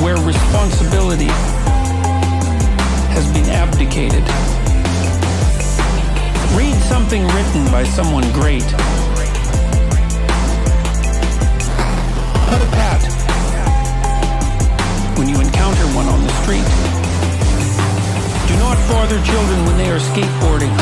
where 0.02 0.16
responsibility 0.26 1.30
has 3.14 3.30
been 3.32 3.48
abdicated. 3.50 4.24
Read 6.58 6.74
something 6.90 7.22
written 7.22 7.64
by 7.70 7.84
someone 7.84 8.24
great. 8.32 8.66
Put 12.50 12.60
a 12.60 12.70
pat 12.74 13.02
when 15.16 15.28
you 15.28 15.40
encounter 15.40 15.86
one 15.94 16.08
on 16.08 16.20
the 16.22 16.32
street. 16.42 16.91
Not 18.62 18.78
bother 18.88 19.20
children 19.24 19.58
when 19.66 19.76
they 19.76 19.90
are 19.90 19.98
skateboarding. 19.98 20.72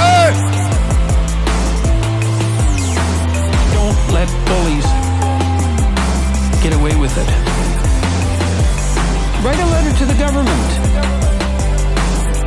Don't 3.77 4.01
let 4.13 4.29
bullies 4.49 4.89
get 6.63 6.75
away 6.75 6.95
with 7.01 7.15
it. 7.17 7.29
Write 9.43 9.59
a 9.59 9.69
letter 9.75 9.93
to 9.97 10.05
the 10.05 10.19
government. 10.25 10.71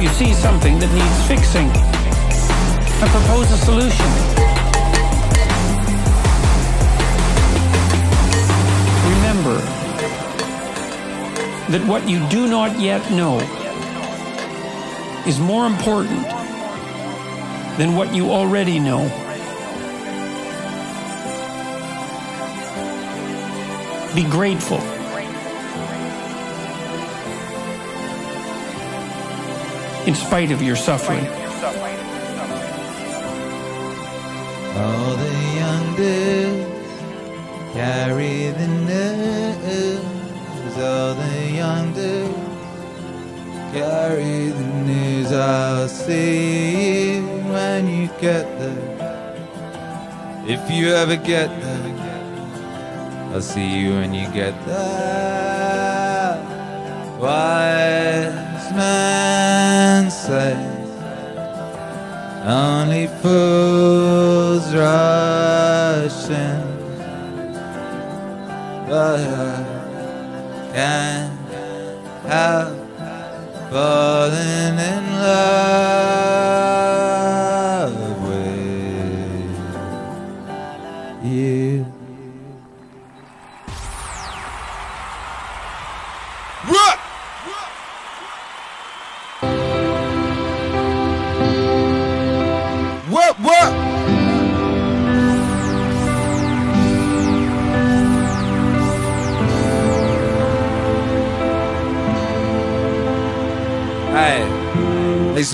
You 0.04 0.10
see 0.10 0.34
something 0.34 0.78
that 0.78 0.92
needs 0.94 1.28
fixing 1.28 1.68
and 3.02 3.10
propose 3.10 3.52
a 3.52 3.58
solution. 3.58 4.10
Remember 9.16 9.58
that 11.72 11.84
what 11.88 12.08
you 12.08 12.20
do 12.30 12.48
not 12.48 12.80
yet 12.80 13.02
know 13.12 13.40
is 15.26 15.40
more 15.40 15.66
important 15.66 16.28
than 17.78 17.96
what 17.96 18.14
you 18.14 18.30
already 18.32 18.80
know. 18.80 19.08
Be 24.14 24.24
grateful. 24.26 24.80
In 30.08 30.14
spite 30.16 30.52
of 30.52 30.62
your 30.62 30.76
suffering. 30.76 31.26
All 34.76 35.16
the 35.16 35.34
young 35.56 35.96
dudes 35.96 36.92
carry 37.74 38.52
the 38.52 38.68
news. 38.68 40.04
All 40.78 41.14
the 41.14 41.52
young 41.52 41.94
dudes 41.94 42.36
carry 43.72 44.50
the 44.50 44.60
news. 44.60 44.73
I'll 45.34 45.88
see 45.88 47.16
you 47.16 47.28
when 47.52 47.88
you 47.88 48.08
get 48.22 48.46
there. 48.60 49.04
If 50.46 50.70
you 50.70 50.90
ever 50.90 51.16
get 51.16 51.50
there, 51.62 53.32
I'll 53.34 53.42
see 53.42 53.80
you 53.80 53.94
when 53.94 54.14
you 54.14 54.28
get 54.32 54.54
there. 54.66 56.38
Wise 57.20 58.72
men 58.74 60.12
say 60.12 60.56
only 62.46 63.08
fools 63.22 64.66
rush 64.76 66.30
in, 66.30 66.62
but 68.88 69.20
I 69.20 69.64
can't 70.74 71.40
help 72.28 72.78
falling 73.72 74.78
in 74.78 75.03
love 75.24 76.23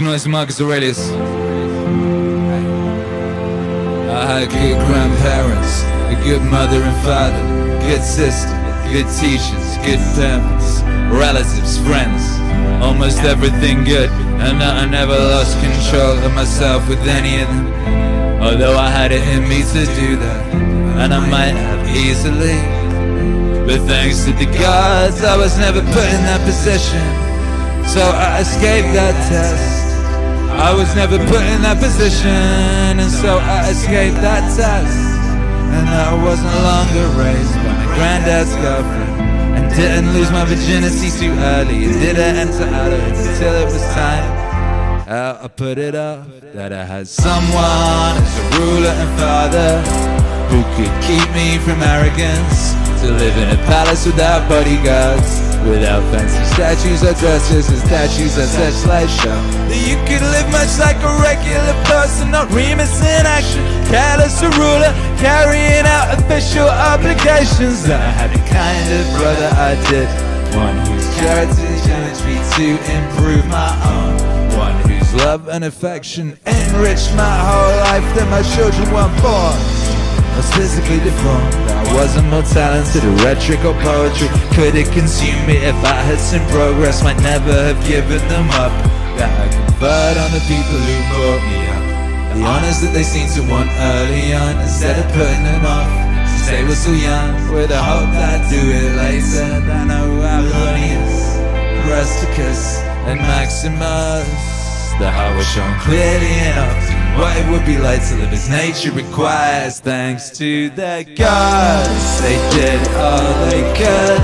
this 0.05 0.27
Marcus 0.27 0.61
Aurelius. 0.61 1.11
I 4.09 4.23
had 4.25 4.49
good 4.49 4.77
grandparents, 4.87 5.83
a 6.07 6.15
good 6.23 6.41
mother 6.41 6.81
and 6.81 6.95
father, 7.03 7.41
good 7.85 8.01
sister, 8.01 8.55
good 8.91 9.07
teachers, 9.19 9.77
good 9.83 9.99
parents, 10.15 10.81
relatives, 11.11 11.77
friends, 11.79 12.23
almost 12.81 13.19
everything 13.23 13.83
good, 13.83 14.09
and 14.39 14.63
I 14.63 14.85
never 14.85 15.17
lost 15.17 15.59
control 15.59 16.17
of 16.17 16.33
myself 16.33 16.87
with 16.87 17.05
any 17.07 17.41
of 17.41 17.47
them. 17.49 18.41
Although 18.41 18.77
I 18.77 18.89
had 18.89 19.11
it 19.11 19.27
in 19.27 19.49
me 19.49 19.63
to 19.63 19.85
do 19.99 20.15
that, 20.15 20.53
and 21.01 21.13
I 21.13 21.19
might 21.29 21.55
have 21.59 21.85
easily. 21.95 22.55
But 23.67 23.85
thanks 23.85 24.23
to 24.25 24.31
the 24.31 24.45
gods, 24.45 25.23
I 25.23 25.35
was 25.35 25.57
never 25.57 25.81
put 25.81 26.07
in 26.15 26.21
that 26.29 26.41
position. 26.45 27.03
So 27.85 28.01
I 28.01 28.39
escaped 28.39 28.93
that 28.93 29.13
test. 29.29 29.78
I 30.59 30.75
was 30.75 30.93
never 30.93 31.17
put 31.31 31.41
in 31.41 31.61
that 31.63 31.79
position, 31.79 32.99
and 32.99 33.09
so 33.09 33.39
I 33.39 33.71
escaped 33.71 34.19
that 34.19 34.43
test. 34.59 34.99
And 35.71 35.87
I 35.87 36.11
wasn't 36.21 36.51
longer 36.67 37.07
raised 37.15 37.55
by 37.63 37.71
my 37.79 37.87
granddad's 37.95 38.53
girlfriend, 38.59 39.15
and 39.55 39.63
didn't 39.73 40.11
lose 40.13 40.29
my 40.31 40.43
virginity 40.43 41.09
too 41.15 41.31
early, 41.55 41.85
and 41.85 41.93
didn't 42.03 42.35
enter 42.43 42.67
adulthood 42.67 43.27
until 43.31 43.53
it 43.55 43.65
was 43.71 43.85
time. 43.95 44.27
Uh, 45.07 45.39
I 45.41 45.47
put 45.47 45.77
it 45.77 45.95
up 45.95 46.27
that 46.53 46.73
I 46.73 46.83
had 46.83 47.07
someone 47.07 48.19
as 48.19 48.33
a 48.37 48.59
ruler 48.59 48.93
and 48.93 49.11
father 49.17 49.71
who 50.51 50.59
could 50.75 50.93
keep 51.07 51.27
me 51.33 51.57
from 51.63 51.81
arrogance. 51.81 52.75
To 52.99 53.07
live 53.09 53.37
in 53.37 53.47
a 53.47 53.59
palace 53.63 54.05
without 54.05 54.49
bodyguards, 54.49 55.48
without 55.67 56.03
fancy 56.11 56.43
statues 56.53 57.03
or 57.03 57.13
dresses 57.15 57.69
and 57.69 57.79
statues 57.79 58.35
that 58.35 58.47
such 58.47 58.87
light 58.87 59.09
show. 59.09 59.35
That 59.67 59.81
you 59.83 59.97
could 60.07 60.23
live 60.31 60.47
much 60.51 60.71
like 60.79 60.99
a 61.03 61.13
regular 61.19 61.75
person, 61.89 62.31
not 62.31 62.47
Remus 62.51 63.01
in 63.01 63.25
action, 63.25 63.63
careless 63.91 64.39
ruler, 64.55 64.91
carrying 65.19 65.83
out 65.83 66.15
official 66.15 66.67
obligations. 66.67 67.89
I 67.89 67.97
had 67.97 68.31
the 68.31 68.43
kind 68.47 68.87
of 68.95 69.03
brother 69.19 69.49
I 69.59 69.75
did, 69.91 70.07
one 70.55 70.77
whose 70.87 71.07
character 71.19 71.69
challenged 71.83 72.23
me 72.23 72.37
to 72.55 72.67
improve 72.95 73.45
my 73.47 73.71
own. 73.83 74.15
One 74.57 74.75
whose 74.87 75.13
love 75.25 75.47
and 75.49 75.63
affection 75.63 76.39
enriched 76.45 77.11
my 77.15 77.35
whole 77.47 77.75
life 77.89 78.07
that 78.15 78.27
my 78.29 78.43
children 78.55 78.87
weren't 78.93 79.15
born. 79.21 79.55
I 79.55 80.37
was 80.37 80.53
physically 80.53 80.99
deformed. 80.99 81.78
I 81.89 81.93
wasn't 81.95 82.29
more 82.29 82.43
talented 82.43 83.03
or 83.03 83.15
rhetoric 83.25 83.65
or 83.65 83.73
poetry. 83.81 84.29
Could 84.53 84.77
it 84.77 84.93
consume 84.93 85.41
me 85.49 85.57
if 85.57 85.75
I 85.81 85.97
had 86.05 86.19
seen 86.19 86.45
progress? 86.53 87.03
Might 87.03 87.17
never 87.25 87.51
have 87.51 87.81
given 87.87 88.21
them 88.29 88.45
up. 88.61 88.69
That 89.17 89.33
I 89.33 89.49
conferred 89.49 90.17
on 90.21 90.29
the 90.29 90.43
people 90.45 90.77
who 90.77 90.95
brought 91.09 91.41
me 91.49 91.59
up. 91.73 91.83
The 92.37 92.43
honors 92.45 92.79
that 92.85 92.93
they 92.93 93.01
seemed 93.01 93.33
to 93.33 93.43
want 93.49 93.73
early 93.73 94.37
on, 94.37 94.61
instead 94.61 95.01
of 95.01 95.09
putting 95.17 95.43
them 95.43 95.65
off. 95.65 95.89
Since 96.29 96.47
they 96.53 96.63
were 96.63 96.77
so 96.77 96.93
young, 96.93 97.33
with 97.49 97.73
the 97.73 97.81
hope 97.81 98.13
that 98.13 98.37
I'd 98.37 98.49
do 98.53 98.61
it 98.61 98.93
later. 98.93 99.49
Then 99.65 99.89
I 99.89 100.05
Apollonius, 100.05 101.41
Rusticus, 101.89 102.85
and 103.09 103.17
Maximus. 103.17 104.29
The 105.01 105.09
heart 105.09 105.35
was 105.35 105.49
shown 105.49 105.73
clearly 105.81 106.37
enough 106.53 106.98
what 107.19 107.35
it 107.35 107.45
would 107.51 107.65
be 107.65 107.77
like 107.77 108.01
to 108.07 108.15
live 108.15 108.31
as 108.31 108.49
nature 108.49 108.91
requires. 108.91 109.79
Thanks 109.81 110.29
to 110.37 110.69
the 110.69 111.05
gods, 111.17 112.21
they 112.21 112.37
did 112.55 112.79
all 112.95 113.33
they 113.49 113.63
could 113.75 114.23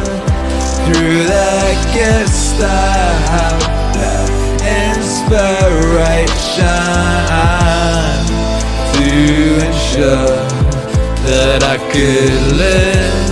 through 0.85 1.23
their 1.27 1.75
gifts 1.93 2.53
that 2.53 3.15
have 3.35 3.59
their 3.99 4.25
inspiration 4.95 5.35
to 8.95 9.09
ensure 9.67 10.39
that 11.27 11.63
I 11.63 11.77
could 11.91 12.41
live 12.55 13.25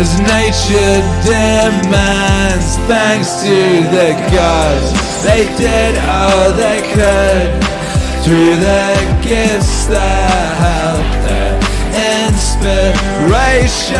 as 0.00 0.10
nature 0.20 1.02
demands. 1.28 2.76
Thanks 2.88 3.42
to 3.42 3.56
the 3.92 4.16
gods, 4.32 4.88
they 5.22 5.44
did 5.58 5.98
all 6.08 6.52
they 6.52 6.80
could 6.94 7.75
through 8.26 8.56
the 8.56 8.90
gifts 9.22 9.86
that 9.86 10.58
help 10.58 11.06
their 11.22 11.54
inspiration 12.26 13.94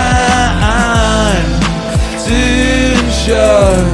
to 2.27 2.41
ensure 2.99 3.87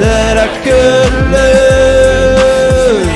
that 0.00 0.34
I 0.38 0.48
could 0.64 1.12
live. 1.36 3.08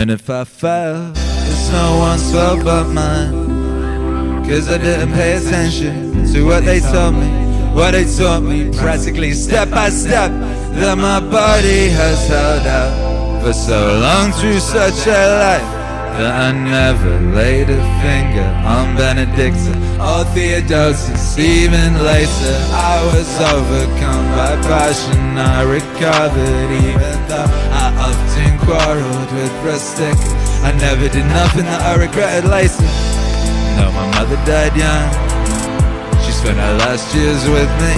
And 0.00 0.10
if 0.10 0.30
I 0.30 0.44
fail, 0.44 1.12
it's 1.12 1.70
no 1.70 1.98
one's 1.98 2.32
fault 2.32 2.64
but 2.64 2.84
mine. 2.94 4.42
Cause 4.48 4.70
I 4.70 4.78
didn't 4.78 5.12
pay 5.12 5.36
attention 5.36 6.32
to 6.32 6.46
what 6.46 6.64
they 6.64 6.80
told 6.80 7.16
me, 7.16 7.28
what 7.74 7.90
they 7.90 8.04
taught 8.16 8.42
me, 8.42 8.70
practically 8.78 9.32
step 9.32 9.68
by 9.68 9.90
step, 9.90 10.30
that 10.80 10.96
my 10.96 11.20
body 11.20 11.90
has 11.90 12.26
held 12.26 12.66
out 12.66 13.03
for 13.44 13.52
so 13.52 13.98
long 14.00 14.32
through 14.32 14.58
such 14.58 15.06
a 15.06 15.20
life. 15.44 15.70
that 16.16 16.32
I 16.48 16.52
never 16.56 17.20
laid 17.36 17.68
a 17.68 17.82
finger 18.00 18.48
on 18.64 18.96
Benedicta 18.96 19.74
or 20.00 20.24
Theodosius. 20.32 21.36
Even 21.36 21.92
later, 22.00 22.56
I 22.72 23.04
was 23.12 23.28
overcome 23.52 24.24
by 24.32 24.56
passion. 24.64 25.36
I 25.36 25.60
recovered, 25.60 26.70
even 26.88 27.16
though 27.28 27.50
I 27.68 27.86
often 28.08 28.50
quarreled 28.64 29.32
with 29.36 29.52
Rustic. 29.60 30.16
I 30.64 30.72
never 30.80 31.06
did 31.12 31.26
nothing 31.28 31.66
that 31.68 31.82
I 31.84 32.00
regretted 32.00 32.48
later. 32.48 32.88
No, 33.76 33.92
my 33.92 34.08
mother 34.16 34.40
died 34.48 34.72
young. 34.72 35.10
She 36.24 36.32
spent 36.32 36.56
her 36.56 36.74
last 36.80 37.14
years 37.14 37.44
with 37.44 37.68
me. 37.84 37.94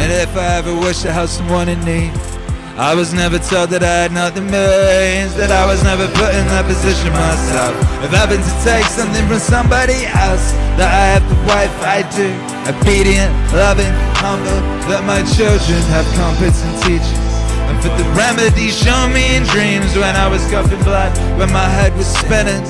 And 0.00 0.10
if 0.10 0.34
I 0.38 0.56
ever 0.56 0.74
wish 0.74 1.02
to 1.02 1.12
help 1.12 1.28
someone 1.28 1.68
in 1.68 1.84
need, 1.84 2.12
I 2.80 2.94
was 2.94 3.12
never 3.12 3.36
told 3.36 3.68
that 3.76 3.84
I 3.84 4.08
had 4.08 4.12
nothing 4.16 4.48
means 4.48 5.36
That 5.36 5.52
I 5.52 5.68
was 5.68 5.84
never 5.84 6.08
put 6.16 6.32
in 6.32 6.48
that 6.48 6.64
position 6.64 7.12
myself. 7.12 7.76
If 8.00 8.08
i 8.08 8.24
having 8.24 8.40
to 8.40 8.54
take 8.64 8.88
something 8.88 9.20
from 9.28 9.36
somebody 9.36 10.08
else 10.08 10.56
That 10.80 10.88
I 10.88 11.04
have 11.12 11.24
the 11.28 11.36
wife 11.44 11.76
I 11.84 12.08
do. 12.08 12.32
Obedient, 12.64 13.28
loving, 13.52 13.92
humble 14.16 14.64
That 14.88 15.04
my 15.04 15.20
children 15.28 15.76
have 15.92 16.08
competent 16.16 16.72
teachers. 16.80 17.32
And 17.68 17.76
for 17.84 17.92
the 18.00 18.08
remedy 18.16 18.72
shown 18.72 19.12
me 19.12 19.36
in 19.36 19.44
dreams. 19.52 19.92
When 19.92 20.16
I 20.16 20.24
was 20.32 20.40
coughing 20.48 20.80
blood 20.80 21.12
When 21.36 21.52
my 21.52 21.68
head 21.68 21.92
was 22.00 22.08
spinning. 22.08 22.64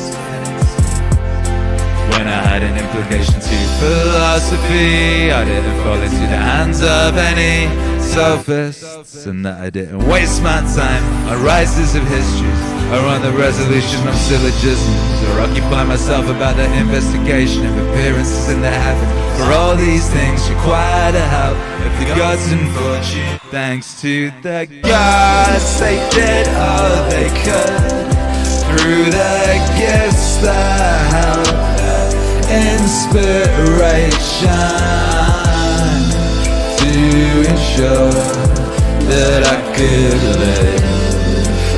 When 2.18 2.26
I 2.26 2.42
had 2.50 2.66
an 2.66 2.74
implication 2.74 3.38
to 3.38 3.56
philosophy 3.78 5.30
I 5.30 5.46
didn't 5.46 5.78
fall 5.86 6.02
into 6.02 6.26
the 6.26 6.42
hands 6.50 6.82
of 6.82 7.14
any 7.14 7.70
sophists 8.10 9.26
And 9.26 9.44
that 9.46 9.60
I 9.60 9.70
didn't 9.70 10.06
waste 10.06 10.42
my 10.42 10.60
time. 10.74 11.02
On 11.28 11.42
rises 11.44 11.94
of 11.94 12.02
histories 12.06 12.62
Or 12.92 13.06
on 13.06 13.22
the 13.22 13.32
resolution 13.32 14.06
of 14.08 14.14
syllogisms. 14.14 15.22
Or 15.28 15.40
occupy 15.40 15.84
myself 15.84 16.26
about 16.28 16.56
the 16.56 16.66
investigation 16.74 17.66
of 17.66 17.76
appearances 17.88 18.48
in 18.48 18.60
the 18.60 18.70
heavens 18.70 19.38
For 19.38 19.52
all 19.52 19.76
these 19.76 20.08
things 20.10 20.48
require 20.50 21.12
the 21.12 21.26
help 21.38 21.58
of 21.86 21.92
the 22.00 22.06
gods 22.14 22.50
and 22.52 22.66
fortune. 22.76 23.38
Thanks 23.50 24.00
to 24.00 24.30
the 24.42 24.66
gods 24.82 25.80
they 25.80 25.98
did 26.10 26.48
all 26.48 27.08
they 27.10 27.28
could. 27.44 28.10
Through 28.70 29.06
the 29.10 29.58
gifts 29.76 30.36
that 30.42 31.10
help 31.10 31.50
inspiration 32.50 34.00
to 36.92 37.06
ensure 37.46 38.10
that 39.06 39.42
I 39.46 39.56
could 39.76 40.22
live 40.42 40.82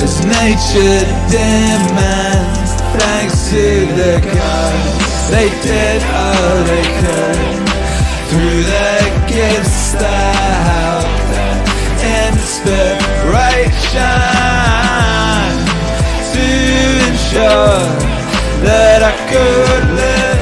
as 0.01 0.25
nature 0.25 1.05
demands. 1.29 2.71
Thanks 2.97 3.37
to 3.53 3.65
the 3.93 4.15
gods, 4.25 5.29
they 5.29 5.49
did 5.61 6.01
all 6.17 6.57
they 6.65 6.87
could 7.01 7.61
through 8.29 8.63
the 8.65 8.93
gifts 9.29 9.93
that 10.01 10.33
help 10.73 11.13
and 11.45 12.33
inspiration 12.33 12.97
to 16.33 16.49
ensure 17.13 17.85
that 18.65 19.01
I 19.05 19.15
could 19.29 19.85
live 20.01 20.41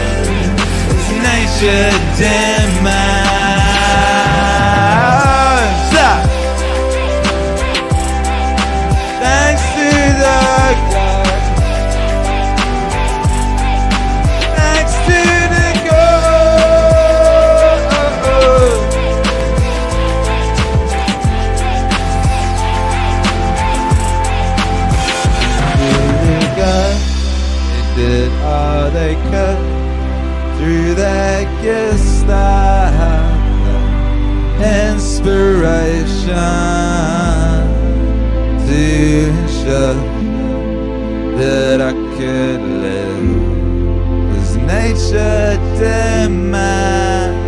As 0.94 1.10
nature 1.26 1.90
demands. 2.22 2.69
That 31.62 32.92
have 32.94 33.40
inspiration 34.94 36.34
to 38.66 38.80
ensure 39.28 39.94
that 41.36 41.80
I 41.82 41.92
could 42.16 42.60
live 42.60 44.36
as 44.38 44.56
nature 44.56 45.58
demands. 45.78 47.40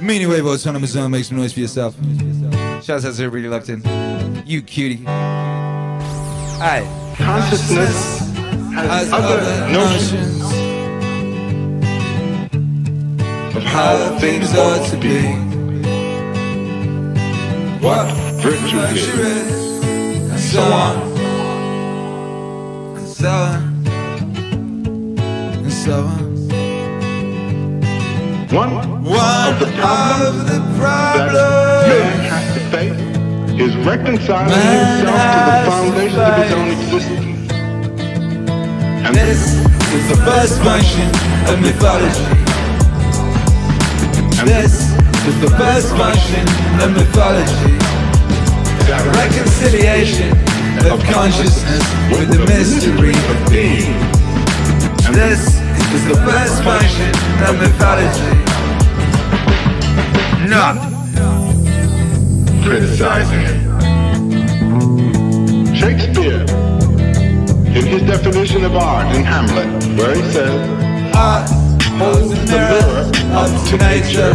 Meaning 0.00 0.28
Wave 0.28 0.46
Autonomous 0.46 0.90
Zone, 0.90 1.10
make 1.10 1.24
some 1.24 1.36
noise 1.38 1.52
for 1.52 1.60
yourself. 1.60 1.94
Shouts 2.82 3.04
out 3.04 3.14
to 3.14 3.22
everybody 3.24 3.46
locked 3.48 3.68
in. 3.68 3.82
You 4.46 4.62
cutie. 4.62 5.06
Alright. 5.06 6.86
Consciousness 7.16 8.20
has 8.72 9.12
other 9.12 9.70
notions 9.70 10.40
of 13.54 13.62
how 13.64 14.18
things 14.18 14.56
ought 14.56 14.88
to 14.88 14.96
be. 14.96 15.20
what 17.84 18.10
virtue 18.40 18.78
is, 18.78 19.08
And 20.30 20.40
so 20.40 20.62
on. 20.62 20.96
And 22.96 23.08
so 23.08 23.30
on. 23.30 23.86
And 25.64 25.72
so 25.72 25.92
on. 25.92 26.30
One, 28.50 29.04
One 29.04 29.54
of 29.54 29.60
the 29.60 29.66
problems 29.76 30.44
the 30.44 30.58
that 30.58 32.49
problems. 32.70 33.00
man 33.00 33.10
has 33.10 33.50
to 33.50 33.50
face 33.50 33.60
is 33.60 33.76
reconciling 33.84 34.50
himself 34.50 35.20
to 35.34 35.44
the 35.46 35.62
foundations 35.70 36.18
of 36.18 36.34
his 36.36 36.52
own 36.52 36.68
existence. 36.68 37.52
And 39.06 39.14
This 39.14 39.42
is 39.92 40.08
the 40.08 40.16
first 40.24 40.62
function 40.62 41.08
of 41.50 41.60
mythology. 41.60 42.24
This 44.46 44.90
is 45.26 45.40
the 45.40 45.50
first 45.58 45.90
function 45.96 46.46
of 46.80 46.92
mythology. 46.92 47.78
Reconciliation 48.90 50.30
of 50.90 51.02
consciousness 51.04 51.84
with 52.10 52.30
the 52.30 52.38
mystery 52.48 53.14
of 53.14 53.50
being. 53.50 53.94
This 55.12 55.60
is 55.92 56.04
the 56.08 56.16
first 56.24 56.62
function 56.64 57.10
of 57.46 57.58
mythology. 57.58 58.60
Not 60.48 60.99
criticizing 62.62 63.40
it. 63.40 63.58
Shakespeare, 65.76 66.44
in 67.76 67.86
his 67.86 68.02
definition 68.02 68.64
of 68.64 68.76
art 68.76 69.14
in 69.16 69.24
Hamlet, 69.24 69.68
where 69.98 70.14
he 70.14 70.22
says, 70.32 71.14
art 71.14 71.48
holds 71.98 72.30
the 72.30 72.36
mirror 72.46 73.10
up 73.34 73.50
to 73.68 73.76
nature. 73.78 74.34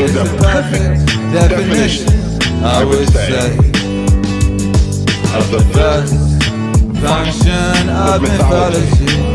is 0.00 0.16
a 0.16 0.24
perfect 0.42 1.06
definition, 1.32 2.08
I 2.62 2.84
would 2.84 3.08
say, 3.08 3.56
of 5.36 5.50
the 5.50 5.62
first 5.72 6.14
function 7.00 7.88
of 7.90 8.22
mythology. 8.22 9.33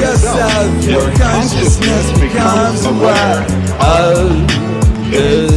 Yourself, 0.00 0.84
your 0.84 1.10
consciousness 1.16 2.12
becomes 2.18 2.84
aware 2.86 3.42
of 3.80 4.30
this 5.10 5.52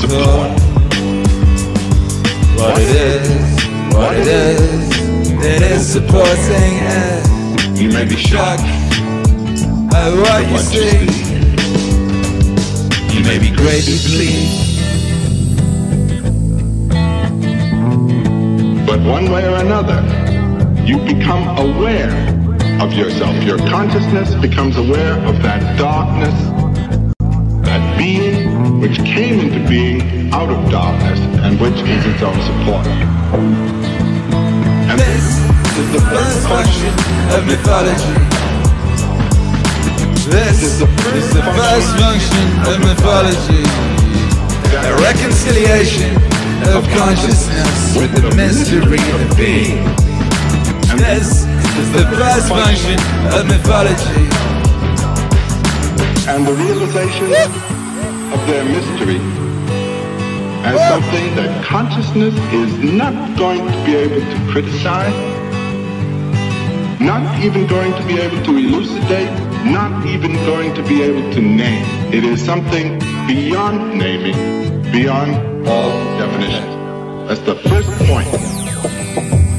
support. 0.00 0.50
What 2.56 2.78
it 2.78 2.96
is, 2.96 3.94
what 3.94 4.16
it 4.16 4.26
is, 4.26 4.90
it 5.44 5.62
is 5.62 5.86
supporting 5.92 6.74
it. 6.82 7.78
You 7.78 7.90
may 7.90 8.04
be 8.04 8.16
shocked 8.16 8.62
at 9.94 10.12
what 10.14 10.50
you 10.50 10.58
see. 10.58 11.28
You 13.14 13.24
may 13.24 13.38
be 13.38 13.50
greatly 13.54 13.98
pleased. 13.98 14.78
But 18.86 19.00
one 19.00 19.30
way 19.30 19.46
or 19.46 19.56
another, 19.56 20.02
you 20.84 20.98
become 20.98 21.58
aware 21.58 22.37
of 22.80 22.92
yourself. 22.92 23.34
Your 23.42 23.58
consciousness 23.58 24.34
becomes 24.36 24.76
aware 24.76 25.18
of 25.26 25.42
that 25.42 25.78
darkness, 25.78 26.34
that 27.66 27.98
being 27.98 28.80
which 28.80 28.98
came 28.98 29.40
into 29.40 29.66
being 29.68 30.32
out 30.32 30.48
of 30.48 30.70
darkness 30.70 31.18
and 31.42 31.58
which 31.60 31.74
is 31.74 32.06
its 32.06 32.22
own 32.22 32.38
support. 32.46 32.86
And 34.86 34.98
this 35.00 35.26
is 35.74 35.90
the 35.90 36.02
first 36.06 36.46
function 36.46 36.94
of 37.34 37.46
mythology. 37.50 38.14
This 40.30 40.62
is 40.62 40.78
the 40.78 40.86
first 40.86 41.90
function 41.98 42.46
of 42.62 42.78
mythology. 42.78 43.66
A 44.86 44.94
reconciliation 45.02 46.14
of 46.76 46.86
consciousness 46.94 47.96
with 47.96 48.12
the 48.14 48.36
mystery 48.36 49.02
of 49.18 49.36
being. 49.36 49.82
This 50.96 51.47
is 51.78 51.92
the 51.92 52.04
first 52.18 52.48
function 52.48 52.98
of 53.38 53.46
mythology. 53.46 54.26
And 56.26 56.44
the 56.44 56.52
realization 56.52 57.30
of 58.34 58.40
their 58.48 58.64
mystery 58.64 59.20
as 60.66 60.76
something 60.90 61.36
that 61.36 61.64
consciousness 61.64 62.34
is 62.52 62.92
not 62.92 63.14
going 63.38 63.64
to 63.64 63.84
be 63.86 63.94
able 63.94 64.20
to 64.20 64.52
criticize, 64.52 65.14
not 67.00 67.22
even 67.44 67.66
going 67.68 67.92
to 67.92 68.04
be 68.06 68.18
able 68.18 68.42
to 68.42 68.56
elucidate, 68.56 69.30
not 69.64 70.04
even 70.06 70.32
going 70.50 70.74
to 70.74 70.82
be 70.82 71.02
able 71.02 71.32
to 71.32 71.40
name. 71.40 71.86
It 72.12 72.24
is 72.24 72.44
something 72.44 72.98
beyond 73.28 73.96
naming, 73.96 74.82
beyond 74.90 75.68
all 75.68 75.90
definition. 76.18 76.66
That's 77.28 77.40
the 77.40 77.54
first 77.70 77.90
point. 78.10 78.28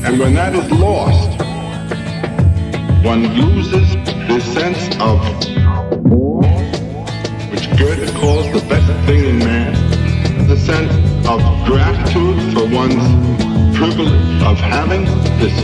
And 0.06 0.20
when 0.20 0.34
that 0.34 0.54
is 0.54 0.70
lost, 0.72 1.39
one 3.04 3.26
loses 3.34 3.96
this 4.28 4.44
sense 4.54 4.96
of 5.00 5.20
which 7.50 7.70
Goethe 7.78 8.14
calls 8.16 8.46
the 8.52 8.66
best 8.68 8.88
thing 9.06 9.24
in 9.24 9.40
man, 9.40 10.48
the 10.48 10.58
sense 10.58 10.92
of 11.26 11.40
gratitude 11.66 12.38
for 12.54 12.68
one's 12.76 13.78
privilege 13.78 14.44
of 14.44 14.58
having 14.58 15.06
this 15.40 15.56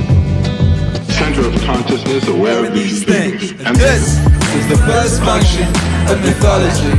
center 1.14 1.46
of 1.48 1.62
consciousness 1.64 2.26
aware 2.30 2.66
of 2.66 2.74
these 2.74 3.04
things. 3.04 3.52
And 3.66 3.76
this 3.76 4.18
is 4.56 4.70
the 4.70 4.78
first 4.86 5.22
function 5.22 5.68
of 6.10 6.22
mythology. 6.24 6.96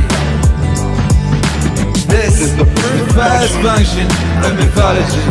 This 2.07 2.41
is 2.41 2.55
the 2.55 2.65
first 3.15 3.53
function 3.65 4.05
of 4.45 4.53
mythology. 4.55 5.25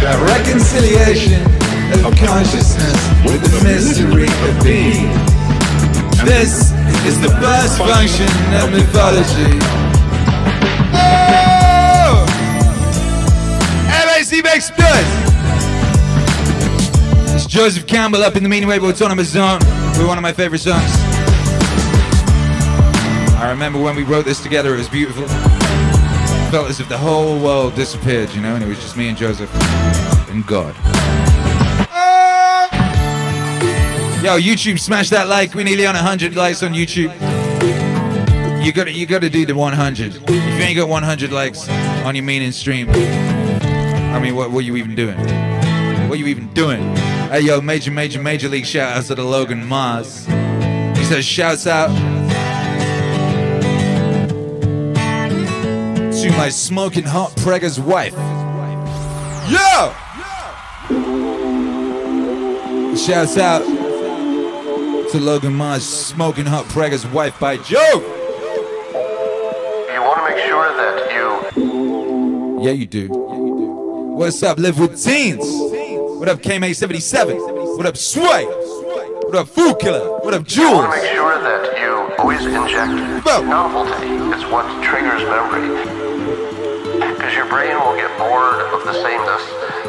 The 0.00 0.14
reconciliation 0.36 1.57
of 2.04 2.16
consciousness 2.16 2.98
with 3.24 3.42
the 3.42 3.60
mystery 3.64 4.28
of 4.48 4.62
being. 4.62 5.08
This 6.24 6.72
is 7.06 7.20
the 7.20 7.30
first 7.40 7.78
function 7.78 8.28
of 8.60 8.70
mythology. 8.72 9.58
Oh! 10.94 11.38
Makes 14.44 14.70
good! 14.70 15.04
It's 17.34 17.46
Joseph 17.46 17.86
Campbell 17.86 18.22
up 18.22 18.36
in 18.36 18.42
the 18.42 18.48
Meaning 18.48 18.68
Wave 18.68 18.82
Autonomous 18.82 19.28
Zone 19.28 19.58
with 19.58 20.06
one 20.06 20.16
of 20.16 20.22
my 20.22 20.32
favorite 20.32 20.60
songs. 20.60 20.90
I 23.36 23.48
remember 23.50 23.80
when 23.80 23.94
we 23.94 24.04
wrote 24.04 24.24
this 24.24 24.40
together, 24.42 24.74
it 24.74 24.78
was 24.78 24.88
beautiful. 24.88 25.26
Felt 26.50 26.70
as 26.70 26.80
if 26.80 26.88
the 26.88 26.96
whole 26.96 27.38
world 27.38 27.74
disappeared, 27.74 28.30
you 28.30 28.40
know, 28.40 28.54
and 28.54 28.64
it 28.64 28.68
was 28.68 28.78
just 28.78 28.96
me 28.96 29.08
and 29.08 29.18
Joseph 29.18 29.50
and 30.30 30.46
God. 30.46 30.74
Yo, 34.22 34.36
YouTube, 34.36 34.80
smash 34.80 35.10
that 35.10 35.28
like. 35.28 35.54
We're 35.54 35.62
nearly 35.62 35.86
on 35.86 35.94
100 35.94 36.34
likes 36.34 36.64
on 36.64 36.72
YouTube. 36.72 37.14
You 38.64 38.72
gotta, 38.72 38.90
you 38.90 39.06
gotta 39.06 39.30
do 39.30 39.46
the 39.46 39.54
100. 39.54 40.16
If 40.16 40.28
you 40.28 40.36
ain't 40.36 40.76
got 40.76 40.88
100 40.88 41.30
likes 41.30 41.68
on 41.68 42.16
your 42.16 42.24
meaning 42.24 42.50
stream, 42.50 42.90
I 42.90 44.18
mean, 44.18 44.34
what, 44.34 44.50
what 44.50 44.64
you 44.64 44.74
even 44.74 44.96
doing? 44.96 45.16
What 46.08 46.16
are 46.16 46.16
you 46.16 46.26
even 46.26 46.52
doing? 46.52 46.80
Hey, 47.28 47.42
yo, 47.42 47.60
major, 47.60 47.92
major, 47.92 48.20
major 48.20 48.48
league 48.48 48.66
shout 48.66 48.96
outs 48.96 49.06
to 49.06 49.14
the 49.14 49.22
Logan 49.22 49.64
Mars. 49.64 50.26
He 50.26 51.04
says, 51.04 51.24
shouts 51.24 51.68
out 51.68 51.86
to 56.10 56.32
my 56.32 56.48
smoking 56.48 57.04
hot 57.04 57.30
pregger's 57.36 57.78
wife. 57.78 58.14
Yo! 59.48 59.94
Shouts 62.96 63.38
out 63.38 63.77
to 65.10 65.18
Logan 65.18 65.54
Mars, 65.54 65.84
smoking 65.88 66.44
hot 66.44 66.66
pregger's 66.66 67.06
wife 67.06 67.38
by 67.40 67.56
Joe. 67.56 67.78
You 69.90 70.02
want 70.02 70.18
to 70.18 70.24
make 70.28 70.44
sure 70.46 70.68
that 70.76 71.10
you 71.14 72.62
Yeah, 72.62 72.72
you 72.72 72.84
do. 72.86 73.08
What's 73.08 74.42
up, 74.42 74.58
Live 74.58 74.78
with 74.78 75.02
Teens? 75.02 75.46
What 76.18 76.28
up, 76.28 76.40
KMA77? 76.42 77.76
What 77.78 77.86
up, 77.86 77.96
Sway? 77.96 78.44
What 78.44 79.34
up, 79.34 79.48
Food 79.48 79.78
Killer? 79.78 80.18
What 80.20 80.34
up, 80.34 80.44
you 80.50 80.70
want 80.70 80.84
Jules? 80.84 80.84
to 80.84 80.90
make 80.90 81.10
sure 81.12 81.40
that 81.40 81.78
you 81.80 82.14
always 82.18 82.44
inject 82.44 83.24
novelty. 83.46 84.08
It's 84.36 84.44
what 84.52 84.66
triggers 84.84 85.22
memory. 85.22 85.68
Because 87.14 87.34
your 87.34 87.46
brain 87.48 87.76
will 87.80 87.96
get 87.96 88.10
bored 88.18 88.60
of 88.74 88.84
the 88.84 88.92
sameness, 88.92 89.42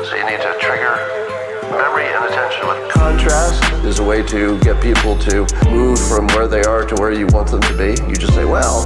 so 0.08 0.16
you 0.16 0.24
need 0.26 0.40
to 0.40 0.56
trigger 0.62 1.29
memory 1.72 2.06
and 2.06 2.26
attention 2.26 2.68
with 2.68 2.92
contrast 2.92 3.64
is 3.86 4.00
a 4.00 4.04
way 4.04 4.24
to 4.24 4.60
get 4.60 4.82
people 4.82 5.18
to 5.20 5.46
move 5.70 6.00
from 6.08 6.28
where 6.28 6.48
they 6.48 6.64
are 6.64 6.86
to 6.86 6.96
where 6.96 7.12
you 7.12 7.28
want 7.28 7.50
them 7.50 7.62
to 7.62 7.78
be. 7.78 8.02
You 8.08 8.16
just 8.16 8.34
say, 8.34 8.46
well, 8.46 8.86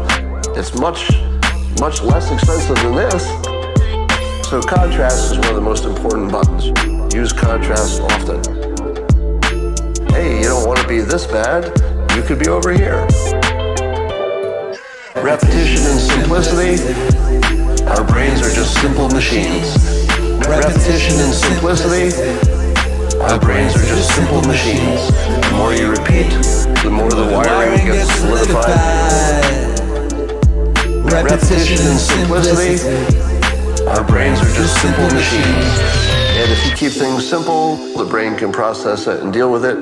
it's 0.58 0.74
much, 0.76 1.12
much 1.80 2.02
less 2.02 2.32
expensive 2.32 2.76
than 2.78 2.96
this. 2.96 3.26
So 4.50 4.62
contrast 4.62 5.32
is 5.32 5.38
one 5.40 5.50
of 5.50 5.56
the 5.56 5.62
most 5.62 5.86
important 5.86 6.32
buttons. 6.32 6.66
Use 7.14 7.34
contrast 7.34 8.02
often. 8.02 8.44
Hey, 10.14 10.38
you 10.38 10.46
don't 10.46 10.68
want 10.68 10.80
to 10.80 10.88
be 10.88 11.00
this 11.00 11.26
bad. 11.26 11.66
You 12.16 12.24
could 12.24 12.40
be 12.40 12.48
over 12.48 12.72
here. 12.72 13.08
Repetition 15.24 15.82
and 15.88 16.00
simplicity. 16.00 16.84
Our 17.86 18.04
brains 18.06 18.42
are 18.42 18.54
just 18.54 18.80
simple 18.82 19.10
machines. 19.10 19.78
Repetition 20.48 21.20
and 21.20 21.34
simplicity. 21.34 22.53
Our 23.30 23.40
brains 23.40 23.76
are 23.76 23.86
just 23.86 24.14
simple 24.16 24.42
machines. 24.42 25.08
The 25.08 25.54
more 25.56 25.74
you 25.74 25.90
repeat, 25.90 26.30
the 26.84 26.90
more 26.92 27.10
the 27.10 27.26
wiring 27.32 27.86
gets 27.86 28.14
solidified. 28.16 29.44
Repetition 31.12 31.78
and 31.88 32.00
simplicity. 32.00 32.84
Our 33.88 34.04
brains 34.04 34.40
are 34.40 34.54
just 34.54 34.82
simple 34.82 35.06
machines. 35.06 35.66
And 36.36 36.52
if 36.52 36.66
you 36.66 36.76
keep 36.76 36.92
things 36.92 37.28
simple, 37.28 37.78
the 37.98 38.06
brain 38.06 38.36
can 38.36 38.52
process 38.52 39.08
it 39.08 39.22
and 39.22 39.32
deal 39.32 39.52
with 39.52 39.64
it. 39.64 39.78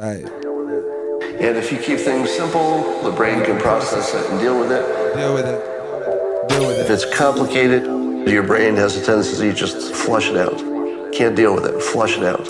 And 0.00 1.56
if 1.56 1.70
you 1.70 1.78
keep 1.78 1.98
things 1.98 2.30
simple, 2.30 3.02
the 3.02 3.10
brain 3.10 3.44
can 3.44 3.58
process 3.58 4.14
it 4.14 4.30
and 4.30 4.40
deal 4.40 4.58
with 4.58 4.72
it. 4.72 5.14
Deal 5.14 5.34
with 5.34 5.46
it. 5.46 6.48
Deal 6.48 6.66
with 6.66 6.78
it. 6.78 6.84
If 6.84 6.90
it's 6.90 7.04
complicated, 7.04 7.84
your 8.26 8.42
brain 8.42 8.74
has 8.76 8.96
a 8.96 9.04
tendency 9.04 9.50
to 9.50 9.52
just 9.52 9.94
flush 9.94 10.28
it 10.30 10.36
out. 10.36 10.58
Can't 11.12 11.36
deal 11.36 11.54
with 11.54 11.66
it, 11.66 11.82
flush 11.82 12.16
it 12.16 12.24
out. 12.24 12.48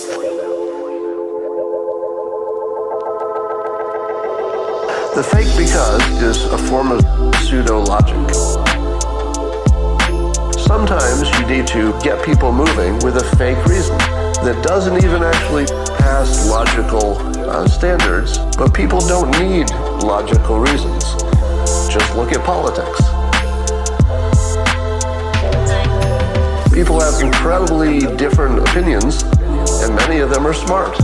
The 5.17 5.23
fake 5.23 5.49
because 5.57 6.21
is 6.21 6.43
a 6.53 6.59
form 6.69 6.91
of 6.91 7.01
pseudo 7.37 7.81
logic. 7.81 8.13
Sometimes 10.53 11.27
you 11.39 11.47
need 11.47 11.65
to 11.73 11.99
get 12.03 12.23
people 12.23 12.51
moving 12.51 12.93
with 12.99 13.17
a 13.17 13.25
fake 13.35 13.57
reason 13.65 13.97
that 14.45 14.61
doesn't 14.63 15.03
even 15.03 15.23
actually 15.23 15.65
pass 15.97 16.47
logical 16.47 17.17
uh, 17.49 17.67
standards, 17.67 18.37
but 18.59 18.75
people 18.75 18.99
don't 18.99 19.31
need 19.39 19.71
logical 20.05 20.59
reasons. 20.59 21.03
Just 21.91 22.15
look 22.15 22.31
at 22.31 22.45
politics. 22.45 23.01
People 26.71 27.01
have 27.01 27.19
incredibly 27.23 28.01
different 28.17 28.59
opinions, 28.59 29.23
and 29.81 29.95
many 29.95 30.19
of 30.19 30.29
them 30.29 30.45
are 30.45 30.53
smart. 30.53 30.95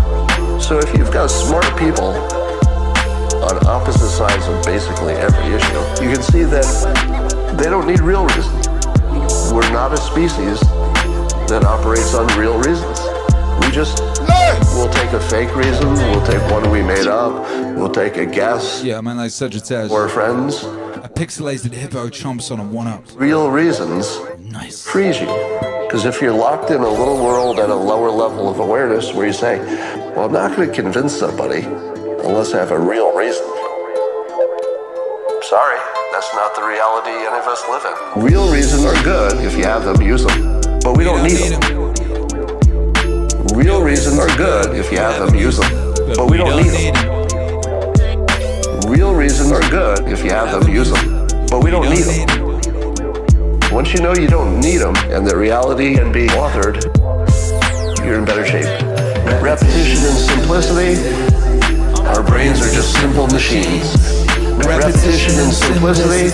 So 0.62 0.78
if 0.78 0.96
you've 0.96 1.12
got 1.12 1.32
smart 1.32 1.66
people 1.80 2.43
on 3.54 3.68
opposite 3.68 4.10
sides 4.10 4.48
of 4.48 4.64
basically 4.64 5.14
every 5.14 5.54
issue, 5.54 6.04
you 6.04 6.12
can 6.12 6.24
see 6.24 6.44
that 6.44 6.66
they 7.58 7.70
don't 7.70 7.88
need 7.88 8.00
real 8.00 8.26
reasons. 8.26 8.68
We're 9.52 9.72
not 9.72 9.94
a 9.94 9.98
species 9.98 10.60
that 11.50 11.64
operates 11.64 12.16
on 12.16 12.28
real 12.40 12.58
reasons. 12.58 13.00
We 13.62 13.72
just 13.72 14.00
we'll 14.74 14.92
take 14.92 15.12
a 15.14 15.20
fake 15.20 15.56
reason, 15.56 15.94
we'll 15.94 16.26
take 16.26 16.42
one 16.52 16.70
we 16.72 16.82
made 16.82 17.08
up, 17.08 17.34
we'll 17.78 17.92
take 17.92 18.18
a 18.18 18.26
guess. 18.26 18.84
Yeah, 18.84 19.02
man, 19.02 19.18
like 19.18 19.32
Sagittarius. 19.32 19.92
We're 19.92 20.10
friends. 20.10 20.64
A 20.64 21.10
pixelated 21.14 21.74
hippo 21.74 22.08
chomps 22.08 22.52
on 22.52 22.60
a 22.60 22.64
one 22.64 22.88
up. 22.88 23.04
Real 23.16 23.52
reasons 23.52 24.20
nice. 24.40 24.84
frees 24.84 25.20
you. 25.20 25.28
Because 25.28 26.06
if 26.06 26.22
you're 26.22 26.34
locked 26.34 26.72
in 26.72 26.82
a 26.82 26.90
little 26.90 27.24
world 27.24 27.60
at 27.60 27.70
a 27.70 27.76
lower 27.76 28.10
level 28.10 28.50
of 28.50 28.60
awareness 28.60 29.14
where 29.14 29.28
you 29.28 29.34
say, 29.34 29.60
well, 30.16 30.26
I'm 30.26 30.32
not 30.32 30.56
going 30.56 30.68
to 30.68 30.74
convince 30.74 31.14
somebody 31.14 31.62
unless 32.24 32.54
I 32.54 32.60
have 32.60 32.72
a 32.72 32.80
real 32.80 33.16
reason. 33.16 33.46
Sorry, 35.44 35.78
that's 36.12 36.34
not 36.34 36.56
the 36.56 36.64
reality 36.66 37.12
any 37.12 37.38
of 37.38 37.48
us 37.48 37.62
live 37.68 37.84
in. 37.86 38.24
Real 38.24 38.52
reasons 38.52 38.86
are 38.86 39.04
good 39.04 39.44
if 39.46 39.58
you 39.58 39.66
have 39.66 39.84
them, 39.84 40.02
use 40.02 40.24
them. 40.24 40.62
But 40.84 40.98
we 40.98 41.04
don't 41.04 41.22
need 41.24 41.52
them. 41.52 41.62
Real 43.54 43.84
reasons 43.84 44.20
are 44.20 44.36
good 44.38 44.74
if 44.76 44.92
you 44.92 45.00
have 45.00 45.20
them, 45.20 45.36
use 45.36 45.58
them. 45.58 45.96
But 46.16 46.32
we 46.32 46.38
don't 46.38 46.56
need 46.56 46.72
them. 46.72 46.96
Real 48.90 49.14
reasons 49.14 49.52
are 49.52 49.70
good 49.70 50.08
if 50.08 50.24
you 50.24 50.30
have 50.30 50.52
them, 50.52 50.74
use 50.74 50.92
them. 50.92 51.28
But 51.50 51.62
we 51.64 51.72
don't 51.72 51.90
need 51.90 52.04
them. 52.04 52.44
Once 53.72 53.94
you 53.94 54.02
know 54.02 54.14
you 54.16 54.28
don't 54.28 54.62
need 54.62 54.78
them 54.78 54.96
and 55.12 55.28
that 55.28 55.36
reality 55.36 55.96
can 55.96 56.12
be 56.12 56.28
authored, 56.28 56.84
you're 58.06 58.18
in 58.20 58.26
better 58.26 58.46
shape. 58.46 58.66
Repetition 59.42 59.98
and 60.06 60.18
simplicity, 60.18 60.96
our 62.14 62.22
brains 62.22 62.62
are 62.62 62.70
just 62.72 62.94
simple 62.94 63.28
machines. 63.28 63.98
Repetition 64.66 65.34
and 65.40 65.52
simplicity, 65.52 66.30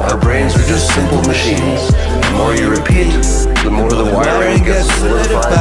our 0.00 0.18
brains 0.18 0.54
are 0.56 0.66
just 0.66 0.92
simple 0.92 1.22
machines. 1.22 1.88
The 1.94 2.32
more 2.36 2.54
you 2.54 2.70
repeat, 2.70 3.14
the 3.62 3.70
more 3.70 3.88
the 3.88 4.04
wiring 4.04 4.64
gets 4.64 4.92
solidified. 4.94 5.54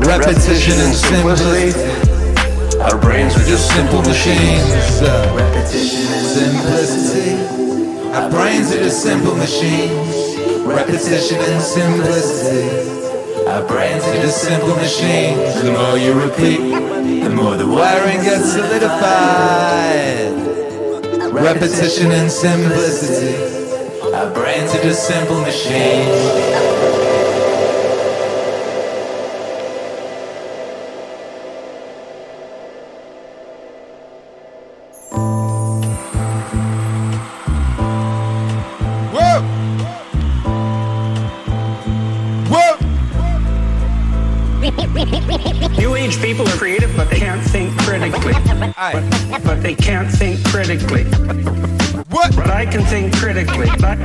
Repetition 0.00 0.80
and 0.80 0.94
simplicity, 0.94 1.76
our 2.80 2.98
brains 2.98 3.36
are 3.36 3.44
just 3.44 3.70
simple 3.70 4.00
machines. 4.02 4.64
Repetition 5.36 6.08
and 6.08 6.26
simplicity. 6.26 7.36
Our 8.14 8.30
brains 8.30 8.72
are 8.72 8.78
just 8.78 9.02
simple 9.02 9.34
machines. 9.34 10.36
Repetition 10.64 11.36
and 11.38 11.62
simplicity. 11.62 13.07
Our 13.48 13.66
brains 13.66 14.04
are 14.04 14.20
just 14.20 14.42
simple 14.42 14.76
machines. 14.76 15.62
The 15.62 15.72
more 15.72 15.96
you 15.96 16.12
repeat, 16.12 16.60
the 17.24 17.30
more 17.30 17.56
the 17.56 17.66
wiring 17.66 18.22
gets 18.22 18.52
solidified. 18.52 20.32
Repetition 21.32 22.12
and 22.12 22.30
simplicity. 22.30 23.36
Our 24.12 24.30
brains 24.34 24.74
are 24.74 24.82
just 24.82 25.06
simple 25.06 25.40
machines. 25.40 27.07
But, 49.58 49.62
but 49.62 49.68
they 49.68 49.74
can't 49.74 50.08
think 50.08 50.44
critically. 50.46 51.04
What? 52.10 52.36
But 52.36 52.48
I 52.48 52.64
can 52.64 52.82
think 52.84 53.12
critically. 53.16 53.66
But, 53.80 53.98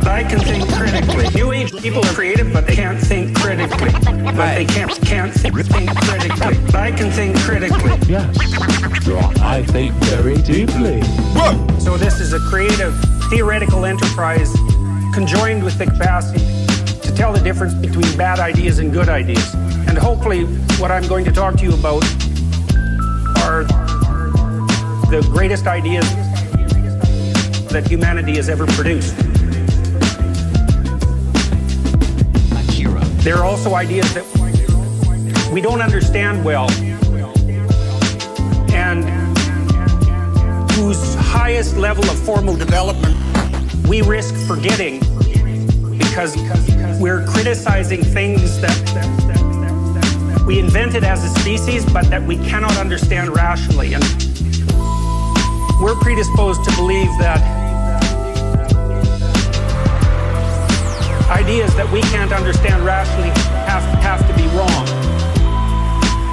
but 0.00 0.08
I 0.08 0.24
can 0.24 0.40
think 0.40 0.66
critically. 0.72 1.28
New 1.34 1.52
age 1.52 1.70
people 1.82 2.02
are 2.04 2.14
creative, 2.14 2.50
but 2.52 2.66
they 2.66 2.74
can't 2.74 2.98
think 2.98 3.36
critically. 3.36 3.90
But 3.92 4.54
they 4.54 4.64
can't 4.64 4.90
can't 5.02 5.34
think, 5.34 5.54
think 5.66 5.90
critically. 6.00 6.56
But 6.64 6.74
I 6.74 6.92
can 6.92 7.10
think 7.10 7.38
critically. 7.40 7.92
Yes. 8.08 8.36
I 9.42 9.62
think 9.64 9.92
very 10.04 10.36
deeply. 10.36 11.02
What? 11.34 11.82
So 11.82 11.98
this 11.98 12.18
is 12.18 12.32
a 12.32 12.40
creative, 12.40 12.94
theoretical 13.28 13.84
enterprise 13.84 14.54
conjoined 15.12 15.62
with 15.62 15.76
the 15.76 15.84
capacity 15.84 16.40
to 17.06 17.14
tell 17.14 17.34
the 17.34 17.40
difference 17.40 17.74
between 17.74 18.16
bad 18.16 18.38
ideas 18.38 18.78
and 18.78 18.92
good 18.92 19.10
ideas. 19.10 19.52
And 19.88 19.98
hopefully, 19.98 20.44
what 20.80 20.90
I'm 20.90 21.06
going 21.06 21.26
to 21.26 21.32
talk 21.32 21.56
to 21.56 21.64
you 21.64 21.74
about 21.74 22.04
are 23.42 23.87
the 25.10 25.26
greatest 25.32 25.66
ideas 25.66 26.04
that 27.70 27.86
humanity 27.88 28.36
has 28.36 28.50
ever 28.50 28.66
produced. 28.66 29.16
There 33.24 33.36
are 33.36 33.44
also 33.44 33.74
ideas 33.74 34.12
that 34.12 35.50
we 35.50 35.62
don't 35.62 35.80
understand 35.80 36.44
well 36.44 36.70
and 38.74 39.02
whose 40.72 41.14
highest 41.14 41.78
level 41.78 42.04
of 42.04 42.18
formal 42.18 42.54
development 42.54 43.16
we 43.88 44.02
risk 44.02 44.34
forgetting 44.46 45.00
because 45.96 46.36
we're 47.00 47.24
criticizing 47.26 48.04
things 48.04 48.60
that 48.60 48.76
we 50.46 50.58
invented 50.58 51.02
as 51.02 51.24
a 51.24 51.40
species 51.40 51.84
but 51.92 52.04
that 52.10 52.22
we 52.22 52.36
cannot 52.36 52.76
understand 52.76 53.34
rationally 53.34 53.94
and 53.94 54.04
we're 55.80 55.94
predisposed 55.96 56.64
to 56.64 56.74
believe 56.76 57.10
that 57.18 57.40
ideas 61.30 61.74
that 61.76 61.88
we 61.92 62.00
can't 62.02 62.32
understand 62.32 62.84
rationally 62.84 63.28
have, 63.66 63.82
have 64.02 64.26
to 64.26 64.34
be 64.34 64.46
wrong. 64.56 64.88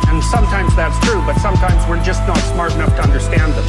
And 0.10 0.24
sometimes 0.24 0.76
that's 0.76 0.98
true 1.06 1.22
but 1.26 1.38
sometimes 1.40 1.88
we're 1.88 2.04
just 2.04 2.26
not 2.26 2.38
smart 2.38 2.74
enough 2.74 2.96
to 2.96 3.04
understand 3.04 3.54
them. 3.54 3.66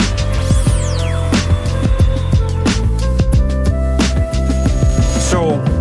So 5.20 5.75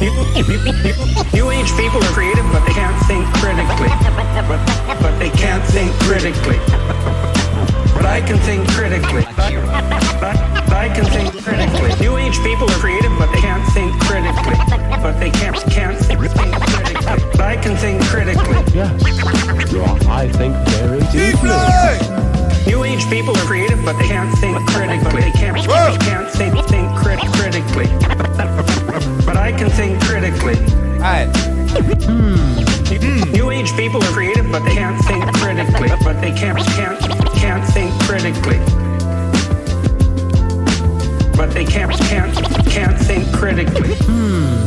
New 0.00 1.50
age 1.50 1.70
people 1.76 2.02
are 2.02 2.12
creative, 2.12 2.44
but 2.52 2.64
they 2.66 2.72
can't 2.72 3.06
think 3.06 3.26
critically. 3.34 3.88
But, 4.48 5.18
they 5.18 5.30
can't 5.30 5.64
think 5.70 5.92
critically. 6.00 7.33
But 8.04 8.12
I 8.12 8.20
can 8.20 8.36
think 8.40 8.68
critically. 8.68 9.24
But, 9.34 9.54
but, 10.20 10.36
but 10.68 10.76
I 10.76 10.92
can 10.94 11.06
think 11.06 11.42
critically. 11.42 11.88
New 12.04 12.18
age 12.18 12.36
people 12.44 12.70
are 12.70 12.78
creative, 12.78 13.10
but 13.18 13.32
they 13.32 13.40
can't 13.40 13.64
think 13.72 13.98
critically. 14.02 14.60
But 15.00 15.18
they 15.18 15.30
can't 15.30 15.56
can't 15.72 15.96
think 15.96 16.20
critically. 16.20 16.50
But 17.32 17.40
I 17.40 17.56
can 17.56 17.78
think 17.78 18.04
critically. 18.04 18.60
Yes. 18.74 18.92
I 20.06 20.28
think 20.28 20.54
very 20.76 21.00
deeply. 21.16 21.56
New 22.70 22.84
age 22.84 23.08
people 23.08 23.34
are 23.38 23.46
creative, 23.46 23.82
but 23.86 23.94
they 23.98 24.06
can't 24.06 24.36
think 24.36 24.58
critically. 24.68 25.22
They 25.22 25.32
can't, 25.32 25.56
can't 26.02 26.30
think, 26.30 26.54
think 26.68 26.94
crit- 26.96 27.32
critically. 27.40 27.86
But 29.24 29.38
I 29.38 29.50
can 29.56 29.70
think 29.70 29.98
critically. 30.02 30.83
Hmm. 31.04 31.28
Hmm. 32.08 33.32
New 33.32 33.50
age 33.50 33.70
people 33.76 34.02
are 34.02 34.12
creative, 34.12 34.50
but 34.50 34.64
they 34.64 34.74
can't 34.74 34.98
think 35.04 35.22
critically. 35.34 35.90
But 36.02 36.18
they 36.22 36.32
can't 36.32 36.58
can't 36.58 36.98
can't 37.34 37.62
think 37.74 37.92
critically. 38.04 38.58
But 41.36 41.52
they 41.52 41.66
can't 41.66 41.92
can't 41.92 42.34
can't 42.70 42.98
think 42.98 43.30
critically. 43.34 43.94
Hmm. 44.00 44.64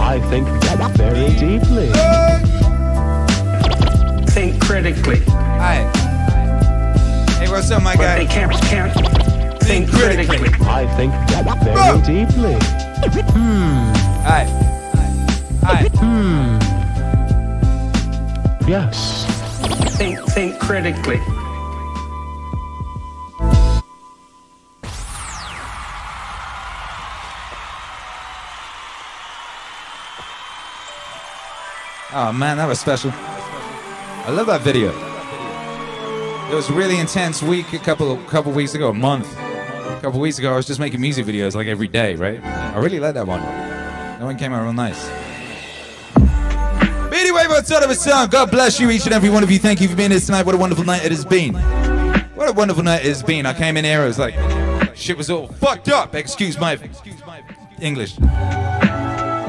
I 0.00 0.18
think 0.28 0.48
very 0.96 1.28
deeply. 1.36 1.92
Think 4.32 4.60
critically. 4.60 5.20
Hi. 5.28 6.07
Hey, 7.58 7.62
what's 7.62 7.72
up, 7.72 7.82
my 7.82 7.96
But 7.96 8.02
guy? 8.02 8.18
they 8.18 8.26
can't 8.26 8.52
can't 8.52 8.92
think 9.64 9.90
critically. 9.90 10.48
I 10.60 10.86
think 10.96 11.12
very 11.64 12.00
deeply. 12.02 12.54
Hmm. 13.32 13.92
Hi. 14.22 14.44
Hi. 15.64 15.88
Hmm. 15.98 16.58
Yes. 18.68 19.24
Think 19.96 20.20
think 20.30 20.60
critically. 20.60 21.18
Oh 32.14 32.32
man, 32.32 32.58
that 32.58 32.68
was 32.68 32.78
special. 32.78 33.10
I 33.12 34.30
love 34.30 34.46
that 34.46 34.60
video. 34.60 35.07
It 36.50 36.54
was 36.54 36.70
a 36.70 36.72
really 36.72 36.98
intense 36.98 37.42
week 37.42 37.74
a 37.74 37.78
couple 37.78 38.10
of, 38.10 38.26
couple 38.26 38.52
weeks 38.52 38.74
ago, 38.74 38.88
a 38.88 38.94
month. 38.94 39.30
A 39.38 39.98
couple 40.00 40.18
weeks 40.18 40.38
ago, 40.38 40.54
I 40.54 40.56
was 40.56 40.66
just 40.66 40.80
making 40.80 40.98
music 40.98 41.26
videos 41.26 41.54
like 41.54 41.66
every 41.66 41.88
day, 41.88 42.14
right? 42.14 42.42
I 42.42 42.78
really 42.78 42.98
like 42.98 43.12
that 43.14 43.26
one. 43.26 43.42
That 43.42 44.22
one 44.22 44.38
came 44.38 44.54
out 44.54 44.62
real 44.62 44.72
nice. 44.72 45.10
But 46.14 47.12
anyway, 47.12 47.44
what's 47.48 47.70
up, 47.70 47.88
it's 47.90 48.02
song? 48.02 48.28
God 48.28 48.50
bless 48.50 48.80
you, 48.80 48.90
each 48.90 49.04
and 49.04 49.12
every 49.12 49.28
one 49.28 49.42
of 49.42 49.50
you. 49.50 49.58
Thank 49.58 49.82
you 49.82 49.88
for 49.88 49.96
being 49.96 50.10
here 50.10 50.20
tonight. 50.20 50.46
What 50.46 50.54
a 50.54 50.58
wonderful 50.58 50.84
night 50.84 51.04
it 51.04 51.12
has 51.12 51.26
been. 51.26 51.52
What 52.34 52.48
a 52.48 52.52
wonderful 52.54 52.82
night 52.82 53.04
it 53.04 53.08
has 53.08 53.22
been. 53.22 53.44
I 53.44 53.52
came 53.52 53.76
in 53.76 53.84
here, 53.84 54.00
I 54.00 54.06
was 54.06 54.18
like, 54.18 54.34
shit 54.96 55.18
was 55.18 55.28
all 55.28 55.48
fucked 55.48 55.90
up. 55.90 56.14
Excuse 56.14 56.58
my 56.58 56.78
English. 57.78 58.18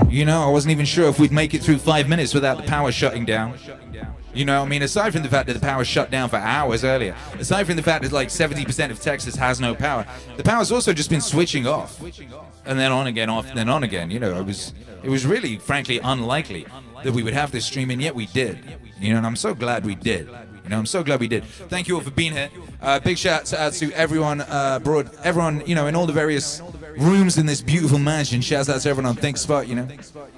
You 0.09 0.25
know, 0.25 0.43
I 0.43 0.49
wasn't 0.49 0.71
even 0.71 0.85
sure 0.85 1.07
if 1.07 1.17
we'd 1.17 1.31
make 1.31 1.53
it 1.53 1.63
through 1.63 1.77
five 1.77 2.09
minutes 2.09 2.33
without 2.33 2.57
the 2.57 2.63
power 2.63 2.91
shutting 2.91 3.23
down. 3.23 3.57
You 4.33 4.45
know, 4.45 4.61
I 4.61 4.67
mean, 4.67 4.81
aside 4.83 5.13
from 5.13 5.23
the 5.23 5.29
fact 5.29 5.47
that 5.47 5.53
the 5.53 5.59
power 5.59 5.83
shut 5.83 6.11
down 6.11 6.29
for 6.29 6.37
hours 6.37 6.83
earlier, 6.83 7.15
aside 7.39 7.65
from 7.65 7.75
the 7.75 7.83
fact 7.83 8.03
that 8.03 8.11
like 8.11 8.29
70% 8.29 8.91
of 8.91 8.99
Texas 8.99 9.35
has 9.35 9.59
no 9.59 9.73
power, 9.73 10.05
the 10.37 10.43
power's 10.43 10.71
also 10.71 10.93
just 10.93 11.09
been 11.09 11.21
switching 11.21 11.65
off, 11.67 12.01
and 12.65 12.79
then 12.79 12.91
on 12.91 13.07
again, 13.07 13.29
off, 13.29 13.51
then 13.53 13.69
on 13.69 13.83
again. 13.83 14.11
You 14.11 14.19
know, 14.19 14.39
it 14.39 14.45
was 14.45 14.73
it 15.03 15.09
was 15.09 15.25
really, 15.25 15.57
frankly, 15.57 15.99
unlikely 15.99 16.67
that 17.03 17.13
we 17.13 17.23
would 17.23 17.33
have 17.33 17.51
this 17.51 17.65
stream, 17.65 17.89
and 17.89 18.01
yet 18.01 18.13
we 18.13 18.27
did. 18.27 18.59
You 18.99 19.11
know, 19.11 19.17
and 19.17 19.25
I'm 19.25 19.35
so 19.35 19.53
glad 19.53 19.85
we 19.85 19.95
did. 19.95 20.27
You 20.63 20.69
know, 20.69 20.77
I'm 20.77 20.85
so 20.85 21.03
glad 21.03 21.19
we 21.19 21.27
did. 21.27 21.45
Thank 21.45 21.87
you 21.87 21.95
all 21.95 22.01
for 22.01 22.11
being 22.11 22.33
here. 22.33 22.49
Uh, 22.81 22.99
big 22.99 23.17
shout 23.17 23.51
out 23.53 23.73
to 23.73 23.91
everyone 23.93 24.41
uh, 24.41 24.77
abroad, 24.79 25.09
everyone, 25.23 25.63
you 25.65 25.73
know, 25.73 25.87
in 25.87 25.95
all 25.95 26.05
the 26.05 26.13
various 26.13 26.61
rooms 26.99 27.37
in 27.37 27.45
this 27.45 27.61
beautiful 27.61 27.97
mansion. 27.97 28.41
Shouts 28.41 28.69
out 28.69 28.81
to 28.81 28.89
everyone 28.89 29.09
on 29.09 29.15
Thinkspot, 29.15 29.67
you 29.67 29.75
know. 29.75 29.87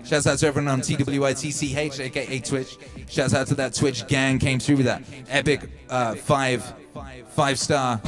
Shouts 0.04 0.28
out 0.28 0.38
to 0.40 0.48
everyone 0.48 0.72
on 0.72 0.82
TWITCH, 0.82 2.00
aka 2.00 2.40
Twitch. 2.40 2.78
Shouts 3.10 3.34
out 3.34 3.48
to 3.48 3.56
that 3.56 3.74
Twitch 3.74 4.08
gang 4.08 4.40
came 4.40 4.60
through 4.60 4.78
with 4.78 4.86
that 4.86 5.04
epic 5.30 5.70
uh, 5.90 6.16
five 6.16 6.64
five 7.30 7.60
star 7.60 8.02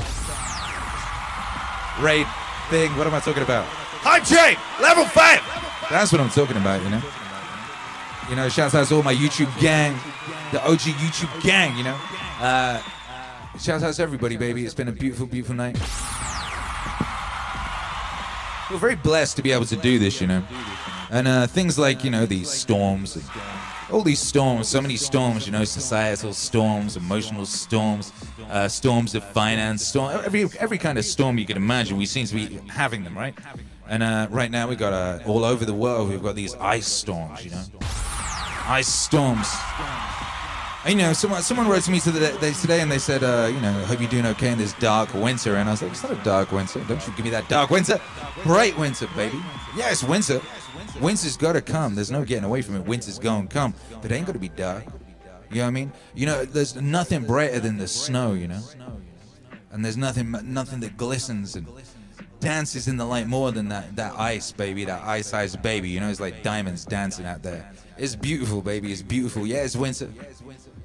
raid 1.99 2.27
thing. 2.69 2.95
What 2.95 3.07
am 3.07 3.13
I 3.15 3.19
talking 3.19 3.43
about? 3.43 3.65
Hype 3.65 4.23
Jay, 4.25 4.57
level 4.81 5.05
five. 5.05 5.41
That's 5.89 6.11
what 6.11 6.21
I'm 6.21 6.29
talking 6.29 6.57
about, 6.57 6.81
you 6.83 6.89
know. 6.89 7.01
You 8.29 8.35
know, 8.35 8.49
shouts 8.49 8.73
out 8.75 8.87
to 8.87 8.95
all 8.95 9.03
my 9.03 9.13
YouTube 9.13 9.51
gang, 9.59 9.93
the 10.51 10.63
OG 10.65 10.79
YouTube 10.79 11.43
gang, 11.43 11.77
you 11.77 11.83
know. 11.83 11.99
Uh, 12.39 12.81
shouts 13.59 13.83
out 13.83 13.93
to 13.93 14.01
everybody, 14.01 14.37
baby. 14.37 14.65
It's 14.65 14.73
been 14.73 14.87
a 14.87 14.93
beautiful, 14.93 15.25
beautiful 15.25 15.55
night. 15.55 15.77
We're 18.73 18.79
very 18.79 18.95
blessed 18.95 19.35
to 19.35 19.43
be 19.43 19.51
able 19.51 19.65
to 19.65 19.75
do 19.75 19.99
this, 19.99 20.19
you 20.19 20.25
know. 20.25 20.41
And 21.11 21.27
uh, 21.27 21.45
things 21.45 21.77
like, 21.77 22.03
you 22.03 22.09
know, 22.09 22.25
these 22.25 22.49
storms, 22.49 23.15
and 23.15 23.25
all 23.91 24.01
these 24.01 24.19
storms, 24.19 24.67
so 24.67 24.81
many 24.81 24.97
storms, 24.97 25.45
you 25.45 25.51
know, 25.51 25.63
societal 25.63 26.33
storms, 26.33 26.97
emotional 26.97 27.45
storms, 27.45 28.11
uh, 28.49 28.67
storms 28.67 29.13
of 29.13 29.23
finance, 29.25 29.85
storm, 29.85 30.19
every 30.25 30.49
every 30.59 30.79
kind 30.79 30.97
of 30.97 31.05
storm 31.05 31.37
you 31.37 31.45
can 31.45 31.55
imagine. 31.55 31.97
We 31.97 32.07
seem 32.07 32.25
to 32.25 32.33
be 32.33 32.59
having 32.67 33.03
them, 33.03 33.15
right? 33.15 33.35
And 33.87 34.01
uh, 34.01 34.27
right 34.31 34.49
now 34.49 34.67
we've 34.67 34.79
got 34.79 34.93
uh, 34.93 35.19
all 35.27 35.45
over 35.45 35.65
the 35.65 35.73
world, 35.75 36.09
we've 36.09 36.23
got 36.23 36.33
these 36.33 36.55
ice 36.55 36.87
storms, 36.87 37.45
you 37.45 37.51
know, 37.51 37.63
ice 38.65 38.87
storms. 38.87 39.53
You 40.85 40.95
know, 40.95 41.13
someone 41.13 41.41
someone 41.43 41.69
wrote 41.69 41.83
to 41.83 41.91
me 41.91 42.01
today, 42.01 42.81
and 42.81 42.91
they 42.91 42.99
said, 42.99 43.23
uh, 43.23 43.49
you 43.49 43.61
know, 43.61 43.71
hope 43.85 44.01
you're 44.01 44.09
doing 44.09 44.25
okay 44.25 44.51
in 44.51 44.57
this 44.57 44.73
dark 44.73 45.13
winter. 45.13 45.55
And 45.55 45.69
I 45.69 45.71
was 45.71 45.81
like, 45.81 45.91
it's 45.91 46.03
not 46.03 46.11
a 46.11 46.23
dark 46.25 46.51
winter. 46.51 46.83
Don't 46.89 47.07
you 47.07 47.13
give 47.15 47.23
me 47.23 47.31
that 47.31 47.47
dark 47.47 47.69
winter. 47.69 48.01
Bright 48.43 48.77
winter, 48.77 49.07
baby. 49.15 49.41
It's 49.77 50.03
winter. 50.03 50.41
Winter's 50.99 51.37
got 51.37 51.53
to 51.53 51.61
come. 51.61 51.95
There's 51.95 52.11
no 52.11 52.25
getting 52.25 52.43
away 52.43 52.61
from 52.61 52.75
it. 52.75 52.83
Winter's 52.83 53.17
going 53.17 53.47
to 53.47 53.53
come. 53.53 53.73
But 54.01 54.11
it 54.11 54.15
ain't 54.15 54.25
going 54.25 54.33
to 54.33 54.39
be 54.39 54.49
dark. 54.49 54.83
You 55.49 55.57
know 55.57 55.61
what 55.61 55.67
I 55.67 55.71
mean? 55.71 55.93
You 56.15 56.25
know, 56.25 56.43
there's 56.43 56.75
nothing 56.75 57.25
brighter 57.25 57.61
than 57.61 57.77
the 57.77 57.87
snow, 57.87 58.33
you 58.33 58.49
know? 58.49 58.61
And 59.71 59.85
there's 59.85 59.97
nothing 59.97 60.31
nothing 60.31 60.81
that 60.81 60.97
glistens 60.97 61.55
and 61.55 61.65
dances 62.41 62.89
in 62.89 62.97
the 62.97 63.05
light 63.05 63.27
more 63.27 63.53
than 63.53 63.69
that, 63.69 63.95
that 63.95 64.19
ice, 64.19 64.51
baby, 64.51 64.83
that 64.83 65.01
ice-sized 65.03 65.61
baby. 65.61 65.89
You 65.89 66.01
know, 66.01 66.09
it's 66.09 66.19
like 66.19 66.43
diamonds 66.43 66.83
dancing 66.83 67.25
out 67.25 67.41
there. 67.41 67.71
It's 67.97 68.15
beautiful, 68.15 68.61
baby. 68.61 68.91
It's 68.91 69.01
beautiful. 69.01 69.47
Yeah, 69.47 69.63
it's 69.63 69.77
winter 69.77 70.09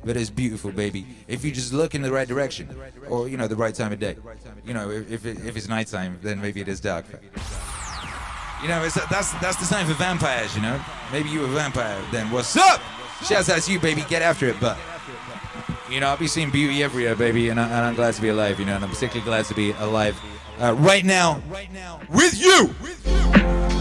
but 0.09 0.17
it's 0.17 0.31
beautiful, 0.31 0.73
baby. 0.73 1.05
If 1.29 1.45
you 1.45 1.53
just 1.53 1.75
look 1.75 1.95
in 1.95 2.01
the 2.01 2.11
right 2.11 2.27
direction, 2.27 2.67
or 3.11 3.29
you 3.29 3.37
know 3.37 3.47
the 3.47 3.57
right 3.57 3.75
time 3.75 3.93
of 3.93 3.99
day. 3.99 4.17
You 4.65 4.73
know, 4.73 4.89
if 4.89 5.27
it, 5.27 5.45
if 5.45 5.55
it's 5.55 5.69
nighttime, 5.69 6.19
then 6.23 6.41
maybe 6.41 6.63
it 6.63 6.69
is 6.69 6.81
dark. 6.81 7.05
You 8.63 8.69
know, 8.69 8.89
that's 9.11 9.35
that's 9.35 9.57
the 9.57 9.67
sign 9.67 9.87
for 9.87 9.93
vampires. 9.93 10.57
You 10.57 10.63
know, 10.63 10.81
maybe 11.13 11.29
you 11.29 11.45
a 11.45 11.49
vampire. 11.49 12.01
Then 12.11 12.31
what's 12.31 12.57
up? 12.57 12.81
Shouts 13.23 13.51
out 13.51 13.61
to 13.61 13.71
you, 13.71 13.79
baby. 13.79 14.03
Get 14.09 14.23
after 14.23 14.47
it, 14.47 14.57
but. 14.59 14.79
You 15.91 16.01
know, 16.01 16.09
I'll 16.09 16.19
be 16.19 16.27
seeing 16.27 16.51
beauty 16.51 16.83
everywhere, 16.83 17.17
baby, 17.17 17.49
and, 17.49 17.59
I, 17.59 17.89
I'm 17.89 17.95
glad 17.95 18.13
to 18.13 18.21
be 18.21 18.29
alive. 18.29 18.59
You 18.61 18.67
know, 18.67 18.77
and 18.77 18.85
I'm 18.85 18.91
particularly 18.91 19.25
glad 19.25 19.47
to 19.47 19.55
be 19.55 19.71
alive 19.73 20.21
uh, 20.61 20.75
right 20.75 21.05
now, 21.05 21.43
with 22.11 22.39
you. 22.39 23.78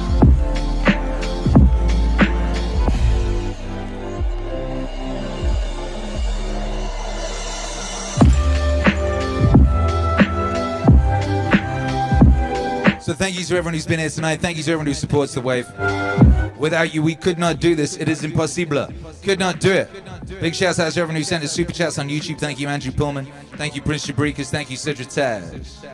So 13.07 13.13
thank 13.13 13.39
you 13.39 13.45
to 13.45 13.55
everyone 13.55 13.73
who's 13.73 13.87
been 13.87 13.99
here 13.99 14.09
tonight. 14.09 14.41
Thank 14.41 14.57
you 14.57 14.63
to 14.63 14.71
everyone 14.71 14.87
who 14.87 14.93
supports 14.93 15.33
the 15.33 15.39
wave. 15.39 15.65
Without 16.57 16.93
you, 16.93 17.01
we 17.01 17.15
could 17.15 17.39
not 17.39 17.61
do 17.61 17.73
this. 17.73 17.95
It 17.95 18.09
is 18.09 18.25
impossible. 18.25 18.89
Could 19.23 19.39
not 19.39 19.61
do 19.61 19.71
it. 19.71 19.89
Big 20.41 20.53
shouts 20.53 20.77
out 20.77 20.91
to 20.91 20.99
everyone 20.99 21.15
who 21.15 21.23
sent 21.23 21.41
us 21.41 21.53
super 21.53 21.71
chats 21.71 21.99
on 21.99 22.09
YouTube. 22.09 22.37
Thank 22.37 22.59
you, 22.59 22.67
Andrew 22.67 22.91
Pullman. 22.91 23.25
Thank 23.53 23.77
you, 23.77 23.81
Prince 23.81 24.05
Jabrikas. 24.07 24.51
Thank 24.51 24.69
you, 24.69 24.75
Cedric 24.75 25.07
Taz. 25.07 25.87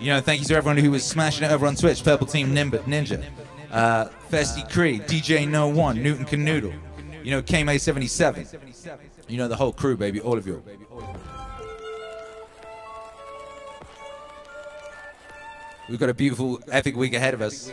You 0.00 0.06
know, 0.06 0.22
thank 0.22 0.40
you 0.40 0.46
to 0.46 0.54
everyone 0.54 0.78
who 0.78 0.90
was 0.90 1.04
smashing 1.04 1.44
it 1.44 1.52
over 1.52 1.66
on 1.66 1.74
Twitch. 1.74 2.02
Purple 2.02 2.26
Team 2.26 2.54
Nimba, 2.54 2.78
Ninja. 2.84 3.22
Uh, 3.70 4.08
Festy 4.30 4.66
Cree, 4.72 5.00
DJ 5.00 5.46
No 5.46 5.68
One, 5.68 6.02
Newton 6.02 6.24
Canoodle. 6.24 6.74
You 7.22 7.32
know, 7.32 7.42
KMA77. 7.42 9.04
You 9.28 9.36
know, 9.36 9.48
the 9.48 9.56
whole 9.56 9.74
crew, 9.74 9.98
baby. 9.98 10.18
All 10.18 10.38
of 10.38 10.46
you. 10.46 10.62
We've 15.88 15.98
got 15.98 16.08
a 16.08 16.14
beautiful, 16.14 16.60
epic 16.70 16.96
week 16.96 17.14
ahead 17.14 17.34
of 17.34 17.42
us. 17.42 17.72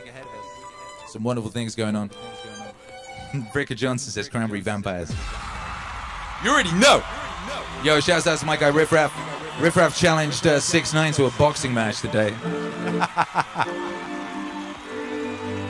Some 1.08 1.24
wonderful 1.24 1.50
things 1.50 1.76
going 1.76 1.96
on. 1.96 2.10
Bricker 3.54 3.76
Johnson 3.76 4.12
says 4.12 4.28
cranberry 4.28 4.60
vampires. 4.60 5.14
You 6.44 6.50
already 6.50 6.74
know. 6.74 7.04
Yo, 7.84 8.00
shouts 8.00 8.28
out 8.28 8.38
to 8.40 8.46
my 8.46 8.58
guy 8.58 8.68
Riff 8.68 8.92
Raff. 8.92 9.14
Riff 9.62 9.76
Raff 9.76 9.98
challenged 9.98 10.46
uh, 10.46 10.60
6 10.60 10.94
9 10.94 11.14
to 11.14 11.26
a 11.26 11.32
boxing 11.32 11.74
match 11.74 12.02
today. 12.02 12.34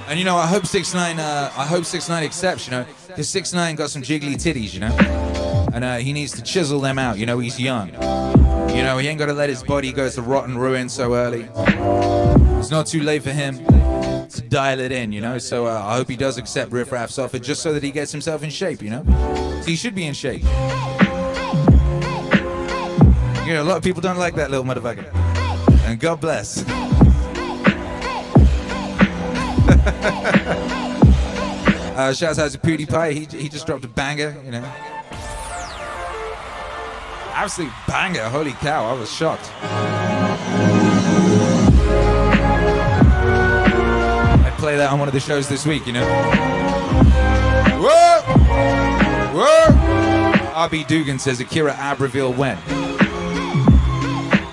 and 0.07 0.17
you 0.17 0.25
know, 0.25 0.37
I 0.37 0.47
hope 0.47 0.65
6 0.65 0.93
9 0.93 1.19
uh, 1.19 1.51
I 1.55 1.65
hope 1.65 1.85
6 1.85 2.09
9 2.09 2.23
accepts, 2.23 2.67
you 2.67 2.71
know, 2.71 2.85
because 3.07 3.29
6 3.29 3.53
9 3.53 3.75
got 3.75 3.89
some 3.91 4.01
jiggly 4.01 4.35
titties, 4.35 4.73
you 4.73 4.79
know. 4.79 5.40
And 5.73 5.83
uh, 5.83 5.97
he 5.97 6.13
needs 6.13 6.33
to 6.33 6.41
chisel 6.41 6.79
them 6.79 6.99
out, 6.99 7.17
you 7.17 7.25
know, 7.25 7.39
he's 7.39 7.59
young. 7.59 7.89
You 8.75 8.83
know, 8.83 8.97
he 8.97 9.07
ain't 9.07 9.19
to 9.19 9.33
let 9.33 9.49
his 9.49 9.63
body 9.63 9.91
go 9.91 10.09
to 10.09 10.21
rotten 10.21 10.57
ruin 10.57 10.89
so 10.89 11.13
early. 11.13 11.47
It's 12.59 12.71
not 12.71 12.87
too 12.87 13.01
late 13.01 13.23
for 13.23 13.31
him 13.31 13.57
to 14.29 14.41
dial 14.49 14.79
it 14.79 14.91
in, 14.91 15.11
you 15.11 15.21
know. 15.21 15.37
So 15.37 15.65
uh, 15.65 15.81
I 15.83 15.95
hope 15.95 16.09
he 16.09 16.15
does 16.15 16.37
accept 16.37 16.71
Riff 16.71 16.91
Raff's 16.91 17.19
offer 17.19 17.39
just 17.39 17.61
so 17.61 17.73
that 17.73 17.83
he 17.83 17.91
gets 17.91 18.11
himself 18.11 18.43
in 18.43 18.49
shape, 18.49 18.81
you 18.81 18.89
know. 18.89 19.03
He 19.65 19.75
should 19.75 19.95
be 19.95 20.05
in 20.05 20.13
shape. 20.13 20.43
You 23.45 23.57
know, 23.57 23.63
a 23.63 23.65
lot 23.65 23.77
of 23.77 23.83
people 23.83 24.01
don't 24.01 24.17
like 24.17 24.35
that 24.35 24.51
little 24.51 24.65
motherfucker. 24.65 25.13
And 25.85 25.99
God 25.99 26.21
bless. 26.21 26.63
uh, 31.97 32.13
out 32.41 32.51
to 32.51 32.57
PewDiePie. 32.57 33.13
He, 33.13 33.37
he 33.37 33.49
just 33.49 33.65
dropped 33.65 33.83
a 33.83 33.89
banger, 33.89 34.35
you 34.45 34.51
know. 34.51 34.90
Absolute 37.41 37.73
banger. 37.87 38.29
Holy 38.29 38.51
cow, 38.51 38.85
I 38.85 38.93
was 38.93 39.11
shocked. 39.11 39.51
I'd 44.45 44.53
play 44.59 44.77
that 44.77 44.91
on 44.91 44.99
one 44.99 45.07
of 45.07 45.13
the 45.15 45.19
shows 45.19 45.49
this 45.49 45.65
week, 45.65 45.87
you 45.87 45.93
know. 45.93 46.05
Whoa! 47.81 48.21
Whoa! 49.33 49.73
RB 50.67 50.85
Dugan 50.85 51.17
says 51.17 51.39
Akira 51.39 51.73
Abreville 51.73 52.37
when. 52.37 52.59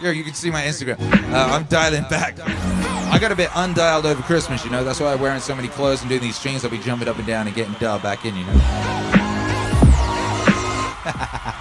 Yo, 0.02 0.10
you 0.10 0.24
can 0.24 0.32
see 0.32 0.50
my 0.50 0.62
Instagram. 0.62 0.98
Uh, 1.30 1.46
I'm 1.52 1.64
dialing 1.64 2.04
back. 2.08 2.40
I 2.40 3.18
got 3.20 3.32
a 3.32 3.36
bit 3.36 3.50
undialed 3.50 4.06
over 4.06 4.22
Christmas, 4.22 4.64
you 4.64 4.70
know. 4.70 4.82
That's 4.82 4.98
why 4.98 5.12
I'm 5.12 5.20
wearing 5.20 5.40
so 5.40 5.54
many 5.54 5.68
clothes 5.68 6.00
and 6.00 6.08
doing 6.08 6.22
these 6.22 6.36
streams. 6.36 6.64
I'll 6.64 6.70
be 6.70 6.78
jumping 6.78 7.06
up 7.06 7.18
and 7.18 7.26
down 7.26 7.48
and 7.48 7.54
getting 7.54 7.74
dialed 7.74 8.02
back 8.02 8.24
in, 8.24 8.34
you 8.34 8.46
know. 8.46 8.54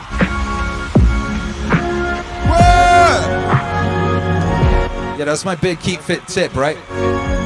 Yeah, 5.17 5.25
that's 5.25 5.43
my 5.43 5.55
big 5.55 5.79
keep 5.79 5.99
fit 5.99 6.27
tip, 6.27 6.53
right? 6.55 6.77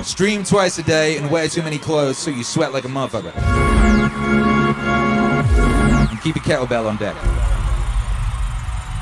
Stream 0.03 0.43
twice 0.43 0.77
a 0.77 0.83
day 0.83 1.17
and 1.17 1.31
wear 1.31 1.47
too 1.47 1.61
many 1.61 1.77
clothes 1.77 2.17
so 2.17 2.29
you 2.29 2.43
sweat 2.43 2.73
like 2.73 2.83
a 2.83 2.89
motherfucker. 2.89 3.31
And 6.09 6.21
keep 6.21 6.35
your 6.35 6.43
kettlebell 6.43 6.89
on 6.89 6.97
deck. 6.97 7.15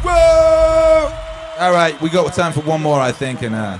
Whoa! 0.04 1.12
All 1.60 1.72
right, 1.72 2.00
we 2.00 2.10
got 2.10 2.32
time 2.36 2.54
for 2.54 2.62
one 2.62 2.82
more, 2.82 3.00
I 3.00 3.12
think, 3.12 3.42
and 3.42 3.56
uh, 3.56 3.80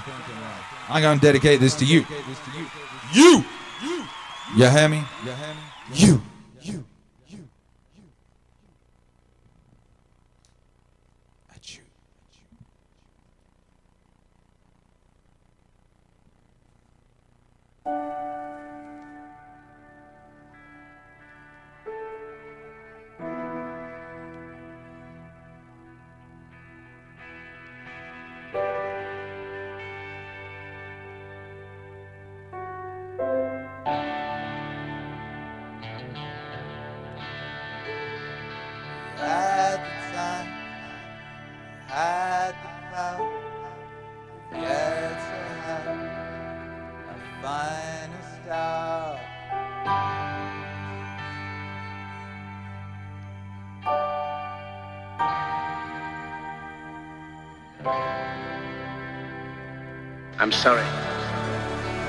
I'm 0.90 1.04
gonna 1.04 1.20
dedicate 1.20 1.60
this 1.60 1.76
to 1.76 1.86
you. 1.86 2.04
you. 3.14 3.46
You! 3.80 4.04
You 4.56 4.70
hear 4.70 4.90
me? 4.90 5.04
You! 5.94 6.20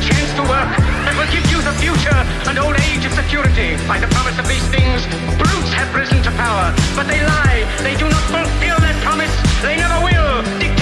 a 0.00 0.02
chance 0.02 0.32
to 0.34 0.42
work, 0.42 0.70
that 1.04 1.14
will 1.16 1.28
give 1.28 1.44
you 1.52 1.60
the 1.60 1.74
future 1.76 2.20
and 2.48 2.58
old 2.58 2.76
age 2.88 3.04
a 3.04 3.10
security. 3.12 3.76
By 3.86 4.00
the 4.00 4.08
promise 4.08 4.38
of 4.38 4.48
these 4.48 4.64
things, 4.72 5.04
brutes 5.36 5.72
have 5.76 5.92
risen 5.94 6.22
to 6.22 6.30
power, 6.40 6.72
but 6.96 7.06
they 7.06 7.20
lie. 7.20 7.68
They 7.84 7.96
do 7.96 8.08
not 8.08 8.24
fulfill 8.32 8.78
that 8.80 8.96
promise. 9.04 9.32
They 9.60 9.76
never 9.76 10.00
will. 10.00 10.79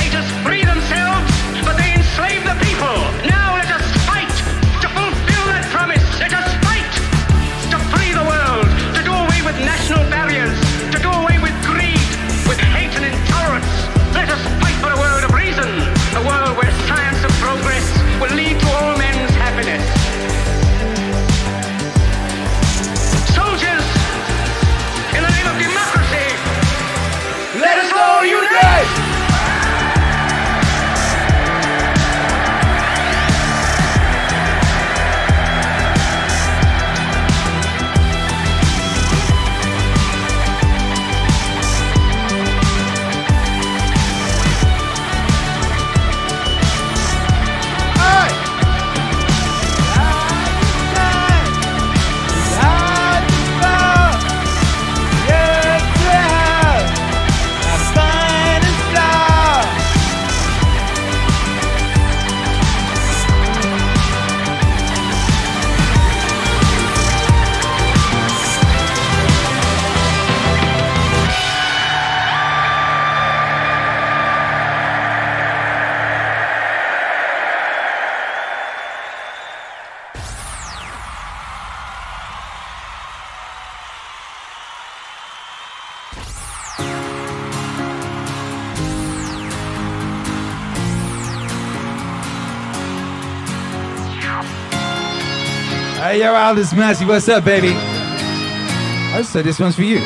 Yo, 96.49 96.55
Massey, 96.55 97.05
what's 97.05 97.29
up, 97.29 97.45
baby? 97.45 97.77
I 97.77 99.21
said 99.21 99.45
this 99.45 99.61
one's 99.61 99.77
for 99.77 99.85
you. 99.85 100.01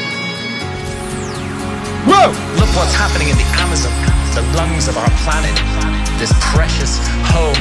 Whoa! 2.02 2.34
Look 2.58 2.66
what's 2.74 2.98
happening 2.98 3.30
in 3.30 3.38
the 3.38 3.46
Amazon, 3.62 3.94
the 4.34 4.42
lungs 4.58 4.88
of 4.88 4.98
our 4.98 5.06
planet, 5.22 5.54
this 6.18 6.34
precious 6.50 6.98
home 7.30 7.54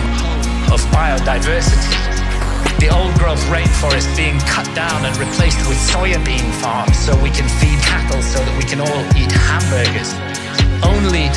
of 0.73 0.81
biodiversity. 0.89 1.93
the 2.81 2.89
old 2.89 3.13
growth 3.21 3.45
rainforest 3.53 4.09
being 4.17 4.39
cut 4.49 4.65
down 4.73 5.05
and 5.05 5.15
replaced 5.17 5.61
with 5.69 5.77
soybean 5.77 6.49
farms 6.57 6.97
so 6.97 7.13
we 7.21 7.29
can 7.29 7.45
feed 7.61 7.77
cattle 7.85 8.19
so 8.23 8.41
that 8.41 8.57
we 8.57 8.65
can 8.65 8.81
all 8.81 9.05
eat 9.13 9.29
hamburgers. 9.29 10.17
Only 10.81 11.29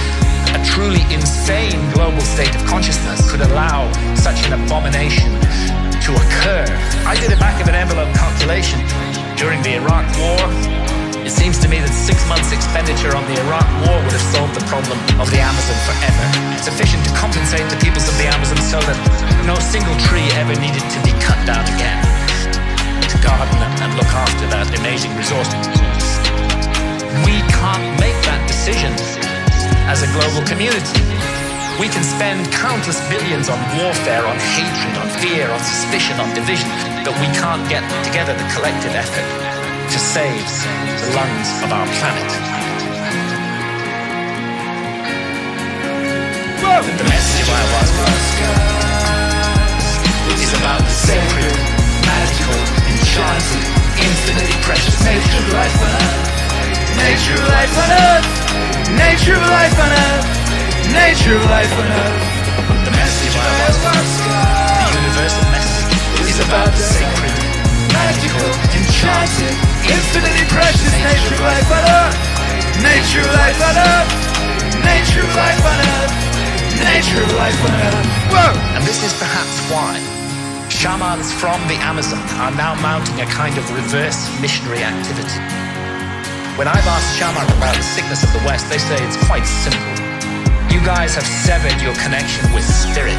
a 0.57 0.65
truly 0.65 1.05
insane 1.13 1.77
global 1.93 2.25
state 2.25 2.57
of 2.57 2.65
consciousness 2.65 3.31
could 3.31 3.43
allow 3.43 3.93
such 4.17 4.49
an 4.49 4.65
abomination 4.65 5.29
to 6.05 6.13
occur. 6.13 6.69
I 7.09 7.17
did 7.17 7.33
a 7.33 7.41
back 7.41 7.57
of 7.65 7.67
an 7.69 7.73
envelope 7.73 8.13
calculation 8.13 8.77
during 9.41 9.65
the 9.65 9.81
Iraq 9.81 10.05
War. 10.21 10.37
It 11.25 11.33
seems 11.33 11.57
to 11.65 11.69
me 11.69 11.81
that 11.81 11.97
six 11.97 12.21
months' 12.29 12.53
expenditure 12.53 13.17
on 13.17 13.25
the 13.25 13.41
Iraq 13.49 13.65
War 13.89 13.97
would 14.05 14.13
have 14.13 14.29
solved 14.37 14.53
the 14.53 14.67
problem 14.69 15.01
of 15.17 15.33
the 15.33 15.41
Amazon 15.41 15.79
forever, 15.89 16.27
sufficient 16.61 17.01
to 17.09 17.13
compensate 17.17 17.65
the 17.73 17.81
peoples 17.81 18.05
of 18.05 18.21
the 18.21 18.29
Amazon 18.29 18.61
so 18.61 18.85
that 18.85 18.99
no 19.49 19.57
single 19.65 19.97
tree 20.05 20.29
ever 20.37 20.53
needed 20.61 20.85
to 20.93 21.01
be 21.09 21.17
cut 21.25 21.41
down 21.49 21.65
again 21.73 21.97
to 23.09 23.17
garden 23.25 23.57
and 23.81 23.97
look 23.97 24.13
after 24.13 24.45
that 24.53 24.69
amazing 24.77 25.17
resource. 25.17 25.49
We 27.25 27.41
can't 27.49 27.97
make 27.97 28.19
that 28.29 28.45
decision 28.45 28.93
as 29.89 30.05
a 30.05 30.09
global 30.13 30.45
community. 30.45 31.24
We 31.81 31.89
can 31.91 32.05
spend 32.05 32.47
countless 32.53 33.03
billions 33.11 33.49
on 33.51 33.59
warfare, 33.77 34.25
on 34.25 34.39
hatred, 34.55 34.95
on 34.97 35.09
fear, 35.19 35.51
on 35.51 35.59
suspicion, 35.59 36.21
on 36.21 36.33
division, 36.33 36.71
but 37.03 37.13
we 37.19 37.27
can't 37.35 37.67
get 37.69 37.83
together 38.07 38.33
the 38.33 38.47
collective 38.55 38.95
effort 38.95 39.27
to 39.91 39.99
save 39.99 40.47
the 41.03 41.11
lungs 41.19 41.51
of 41.67 41.75
our 41.75 41.87
planet. 41.99 42.31
The 46.85 47.05
message 47.11 47.43
of 47.43 47.49
ayahuasca 47.55 48.49
is 50.43 50.53
about 50.59 50.79
the 50.79 50.95
sacred, 50.95 51.55
magical, 52.07 52.61
enchanted, 52.87 53.65
infinitely 53.99 54.57
precious 54.63 54.95
nature 55.05 55.39
of 55.43 55.49
life 55.53 55.75
on 55.83 55.91
earth. 55.91 56.23
Nature 57.03 57.35
of 57.35 57.49
life 57.51 57.75
on 57.83 57.91
earth. 57.91 58.27
Nature 58.95 59.35
of 59.35 59.43
life 59.43 59.79
on 59.81 59.91
earth. 59.91 60.44
Nature 60.95 61.35
of 61.35 61.45
life 61.51 61.75
on 61.75 61.91
earth. 61.91 62.23
The 62.87 62.95
message 62.95 63.35
of 63.35 63.43
ayahuasca, 63.43 64.31
the 64.31 64.95
universal 64.95 65.47
message, 65.51 65.95
is 66.31 66.39
about 66.39 66.71
the 66.71 66.85
sacred, 66.87 67.35
magical, 67.91 68.51
enchanted, 68.71 69.55
infinitely 69.91 70.47
precious 70.47 70.95
nature 71.03 71.35
of 71.35 71.43
life 71.43 71.71
on 71.75 71.83
earth. 71.83 72.17
Nature 72.79 73.27
of 73.27 73.31
life 73.35 73.59
on 73.59 73.75
earth. 73.75 74.11
Nature 74.87 75.23
of 75.27 75.33
life 75.35 75.65
on 75.67 75.79
earth. 75.83 76.15
Nature 76.79 77.21
of 77.27 77.31
life 77.43 77.59
on 77.67 77.75
earth. 77.75 78.09
Whoa! 78.31 78.51
And 78.79 78.83
this 78.87 79.03
is 79.03 79.11
perhaps 79.19 79.55
why 79.75 79.99
shamans 80.71 81.35
from 81.35 81.59
the 81.67 81.79
Amazon 81.83 82.23
are 82.39 82.55
now 82.55 82.79
mounting 82.79 83.19
a 83.19 83.27
kind 83.27 83.59
of 83.59 83.65
reverse 83.75 84.31
missionary 84.41 84.87
activity. 84.87 85.43
When 86.55 86.71
I've 86.71 86.87
asked 86.87 87.19
shamans 87.19 87.51
about 87.59 87.75
the 87.75 87.83
sickness 87.83 88.23
of 88.23 88.31
the 88.31 88.43
West, 88.47 88.71
they 88.71 88.79
say 88.79 88.95
it's 89.03 89.19
quite 89.27 89.43
simple. 89.43 90.04
Guys 90.85 91.15
have 91.15 91.25
severed 91.25 91.81
your 91.81 91.95
connection 91.97 92.45
with 92.53 92.63
spirit. 92.63 93.17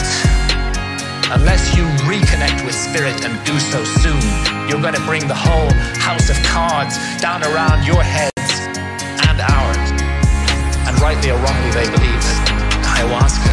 Unless 1.34 1.74
you 1.74 1.82
reconnect 2.06 2.62
with 2.64 2.78
spirit 2.78 3.26
and 3.26 3.34
do 3.42 3.58
so 3.58 3.84
soon, 4.06 4.22
you're 4.70 4.86
going 4.86 4.94
to 4.94 5.02
bring 5.10 5.26
the 5.28 5.34
whole 5.34 5.74
house 5.98 6.30
of 6.30 6.38
cards 6.46 6.94
down 7.18 7.42
around 7.42 7.82
your 7.82 8.04
heads 8.06 8.54
and 9.26 9.42
ours. 9.42 9.82
And 10.86 10.94
rightly 11.02 11.34
or 11.34 11.42
wrongly, 11.42 11.72
they 11.74 11.90
believe 11.90 12.22
that 12.22 13.02
ayahuasca 13.02 13.50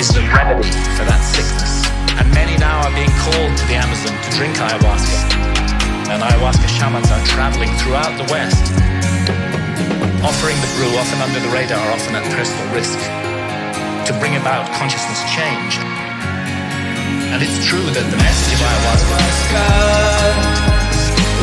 is 0.00 0.08
the 0.16 0.24
remedy 0.32 0.72
for 0.96 1.04
that 1.04 1.20
sickness. 1.28 1.84
And 2.16 2.24
many 2.32 2.56
now 2.56 2.88
are 2.88 2.94
being 2.96 3.12
called 3.20 3.52
to 3.52 3.64
the 3.68 3.76
Amazon 3.76 4.16
to 4.16 4.28
drink 4.32 4.56
ayahuasca. 4.56 5.28
And 6.08 6.24
ayahuasca 6.24 6.72
shamans 6.72 7.12
are 7.12 7.20
traveling 7.28 7.68
throughout 7.84 8.16
the 8.16 8.24
West, 8.32 8.72
offering 10.26 10.58
the 10.58 10.66
brew, 10.74 10.90
often 10.98 11.22
under 11.22 11.38
the 11.38 11.46
radar, 11.54 11.78
often 11.94 12.18
at 12.18 12.26
personal 12.34 12.66
risk, 12.74 12.98
to 14.10 14.12
bring 14.18 14.34
about 14.34 14.66
consciousness 14.74 15.22
change. 15.30 15.78
And 17.30 17.38
it's 17.38 17.54
true 17.62 17.86
that 17.94 18.06
the 18.10 18.18
message 18.18 18.58
of 18.58 18.66
ayahuasca 18.66 19.62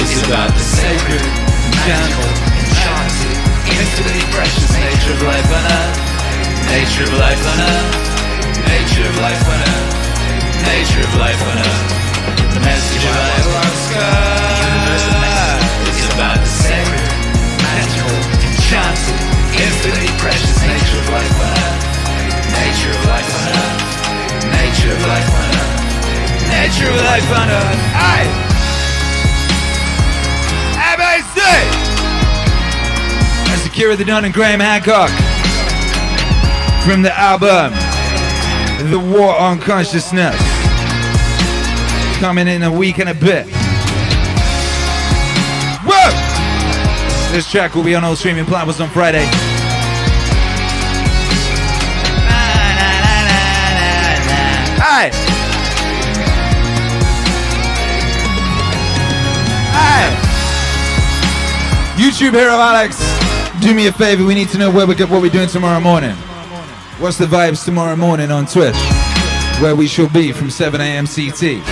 is 0.04 0.20
about 0.28 0.52
the 0.52 0.66
sacred, 0.68 1.24
magical, 1.88 2.28
enchanted, 2.60 3.36
infinitely 3.72 4.28
precious 4.36 4.68
nature 4.76 5.16
of 5.16 5.22
life 5.32 5.48
on 5.48 5.64
earth. 5.64 5.96
Nature 6.76 7.08
of 7.08 7.14
life 7.24 7.40
on 7.40 7.58
earth. 7.64 7.88
Nature 8.68 9.08
of 9.08 9.16
life 9.24 9.44
on 9.48 9.60
earth. 9.64 9.96
Nature 10.60 11.04
of 11.08 11.14
life 11.24 11.40
on 11.40 11.56
earth. 11.56 11.88
The 12.52 12.60
message 12.68 13.04
of 13.08 13.16
ayahuasca 13.16 14.08
is 15.88 16.08
about 16.20 16.40
the 16.44 16.63
enchanted, 18.74 19.14
infinitely 19.62 20.10
precious 20.18 20.58
nature 20.66 20.98
of 20.98 21.10
life 21.10 21.38
on 21.42 21.54
earth. 21.54 21.86
Nature 22.58 22.90
of 22.90 23.06
life 23.06 23.30
on 23.38 23.50
earth. 23.54 23.82
Nature 24.50 24.92
of 24.92 25.02
life 25.06 25.30
on 25.30 25.50
earth. 25.54 25.78
Nature 26.50 26.90
of 26.90 26.98
life 27.06 27.30
on 27.38 27.50
earth. 27.50 27.82
Aye! 27.94 28.30
MAC! 30.98 31.36
That's 33.48 33.66
Akira 33.68 33.96
the 33.96 34.06
Don 34.06 34.26
and 34.26 34.34
Graham 34.34 34.60
Hancock 34.60 35.12
from 36.84 37.04
the 37.04 37.14
album 37.16 37.74
The 38.90 39.00
War 39.00 39.36
on 39.36 39.60
Consciousness. 39.60 40.36
Coming 42.20 42.48
in 42.48 42.64
a 42.64 42.72
week 42.72 42.98
and 42.98 43.10
a 43.10 43.14
bit. 43.14 43.63
This 47.34 47.50
track 47.50 47.74
will 47.74 47.84
be 47.84 47.96
on 47.96 48.04
all 48.04 48.16
streaming 48.16 48.46
platforms 48.46 48.80
on 48.80 48.92
Friday. 48.92 49.26
Hi! 54.78 55.10
Hi! 59.74 60.14
YouTube 61.98 62.34
hero 62.34 62.52
Alex, 62.52 63.02
do 63.64 63.74
me 63.74 63.88
a 63.88 63.92
favor. 63.92 64.24
We 64.24 64.36
need 64.36 64.50
to 64.50 64.60
know 64.60 64.70
where 64.70 64.86
we 64.86 64.94
what 64.94 65.20
we're 65.20 65.32
doing 65.32 65.50
tomorrow 65.50 65.80
morning. 65.80 66.16
What's 67.00 67.18
the 67.18 67.26
vibes 67.26 67.66
tomorrow 67.66 67.96
morning 67.96 68.30
on 68.30 68.46
Twitch? 68.46 68.76
Where 69.60 69.76
we 69.76 69.88
shall 69.88 70.10
be 70.10 70.32
from 70.32 70.52
7 70.52 70.80
a.m. 70.80 71.08
CT. 71.08 71.64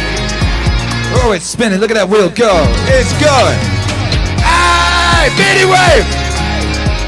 Oh, 1.22 1.34
it's 1.36 1.46
spinning. 1.46 1.80
Look 1.80 1.92
at 1.92 1.98
that 1.98 2.10
wheel 2.10 2.32
go. 2.32 2.66
It's 2.88 3.14
going. 3.24 3.81
Beating 5.38 5.70
wave! 5.70 6.06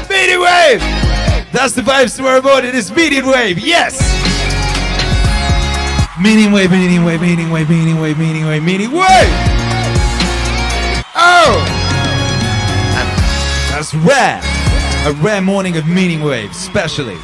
Beating 0.08 0.40
wave! 0.40 0.80
That's 1.52 1.74
the 1.74 1.82
vibes 1.82 2.16
tomorrow 2.16 2.42
morning. 2.42 2.72
It's 2.74 2.90
beating 2.90 3.26
wave. 3.26 3.58
Yes! 3.58 3.98
Meaning 6.20 6.52
wave, 6.52 6.70
meaning 6.70 7.04
wave, 7.04 7.20
meaning 7.20 7.50
wave, 7.50 7.68
meaning 7.68 8.00
wave, 8.00 8.18
meaning 8.18 8.46
wave, 8.46 8.62
meaning 8.62 8.92
wave! 8.92 9.54
Oh! 11.16 11.84
That's 13.70 13.94
rare. 13.94 14.40
A 15.06 15.12
rare 15.22 15.42
morning 15.42 15.76
of 15.76 15.86
meaning 15.86 16.22
Wave, 16.22 16.50
especially 16.52 17.16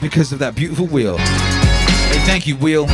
because 0.00 0.32
of 0.32 0.38
that 0.38 0.54
beautiful 0.54 0.86
wheel. 0.86 1.18
Hey, 1.18 2.20
thank 2.24 2.46
you, 2.46 2.56
wheel. 2.56 2.86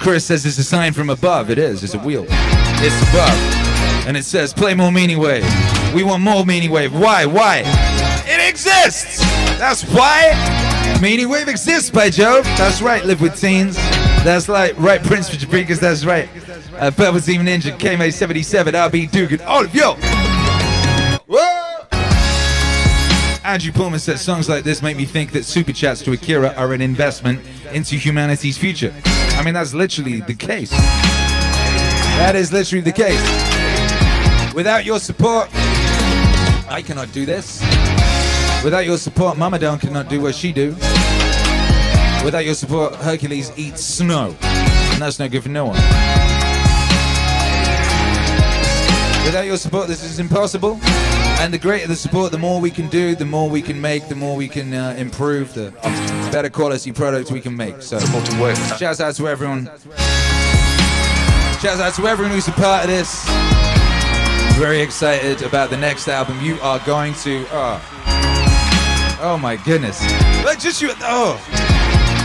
Chris 0.00 0.24
says 0.24 0.46
it's 0.46 0.56
a 0.58 0.64
sign 0.64 0.92
from 0.92 1.10
above. 1.10 1.50
It 1.50 1.58
is. 1.58 1.84
It's 1.84 1.94
a 1.94 1.98
wheel. 1.98 2.24
It's 2.28 3.10
above. 3.10 3.63
And 4.06 4.16
it 4.16 4.24
says, 4.24 4.52
play 4.52 4.74
more 4.74 4.92
meaning 4.92 5.18
wave. 5.18 5.44
We 5.94 6.04
want 6.04 6.22
more 6.22 6.44
meaning 6.44 6.70
wave. 6.70 6.92
Why? 6.92 7.26
Why? 7.26 7.62
It 8.26 8.48
exists! 8.48 9.18
That's 9.58 9.82
why 9.84 10.98
meaning 11.00 11.28
wave 11.28 11.48
exists, 11.48 11.90
by 11.90 12.10
Jove. 12.10 12.44
That's 12.56 12.80
right, 12.80 13.04
live 13.04 13.20
with 13.20 13.38
teens. 13.38 13.76
That's 14.24 14.48
like, 14.48 14.74
right, 14.78 15.02
Prince 15.02 15.28
for 15.28 15.36
Jabrikas, 15.36 15.78
that's 15.78 16.04
right. 16.04 16.28
Uh, 16.78 16.90
Purple 16.90 17.20
Team 17.20 17.42
Ninja, 17.42 17.76
KMA77, 17.78 18.72
RB 18.72 19.10
Dugan, 19.10 19.40
all 19.42 19.64
of 19.64 19.74
you! 19.74 19.94
Andrew 23.44 23.72
Pullman 23.72 24.00
said 24.00 24.18
songs 24.18 24.48
like 24.48 24.64
this 24.64 24.80
make 24.80 24.96
me 24.96 25.04
think 25.04 25.32
that 25.32 25.44
super 25.44 25.72
chats 25.72 26.02
to 26.02 26.12
Akira 26.12 26.54
are 26.54 26.72
an 26.72 26.80
investment 26.80 27.40
into 27.72 27.96
humanity's 27.96 28.56
future. 28.56 28.94
I 29.04 29.42
mean, 29.44 29.52
that's 29.52 29.74
literally 29.74 30.20
the 30.20 30.34
case. 30.34 30.70
That 30.70 32.36
is 32.36 32.52
literally 32.52 32.80
the 32.80 32.92
case. 32.92 33.20
Without 34.54 34.84
your 34.84 35.00
support, 35.00 35.48
I 35.52 36.80
cannot 36.86 37.10
do 37.12 37.26
this. 37.26 37.60
Without 38.62 38.86
your 38.86 38.98
support, 38.98 39.36
Mama 39.36 39.58
Down 39.58 39.80
cannot 39.80 40.08
do 40.08 40.20
what 40.20 40.32
she 40.34 40.52
do. 40.52 40.70
Without 42.24 42.44
your 42.44 42.54
support, 42.54 42.94
Hercules 42.94 43.50
eats 43.58 43.84
snow. 43.84 44.36
And 44.40 45.02
that's 45.02 45.18
no 45.18 45.28
good 45.28 45.42
for 45.42 45.48
no 45.48 45.64
one. 45.66 45.76
Without 49.26 49.44
your 49.44 49.56
support, 49.56 49.88
this 49.88 50.04
is 50.04 50.20
impossible. 50.20 50.78
And 51.40 51.52
the 51.52 51.58
greater 51.58 51.88
the 51.88 51.96
support, 51.96 52.30
the 52.30 52.38
more 52.38 52.60
we 52.60 52.70
can 52.70 52.88
do, 52.88 53.16
the 53.16 53.24
more 53.24 53.50
we 53.50 53.60
can 53.60 53.80
make, 53.80 54.08
the 54.08 54.14
more 54.14 54.36
we 54.36 54.46
can 54.46 54.72
uh, 54.72 54.94
improve, 54.96 55.52
the 55.54 55.72
better 56.30 56.48
quality 56.48 56.92
product 56.92 57.32
we 57.32 57.40
can 57.40 57.56
make. 57.56 57.82
So, 57.82 57.98
shouts 57.98 59.00
out 59.00 59.16
to 59.16 59.28
everyone. 59.28 59.66
Shouts 61.60 61.80
out 61.80 61.94
to 61.94 62.06
everyone 62.06 62.32
who's 62.32 62.46
a 62.46 62.52
part 62.52 62.84
of 62.84 62.90
this. 62.90 63.83
Very 64.56 64.80
excited 64.80 65.42
about 65.42 65.70
the 65.70 65.76
next 65.76 66.06
album. 66.06 66.40
You 66.40 66.58
are 66.60 66.78
going 66.86 67.12
to. 67.14 67.44
Oh, 67.50 69.18
oh 69.20 69.36
my 69.36 69.56
goodness! 69.56 70.00
Like 70.44 70.60
just 70.60 70.80
you. 70.80 70.92
Oh, 71.00 71.42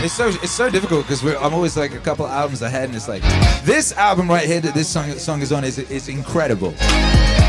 it's 0.04 0.14
so 0.14 0.28
it's 0.28 0.52
so 0.52 0.70
difficult 0.70 1.06
because 1.06 1.24
I'm 1.24 1.52
always 1.52 1.76
like 1.76 1.92
a 1.92 1.98
couple 1.98 2.26
albums 2.28 2.62
ahead, 2.62 2.84
and 2.84 2.94
it's 2.94 3.08
like 3.08 3.22
this 3.64 3.92
album 3.92 4.30
right 4.30 4.46
here 4.46 4.60
that 4.60 4.74
this 4.74 4.88
song 4.88 5.10
song 5.18 5.42
is 5.42 5.50
on 5.50 5.64
is 5.64 5.78
is 5.78 6.08
incredible. 6.08 6.70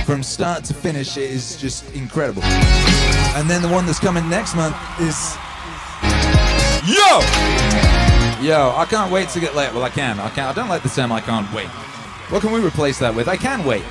From 0.06 0.24
start 0.24 0.64
to 0.66 0.74
finish, 0.74 1.16
it 1.16 1.30
is 1.30 1.62
just 1.62 1.94
incredible. 1.94 2.44
And 2.44 3.48
then 3.48 3.62
the 3.62 3.70
one 3.70 3.86
that's 3.86 4.00
coming 4.00 4.28
next 4.30 4.56
month 4.56 4.76
is 5.00 5.38
Yo! 6.88 7.22
Yo, 8.42 8.74
I 8.76 8.88
can't 8.90 9.12
wait 9.12 9.30
to 9.30 9.40
get 9.40 9.56
late. 9.56 9.72
Well, 9.72 9.84
I 9.84 9.90
can. 9.90 10.20
I 10.20 10.30
can. 10.30 10.48
I 10.48 10.54
don't 10.54 10.70
like 10.70 10.82
the 10.82 10.90
term 10.90 11.12
I 11.12 11.22
can't 11.22 11.52
wait. 11.54 11.68
What 12.32 12.42
can 12.42 12.52
we 12.52 12.66
replace 12.66 12.98
that 12.98 13.14
with? 13.14 13.28
I 13.28 13.38
can 13.38 13.64
wait. 13.64 13.84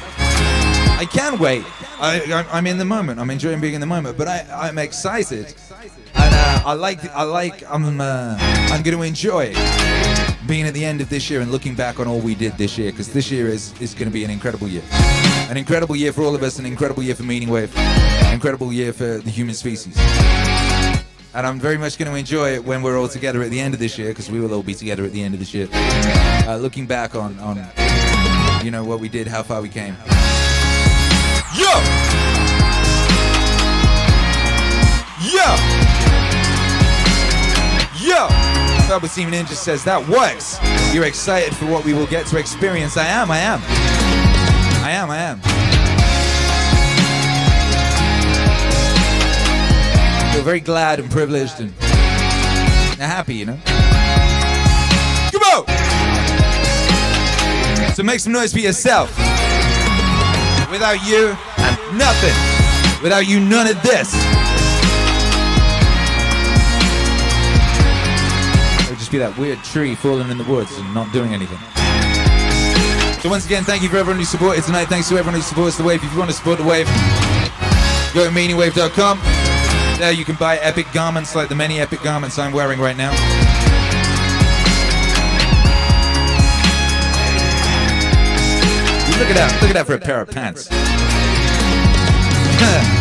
I 1.01 1.07
can't 1.07 1.41
wait. 1.41 1.65
I, 1.99 2.45
I'm 2.53 2.67
in 2.67 2.77
the 2.77 2.85
moment. 2.85 3.21
I'm 3.21 3.31
enjoying 3.31 3.59
being 3.59 3.73
in 3.73 3.81
the 3.81 3.87
moment, 3.87 4.19
but 4.19 4.29
I, 4.29 4.47
I'm 4.53 4.77
excited, 4.77 5.47
and 5.47 6.35
uh, 6.35 6.63
I 6.67 6.75
like. 6.75 7.03
I 7.15 7.23
like. 7.23 7.63
I'm. 7.71 8.03
Uh, 8.03 8.37
I'm 8.39 8.83
going 8.83 8.95
to 8.95 9.03
enjoy 9.03 9.55
being 10.47 10.67
at 10.67 10.75
the 10.75 10.85
end 10.85 11.01
of 11.01 11.09
this 11.09 11.31
year 11.31 11.41
and 11.41 11.51
looking 11.51 11.75
back 11.75 12.01
on 12.01 12.07
all 12.07 12.21
we 12.21 12.35
did 12.35 12.53
this 12.59 12.77
year, 12.77 12.91
because 12.91 13.15
this 13.15 13.31
year 13.31 13.49
is 13.49 13.73
is 13.81 13.95
going 13.95 14.09
to 14.09 14.13
be 14.13 14.25
an 14.25 14.31
incredible 14.31 14.69
year, 14.69 14.83
an 15.49 15.57
incredible 15.57 15.97
year 15.97 16.13
for 16.13 16.21
all 16.21 16.35
of 16.35 16.43
us, 16.43 16.59
an 16.59 16.67
incredible 16.67 17.03
year 17.03 17.15
for 17.15 17.23
Meaning 17.23 17.49
Wave, 17.49 17.75
incredible 18.31 18.71
year 18.71 18.93
for 18.93 19.21
the 19.21 19.31
human 19.31 19.55
species. 19.55 19.97
And 21.33 21.47
I'm 21.47 21.59
very 21.59 21.79
much 21.79 21.97
going 21.97 22.13
to 22.13 22.19
enjoy 22.19 22.57
it 22.57 22.63
when 22.63 22.83
we're 22.83 22.99
all 23.01 23.09
together 23.09 23.41
at 23.41 23.51
the 23.51 23.61
end 23.61 23.73
of 23.73 23.81
this 23.81 23.97
year, 23.97 24.09
because 24.09 24.31
we 24.31 24.39
will 24.39 24.53
all 24.53 24.63
be 24.63 24.75
together 24.75 25.05
at 25.05 25.13
the 25.13 25.23
end 25.23 25.33
of 25.33 25.41
this 25.41 25.55
year, 25.55 25.67
uh, 25.73 26.59
looking 26.61 26.85
back 26.85 27.15
on 27.15 27.39
on 27.39 27.57
you 28.63 28.71
know 28.71 28.85
what 28.85 29.01
we 29.01 29.09
did, 29.09 29.27
how 29.27 29.43
far 29.43 29.63
we 29.63 29.71
came. 29.71 29.97
Yo! 31.53 31.67
Yo! 35.21 35.57
Yo! 37.99 38.29
Double 38.87 39.09
Team 39.09 39.33
Ninja 39.33 39.49
says 39.49 39.83
that 39.83 40.07
works. 40.09 40.61
You're 40.95 41.07
excited 41.07 41.57
for 41.57 41.67
what 41.67 41.85
we 41.85 41.93
will 41.93 42.07
get 42.07 42.27
to 42.27 42.39
experience. 42.39 42.97
I 42.97 43.07
am, 43.07 43.33
I 43.33 43.39
am. 43.39 43.61
I 44.85 44.93
am, 44.93 45.11
I 45.11 45.17
am. 45.17 45.41
Feel 50.33 50.45
very 50.45 50.61
glad 50.61 51.01
and 51.01 51.11
privileged 51.11 51.59
and 51.59 51.73
happy, 53.01 53.35
you 53.35 53.47
know? 53.47 53.59
Come 55.33 55.43
on! 55.43 55.67
So 57.95 58.05
make 58.05 58.21
some 58.21 58.33
noise 58.33 58.53
for 58.53 58.61
yourself. 58.61 59.11
Without 60.71 61.05
you, 61.05 61.37
I'm 61.57 61.99
nothing. 61.99 63.03
Without 63.03 63.27
you, 63.27 63.41
none 63.41 63.67
of 63.67 63.83
this. 63.83 64.15
It 68.85 68.91
would 68.91 68.99
just 68.99 69.11
be 69.11 69.19
that 69.19 69.35
weird 69.37 69.59
tree 69.65 69.97
falling 69.97 70.31
in 70.31 70.39
the 70.39 70.45
woods 70.45 70.79
and 70.79 70.95
not 70.95 71.13
doing 71.13 71.35
anything. 71.35 71.59
So 73.21 73.29
once 73.29 73.47
again, 73.47 73.65
thank 73.65 73.83
you 73.83 73.89
for 73.89 73.97
everyone 73.97 74.21
who 74.21 74.25
supported 74.25 74.63
tonight. 74.63 74.85
Thanks 74.87 75.09
to 75.09 75.17
everyone 75.17 75.35
who 75.35 75.43
supports 75.43 75.77
the 75.77 75.83
wave. 75.83 76.05
If 76.05 76.13
you 76.13 76.19
want 76.19 76.31
to 76.31 76.37
support 76.37 76.59
the 76.59 76.65
wave, 76.65 76.87
go 78.15 78.25
to 78.25 78.31
meaningwave.com. 78.31 79.19
There 79.99 80.13
you 80.13 80.25
can 80.25 80.37
buy 80.37 80.57
epic 80.59 80.87
garments 80.93 81.35
like 81.35 81.49
the 81.49 81.57
many 81.57 81.81
epic 81.81 82.01
garments 82.03 82.39
I'm 82.39 82.53
wearing 82.53 82.79
right 82.79 82.97
now. 82.97 83.11
Look 89.21 89.29
at 89.29 89.37
that. 89.37 89.53
Look 89.61 89.71
at 89.71 89.75
that 89.75 89.87
for 89.87 89.93
a 89.93 90.01
pair 90.01 90.23
of 90.23 90.31
pants. 90.31 90.71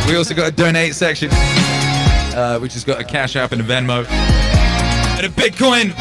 we 0.08 0.18
also 0.18 0.36
got 0.36 0.50
a 0.50 0.52
donate 0.52 0.94
section, 0.94 1.30
uh, 1.32 2.60
which 2.60 2.74
has 2.74 2.84
got 2.84 3.00
a 3.00 3.06
Cash 3.06 3.38
App 3.38 3.54
and 3.54 3.62
a 3.62 3.64
Venmo, 3.64 4.06
and 5.16 5.26
a 5.26 5.30
Bitcoin, 5.30 5.96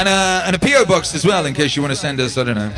and 0.00 0.08
a, 0.08 0.42
and 0.46 0.56
a 0.56 0.58
PO 0.58 0.86
box 0.86 1.14
as 1.14 1.26
well, 1.26 1.44
in 1.44 1.52
case 1.52 1.76
you 1.76 1.82
want 1.82 1.92
to 1.92 2.00
send 2.00 2.18
us, 2.18 2.38
I 2.38 2.44
don't 2.44 2.54
know. 2.54 2.72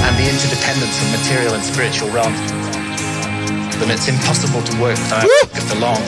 And 0.00 0.16
the 0.16 0.24
interdependence 0.32 0.96
of 0.96 1.10
material 1.12 1.52
and 1.52 1.62
spiritual 1.62 2.08
realm. 2.08 2.32
Then 3.78 3.90
it's 3.90 4.08
impossible 4.08 4.62
to 4.62 4.80
work 4.80 4.96
without 4.96 5.28
for 5.68 5.78
long, 5.78 6.00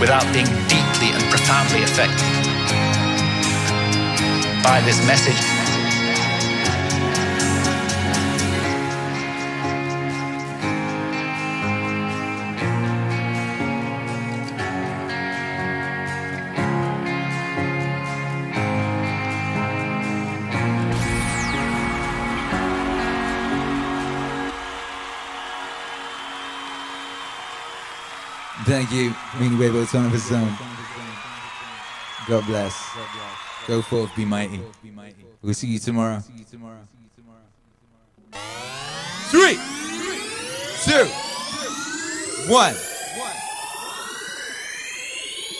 without 0.00 0.30
being 0.34 0.52
deeply 0.68 1.16
and 1.16 1.22
profoundly 1.30 1.82
affected 1.82 2.41
by 4.62 4.80
this 4.82 5.04
message. 5.06 5.36
Thank 28.64 28.92
you, 28.92 29.14
Meaning 29.38 29.58
Wave 29.58 29.94
on 29.94 30.06
of 30.06 30.12
his 30.12 30.32
own. 30.32 30.56
God 32.28 32.46
bless. 32.46 33.41
Go 33.66 33.80
forth, 33.82 34.14
be 34.16 34.24
mighty. 34.24 34.60
We'll 35.40 35.54
see 35.54 35.68
you 35.68 35.78
tomorrow. 35.78 36.20
Three, 39.30 39.54
two, 40.84 41.06
one. 42.52 42.74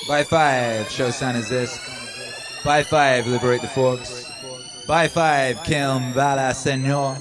By 0.08 0.24
five, 0.24 0.90
show 0.90 1.10
sign 1.10 1.36
is 1.36 1.48
this. 1.48 1.78
By 2.64 2.82
five, 2.82 3.26
liberate 3.26 3.62
the 3.62 3.68
forks. 3.68 4.30
By 4.86 5.08
five, 5.08 5.56
Kilm 5.58 6.12
Vala 6.12 6.54
Senor. 6.54 7.16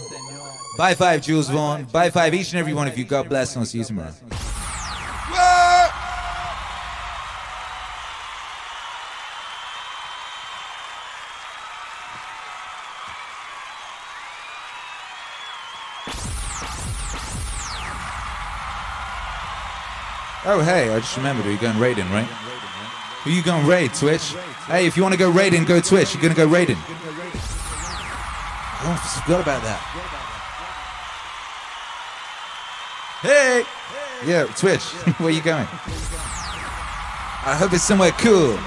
By 0.78 0.96
five, 0.96 1.22
Jules 1.22 1.50
Vaughn. 1.50 1.86
By 1.86 2.10
five, 2.10 2.34
each 2.34 2.52
and 2.52 2.60
every 2.60 2.74
one 2.74 2.88
of 2.88 2.98
you. 2.98 3.06
God 3.06 3.30
bless, 3.30 3.56
and 3.56 3.62
I'll 3.62 3.66
see 3.66 3.78
you 3.80 3.84
tomorrow. 3.84 4.14
Oh, 20.44 20.60
hey, 20.64 20.90
I 20.90 21.00
just 21.00 21.16
remembered 21.18 21.46
Are 21.46 21.50
you're 21.50 21.60
going 21.60 21.78
raiding, 21.78 22.10
right? 22.10 22.28
Are 23.26 23.30
you 23.30 23.44
going 23.44 23.68
raid, 23.68 23.94
Twitch? 23.94 24.34
Hey, 24.66 24.88
if 24.88 24.98
you 24.98 25.04
want 25.04 25.14
to 25.14 25.20
go 25.20 25.30
raiding, 25.30 25.66
go 25.66 25.80
Twitch. 25.80 26.16
You're 26.16 26.22
going 26.22 26.34
to 26.34 26.38
go 26.38 26.48
raiding. 26.48 26.78
Oh, 28.84 28.90
I 28.90 29.22
forgot 29.22 29.42
about 29.42 29.62
that. 29.62 29.80
Hey! 33.22 33.64
Yeah, 34.26 34.46
Twitch, 34.46 34.84
where 35.20 35.30
are 35.30 35.32
you 35.32 35.44
going? 35.44 35.68
I 37.44 37.56
hope 37.56 37.74
it's 37.74 37.84
somewhere 37.84 38.12
cool. 38.14 38.58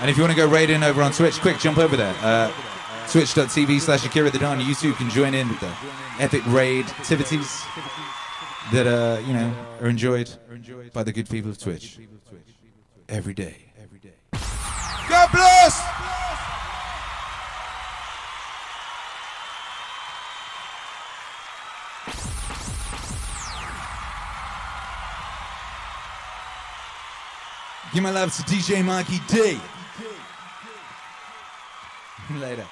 And 0.00 0.08
if 0.08 0.16
you 0.16 0.22
want 0.22 0.32
to 0.32 0.36
go 0.36 0.48
raiding 0.48 0.84
over 0.84 1.02
on 1.02 1.10
Twitch, 1.10 1.40
quick, 1.40 1.58
jump 1.58 1.78
over 1.78 1.96
there. 1.96 2.14
Uh, 2.22 2.52
Twitch.tv 3.08 3.80
slash 3.80 4.06
Akira 4.06 4.30
the 4.30 4.38
Don. 4.38 4.60
You 4.60 4.76
too 4.76 4.92
can 4.92 5.10
join 5.10 5.34
in 5.34 5.48
with 5.48 5.58
the 5.58 5.72
epic 6.20 6.42
raid 6.46 6.86
activities 6.86 7.60
that 8.72 8.86
uh, 8.86 9.20
you 9.26 9.32
know 9.32 9.52
are 9.80 9.88
enjoyed 10.60 10.92
by 10.92 11.02
the 11.02 11.12
good 11.12 11.28
people 11.28 11.50
of 11.50 11.58
Twitch 11.58 11.98
every 13.08 13.32
day. 13.32 13.56
God 15.08 15.28
bless. 15.32 15.80
Give 27.92 28.02
my 28.04 28.10
love 28.10 28.32
to 28.36 28.42
DJ 28.42 28.84
Mikey 28.84 29.18
D. 29.28 29.58
Later. 32.38 32.66